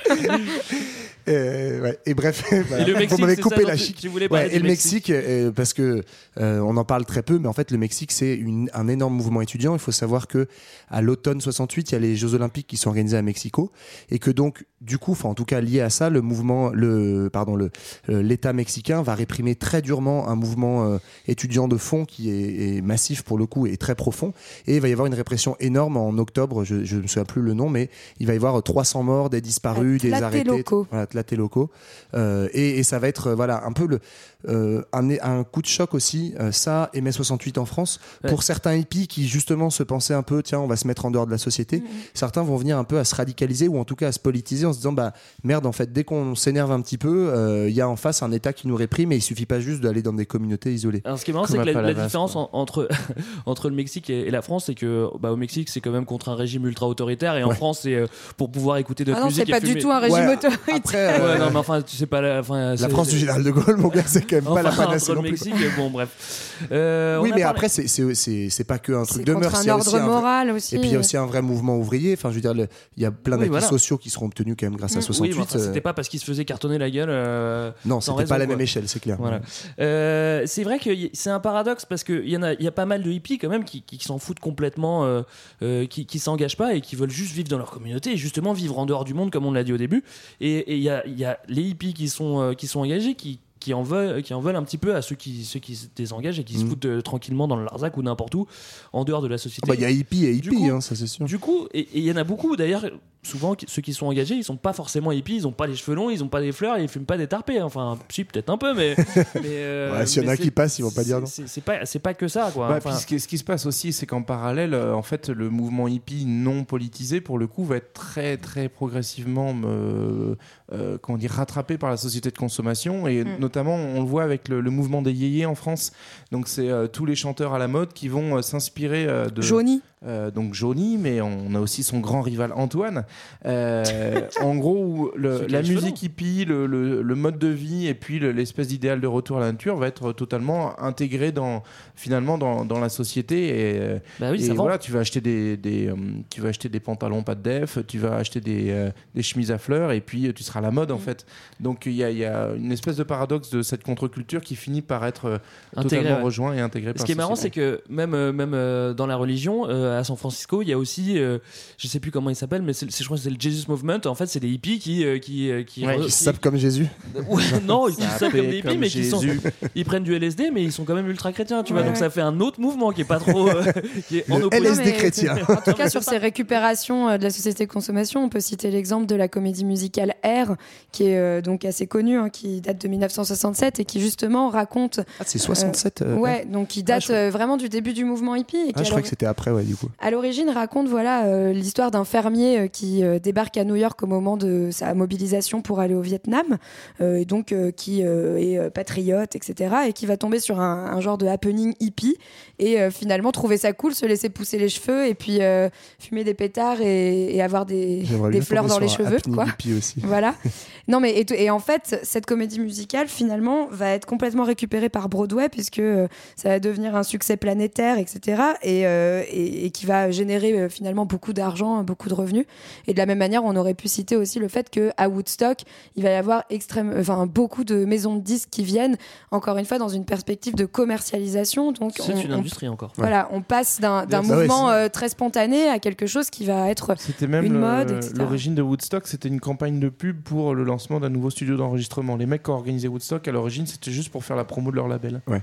Euh, 1.29 1.81
ouais. 1.83 1.99
Et 2.07 2.15
bref, 2.15 2.45
voilà. 2.69 2.85
le 2.87 2.95
Mexique, 2.95 3.11
vous 3.11 3.19
m'avez 3.19 3.35
c'est 3.37 3.43
coupé 3.43 3.63
ça 3.63 3.69
la 3.69 3.77
chic. 3.77 4.09
Ouais, 4.31 4.55
et 4.55 4.59
le 4.59 4.65
Mexique. 4.67 5.09
Mexique, 5.09 5.11
euh, 5.11 5.51
parce 5.53 5.73
que 5.73 6.03
euh, 6.41 6.61
on 6.61 6.77
en 6.77 6.85
parle 6.85 7.05
très 7.05 7.23
peu, 7.23 7.39
mais 7.39 7.49
en 7.49 7.53
fait 7.53 7.71
le 7.71 7.79
Mexique 7.79 8.13
c'est 8.13 8.35
une- 8.35 8.71
un 8.75 8.89
énorme 8.89 9.15
mouvement 9.15 9.41
étudiant. 9.43 9.75
Il 9.75 9.79
faut 9.79 9.93
savoir 9.93 10.27
que 10.27 10.47
à 10.91 11.03
l'automne 11.03 11.41
68, 11.41 11.91
il 11.91 11.93
y 11.93 11.97
a 11.97 11.99
les 11.99 12.17
Jeux 12.17 12.35
Olympiques 12.35 12.67
qui 12.67 12.77
sont 12.77 12.89
organisés 12.89 13.17
à 13.17 13.23
Mexico, 13.23 13.71
et 14.11 14.19
que 14.19 14.31
donc 14.31 14.65
du 14.81 14.97
coup, 14.99 15.13
enfin 15.13 15.29
en 15.29 15.35
tout 15.35 15.45
cas 15.45 15.61
lié 15.61 15.81
à 15.81 15.91
ça, 15.91 16.09
le 16.09 16.21
mouvement, 16.23 16.71
le 16.71 17.29
pardon, 17.33 17.57
le 17.57 17.71
euh, 18.09 18.23
l'État 18.23 18.53
mexicain 18.53 19.03
va 19.03 19.15
réprimer 19.15 19.55
très 19.57 19.83
durement 19.83 20.29
un 20.29 20.37
mouvement 20.37 20.85
euh, 20.87 20.99
étudiant 21.27 21.69
de 21.69 21.77
fond 21.77 22.05
qui 22.05 22.31
est, 22.31 22.77
est 22.77 22.81
massif 22.81 23.23
pour 23.23 23.39
le 23.39 23.47
coup 23.47 23.67
et 23.67 23.77
très 23.77 23.95
profond, 23.95 24.33
et 24.67 24.77
il 24.77 24.81
va 24.81 24.89
y 24.89 24.93
avoir 24.93 25.07
une 25.07 25.15
répression 25.15 25.57
énorme 25.61 25.97
en 25.97 26.11
octobre. 26.19 26.65
Je, 26.65 26.85
je 26.85 26.97
me 26.97 27.07
souviens 27.07 27.25
plus 27.25 27.43
le 27.43 27.55
nom, 27.55 27.69
mais 27.69 27.91
il 28.21 28.27
va 28.27 28.33
y 28.33 28.37
avoir 28.37 28.63
300 28.63 29.03
morts, 29.03 29.31
des 29.31 29.41
disparus, 29.41 30.01
des 30.01 30.13
arrêtés, 30.13 30.65
voilà, 30.91 31.07
Tlatelolco. 31.23 31.71
Euh, 32.15 32.49
et, 32.53 32.79
et 32.79 32.83
ça 32.83 32.99
va 32.99 33.09
être 33.09 33.29
euh, 33.29 33.35
voilà 33.35 33.65
un 33.65 33.73
peu 33.73 33.87
le 33.87 34.01
euh, 34.49 34.83
un, 34.93 35.11
un 35.21 35.43
coup 35.43 35.63
de 35.63 35.67
choc 35.67 35.95
aussi 35.95 36.33
euh, 36.39 36.53
ça 36.53 36.91
et 36.95 37.01
mai 37.01 37.11
68 37.11 37.59
en 37.59 37.65
France 37.65 37.99
Ouais. 38.23 38.31
pour 38.31 38.43
certains 38.45 38.75
hippies 38.77 39.09
qui 39.09 39.27
justement 39.27 39.69
se 39.71 39.83
pensaient 39.83 40.15
un 40.15 40.23
peu 40.23 40.43
tiens 40.45 40.61
on 40.61 40.69
va 40.69 40.77
se 40.77 40.87
mettre 40.87 41.05
en 41.07 41.11
dehors 41.11 41.27
de 41.27 41.31
la 41.33 41.39
société 41.39 41.83
certains 42.15 42.43
vont 42.43 42.57
venir 42.57 42.79
un 42.79 42.85
peu 42.85 42.99
à 42.99 43.05
se 43.05 43.15
radicaliser 43.17 43.67
ou 43.67 43.79
en 43.79 43.85
tout 43.85 43.97
cas 43.97 44.09
à 44.09 44.13
se 44.13 44.21
politiser 44.21 44.65
en 44.67 44.73
se 44.73 44.79
disant 44.79 44.93
bah 44.93 45.13
merde 45.43 45.67
en 45.67 45.73
fait 45.73 45.93
dès 45.93 46.05
qu'on 46.05 46.37
s'énerve 46.37 46.71
un 46.71 46.81
petit 46.81 46.99
peu 46.99 47.31
euh, 47.35 47.69
il 47.69 47.75
y 47.75 47.81
a 47.81 47.89
en 47.89 47.97
face 47.97 48.23
un 48.23 48.31
État 48.31 48.53
qui 48.53 48.69
nous 48.69 48.77
réprime 48.77 49.11
et 49.11 49.17
il 49.17 49.23
suffit 49.23 49.47
pas 49.47 49.59
juste 49.59 49.81
d'aller 49.81 50.03
dans 50.03 50.13
des 50.13 50.27
communautés 50.27 50.73
isolées 50.73 51.03
Alors, 51.05 51.19
ce 51.19 51.25
qui 51.25 51.33
est 51.33 51.35
marrant, 51.35 51.47
c'est 51.47 51.59
que 51.59 51.63
la, 51.69 51.95
différence 51.95 52.37
en- 52.37 52.49
entre, 52.53 52.89
entre 53.47 53.69
le 53.69 53.75
Mexique 53.75 54.09
et, 54.11 54.21
et 54.29 54.31
la 54.31 54.43
France, 54.43 54.67
c'est 54.67 54.75
que 54.75 55.09
bah, 55.21 55.33
au 55.33 55.37
Mexique, 55.37 55.69
c'est 55.69 55.81
quand 55.81 55.91
même 55.91 56.05
contre 56.05 56.29
un 56.29 56.35
régime 56.37 56.67
ultra 56.67 56.87
autoritaire, 56.87 57.37
et 57.37 57.43
en 57.45 57.49
Ouais. 57.49 57.55
France, 57.55 57.81
c'est 57.83 57.95
euh, 57.95 58.07
pour 58.37 58.51
pouvoir 58.51 58.77
écouter 58.77 59.05
notre 59.05 59.19
Ah 59.19 59.25
non, 59.25 59.31
c'est 59.31 59.47
pas 59.47 59.61
du 59.61 59.77
tout 59.79 59.91
un 59.91 59.99
régime 59.99 60.19
Ouais, 60.27 60.35
autoritaire. 60.37 60.77
après 60.77 61.21
euh, 61.21 61.33
Ouais, 61.35 61.39
non, 61.39 61.51
mais 61.51 61.57
enfin, 61.57 61.83
tu 61.83 61.97
sais 61.97 62.07
pas 62.07 62.21
la. 62.21 62.41
Enfin, 62.41 62.71
la 62.71 62.77
c'est- 62.77 62.89
France 62.89 63.09
du 63.09 63.19
général 63.19 63.43
de 63.43 63.51
Gaulle 63.51 63.77
mon 63.79 63.89
gars 63.89 64.03
c'est 64.07 64.25
quand 64.29 64.37
même 64.37 64.45
pas 64.45 64.63
la 64.63 64.73
panacée 64.73 65.15
non 65.15 65.23
plus 65.23 65.31
Mexique, 65.33 65.55
bon, 65.77 65.91
bref. 65.91 66.55
Euh, 66.73 67.19
oui 67.19 67.31
mais 67.35 67.43
parlé- 67.43 67.43
après 67.45 67.69
c'est- 67.69 67.87
c'est 67.87 68.15
c'est 68.15 68.51
c'est 68.51 68.65
pas 68.65 68.79
que 68.79 68.93
un 68.93 69.05
truc 69.05 69.19
C'est 69.19 69.25
de 69.25 69.33
contre 69.33 69.47
mœurs 69.47 69.55
un 69.57 69.61
aussi 69.61 69.71
ordre 69.71 69.95
un 69.97 70.07
moral 70.07 70.51
aussi. 70.51 70.75
Et 70.77 70.79
puis 70.81 70.89
il 70.89 70.93
y 70.93 70.97
a 70.97 70.99
aussi 70.99 71.17
un 71.17 71.27
vrai 71.27 71.41
mouvement 71.43 71.77
ouvrier. 71.77 72.15
Enfin, 72.15 72.31
je 72.31 72.35
veux 72.37 72.41
dire, 72.41 72.55
le- 72.55 72.67
il 72.97 73.03
y 73.03 73.07
a 73.07 73.11
plein 73.13 73.35
Oui, 73.37 73.41
d'acquis 73.41 73.51
voilà. 73.51 73.67
sociaux 73.69 73.97
qui 73.99 74.11
seront 74.11 74.27
obtenus 74.27 74.57
quand 74.59 74.67
même 74.67 74.77
grâce 74.77 74.97
à 74.97 74.99
Mm. 74.99 75.03
68. 75.03 75.33
Oui, 75.33 75.37
mais 75.39 75.43
enfin, 75.45 75.59
euh, 75.59 75.65
c'était 75.67 75.81
pas 75.81 75.93
parce 75.95 76.09
qu'ils 76.09 76.21
se 76.21 76.25
faisaient 76.25 76.45
cartonner 76.45 76.79
la 76.79 76.91
gueule. 76.91 77.09
euh, 77.11 77.71
non, 77.85 78.01
c'était 78.01 78.17
raison, 78.19 78.29
pas 78.29 78.39
la 78.39 78.47
quoi. 78.47 78.55
même 78.57 78.61
échelle, 78.63 78.89
c'est 78.89 79.01
clair. 79.01 79.17
Voilà. 79.21 79.41
Euh, 79.81 80.43
c'est 80.47 80.65
vrai 80.65 80.79
que 80.79 80.91
c'est 81.13 81.31
un 81.31 81.41
paradoxe 81.41 81.85
parce 81.85 82.05
qu'il 82.05 82.29
y, 82.29 82.37
en 82.37 82.43
a- 82.43 82.53
il 82.55 82.63
y 82.63 82.69
a 82.69 82.73
pas 82.73 82.87
mal 82.87 83.03
de 83.03 83.11
hippies 83.11 83.39
quand 83.39 83.49
même 83.49 83.65
qui, 83.65 83.83
qui 83.83 83.99
s'en 84.03 84.19
foutent 84.19 84.41
complètement, 84.41 85.05
euh, 85.05 85.23
euh, 85.63 85.87
qui, 85.87 86.07
qui 86.07 86.19
s'engagent 86.19 86.57
pas 86.57 86.75
et 86.75 86.81
qui 86.81 86.97
veulent 86.97 87.11
juste 87.11 87.33
vivre 87.35 87.49
dans 87.49 87.59
leur 87.59 87.71
communauté 87.71 88.13
et 88.13 88.17
justement 88.17 88.53
vivre 88.53 88.79
en 88.79 88.87
dehors 88.87 89.05
du 89.05 89.15
monde 89.15 89.31
comme 89.31 89.47
on 89.47 89.53
l'a 89.53 89.65
dit 89.65 89.73
au 89.73 89.77
début. 89.79 90.03
Et 90.41 90.77
il 90.77 90.83
y 90.83 90.91
a, 90.91 91.07
il 91.07 91.19
y 91.19 91.25
a 91.25 91.39
les 91.49 91.63
hippies 91.63 91.95
qui 91.95 92.09
sont, 92.09 92.55
qui 92.57 92.67
sont 92.67 92.81
engagés 92.81 93.15
qui 93.15 93.39
qui 93.69 93.75
en 93.75 93.83
veulent 93.83 94.23
qui 94.23 94.33
en 94.33 94.41
veulent 94.41 94.57
un 94.57 94.63
petit 94.63 94.79
peu 94.79 94.95
à 94.95 95.03
ceux 95.03 95.15
qui 95.15 95.45
ceux 95.45 95.59
qui 95.61 95.77
se 95.77 95.87
désengagent 95.95 96.39
et 96.41 96.45
qui 96.45 96.55
se 96.59 96.63
Mhm. 96.65 96.69
foutent 96.71 96.85
euh, 96.87 97.03
tranquillement 97.03 97.47
dans 97.49 97.57
le 97.57 97.65
Larzac 97.65 97.97
ou 97.99 98.03
n'importe 98.03 98.35
où 98.35 98.47
en 98.95 99.05
dehors 99.05 99.21
de 99.21 99.29
la 99.29 99.37
société. 99.37 99.61
Ah 99.65 99.69
bah, 99.69 99.75
Il 99.75 99.83
y 99.83 99.85
a 99.85 99.91
hippie 99.91 100.25
et 100.25 100.33
Du 100.37 100.49
hippie, 100.49 100.57
coup- 100.57 100.71
hein, 100.75 100.81
ça 100.81 100.95
c'est 100.97 101.07
sûr. 101.07 101.27
Du 101.27 101.39
coup, 101.39 101.69
et 101.75 101.87
il 101.95 102.03
y 102.03 102.11
en 102.11 102.17
a 102.17 102.25
beaucoup 102.25 102.57
d'ailleurs, 102.57 102.87
souvent 103.23 103.55
qui- 103.55 103.67
ceux 103.69 103.83
qui 103.83 103.93
sont 103.93 104.07
engagés, 104.07 104.37
ils 104.37 104.45
sont 104.45 104.57
pas 104.57 104.73
forcément 104.73 105.13
hippies, 105.13 105.37
ils 105.37 105.47
ont 105.47 105.53
pas 105.53 105.67
les 105.67 105.77
cheveux 105.77 105.95
longs, 105.95 106.09
ils 106.09 106.25
ont 106.25 106.29
pas 106.29 106.41
des 106.41 106.53
fleurs, 106.53 106.79
ils 106.79 106.89
fument 106.89 107.05
pas 107.05 107.19
des 107.19 107.27
tarpés. 107.27 107.61
Enfin, 107.61 107.99
si, 108.09 108.25
peut-être 108.25 108.49
un 108.49 108.57
peu, 108.57 108.73
mais. 108.75 108.97
mais, 109.35 109.43
euh, 109.45 109.93
Ouais, 109.99 110.07
s'il 110.07 110.23
y 110.23 110.27
en 110.27 110.31
a 110.31 110.37
qui 110.39 110.51
passent, 110.51 110.79
ils 110.79 110.83
vont 110.83 110.91
pas 110.91 111.05
dire 111.05 111.21
non. 111.21 111.27
c'est- 111.27 111.61
pas, 112.01 112.15
que 112.15 112.27
ça, 112.29 112.51
quoi. 112.55 112.69
Bah, 112.69 112.75
Enfin, 112.79 112.91
puis 112.93 113.01
ce, 113.01 113.07
qui, 113.07 113.21
ce 113.21 113.29
qui 113.29 113.37
se 113.37 113.45
passe 113.45 113.67
aussi, 113.67 113.93
c'est 113.93 114.07
qu'en 114.07 114.23
parallèle, 114.23 114.73
euh, 114.73 114.95
en 114.95 115.03
fait, 115.03 115.29
le 115.29 115.51
mouvement 115.51 115.89
hippie 115.89 116.25
non 116.25 116.65
politisé, 116.65 117.21
pour 117.21 117.39
le 117.39 117.47
coup, 117.47 117.65
va 117.65 117.77
être 117.77 117.93
très, 117.93 118.37
très 118.39 118.69
progressivement, 118.71 119.55
euh, 119.65 120.35
euh, 120.73 120.99
comment 121.01 121.19
dire, 121.19 121.31
rattrapé 121.31 121.79
par 121.79 121.91
la 121.91 121.97
société 121.97 122.31
de 122.31 122.39
consommation. 122.39 123.07
Et 123.09 123.25
Mm. 123.25 123.39
notamment, 123.41 123.75
on 123.77 124.01
le 124.01 124.07
voit 124.07 124.23
avec 124.23 124.49
le, 124.49 124.61
le 124.61 124.71
mouvement 124.71 125.03
des 125.03 125.13
yéyés 125.13 125.47
en 125.47 125.55
France. 125.55 125.93
Donc, 126.33 126.49
c'est 126.49 126.69
euh, 126.71 126.87
tous 126.87 127.07
les 127.07 127.15
chanteurs 127.17 127.55
à 127.55 127.59
la 127.59 127.69
mode 127.69 127.93
qui 127.93 128.09
vont 128.09 128.37
euh, 128.37 128.43
s'inspirer 128.43 129.07
euh, 129.07 129.29
de. 129.29 129.43
Johnny. 129.43 129.81
Euh, 130.07 130.31
donc 130.31 130.55
Johnny, 130.55 130.97
mais 130.97 131.21
on 131.21 131.53
a 131.57 131.59
aussi 131.61 131.83
son 131.83 131.99
grand 131.99 132.21
rival 132.21 132.53
Antoine, 132.55 133.05
Euh, 133.47 134.21
en 134.41 134.55
gros, 134.57 134.77
où 134.85 135.11
le- 135.17 135.47
la 135.49 135.63
musique 135.63 136.03
hippie, 136.05 136.45
le, 136.45 136.67
le- 136.67 137.03
le 137.03 137.15
mode 137.15 137.39
de 137.39 137.49
vie 137.49 137.87
et 137.89 137.95
puis 137.95 138.19
le- 138.21 138.31
l'espèce 138.31 138.69
d'idéal 138.69 139.01
de 139.01 139.07
retour 139.07 139.39
à 139.39 139.41
la 139.41 139.51
nature 139.53 139.77
va 139.77 139.89
être 139.89 140.13
totalement 140.13 140.79
intégré 140.81 141.33
dans 141.33 141.63
finalement 141.97 142.39
dans, 142.39 142.65
dans 142.65 142.79
la 142.79 142.89
société. 142.89 143.49
Et, 143.49 143.81
Bah 144.21 144.29
oui, 144.31 144.45
et 144.45 144.51
voilà, 144.53 144.79
tu 144.79 144.93
vas 144.93 145.01
acheter 145.01 145.21
des, 145.21 145.57
des, 145.57 145.89
euh, 145.89 145.95
tu 146.31 146.41
vas 146.41 146.51
acheter 146.51 146.69
des 146.69 146.81
pantalons 146.81 147.23
pas 147.25 147.35
de 147.35 147.43
def, 147.43 147.79
tu 147.87 147.99
vas 147.99 148.17
acheter 148.17 148.41
des, 148.41 148.71
euh, 148.71 148.91
des 149.15 149.23
chemises 149.23 149.51
à 149.51 149.59
fleurs 149.59 149.91
et 149.93 150.01
puis 150.01 150.29
euh, 150.29 150.33
tu 150.33 150.43
seras 150.45 150.58
à 150.59 150.61
la 150.61 150.71
mode 150.71 150.91
Mm. 150.91 150.95
en 150.95 150.99
fait. 150.99 151.27
Donc 151.61 151.85
il 151.87 151.93
y 151.93 152.05
a, 152.05 152.11
il 152.11 152.19
y 152.19 152.25
a 152.25 152.51
une 152.57 152.73
espèce 152.73 152.97
de 152.97 153.03
paradoxe 153.03 153.51
de 153.51 153.63
cette 153.63 153.83
contre-culture 153.83 154.41
qui 154.41 154.57
finit 154.57 154.83
par 154.83 155.05
être 155.07 155.25
euh, 155.27 155.39
Intégré, 155.77 155.99
totalement 155.99 156.19
ouais. 156.19 156.25
rejoint 156.25 156.55
et 156.55 156.61
intégré 156.61 156.93
Ce 156.93 156.99
par 156.99 157.07
qui 157.07 157.13
est 157.13 157.15
marrant, 157.15 157.37
c'est 157.37 157.51
que 157.51 157.83
même, 157.89 158.15
euh, 158.15 158.33
même 158.33 158.53
euh, 158.55 158.95
dans 158.95 159.07
la 159.07 159.17
religion, 159.17 159.69
euh, 159.69 159.99
à 159.99 160.05
San 160.05 160.17
Francisco, 160.17 160.63
il 160.63 160.69
y 160.69 160.73
a 160.73 160.79
aussi, 160.79 161.19
euh, 161.19 161.39
je 161.79 161.87
sais 161.89 162.01
plus 162.01 162.11
comment 162.11 162.31
il 162.31 162.37
s'appelle, 162.37 162.63
mais 162.63 162.73
c'est, 162.73 162.91
je 162.91 163.05
crois 163.05 163.17
que 163.17 163.23
c'est 163.23 163.31
le 163.31 163.37
Jesus 163.39 163.65
Movement. 163.69 164.01
En 164.07 164.15
fait, 164.15 164.27
c'est 164.27 164.41
des 164.41 164.49
hippies 164.49 164.79
qui. 164.79 165.05
euh, 165.05 165.19
qui, 165.19 165.51
euh, 165.51 165.63
qui, 165.63 165.85
sapent 166.11 166.39
comme 166.41 166.57
Jésus. 166.57 166.87
Ouais, 167.29 167.43
non, 167.67 167.89
ils 167.89 167.95
sapent 167.95 168.33
comme 168.33 168.41
des 168.49 168.59
hippies, 168.59 168.69
comme 168.69 168.79
mais 168.79 168.89
qui 168.89 169.05
sont, 169.05 169.21
ils 169.75 169.85
prennent 169.85 170.03
du 170.05 170.15
LSD, 170.15 170.51
mais 170.53 170.63
ils 170.65 170.73
sont 170.73 170.85
quand 170.85 170.95
même 170.95 171.09
ultra 171.09 171.33
chrétiens, 171.33 171.63
tu 171.63 171.73
vois. 171.73 171.83
Donc 171.83 171.97
ça 171.97 172.11
fait 172.11 172.21
un 172.21 172.41
autre 172.41 172.61
mouvement 172.61 172.91
qui 172.93 173.03
est 173.03 173.05
pas 173.05 173.19
trop, 173.19 173.49
qui 174.09 174.19
est 174.19 174.31
en 174.31 174.39
Le 174.39 174.45
opposition. 174.47 174.73
LSD 174.75 174.93
chrétien. 174.95 175.37
En 175.49 175.57
tout 175.57 175.75
cas, 175.75 175.89
sur 175.91 176.03
ces 176.03 176.19
récupérations 176.19 177.17
de 177.19 177.23
la 177.23 177.31
société 177.31 177.67
de 177.67 177.71
consommation, 177.71 178.23
on 178.25 178.29
peut 178.29 178.41
citer 178.41 178.71
l'exemple 178.71 179.07
de 179.07 179.15
la 179.15 179.29
comédie 179.29 179.65
musicale 179.65 180.15
R, 180.25 180.48
qui 180.93 181.05
est 181.05 181.19
euh, 181.19 181.41
donc 181.41 181.65
assez 181.65 181.87
connue, 181.87 182.17
hein, 182.19 182.29
qui 182.31 182.61
date 182.61 182.81
de 182.81 182.89
1967 182.89 183.81
et 183.81 183.85
qui 183.85 184.01
justement 184.01 184.49
raconte. 184.49 185.01
Ah, 185.21 185.25
c'est 185.27 185.39
67. 185.39 186.03
euh, 186.03 186.15
ouais, 186.17 186.45
donc 186.45 186.69
qui 186.69 186.83
date 186.83 187.05
je- 187.07 187.13
euh, 187.13 187.31
vraiment 187.31 187.57
du 187.57 187.69
début 187.69 187.93
du 187.93 188.05
mouvement 188.05 188.35
hippie. 188.35 188.57
Et 188.57 188.73
Ah, 188.75 188.83
je 188.83 188.91
l'ori- 188.91 189.03
que 189.03 189.09
c'était 189.09 189.27
après, 189.27 189.51
ouais, 189.51 189.65
du 189.65 189.77
coup. 189.77 189.89
à 190.01 190.11
l'origine 190.11 190.51
raconte 190.51 190.89
voilà 190.89 191.25
euh, 191.27 191.53
l'histoire 191.53 191.91
d'un 191.91 192.05
fermier 192.05 192.59
euh, 192.61 192.67
qui 192.69 193.03
euh, 193.05 193.19
débarque 193.19 193.57
à 193.57 193.65
New 193.65 193.77
York 193.77 194.03
au 194.03 194.07
moment 194.07 194.37
de 194.37 194.71
sa 194.73 194.95
mobilisation 194.95 195.63
pour 195.63 195.81
aller 195.81 195.95
au 195.95 196.01
Vietnam 196.01 196.59
euh, 197.01 197.17
et 197.17 197.25
donc 197.25 197.53
euh, 197.53 197.71
qui 197.71 198.03
euh, 198.05 198.37
est 198.39 198.59
euh, 198.59 198.71
patriote 198.71 199.35
etc 199.37 199.75
et 199.89 199.93
qui 199.93 200.07
va 200.07 200.17
tomber 200.17 200.41
sur 200.41 200.61
un, 200.61 200.87
un 200.93 201.01
genre 201.01 201.19
de 201.19 201.27
happening 201.27 201.75
hippie 201.81 202.17
et 202.59 202.81
euh, 202.81 202.91
finalement 202.91 203.33
trouver 203.33 203.57
ça 203.57 203.73
cool 203.73 203.95
se 203.95 204.07
laisser 204.07 204.29
pousser 204.29 204.59
les 204.59 204.69
cheveux 204.69 205.07
et 205.07 205.15
puis 205.15 205.39
euh, 205.41 205.69
fumer 205.99 206.25
des 206.25 206.35
pétards 206.35 206.81
et, 206.81 207.35
et 207.35 207.43
avoir 207.43 207.67
des, 207.67 208.05
fleurs 208.43 208.67
dans 208.67 208.79
les 208.79 208.89
cheveux 208.89 209.19
quoi 209.33 209.47
aussi. 209.77 210.01
voilà. 210.03 210.35
Non, 210.89 211.01
mais 211.01 211.23
et, 211.37 211.51
en 211.51 211.59
fait, 211.59 212.01
cette 212.03 212.25
comédie 212.25 212.61
musicale, 212.61 213.09
finalement, 213.09 213.67
va 213.71 213.91
être 213.91 214.07
complètement 214.07 214.45
récupérée 214.45 214.89
par 214.89 215.11
Broadway, 215.11 215.51
puisque 215.51 215.81
euh, 215.81 216.09
ça 216.35 216.49
va 216.49 216.61
devenir 216.61 216.97
un 216.97 217.03
succès 217.03 217.37
planétaire, 217.37 217.99
etc. 217.99 218.43
Et, 218.63 218.87
euh, 218.87 219.23
et, 219.31 219.67
et 219.67 219.71
qui 219.71 219.85
va 219.85 220.11
générer 220.11 220.53
euh, 220.59 220.69
finalement 220.71 221.05
beaucoup 221.05 221.35
d'argent, 221.35 221.83
beaucoup 221.85 222.09
de 222.09 222.15
revenus. 222.15 222.47
Et 222.87 222.95
de 222.95 222.99
la 222.99 223.05
même 223.05 223.19
manière, 223.19 223.45
on 223.45 223.55
aurait 223.57 223.75
pu 223.75 223.87
citer 223.87 224.17
aussi 224.17 224.39
le 224.39 224.49
fait 224.49 224.71
qu'à 224.71 225.09
Woodstock, 225.11 225.59
il 225.97 226.03
va 226.05 226.11
y 226.11 226.15
avoir 226.15 226.45
extrême, 226.49 226.95
enfin, 226.99 227.27
beaucoup 227.27 227.65
de 227.65 227.85
maisons 227.85 228.17
de 228.17 228.23
disques 228.23 228.49
qui 228.51 228.63
viennent, 228.65 228.97
encore 229.31 229.59
une 229.59 229.67
fois, 229.67 229.77
dans 229.77 229.89
une 229.91 230.07
perspective 230.07 230.55
de 230.55 230.65
commercialisation. 230.65 231.73
Donc, 231.73 231.93
C'est 231.97 232.13
une 232.25 232.33
on- 232.33 232.39
industrie 232.39 232.69
encore. 232.69 232.93
Voilà, 232.97 233.29
on 233.33 233.43
passe 233.43 233.79
d'un 233.81 234.07
d'un 234.07 234.23
Bah 234.23 234.29
ouais, 234.29 234.37
mouvement 234.37 234.71
euh, 234.71 234.89
très 234.89 235.09
spontané 235.11 235.69
à 235.69 235.79
quelque 235.79 236.07
chose 236.07 236.31
qui 236.31 236.45
va 236.47 236.71
être 236.71 236.95
C'était 236.99 237.27
même 237.27 237.45
une 237.45 237.59
mode, 237.59 237.91
etc. 237.91 238.15
l'origine 238.17 238.55
de 238.55 238.63
Woodstock, 238.63 239.07
c'était 239.07 239.29
une 239.29 239.41
campagne 239.41 239.79
de 239.81 239.89
pub 239.89 240.23
pour 240.29 240.55
le 240.55 240.65
lancement 240.65 241.01
d'un 241.01 241.09
nouveau 241.09 241.31
studio 241.31 241.57
d'enregistrement. 241.57 242.17
Les 242.17 242.27
mecs 242.27 242.43
qui 242.43 242.51
ont 242.51 242.55
organisé 242.55 242.89
Woodstock 242.89 243.27
à 243.27 243.33
l'origine, 243.33 243.67
c'était 243.67 243.91
juste 243.91 244.11
pour 244.11 244.25
faire 244.25 244.37
la 244.37 244.45
promo 244.45 244.71
de 244.71 244.77
leur 244.77 244.89
label. 244.89 245.21
Ouais, 245.27 245.41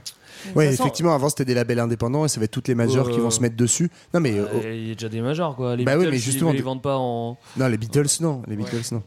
façon- 0.70 0.84
effectivement, 0.84 1.14
avant 1.16 1.30
c'était 1.30 1.46
des 1.46 1.54
labels 1.54 1.80
indépendants 1.80 2.26
et 2.26 2.28
ça 2.28 2.40
va 2.40 2.46
être 2.46 2.52
toutes 2.52 2.68
les 2.68 2.76
majors 2.76 3.08
Euh, 3.08 3.12
qui 3.12 3.20
vont 3.20 3.32
se 3.32 3.42
mettre 3.42 3.56
dessus. 3.56 3.90
Non, 4.14 4.20
mais 4.20 4.38
euh, 4.38 4.46
Euh, 4.64 4.74
Il 4.76 4.88
y 4.88 4.92
a 4.92 4.96
déjà 4.96 5.10
des 5.10 5.22
majors 5.22 5.56
quoi. 5.56 5.76
Les 5.76 5.84
Bah 5.84 5.94
oui, 5.94 6.00
Beatles, 6.00 6.12
mais 6.12 6.18
ils- 6.18 6.22
justement, 6.22 6.52
ils, 6.52 6.58
des- 6.58 6.64
vendent 6.64 6.82
pas 6.82 6.98
en. 6.98 7.38
non, 7.58 7.68
les 7.68 7.78
Beatles, 7.78 8.06
non. 8.22 8.42
Les 8.48 8.56
Beatles, 8.56 8.82
non. 8.94 9.02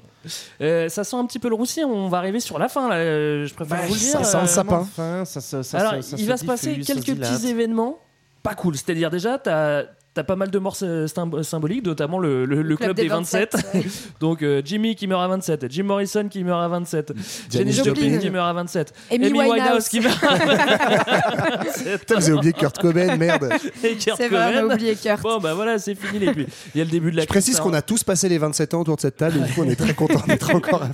Euh, 0.60 0.88
ça 0.88 1.04
sent 1.04 1.16
un 1.16 1.24
petit 1.26 1.38
peu 1.38 1.48
le 1.48 1.54
roussi. 1.54 1.82
On 1.84 2.08
va 2.08 2.18
arriver 2.18 2.40
sur 2.40 2.58
la 2.58 2.68
fin 2.68 2.88
là. 2.88 2.96
euh, 2.96 3.46
Je 3.46 3.54
préfère 3.54 3.82
vous 3.86 3.94
le 3.94 3.98
dire. 3.98 4.10
ça 4.12 4.24
sent 4.24 4.36
le 4.38 4.42
euh, 4.42 4.46
sapin. 4.46 4.78
Enfin, 4.80 5.24
ça, 5.24 5.40
ça- 5.40 5.62
ça- 5.62 5.78
Alors, 5.78 5.92
ça- 5.92 6.02
ça 6.02 6.16
il 6.18 6.26
va 6.26 6.36
se 6.36 6.42
se 6.42 6.46
passer 6.46 6.78
quelques 6.80 7.14
petits 7.16 7.48
événements 7.48 7.98
pas 8.42 8.54
cool. 8.54 8.76
C'est-à-dire 8.76 9.10
déjà, 9.10 9.38
t'as 9.38 9.80
as 9.80 9.84
pas 10.24 10.36
mal 10.36 10.50
de 10.50 10.58
morts 10.58 10.76
euh, 10.82 11.06
sym- 11.06 11.42
symboliques, 11.42 11.84
notamment 11.84 12.18
le, 12.18 12.44
le- 12.44 12.62
le 12.62 12.76
club, 12.76 12.96
des 12.96 13.08
27. 13.08 13.56
ouais. 13.74 13.84
Donc 14.20 14.42
euh, 14.42 14.62
Jimmy 14.64 14.94
qui 14.94 15.06
meurt 15.06 15.22
à 15.22 15.28
27, 15.28 15.66
Jim 15.70 15.84
Morrison 15.84 16.28
qui 16.28 16.44
meurt 16.44 16.62
à 16.62 16.68
27, 16.68 17.12
Janis 17.50 17.72
Joplin 17.72 17.94
Joplin. 17.94 18.18
qui 18.18 18.30
meurt 18.30 18.48
à 18.48 18.52
27, 18.52 18.92
Amy 19.10 19.26
Amy 19.26 19.38
Winehouse 19.38 19.50
Winehouse. 19.58 19.88
qui 19.88 20.00
meurt 20.00 20.24
à 20.24 20.36
27. 20.36 21.98
Putain, 22.00 22.14
vous 22.16 22.24
avez 22.28 22.32
oublié 22.32 22.52
Kurt 22.52 22.78
Cobain, 22.78 23.16
merde. 23.16 23.48
C'est 23.80 24.28
vrai, 24.28 24.54
on 24.54 24.58
a 24.58 24.60
Cobain. 24.62 24.74
oublié 24.74 24.94
Kurt. 24.96 25.22
Bon 25.22 25.38
bah 25.38 25.54
voilà, 25.54 25.78
c'est 25.78 25.94
fini 25.94 26.18
les. 26.18 26.32
Il 26.74 26.78
y 26.78 26.80
a 26.80 26.84
le 26.84 26.90
début 26.90 27.10
de 27.10 27.16
la 27.16 27.22
Je 27.22 27.28
précise 27.28 27.54
crise, 27.54 27.60
qu'on 27.60 27.72
ça, 27.72 27.78
a 27.78 27.82
tous 27.82 28.04
passé 28.04 28.28
les 28.28 28.38
27 28.38 28.74
ans 28.74 28.80
autour 28.80 28.96
de 28.96 29.00
cette 29.00 29.16
table 29.16 29.38
et 29.38 29.46
du 29.46 29.52
coup 29.52 29.62
on 29.64 29.68
est 29.68 29.76
très 29.76 29.94
content 29.94 30.22
d'être 30.26 30.54
encore 30.54 30.82
à. 30.82 30.88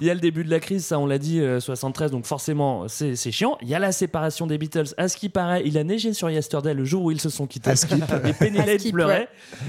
Il 0.00 0.06
y 0.06 0.10
a 0.10 0.14
le 0.14 0.20
début 0.20 0.44
de 0.44 0.50
la 0.50 0.60
crise, 0.60 0.84
ça 0.84 0.98
on 0.98 1.06
l'a 1.06 1.18
dit, 1.18 1.40
euh, 1.40 1.60
73, 1.60 2.10
donc 2.10 2.26
forcément 2.26 2.84
c'est 2.88 3.16
c'est 3.16 3.30
chiant. 3.30 3.56
Il 3.62 3.68
y 3.68 3.74
a 3.74 3.78
la 3.78 3.92
séparation 3.92 4.46
des 4.46 4.58
Beatles. 4.58 4.94
À 4.96 5.08
ce 5.08 5.16
qui 5.16 5.28
paraît, 5.28 5.62
il 5.64 5.78
a 5.78 5.84
neigé 5.84 6.12
sur 6.12 6.30
Yesterday 6.30 6.74
le 6.74 6.84
jour 6.84 7.04
où 7.04 7.10
ils 7.10 7.20
se 7.20 7.28
sont 7.30 7.46
quittés. 7.46 7.70
À 7.70 7.76
skip. 7.76 8.04
Et 8.26 8.32
Penny 8.32 8.58
Skip, 8.78 8.92
pleurait. 8.94 9.28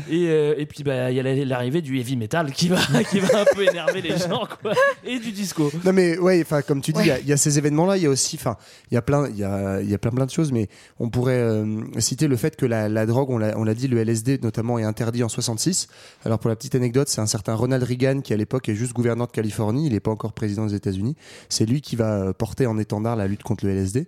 Et, 0.10 0.28
euh, 0.30 0.56
et 0.58 0.66
puis 0.66 0.84
bah, 0.84 1.12
il 1.12 1.18
y 1.18 1.20
a 1.20 1.24
la- 1.24 1.46
l'arrivée 1.46 1.82
du 1.82 1.98
heavy 2.00 2.16
metal 2.18 2.52
qui 2.52 2.70
va, 2.70 2.78
qui 3.10 3.20
va 3.20 3.42
un 3.42 3.46
peu 3.56 3.64
énerver 3.68 4.02
les 4.02 4.18
gens. 4.18 4.48
Quoi. 4.62 4.74
Et 5.06 5.20
du 5.20 5.32
disco. 5.32 5.72
Non 5.86 5.94
mais 5.94 6.18
ouais, 6.18 6.42
enfin 6.42 6.62
comme 6.62 6.82
tu 6.82 6.92
dis, 6.94 7.00
il 7.02 7.08
y 7.08 7.12
a- 7.12 7.16
Ouais. 7.16 7.22
il 7.24 7.28
y, 7.30 7.34
a 7.34 7.38
ces 7.38 7.58
événements-là, 7.58 7.98
il 7.98 8.04
y 8.04 8.06
a 8.06 8.10
aussi, 8.10 8.38
enfin, 8.40 8.58
il 8.92 8.96
y 8.96 8.98
a 8.98 9.02
plein, 9.02 9.28
il 9.30 9.38
y 9.38 9.44
a, 9.44 9.82
il 9.82 9.90
y 9.90 9.94
a 9.94 9.98
plein 9.98 10.12
plein 10.12 10.26
de 10.26 10.32
choses, 10.32 10.52
mais 10.52 10.68
on 11.00 11.10
pourrait 11.10 11.34
euh, 11.40 11.82
citer 12.00 12.28
le 12.28 12.36
fait 12.38 12.56
que 12.56 12.66
la, 12.66 12.90
la 12.90 13.06
drogue, 13.06 13.30
on 13.30 13.38
l'a, 13.38 13.58
on 13.58 13.64
l'a 13.64 13.74
dit, 13.74 13.88
le 13.88 13.98
LSD 14.04 14.40
notamment 14.42 14.80
est 14.80 14.84
interdit 14.84 15.24
en 15.24 15.30
66. 15.30 15.88
Alors 16.26 16.40
pour 16.40 16.50
la 16.50 16.56
petite 16.56 16.76
anecdote, 16.76 17.08
c'est 17.10 17.22
un 17.22 17.26
certain 17.26 17.54
Ronald 17.56 17.84
Reagan 17.84 18.22
qui 18.22 18.34
à 18.34 18.38
l'époque 18.38 18.70
est 18.70 18.76
juste 18.76 18.94
gouverneur 18.94 19.28
de 19.28 19.32
Californie, 19.32 19.88
il 19.88 19.94
n'est 19.94 20.00
pas 20.00 20.12
encore 20.12 20.34
président 20.34 20.66
des 20.66 20.76
États-Unis. 20.76 21.16
C'est 21.50 21.66
lui 21.66 21.82
qui 21.82 21.96
va 21.96 22.14
euh, 22.22 22.34
porter 22.34 22.66
en 22.68 22.78
étendard 22.78 23.16
la 23.16 23.28
lutte 23.28 23.44
contre 23.44 23.66
le 23.66 23.72
LSD. 23.74 24.08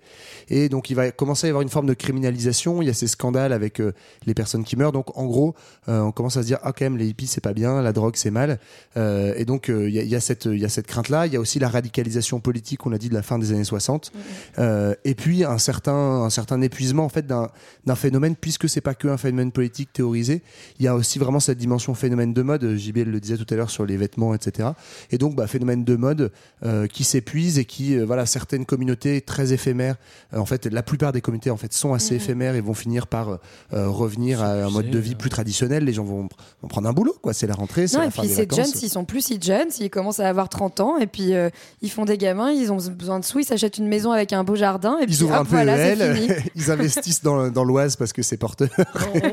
Et 0.49 0.69
donc 0.69 0.89
il 0.89 0.95
va 0.95 1.11
commencer 1.11 1.45
à 1.45 1.49
y 1.49 1.51
avoir 1.51 1.61
une 1.61 1.69
forme 1.69 1.87
de 1.87 1.93
criminalisation. 1.93 2.81
Il 2.81 2.87
y 2.87 2.89
a 2.89 2.93
ces 2.93 3.07
scandales 3.07 3.53
avec 3.53 3.79
euh, 3.79 3.93
les 4.25 4.33
personnes 4.33 4.63
qui 4.63 4.74
meurent. 4.75 4.91
Donc 4.91 5.17
en 5.17 5.25
gros, 5.25 5.55
euh, 5.89 5.99
on 6.01 6.11
commence 6.11 6.37
à 6.37 6.41
se 6.41 6.47
dire 6.47 6.59
ah 6.63 6.71
quand 6.73 6.85
même 6.85 6.97
les 6.97 7.07
hippies 7.07 7.27
c'est 7.27 7.41
pas 7.41 7.53
bien, 7.53 7.81
la 7.81 7.93
drogue 7.93 8.15
c'est 8.15 8.31
mal. 8.31 8.59
Euh, 8.97 9.33
et 9.37 9.45
donc 9.45 9.69
euh, 9.69 9.89
il 9.89 9.95
y, 9.95 9.99
a, 9.99 10.03
il 10.03 10.09
y 10.09 10.15
a 10.15 10.19
cette 10.19 10.45
il 10.45 10.59
y 10.59 10.65
a 10.65 10.69
cette 10.69 10.87
crainte 10.87 11.09
là. 11.09 11.25
Il 11.27 11.33
y 11.33 11.35
a 11.35 11.39
aussi 11.39 11.59
la 11.59 11.69
radicalisation 11.69 12.39
politique, 12.39 12.85
on 12.85 12.89
l'a 12.89 12.97
dit 12.97 13.09
de 13.09 13.13
la 13.13 13.21
fin 13.21 13.37
des 13.39 13.51
années 13.51 13.63
60. 13.63 14.11
Euh, 14.59 14.95
et 15.03 15.15
puis 15.15 15.43
un 15.43 15.57
certain 15.57 15.93
un 15.93 16.29
certain 16.29 16.61
épuisement 16.61 17.05
en 17.05 17.09
fait 17.09 17.27
d'un 17.27 17.49
d'un 17.85 17.95
phénomène 17.95 18.35
puisque 18.35 18.67
c'est 18.69 18.81
pas 18.81 18.95
que 18.95 19.07
un 19.07 19.17
phénomène 19.17 19.51
politique 19.51 19.91
théorisé. 19.93 20.41
Il 20.79 20.85
y 20.85 20.87
a 20.87 20.95
aussi 20.95 21.19
vraiment 21.19 21.39
cette 21.39 21.57
dimension 21.57 21.93
phénomène 21.93 22.33
de 22.33 22.41
mode. 22.41 22.75
JB 22.75 22.97
le 23.05 23.19
disait 23.19 23.37
tout 23.37 23.47
à 23.53 23.55
l'heure 23.55 23.69
sur 23.69 23.85
les 23.85 23.97
vêtements 23.97 24.33
etc. 24.33 24.69
Et 25.11 25.17
donc 25.17 25.35
bah, 25.35 25.47
phénomène 25.47 25.83
de 25.83 25.95
mode 25.95 26.31
euh, 26.63 26.87
qui 26.87 27.03
s'épuise 27.03 27.59
et 27.59 27.65
qui 27.65 27.95
euh, 27.97 28.05
voilà 28.05 28.25
certaines 28.25 28.65
communautés 28.65 29.21
très 29.21 29.53
éphémères. 29.53 29.95
euh, 30.33 30.39
en 30.39 30.45
fait 30.45 30.65
la 30.65 30.83
plupart 30.83 31.11
des 31.11 31.21
communautés 31.21 31.51
en 31.51 31.57
fait 31.57 31.73
sont 31.73 31.93
assez 31.93 32.15
Mhm. 32.15 32.21
éphémères 32.21 32.55
et 32.55 32.61
vont 32.61 32.73
finir 32.73 33.07
par 33.07 33.29
euh, 33.29 33.89
revenir 33.89 34.41
à 34.41 34.54
un 34.63 34.69
mode 34.69 34.89
de 34.89 34.99
vie 34.99 35.15
plus 35.15 35.29
traditionnel. 35.29 35.83
Les 35.83 35.93
gens 35.93 36.03
vont, 36.03 36.27
vont 36.61 36.67
prendre 36.67 36.87
un 36.87 36.93
boulot 36.93 37.15
quoi. 37.21 37.33
C'est 37.33 37.47
la 37.47 37.53
rentrée, 37.55 37.87
c'est 37.87 37.97
Non, 37.97 38.03
la 38.03 38.07
et 38.07 38.11
fin 38.11 38.21
puis 38.21 38.29
des 38.29 38.35
ces 38.35 38.41
vacances. 38.41 38.57
jeunes, 38.57 38.75
s'ils 38.75 38.89
sont 38.89 39.05
plus 39.05 39.21
si 39.25 39.39
jeunes, 39.41 39.69
s'ils 39.71 39.89
commencent 39.89 40.19
à 40.19 40.27
avoir 40.29 40.49
30 40.49 40.79
ans, 40.79 40.97
et 40.97 41.07
puis 41.07 41.33
euh, 41.33 41.49
ils 41.81 41.89
font 41.91 42.05
des 42.05 42.17
gamins, 42.17 42.51
ils 42.51 42.71
ont 42.71 42.77
besoin 42.77 43.19
de 43.19 43.25
sous, 43.25 43.39
ils 43.39 43.45
s'achètent 43.45 43.77
une 43.77 43.87
maison 43.87 44.11
avec 44.11 44.33
un 44.33 44.43
beau 44.43 44.55
jardin, 44.55 44.97
et 45.01 45.05
puis 45.05 45.15
Ils 45.15 45.23
ouvrent 45.23 45.33
hop, 45.35 45.41
un 45.41 45.43
peu 45.45 45.49
voilà, 45.51 45.75
c'est 45.77 45.97
EL, 45.97 46.15
fini. 46.15 46.27
ils 46.55 46.71
investissent 46.71 47.23
dans, 47.23 47.49
dans 47.49 47.63
l'Oise 47.63 47.95
parce 47.95 48.13
que 48.13 48.21
c'est 48.21 48.37
porteur. 48.37 48.69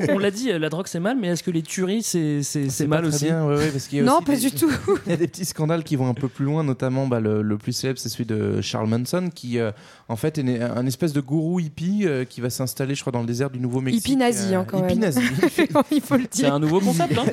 On, 0.09 0.15
on 0.15 0.17
l'a 0.17 0.31
dit, 0.31 0.51
la 0.51 0.69
drogue 0.69 0.87
c'est 0.87 0.99
mal, 0.99 1.17
mais 1.19 1.27
est-ce 1.29 1.43
que 1.43 1.51
les 1.51 1.61
tueries 1.61 2.03
c'est 2.03 2.41
c'est- 2.43 2.69
c'est 2.69 2.85
pas 2.85 2.97
mal 2.97 3.05
aussi 3.05 3.25
bien, 3.25 3.45
ouais, 3.45 3.55
ouais, 3.57 3.69
parce 3.69 3.87
qu'il 3.87 3.99
y 3.99 4.01
a 4.01 4.03
Non, 4.05 4.17
aussi 4.17 4.25
pas 4.25 4.35
des- 4.35 4.39
du 4.41 4.51
tout. 4.51 4.71
Il 5.05 5.09
y 5.11 5.13
a 5.13 5.17
des 5.17 5.27
petits 5.27 5.45
scandales 5.45 5.83
qui 5.83 5.95
vont 5.95 6.07
un 6.07 6.13
peu 6.13 6.27
plus 6.27 6.45
loin, 6.45 6.63
notamment 6.63 7.07
bah, 7.07 7.19
le, 7.19 7.41
le 7.41 7.57
plus 7.57 7.73
célèbre, 7.73 7.99
c'est 7.99 8.09
celui 8.09 8.25
de 8.25 8.61
Charles 8.61 8.87
Manson, 8.87 9.29
qui 9.33 9.59
euh, 9.59 9.71
en 10.09 10.15
fait 10.15 10.37
est 10.37 10.43
né- 10.43 10.61
un 10.61 10.85
espèce 10.85 11.13
de 11.13 11.21
gourou 11.21 11.59
hippie 11.59 12.01
euh, 12.05 12.25
qui 12.25 12.41
va 12.41 12.49
s'installer, 12.49 12.95
je 12.95 13.01
crois, 13.01 13.11
dans 13.11 13.21
le 13.21 13.25
désert 13.27 13.49
du 13.49 13.59
Nouveau-Mexique. 13.59 14.03
Hippie 14.05 14.15
nazi, 14.17 14.55
hein, 14.55 14.65
quand 14.67 14.79
hippie 14.87 14.97
il 15.91 16.01
faut 16.01 16.17
le 16.17 16.23
C'est 16.31 16.43
dire. 16.43 16.53
un 16.53 16.59
nouveau 16.59 16.79
concept. 16.79 17.17
Hein 17.17 17.25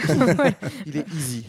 Il 0.86 0.96
est 0.96 1.06
easy. 1.14 1.44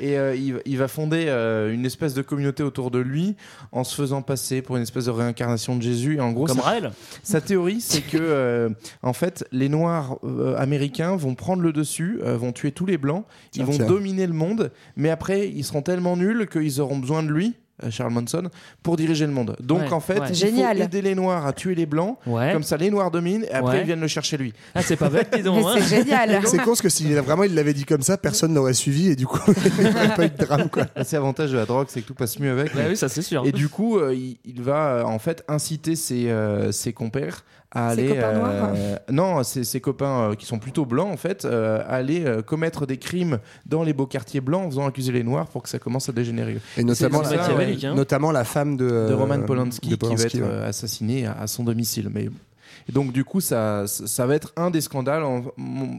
Et 0.00 0.16
euh, 0.16 0.36
il, 0.36 0.54
va- 0.54 0.60
il 0.64 0.78
va 0.78 0.86
fonder 0.86 1.24
euh, 1.26 1.74
une 1.74 1.84
espèce 1.84 2.14
de 2.14 2.22
communauté 2.22 2.62
autour 2.62 2.92
de 2.92 3.00
lui 3.00 3.34
en 3.72 3.82
se 3.82 3.96
faisant 3.96 4.22
passer 4.22 4.62
pour 4.62 4.76
une 4.76 4.84
espèce 4.84 5.06
de 5.06 5.10
réincarnation 5.10 5.74
de 5.74 5.82
Jésus. 5.82 6.18
Et 6.18 6.20
en 6.20 6.30
gros, 6.30 6.44
Comme 6.46 6.58
sa, 6.58 6.62
Raël. 6.62 6.92
sa 7.24 7.40
théorie, 7.40 7.80
c'est 7.80 8.02
que 8.02 8.16
euh, 8.20 8.68
en 9.02 9.12
fait, 9.12 9.44
les 9.50 9.68
Noirs 9.68 10.16
euh, 10.22 10.56
américains 10.56 11.16
vont 11.16 11.34
prendre 11.34 11.62
le 11.64 11.72
dessus, 11.72 12.20
euh, 12.22 12.36
vont 12.36 12.52
tuer 12.52 12.70
tous 12.70 12.86
les 12.86 12.96
Blancs, 12.96 13.24
ils 13.56 13.62
Ah, 13.62 13.64
vont 13.64 13.72
tiens. 13.72 13.86
dominer 13.86 14.28
le 14.28 14.34
monde, 14.34 14.70
mais 14.94 15.10
après, 15.10 15.48
ils 15.48 15.64
seront 15.64 15.82
tellement 15.82 16.16
nuls 16.16 16.46
qu'ils 16.48 16.80
auront 16.80 16.98
besoin 16.98 17.24
de 17.24 17.30
lui 17.32 17.54
Charles 17.90 18.12
Manson, 18.12 18.44
pour 18.82 18.96
diriger 18.96 19.26
le 19.26 19.32
monde. 19.32 19.56
Donc 19.60 19.80
Ouais, 19.82 19.92
en 19.92 20.00
fait, 20.00 20.20
ouais. 20.20 20.26
il 20.30 20.34
Génial. 20.34 20.76
faut 20.78 20.82
aider 20.84 21.02
les 21.02 21.14
Noirs 21.14 21.46
à 21.46 21.52
tuer 21.52 21.74
les 21.74 21.86
Blancs. 21.86 22.18
Ouais. 22.26 22.52
Comme 22.52 22.62
ça, 22.62 22.76
les 22.76 22.90
Noirs 22.90 23.10
dominent 23.10 23.44
et 23.44 23.52
après 23.52 23.76
Ouais. 23.76 23.80
ils 23.82 23.86
viennent 23.86 24.00
le 24.00 24.08
chercher 24.08 24.36
lui. 24.36 24.52
Ah, 24.74 24.82
c'est 24.82 24.96
pas 24.96 25.08
bête, 25.08 25.28
dis 25.34 25.42
donc. 25.42 25.64
Mais 25.64 25.70
hein. 25.70 25.74
c'est 25.86 25.96
génial. 26.04 26.40
C'est 26.46 26.58
con 26.58 26.64
parce 26.66 26.82
que 26.82 26.88
s'il 26.88 27.14
vraiment 27.16 27.44
il 27.44 27.54
l'avait 27.54 27.74
dit 27.74 27.84
comme 27.84 28.02
ça, 28.02 28.16
personne 28.16 28.52
n'aurait 28.54 28.72
suivi 28.74 29.08
et 29.08 29.16
du 29.16 29.26
coup 29.26 29.38
il 29.78 29.84
n'y 29.84 29.90
aurait 29.90 30.14
pas 30.14 30.24
eu 30.26 30.30
de 30.30 30.44
drame 30.44 30.68
quoi. 30.70 30.86
C'est 31.04 31.16
l'avantage 31.16 31.50
de 31.52 31.56
la 31.56 31.66
drogue, 31.66 31.86
c'est 31.90 32.00
que 32.02 32.06
tout 32.06 32.14
passe 32.14 32.38
mieux 32.38 32.50
avec. 32.52 32.74
Bah 32.74 32.82
oui, 32.88 32.96
ça 32.96 33.08
c'est 33.08 33.22
sûr. 33.22 33.44
Et 33.46 33.52
du 33.52 33.68
coup, 33.68 33.98
euh, 33.98 34.14
il, 34.14 34.38
il 34.44 34.62
va 34.62 34.88
euh, 34.88 35.02
en 35.04 35.18
fait 35.18 35.44
inciter 35.48 35.94
ses, 35.96 36.28
euh, 36.30 36.72
ses 36.72 36.92
compères 36.92 37.44
à 37.70 37.94
Ses 37.94 38.00
aller. 38.00 38.08
copains 38.14 38.32
noirs 38.32 38.70
non, 39.10 39.42
ses, 39.42 39.62
ses 39.62 39.80
copains 39.80 40.30
euh, 40.30 40.34
qui 40.34 40.46
sont 40.46 40.58
plutôt 40.58 40.86
blancs 40.86 41.12
en 41.12 41.16
fait, 41.18 41.44
euh, 41.44 41.80
à 41.80 41.96
aller 41.96 42.24
euh, 42.24 42.40
commettre 42.40 42.86
des 42.86 42.96
crimes 42.96 43.38
dans 43.66 43.82
les 43.82 43.92
beaux 43.92 44.06
quartiers 44.06 44.40
blancs 44.40 44.64
en 44.66 44.70
faisant 44.70 44.86
accuser 44.86 45.12
les 45.12 45.22
noirs 45.22 45.46
pour 45.48 45.62
que 45.62 45.68
ça 45.68 45.78
commence 45.78 46.08
à 46.08 46.12
dégénérer. 46.12 46.58
Et 46.78 46.84
notamment, 46.84 47.22
c'est 47.24 47.36
hein. 47.84 47.94
notamment 47.94 48.30
la 48.32 48.44
femme 48.44 48.76
de, 48.76 48.86
de 48.86 48.90
euh, 48.92 49.16
Roman 49.16 49.40
Polanski, 49.42 49.90
de 49.90 49.96
qui 49.96 50.14
va 50.14 50.22
être 50.24 50.34
ouais. 50.34 50.40
euh, 50.42 50.68
assassiné 50.68 51.26
à, 51.26 51.32
à 51.32 51.46
son 51.46 51.64
domicile. 51.64 52.08
Mais 52.12 52.28
et 52.88 52.92
donc 52.92 53.12
du 53.12 53.24
coup, 53.24 53.40
ça, 53.40 53.86
ça 53.86 54.26
va 54.26 54.34
être 54.34 54.52
un 54.56 54.70
des 54.70 54.80
scandales 54.80 55.22
en- 55.22 55.42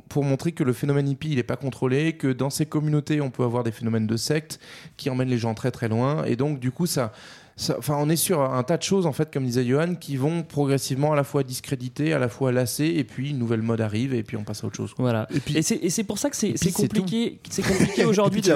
pour 0.09 0.23
montrer 0.23 0.51
que 0.53 0.63
le 0.63 0.73
phénomène 0.73 1.07
hippie 1.07 1.29
il 1.29 1.35
n'est 1.35 1.43
pas 1.43 1.55
contrôlé, 1.55 2.13
que 2.13 2.31
dans 2.33 2.49
ces 2.49 2.65
communautés 2.65 3.21
on 3.21 3.29
peut 3.29 3.43
avoir 3.43 3.63
des 3.63 3.71
phénomènes 3.71 4.07
de 4.07 4.17
secte 4.17 4.59
qui 4.97 5.09
emmènent 5.09 5.29
les 5.29 5.37
gens 5.37 5.53
très 5.53 5.71
très 5.71 5.87
loin. 5.87 6.23
Et 6.25 6.35
donc 6.35 6.59
du 6.59 6.71
coup, 6.71 6.85
ça, 6.87 7.11
ça- 7.59 7.75
enfin, 7.77 7.95
on 7.99 8.09
est 8.09 8.15
sur 8.15 8.41
un 8.41 8.63
tas 8.63 8.77
de 8.77 8.83
choses 8.83 9.05
en 9.05 9.11
fait, 9.11 9.31
comme 9.33 9.43
disait 9.45 9.65
Johan, 9.65 9.95
qui 9.95 10.15
vont 10.17 10.43
progressivement 10.43 11.11
à 11.11 11.15
la 11.15 11.23
fois 11.23 11.43
discréditer, 11.43 12.13
à 12.13 12.19
la 12.19 12.29
fois 12.29 12.51
lasser, 12.51 12.85
et 12.85 13.03
puis 13.03 13.31
une 13.31 13.37
nouvelle 13.39 13.61
mode 13.61 13.81
arrive, 13.81 14.13
et 14.13 14.23
puis 14.23 14.37
on 14.37 14.43
passe 14.43 14.63
à 14.63 14.67
autre 14.67 14.77
chose. 14.77 14.93
quoi. 14.93 15.03
Voilà. 15.03 15.27
Et 15.35 15.39
puis- 15.39 15.57
Et 15.57 15.61
c'est 15.61 15.75
et 15.75 15.89
c'est 15.89 16.03
pour 16.05 16.17
ça 16.19 16.29
que 16.29 16.35
c'est 16.37 16.53
compliqué, 16.71 17.39
c'est 17.49 17.61
compliqué 17.61 18.05
aujourd'hui 18.05 18.41
de- 18.41 18.55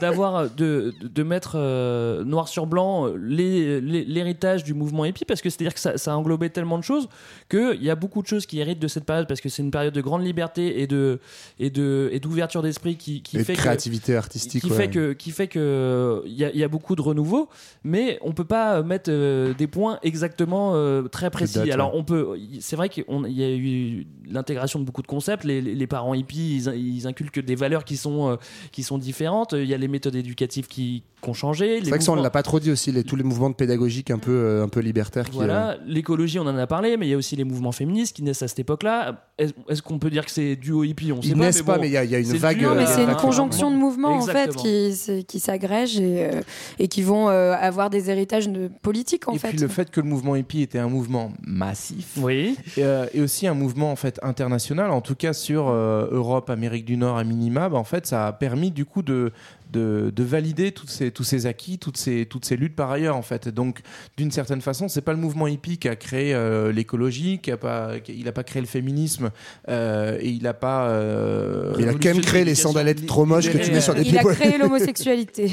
d'avoir 0.00 0.50
de, 0.50 0.92
de, 1.00 1.08
de 1.08 1.22
mettre 1.22 1.52
euh, 1.56 2.22
noir 2.24 2.48
sur 2.48 2.66
blanc 2.66 3.06
euh, 3.08 3.16
les- 3.18 3.80
les- 3.80 4.04
l'héritage 4.04 4.62
du 4.64 4.74
mouvement 4.74 5.04
hippie 5.04 5.24
parce 5.24 5.40
que 5.40 5.48
c'est 5.50 5.62
à 5.62 5.64
dire 5.64 5.74
que 5.74 5.80
ça, 5.80 5.96
ça 5.96 6.12
a 6.12 6.16
englobé 6.16 6.50
tellement 6.50 6.78
de 6.78 6.84
choses 6.84 7.08
que 7.48 7.74
il 7.74 7.82
y 7.82 7.90
a 7.90 7.94
beaucoup 7.94 8.20
de 8.22 8.26
choses 8.26 8.44
qui 8.46 8.60
héritent 8.60 8.78
de 8.78 8.88
cette 8.88 9.04
période 9.04 9.26
parce 9.26 9.40
que 9.40 9.48
c'est 9.48 9.62
une 9.62 9.70
période 9.70 9.94
de 9.94 10.00
grande 10.00 10.22
liberté 10.24 10.82
et 10.82 10.86
de 10.86 11.18
et 11.58 11.70
de 11.70 12.08
et 12.12 12.20
d'ouverture 12.20 12.62
d'esprit 12.62 12.96
qui, 12.96 13.22
qui 13.22 13.36
Et 13.36 13.38
de 13.40 13.44
fait 13.44 13.54
que 13.54 13.58
créativité 13.58 14.16
artistique. 14.16 14.62
qui 14.62 14.70
ouais. 14.70 14.76
fait 14.76 14.88
que 14.90 15.12
qui 15.14 15.30
fait 15.30 15.48
que 15.48 16.22
il 16.26 16.34
y, 16.34 16.44
a- 16.44 16.50
il 16.50 16.58
y 16.58 16.64
a 16.64 16.68
beaucoup 16.68 16.94
de 16.96 17.02
renouveau 17.02 17.48
mais 17.84 18.18
on 18.22 18.32
peut 18.34 18.44
pas 18.44 18.82
mettre 18.82 19.10
euh, 19.10 19.54
des 19.54 19.66
points 19.66 19.98
exactement 20.02 20.72
euh, 20.74 21.02
très 21.02 21.30
précis. 21.30 21.58
date, 21.58 21.70
alors 21.70 21.94
ouais. 21.94 22.00
on 22.00 22.04
peut 22.04 22.38
c'est 22.60 22.76
vrai 22.76 22.88
qu'il 22.88 23.04
y 23.28 23.42
a 23.42 23.50
eu 23.50 24.06
l'intégration 24.28 24.78
de 24.78 24.84
beaucoup 24.84 25.02
de 25.02 25.06
concepts. 25.06 25.44
Les, 25.44 25.86
parents 25.86 26.14
hippies 26.14 26.56
ils, 26.56 26.74
ils 26.76 27.06
inculquent 27.06 27.44
des 27.44 27.54
valeurs 27.54 27.84
qui 27.84 27.96
sont 27.96 28.30
euh, 28.30 28.36
qui 28.72 28.82
sont 28.82 28.98
différentes. 28.98 29.52
Il 29.52 29.66
y 29.66 29.74
a 29.74 29.78
les 29.78 29.88
méthodes 29.88 30.16
éducatives 30.16 30.66
qui, 30.66 31.02
qui 31.24 31.30
ont 31.30 31.34
changé 31.34 31.80
C'est 31.82 31.88
vrai 31.90 31.98
que 31.98 32.04
ça 32.04 32.12
on 32.12 32.16
ne 32.16 32.22
l'a 32.22 32.30
pas 32.30 32.42
trop 32.42 32.60
dit 32.60 32.70
aussi, 32.70 32.92
les, 32.92 33.02
tous 33.02 33.16
les 33.16 33.24
mouvements 33.24 33.50
de 33.50 33.54
pédagogique 33.54 34.10
un 34.10 34.18
peu, 34.18 34.30
euh, 34.30 34.62
un 34.64 34.68
peu 34.68 34.80
libertaires 34.80 35.24
qui. 35.24 35.32
euh, 35.36 35.44
voilà, 35.44 35.76
l'écologie, 35.86 36.38
on 36.38 36.42
en 36.46 36.56
a 36.56 36.66
parlé, 36.66 36.96
mais 36.96 37.06
il 37.06 37.10
y 37.10 37.14
a 37.14 37.16
aussi 37.16 37.34
les 37.36 37.44
mouvements 37.44 37.72
féministes 37.72 38.14
qui 38.14 38.22
naissent 38.22 38.42
à 38.42 38.48
cette 38.48 38.60
époque-là. 38.60 39.24
Est-ce 39.38 39.52
est-ce 39.68 39.82
qu'on 39.82 39.98
peut 39.98 40.10
dire 40.10 40.24
que 40.24 40.30
c'est 40.30 40.54
dû 40.54 40.70
au 40.70 40.84
hippie 40.84 41.10
On 41.10 41.20
sait 41.20 41.28
Ils 41.28 41.34
pas. 41.34 41.40
naissent 41.46 41.62
pas, 41.62 41.74
bon, 41.76 41.80
mais 41.80 41.88
il 41.88 41.92
y 41.92 41.96
a- 41.96 42.04
il 42.04 42.10
y 42.10 42.14
a 42.14 42.18
une 42.20 42.24
c'est 42.26 42.36
vague, 42.38 42.58
dû, 42.58 42.66
euh, 42.66 42.68
Non, 42.68 42.74
mais 42.76 42.86
c'est 42.86 43.02
une 43.02 43.10
un- 43.10 43.14
conjonction 43.14 43.70
de 43.72 43.76
mouvements 43.76 44.16
en 44.18 44.20
fait 44.22 44.54
qui, 44.54 45.24
qui 45.26 45.40
s'agrègent 45.40 45.98
et, 45.98 46.24
euh, 46.34 46.40
et 46.78 46.86
qui 46.88 47.02
vont 47.02 47.28
euh, 47.28 47.54
avoir 47.54 47.90
des 47.90 48.10
héritages 48.10 48.48
de 48.48 48.70
politiques 48.82 49.26
en 49.28 49.32
et 49.32 49.38
fait. 49.38 49.48
puis 49.48 49.58
le 49.58 49.68
fait 49.68 49.90
que 49.90 50.00
le 50.00 50.06
mouvement 50.08 50.36
hippie 50.36 50.62
était 50.62 50.78
un 50.78 50.88
mouvement 50.88 51.32
massif, 51.46 52.16
Oui. 52.20 52.56
et, 52.76 52.84
euh, 52.84 53.06
et 53.14 53.20
aussi 53.22 53.46
un 53.46 53.54
mouvement 53.54 53.90
en 53.90 53.96
fait 53.96 54.20
international, 54.22 54.90
en 54.90 55.00
tout 55.00 55.14
cas 55.14 55.32
sur 55.32 55.68
euh, 55.68 56.08
Europe, 56.12 56.50
Amérique 56.50 56.84
du 56.84 56.96
Nord 56.96 57.16
à 57.16 57.24
minima, 57.24 57.68
bah, 57.68 57.78
en 57.78 57.84
fait 57.84 58.06
ça 58.06 58.26
a 58.28 58.32
permis 58.32 58.70
du 58.70 58.84
coup 58.84 59.02
de 59.02 59.32
de, 59.74 60.12
de 60.14 60.24
valider 60.24 60.72
toutes 60.72 60.88
ces, 60.90 61.10
tous 61.10 61.24
ces 61.24 61.46
acquis, 61.46 61.78
toutes 61.78 61.96
ces, 61.98 62.24
toutes 62.26 62.44
ces 62.44 62.56
luttes 62.56 62.74
par 62.76 62.90
ailleurs 62.90 63.16
en 63.16 63.22
fait. 63.22 63.48
Donc 63.48 63.80
d'une 64.16 64.30
certaine 64.30 64.60
façon, 64.60 64.88
c'est 64.88 65.00
pas 65.02 65.12
le 65.12 65.18
mouvement 65.18 65.46
hippie 65.46 65.76
qui 65.78 65.88
a 65.88 65.96
créé 65.96 66.32
euh, 66.34 66.72
l'écologie, 66.72 67.40
qui 67.42 67.50
a 67.50 67.56
pas, 67.56 67.98
qui- 68.00 68.14
il 68.18 68.26
a 68.28 68.32
pas 68.32 68.44
créé 68.44 68.62
le 68.62 68.68
féminisme 68.68 69.30
euh, 69.68 70.16
et 70.20 70.28
il 70.30 70.46
a 70.46 70.54
pas. 70.54 70.86
euh, 70.88 71.74
Il 71.78 71.88
a 71.88 71.92
quand 71.92 72.04
même 72.04 72.20
créé 72.20 72.44
les 72.44 72.54
sandalettes 72.54 73.04
trop 73.06 73.24
moches 73.26 73.50
que 73.50 73.58
tu 73.58 73.70
mets 73.72 73.80
sur 73.80 73.94
des 73.94 74.02
Il 74.02 74.16
a 74.16 74.22
créé 74.22 74.56
l'homosexualité. 74.58 75.50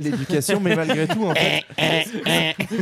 l'éducation, 0.00 0.60
mais 0.60 0.74
malgré 0.76 1.06
tout, 1.06 1.24
en 1.24 1.34
fait, 1.34 1.64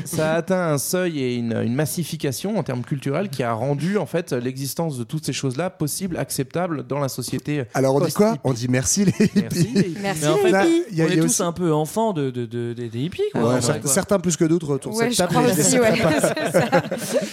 ça 0.04 0.32
a 0.32 0.36
atteint 0.36 0.72
un 0.72 0.78
seuil 0.78 1.20
et 1.20 1.34
une, 1.36 1.52
une 1.52 1.74
massification 1.74 2.58
en 2.58 2.62
termes 2.62 2.82
culturels 2.82 3.28
qui 3.28 3.42
a 3.42 3.52
rendu 3.52 3.98
en 3.98 4.06
fait 4.06 4.32
l'existence 4.32 4.98
de 4.98 5.04
toutes 5.04 5.24
ces 5.26 5.32
choses-là 5.32 5.70
possible, 5.70 6.16
acceptable 6.16 6.86
dans 6.86 6.98
la 6.98 7.08
société. 7.08 7.64
Alors 7.74 7.94
on 7.96 8.00
dit 8.00 8.12
quoi? 8.12 8.36
On 8.44 8.52
dit 8.52 8.68
merci 8.68 9.04
les 9.04 9.12
Merci. 9.42 9.60
hippies. 9.60 9.96
Merci 10.00 10.20
Mais 10.22 10.28
en 10.28 10.36
fait, 10.36 10.50
Là, 10.50 10.64
hippies. 10.78 10.84
il 10.90 10.98
y 10.98 11.02
a- 11.02 11.06
on 11.06 11.08
est 11.08 11.20
tous 11.20 11.40
un 11.40 11.52
peu 11.52 11.72
enfants 11.72 12.12
de, 12.12 12.30
de, 12.30 12.46
de- 12.46 12.72
des- 12.72 12.88
des 12.88 12.98
hippies. 13.00 13.22
Quoi. 13.32 13.40
Ouais, 13.42 13.54
Ouais, 13.54 13.60
cer- 13.60 13.80
quoi. 13.80 13.90
certains 13.90 14.18
plus 14.18 14.36
que 14.36 14.44
d'autres 14.44 14.70
autour 14.74 14.92
de 14.92 14.96
Ouais, 14.98 15.10
cette 15.12 15.28
table. 15.30 15.46
aussi, 15.46 15.78
ouais. 15.78 15.96
ça. 16.20 16.34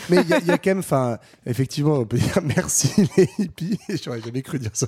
Mais 0.10 0.18
il 0.22 0.30
y, 0.30 0.34
a- 0.34 0.40
il 0.40 0.48
y 0.48 0.52
a 0.52 0.58
quand 0.58 0.70
même, 0.72 0.80
enfin, 0.80 1.18
effectivement, 1.46 1.94
on 1.96 2.06
peut 2.06 2.18
dire 2.18 2.40
merci 2.44 2.90
les 3.18 3.30
hippies. 3.40 3.80
J'aurais 4.04 4.22
jamais 4.22 4.42
cru 4.42 4.60
dire 4.60 4.72
ça 4.74 4.88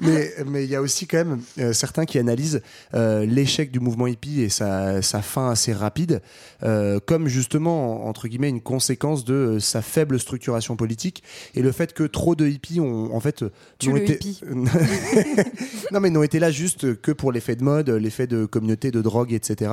mais 0.00 0.64
il 0.64 0.70
y 0.70 0.76
a 0.76 0.80
aussi 0.80 1.06
quand 1.06 1.18
même 1.18 1.40
euh, 1.58 1.72
certains 1.72 2.04
qui 2.04 2.18
analysent 2.18 2.62
euh, 2.94 3.24
l'échec 3.26 3.70
du 3.70 3.80
mouvement 3.80 4.06
hippie 4.06 4.40
et 4.40 4.48
sa, 4.48 5.02
sa 5.02 5.22
fin 5.22 5.50
assez 5.50 5.72
rapide 5.72 6.22
euh, 6.62 7.00
comme 7.04 7.28
justement 7.28 8.06
entre 8.06 8.28
guillemets 8.28 8.48
une 8.48 8.60
conséquence 8.60 9.24
de 9.24 9.58
sa 9.60 9.82
faible 9.82 10.18
structuration 10.18 10.76
politique 10.76 11.22
et 11.54 11.62
le 11.62 11.72
fait 11.72 11.92
que 11.92 12.04
trop 12.04 12.34
de 12.34 12.46
hippies 12.46 12.80
ont 12.80 13.14
en 13.14 13.20
fait 13.20 13.44
Tu 13.78 13.88
n'ont 13.88 13.96
le 13.96 14.02
été 14.02 14.14
hippie. 14.14 14.40
non 15.92 16.00
mais 16.00 16.10
n'ont 16.10 16.22
été 16.22 16.38
là 16.38 16.50
juste 16.50 17.00
que 17.00 17.12
pour 17.12 17.32
l'effet 17.32 17.56
de 17.56 17.64
mode, 17.64 17.90
l'effet 17.90 18.26
de 18.26 18.46
communauté, 18.46 18.90
de 18.90 19.02
drogue, 19.02 19.32
etc. 19.32 19.72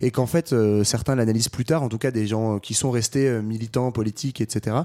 Et 0.00 0.10
qu'en 0.10 0.26
fait 0.26 0.54
certains 0.84 1.14
l'analysent 1.14 1.48
plus 1.48 1.64
tard, 1.64 1.82
en 1.82 1.88
tout 1.88 1.98
cas 1.98 2.10
des 2.10 2.26
gens 2.26 2.58
qui 2.58 2.74
sont 2.74 2.90
restés 2.90 3.40
militants 3.42 3.92
politiques, 3.92 4.40
etc. 4.40 4.76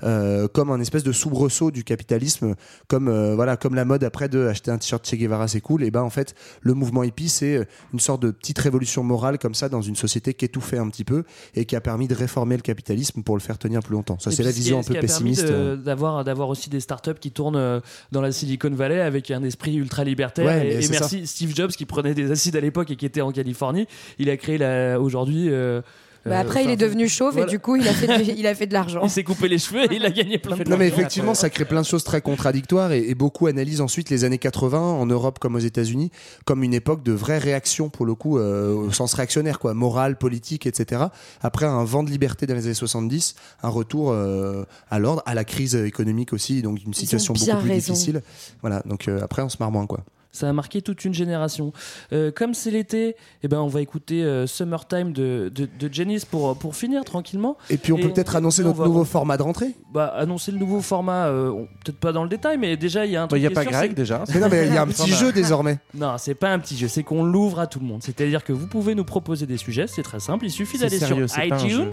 comme 0.00 0.70
un 0.70 0.80
espèce 0.80 1.04
de 1.04 1.12
soubresaut 1.12 1.70
du 1.70 1.84
capitalisme, 1.84 2.54
comme 2.88 3.34
voilà 3.34 3.56
comme 3.56 3.74
la 3.74 3.84
mode 3.84 4.04
après 4.04 4.28
de 4.28 4.39
acheter 4.48 4.70
un 4.70 4.78
t-shirt 4.78 5.06
Che 5.06 5.14
Guevara 5.16 5.48
c'est 5.48 5.60
cool. 5.60 5.82
Et 5.84 5.90
ben 5.90 6.02
en 6.02 6.10
fait 6.10 6.34
le 6.62 6.74
mouvement 6.74 7.02
hippie 7.02 7.28
c'est 7.28 7.56
euh, 7.56 7.64
une 7.92 8.00
sorte 8.00 8.22
de 8.22 8.30
petite 8.30 8.58
révolution 8.58 9.02
morale 9.02 9.38
comme 9.38 9.54
ça 9.54 9.68
dans 9.68 9.82
une 9.82 9.96
société 9.96 10.34
qui 10.34 10.44
étouffait 10.44 10.78
un 10.78 10.88
petit 10.88 11.04
peu 11.04 11.24
et 11.54 11.64
qui 11.64 11.76
a 11.76 11.80
permis 11.80 12.08
de 12.08 12.14
réformer 12.14 12.56
le 12.56 12.62
capitalisme 12.62 13.22
pour 13.22 13.36
le 13.36 13.40
faire 13.40 13.58
tenir 13.58 13.80
plus 13.82 13.94
longtemps. 13.94 14.18
Ça 14.18 14.30
c'est 14.30 14.42
la 14.42 14.50
vision 14.50 14.80
un 14.80 14.82
peu 14.82 14.94
pessimiste. 14.94 15.44
euh. 15.44 15.76
D'avoir, 15.76 16.24
d'avoir 16.24 16.48
aussi 16.48 16.70
des 16.70 16.80
startups 16.80 17.18
qui 17.20 17.30
tournent 17.30 17.56
euh, 17.56 17.80
dans 18.12 18.20
la 18.20 18.32
Silicon 18.32 18.70
Valley 18.70 19.00
avec 19.00 19.30
un 19.30 19.42
esprit 19.42 19.74
ultra 19.76 20.04
libertaire. 20.04 20.46
Ouais, 20.46 20.82
et 20.82 20.88
merci 20.88 21.26
Steve 21.26 21.54
Jobs 21.54 21.70
qui 21.70 21.86
prenait 21.86 22.14
des 22.14 22.30
acides 22.30 22.56
à 22.56 22.60
l'époque 22.60 22.90
et 22.90 22.96
qui 22.96 23.06
était 23.06 23.20
en 23.20 23.32
Californie. 23.32 23.86
Il 24.18 24.30
a 24.30 24.36
créé 24.36 24.58
aujourd'hui. 24.96 25.48
euh, 25.50 25.82
Bah, 26.26 26.32
euh, 26.36 26.40
après, 26.40 26.64
il 26.64 26.70
est 26.70 26.76
devenu 26.76 27.08
chauve 27.08 27.32
voilà. 27.32 27.46
et 27.46 27.50
du 27.50 27.58
coup, 27.58 27.76
il 27.76 27.88
a 27.88 27.92
fait, 27.94 28.22
du- 28.22 28.32
il 28.36 28.46
a 28.46 28.54
fait 28.54 28.66
de 28.66 28.74
l'argent. 28.74 29.00
Il 29.04 29.10
s'est 29.10 29.24
coupé 29.24 29.48
les 29.48 29.58
cheveux 29.58 29.90
et 29.90 29.96
il 29.96 30.04
a 30.04 30.10
gagné 30.10 30.36
plein 30.38 30.56
de 30.56 30.64
Non 30.68 30.76
mais 30.76 30.86
effectivement, 30.88 31.32
ça 31.34 31.48
crée 31.48 31.64
plein 31.64 31.80
de 31.80 31.86
choses 31.86 32.04
très 32.04 32.20
contradictoires 32.20 32.92
et, 32.92 33.08
et 33.08 33.14
beaucoup 33.14 33.46
analysent 33.46 33.80
ensuite 33.80 34.10
les 34.10 34.24
années 34.24 34.36
80 34.38 34.78
en 34.78 35.06
Europe 35.06 35.38
comme 35.38 35.54
aux 35.54 35.58
États-Unis 35.60 36.10
comme 36.44 36.62
une 36.62 36.74
époque 36.74 37.02
de 37.02 37.12
vraie 37.12 37.38
réaction 37.38 37.88
pour 37.88 38.04
le 38.04 38.14
coup 38.14 38.38
euh, 38.38 38.74
au 38.74 38.92
sens 38.92 39.14
réactionnaire 39.14 39.58
quoi, 39.58 39.72
morale, 39.74 40.16
politique, 40.18 40.66
etc. 40.66 41.04
Après 41.40 41.64
un 41.66 41.84
vent 41.84 42.02
de 42.02 42.10
liberté 42.10 42.46
dans 42.46 42.54
les 42.54 42.66
années 42.66 42.74
70, 42.74 43.34
un 43.62 43.68
retour 43.68 44.10
euh, 44.12 44.64
à 44.90 44.98
l'ordre, 44.98 45.22
à 45.24 45.34
la 45.34 45.44
crise 45.44 45.74
économique 45.74 46.32
aussi, 46.34 46.60
donc 46.62 46.78
une 46.84 46.92
situation 46.94 47.32
beaucoup 47.32 47.44
plus 47.62 47.70
raison. 47.70 47.92
difficile. 47.94 48.20
Voilà, 48.60 48.82
donc 48.84 49.08
euh, 49.08 49.20
après 49.22 49.40
on 49.42 49.48
se 49.48 49.56
marre 49.58 49.70
moins 49.70 49.86
quoi. 49.86 50.00
Ça 50.32 50.48
a 50.48 50.52
marqué 50.52 50.80
toute 50.80 51.04
une 51.04 51.12
génération. 51.14 51.72
Euh, 52.12 52.30
comme 52.30 52.54
c'est 52.54 52.70
l'été, 52.70 53.16
eh 53.42 53.48
ben, 53.48 53.58
on 53.60 53.66
va 53.66 53.80
écouter 53.80 54.22
euh, 54.22 54.46
Summertime 54.46 55.12
de, 55.12 55.50
de, 55.52 55.68
de 55.78 55.92
Janice 55.92 56.24
pour, 56.24 56.56
pour 56.56 56.76
finir 56.76 57.04
tranquillement. 57.04 57.56
Et 57.68 57.76
puis 57.76 57.92
on 57.92 57.96
Et 57.98 58.02
peut 58.02 58.10
peut-être 58.12 58.34
on- 58.34 58.38
annoncer 58.38 58.62
on 58.62 58.66
notre 58.68 58.78
va- 58.78 58.84
nouveau 58.86 59.04
format 59.04 59.36
de 59.36 59.42
rentrée. 59.42 59.74
Bah, 59.92 60.06
annoncer 60.16 60.52
le 60.52 60.58
nouveau 60.58 60.80
format, 60.80 61.26
euh, 61.26 61.50
on- 61.50 61.66
peut-être 61.84 61.98
pas 61.98 62.12
dans 62.12 62.22
le 62.22 62.28
détail, 62.28 62.58
mais 62.58 62.76
déjà 62.76 63.06
il 63.06 63.12
y 63.12 63.16
a 63.16 63.22
un 63.22 63.26
Il 63.26 63.28
truc. 63.28 63.40
n'y 63.40 63.46
a 63.46 63.48
qui 63.48 63.52
est 63.52 63.54
pas 63.56 63.62
sûr, 63.62 63.70
Greg 63.72 63.90
c'est- 63.90 63.96
déjà. 63.96 64.24
Mais 64.32 64.40
non 64.40 64.48
mais 64.50 64.66
il 64.68 64.74
y 64.74 64.76
a 64.76 64.82
un 64.82 64.86
petit 64.88 65.10
jeu 65.10 65.32
désormais. 65.32 65.78
Non, 65.94 66.14
c'est 66.18 66.34
pas 66.36 66.50
un 66.52 66.58
petit 66.60 66.76
jeu, 66.76 66.86
c'est 66.88 67.02
qu'on 67.02 67.24
l'ouvre 67.24 67.58
à 67.58 67.66
tout 67.66 67.80
le 67.80 67.86
monde. 67.86 68.02
C'est-à-dire 68.02 68.44
que 68.44 68.52
vous 68.52 68.68
pouvez 68.68 68.94
nous 68.94 69.04
proposer 69.04 69.46
des 69.46 69.56
sujets, 69.56 69.86
c'est 69.88 70.02
très 70.02 70.20
simple, 70.20 70.44
il 70.46 70.50
suffit 70.50 70.78
C'est 70.78 70.84
d'aller 70.84 70.98
sur 70.98 71.08
sérieux, 71.08 71.26
c'est 71.26 71.48
pas 71.48 71.56
un 71.56 71.66
iTunes 71.66 71.90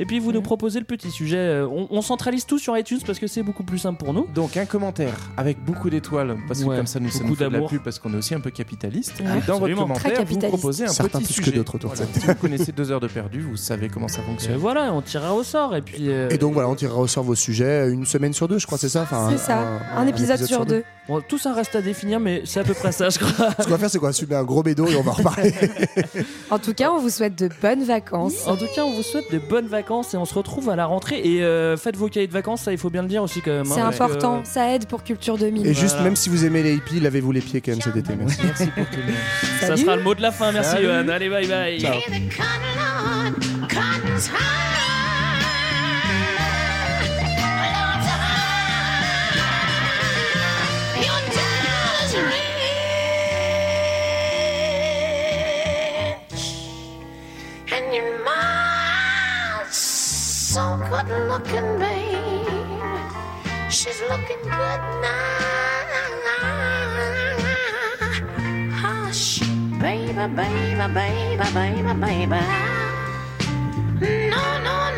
et 0.00 0.04
puis 0.04 0.18
vous 0.18 0.32
nous 0.32 0.42
proposez 0.42 0.80
le 0.80 0.84
petit 0.84 1.10
sujet. 1.12 1.36
Euh, 1.38 1.66
On, 1.68 1.86
on 1.90 2.02
centralise 2.02 2.44
tout 2.44 2.58
sur 2.58 2.76
iTunes 2.76 2.98
parce 3.06 3.18
que 3.20 3.26
c'est 3.28 3.42
beaucoup 3.44 3.62
plus 3.62 3.78
simple 3.78 4.02
pour 4.02 4.12
nous. 4.12 4.26
Donc 4.34 4.56
un 4.56 4.66
commentaire 4.66 5.14
avec 5.36 5.64
beaucoup 5.64 5.90
d'étoiles 5.90 6.36
parce 6.48 6.60
que 6.62 6.66
Ouais, 6.66 6.76
comme 6.76 6.86
ça 6.86 6.98
nous 6.98 7.08
ça 7.10 7.18
beaucoup 7.18 7.28
nous 7.30 7.34
fait 7.36 7.44
de 7.44 7.50
la 7.50 7.54
d'amour. 7.56 7.67
Pub 7.68 7.82
parce 7.82 7.98
qu'on 7.98 8.12
est 8.14 8.16
aussi 8.16 8.34
un 8.34 8.40
peu 8.40 8.50
capitaliste. 8.50 9.20
Ouais, 9.20 9.38
et 9.38 9.46
dans 9.46 9.58
votre 9.58 9.74
commentaire, 9.74 10.10
vous 10.12 10.16
capitaliste. 10.18 10.48
proposez 10.48 10.84
un 10.84 10.88
Certains 10.88 11.18
petit 11.20 11.32
plus 11.32 11.36
que 11.40 11.44
sujet. 11.44 11.56
d'autres 11.56 11.74
autour 11.76 11.90
de 11.90 11.96
Voilà. 11.96 12.12
cette 12.12 12.22
Si 12.22 12.28
vous 12.28 12.34
connaissez 12.34 12.72
deux 12.72 12.90
heures 12.90 13.00
de 13.00 13.08
perdu, 13.08 13.40
vous 13.40 13.56
savez 13.56 13.88
comment 13.88 14.08
ça 14.08 14.20
Euh, 14.20 14.24
fonctionne. 14.24 14.56
voilà, 14.56 14.92
on 14.92 15.02
tirera 15.02 15.34
au 15.34 15.42
sort 15.42 15.74
et 15.76 15.82
puis. 15.82 16.10
euh, 16.10 16.28
Et 16.30 16.38
donc 16.38 16.52
voilà, 16.54 16.68
on 16.68 16.74
tirera 16.74 16.98
au 17.00 17.06
sort 17.06 17.24
vos 17.24 17.34
sujets 17.34 17.88
une 17.90 18.06
semaine 18.06 18.32
sur 18.32 18.48
deux, 18.48 18.58
je 18.58 18.66
crois, 18.66 18.78
c'est 18.78 18.88
ça. 18.88 19.02
Enfin, 19.02 19.28
C'est 19.30 19.38
ça, 19.38 19.80
un, 19.96 20.06
épisode, 20.06 20.42
sur 20.44 20.64
deux. 20.66 20.84
Bon, 21.08 21.22
tout 21.26 21.38
ça 21.38 21.54
reste 21.54 21.74
à 21.74 21.80
définir, 21.80 22.20
mais 22.20 22.42
c'est 22.44 22.60
à 22.60 22.64
peu 22.64 22.74
près 22.74 22.92
ça, 22.92 23.08
je 23.08 23.18
crois. 23.18 23.50
Ce 23.58 23.64
qu'on 23.64 23.70
va 23.70 23.78
faire, 23.78 23.88
c'est 23.90 23.98
qu'on 23.98 24.06
va 24.06 24.12
subir 24.12 24.36
un 24.38 24.44
gros 24.44 24.62
bédo 24.62 24.86
et 24.88 24.96
on 24.96 25.02
va 25.02 25.12
en 25.12 25.14
reparler. 25.14 25.54
En 26.50 26.58
tout 26.58 26.72
cas, 26.74 26.90
on 26.90 26.98
vous 26.98 27.10
souhaite 27.10 27.38
de 27.38 27.48
bonnes 27.62 27.84
vacances. 27.84 28.46
En 28.46 28.56
tout 28.56 28.66
cas, 28.74 28.82
on 28.84 28.92
vous 28.94 29.02
souhaite 29.02 29.30
de 29.32 29.38
bonnes 29.38 29.66
vacances 29.66 30.14
et 30.14 30.16
on 30.16 30.24
se 30.24 30.34
retrouve 30.34 30.70
à 30.70 30.76
la 30.76 30.86
rentrée. 30.86 31.20
Et 31.22 31.42
euh, 31.42 31.76
faites 31.76 31.96
vos 31.96 32.08
cahiers 32.08 32.26
de 32.26 32.32
vacances, 32.32 32.62
ça 32.62 32.72
il 32.72 32.78
faut 32.78 32.90
bien 32.90 33.02
le 33.02 33.08
dire 33.08 33.22
aussi 33.22 33.40
quand 33.42 33.50
même. 33.50 33.64
C'est 33.66 33.80
hein, 33.80 33.90
parce 33.96 34.00
important, 34.00 34.42
que- 34.42 34.48
ça 34.48 34.72
aide 34.74 34.86
pour 34.86 35.02
Culture 35.04 35.36
2000. 35.38 35.66
Et 35.66 35.74
juste, 35.74 36.00
même 36.00 36.16
si 36.16 36.28
vous 36.30 36.44
aimez 36.44 36.62
les 36.62 36.74
hippies, 36.74 37.00
lavez-vous 37.00 37.32
les 37.32 37.40
pieds 37.40 37.60
quand 37.60 37.72
même 37.72 37.80
cet 37.80 37.96
été. 37.96 38.14
Merci. 38.16 38.38
Merci 38.42 38.66
pour 38.66 38.86
tout 38.86 38.96
le 38.98 39.02
monde. 39.06 39.14
Ça 39.60 39.76
sera 39.76 39.96
le 39.96 40.02
mot 40.02 40.14
de 40.14 40.22
la 40.22 40.32
fin. 40.32 40.52
Merci. 40.52 40.76
Johan. 40.82 41.08
Allez, 41.08 41.28
bye 41.28 41.46
bye. 41.46 41.80
Ciao. 41.80 41.94
Your 57.98 58.14
mom's 58.22 59.74
so 59.74 60.78
good 60.88 61.10
looking, 61.26 61.70
babe. 61.82 62.46
She's 63.68 64.00
looking 64.02 64.42
good 64.44 64.82
now. 65.02 65.48
Hush, 68.82 69.40
baby, 69.82 70.12
baby, 70.14 70.86
baby, 70.94 71.46
baby, 71.58 71.92
baby. 72.04 72.42
No, 74.30 74.44
no, 74.66 74.76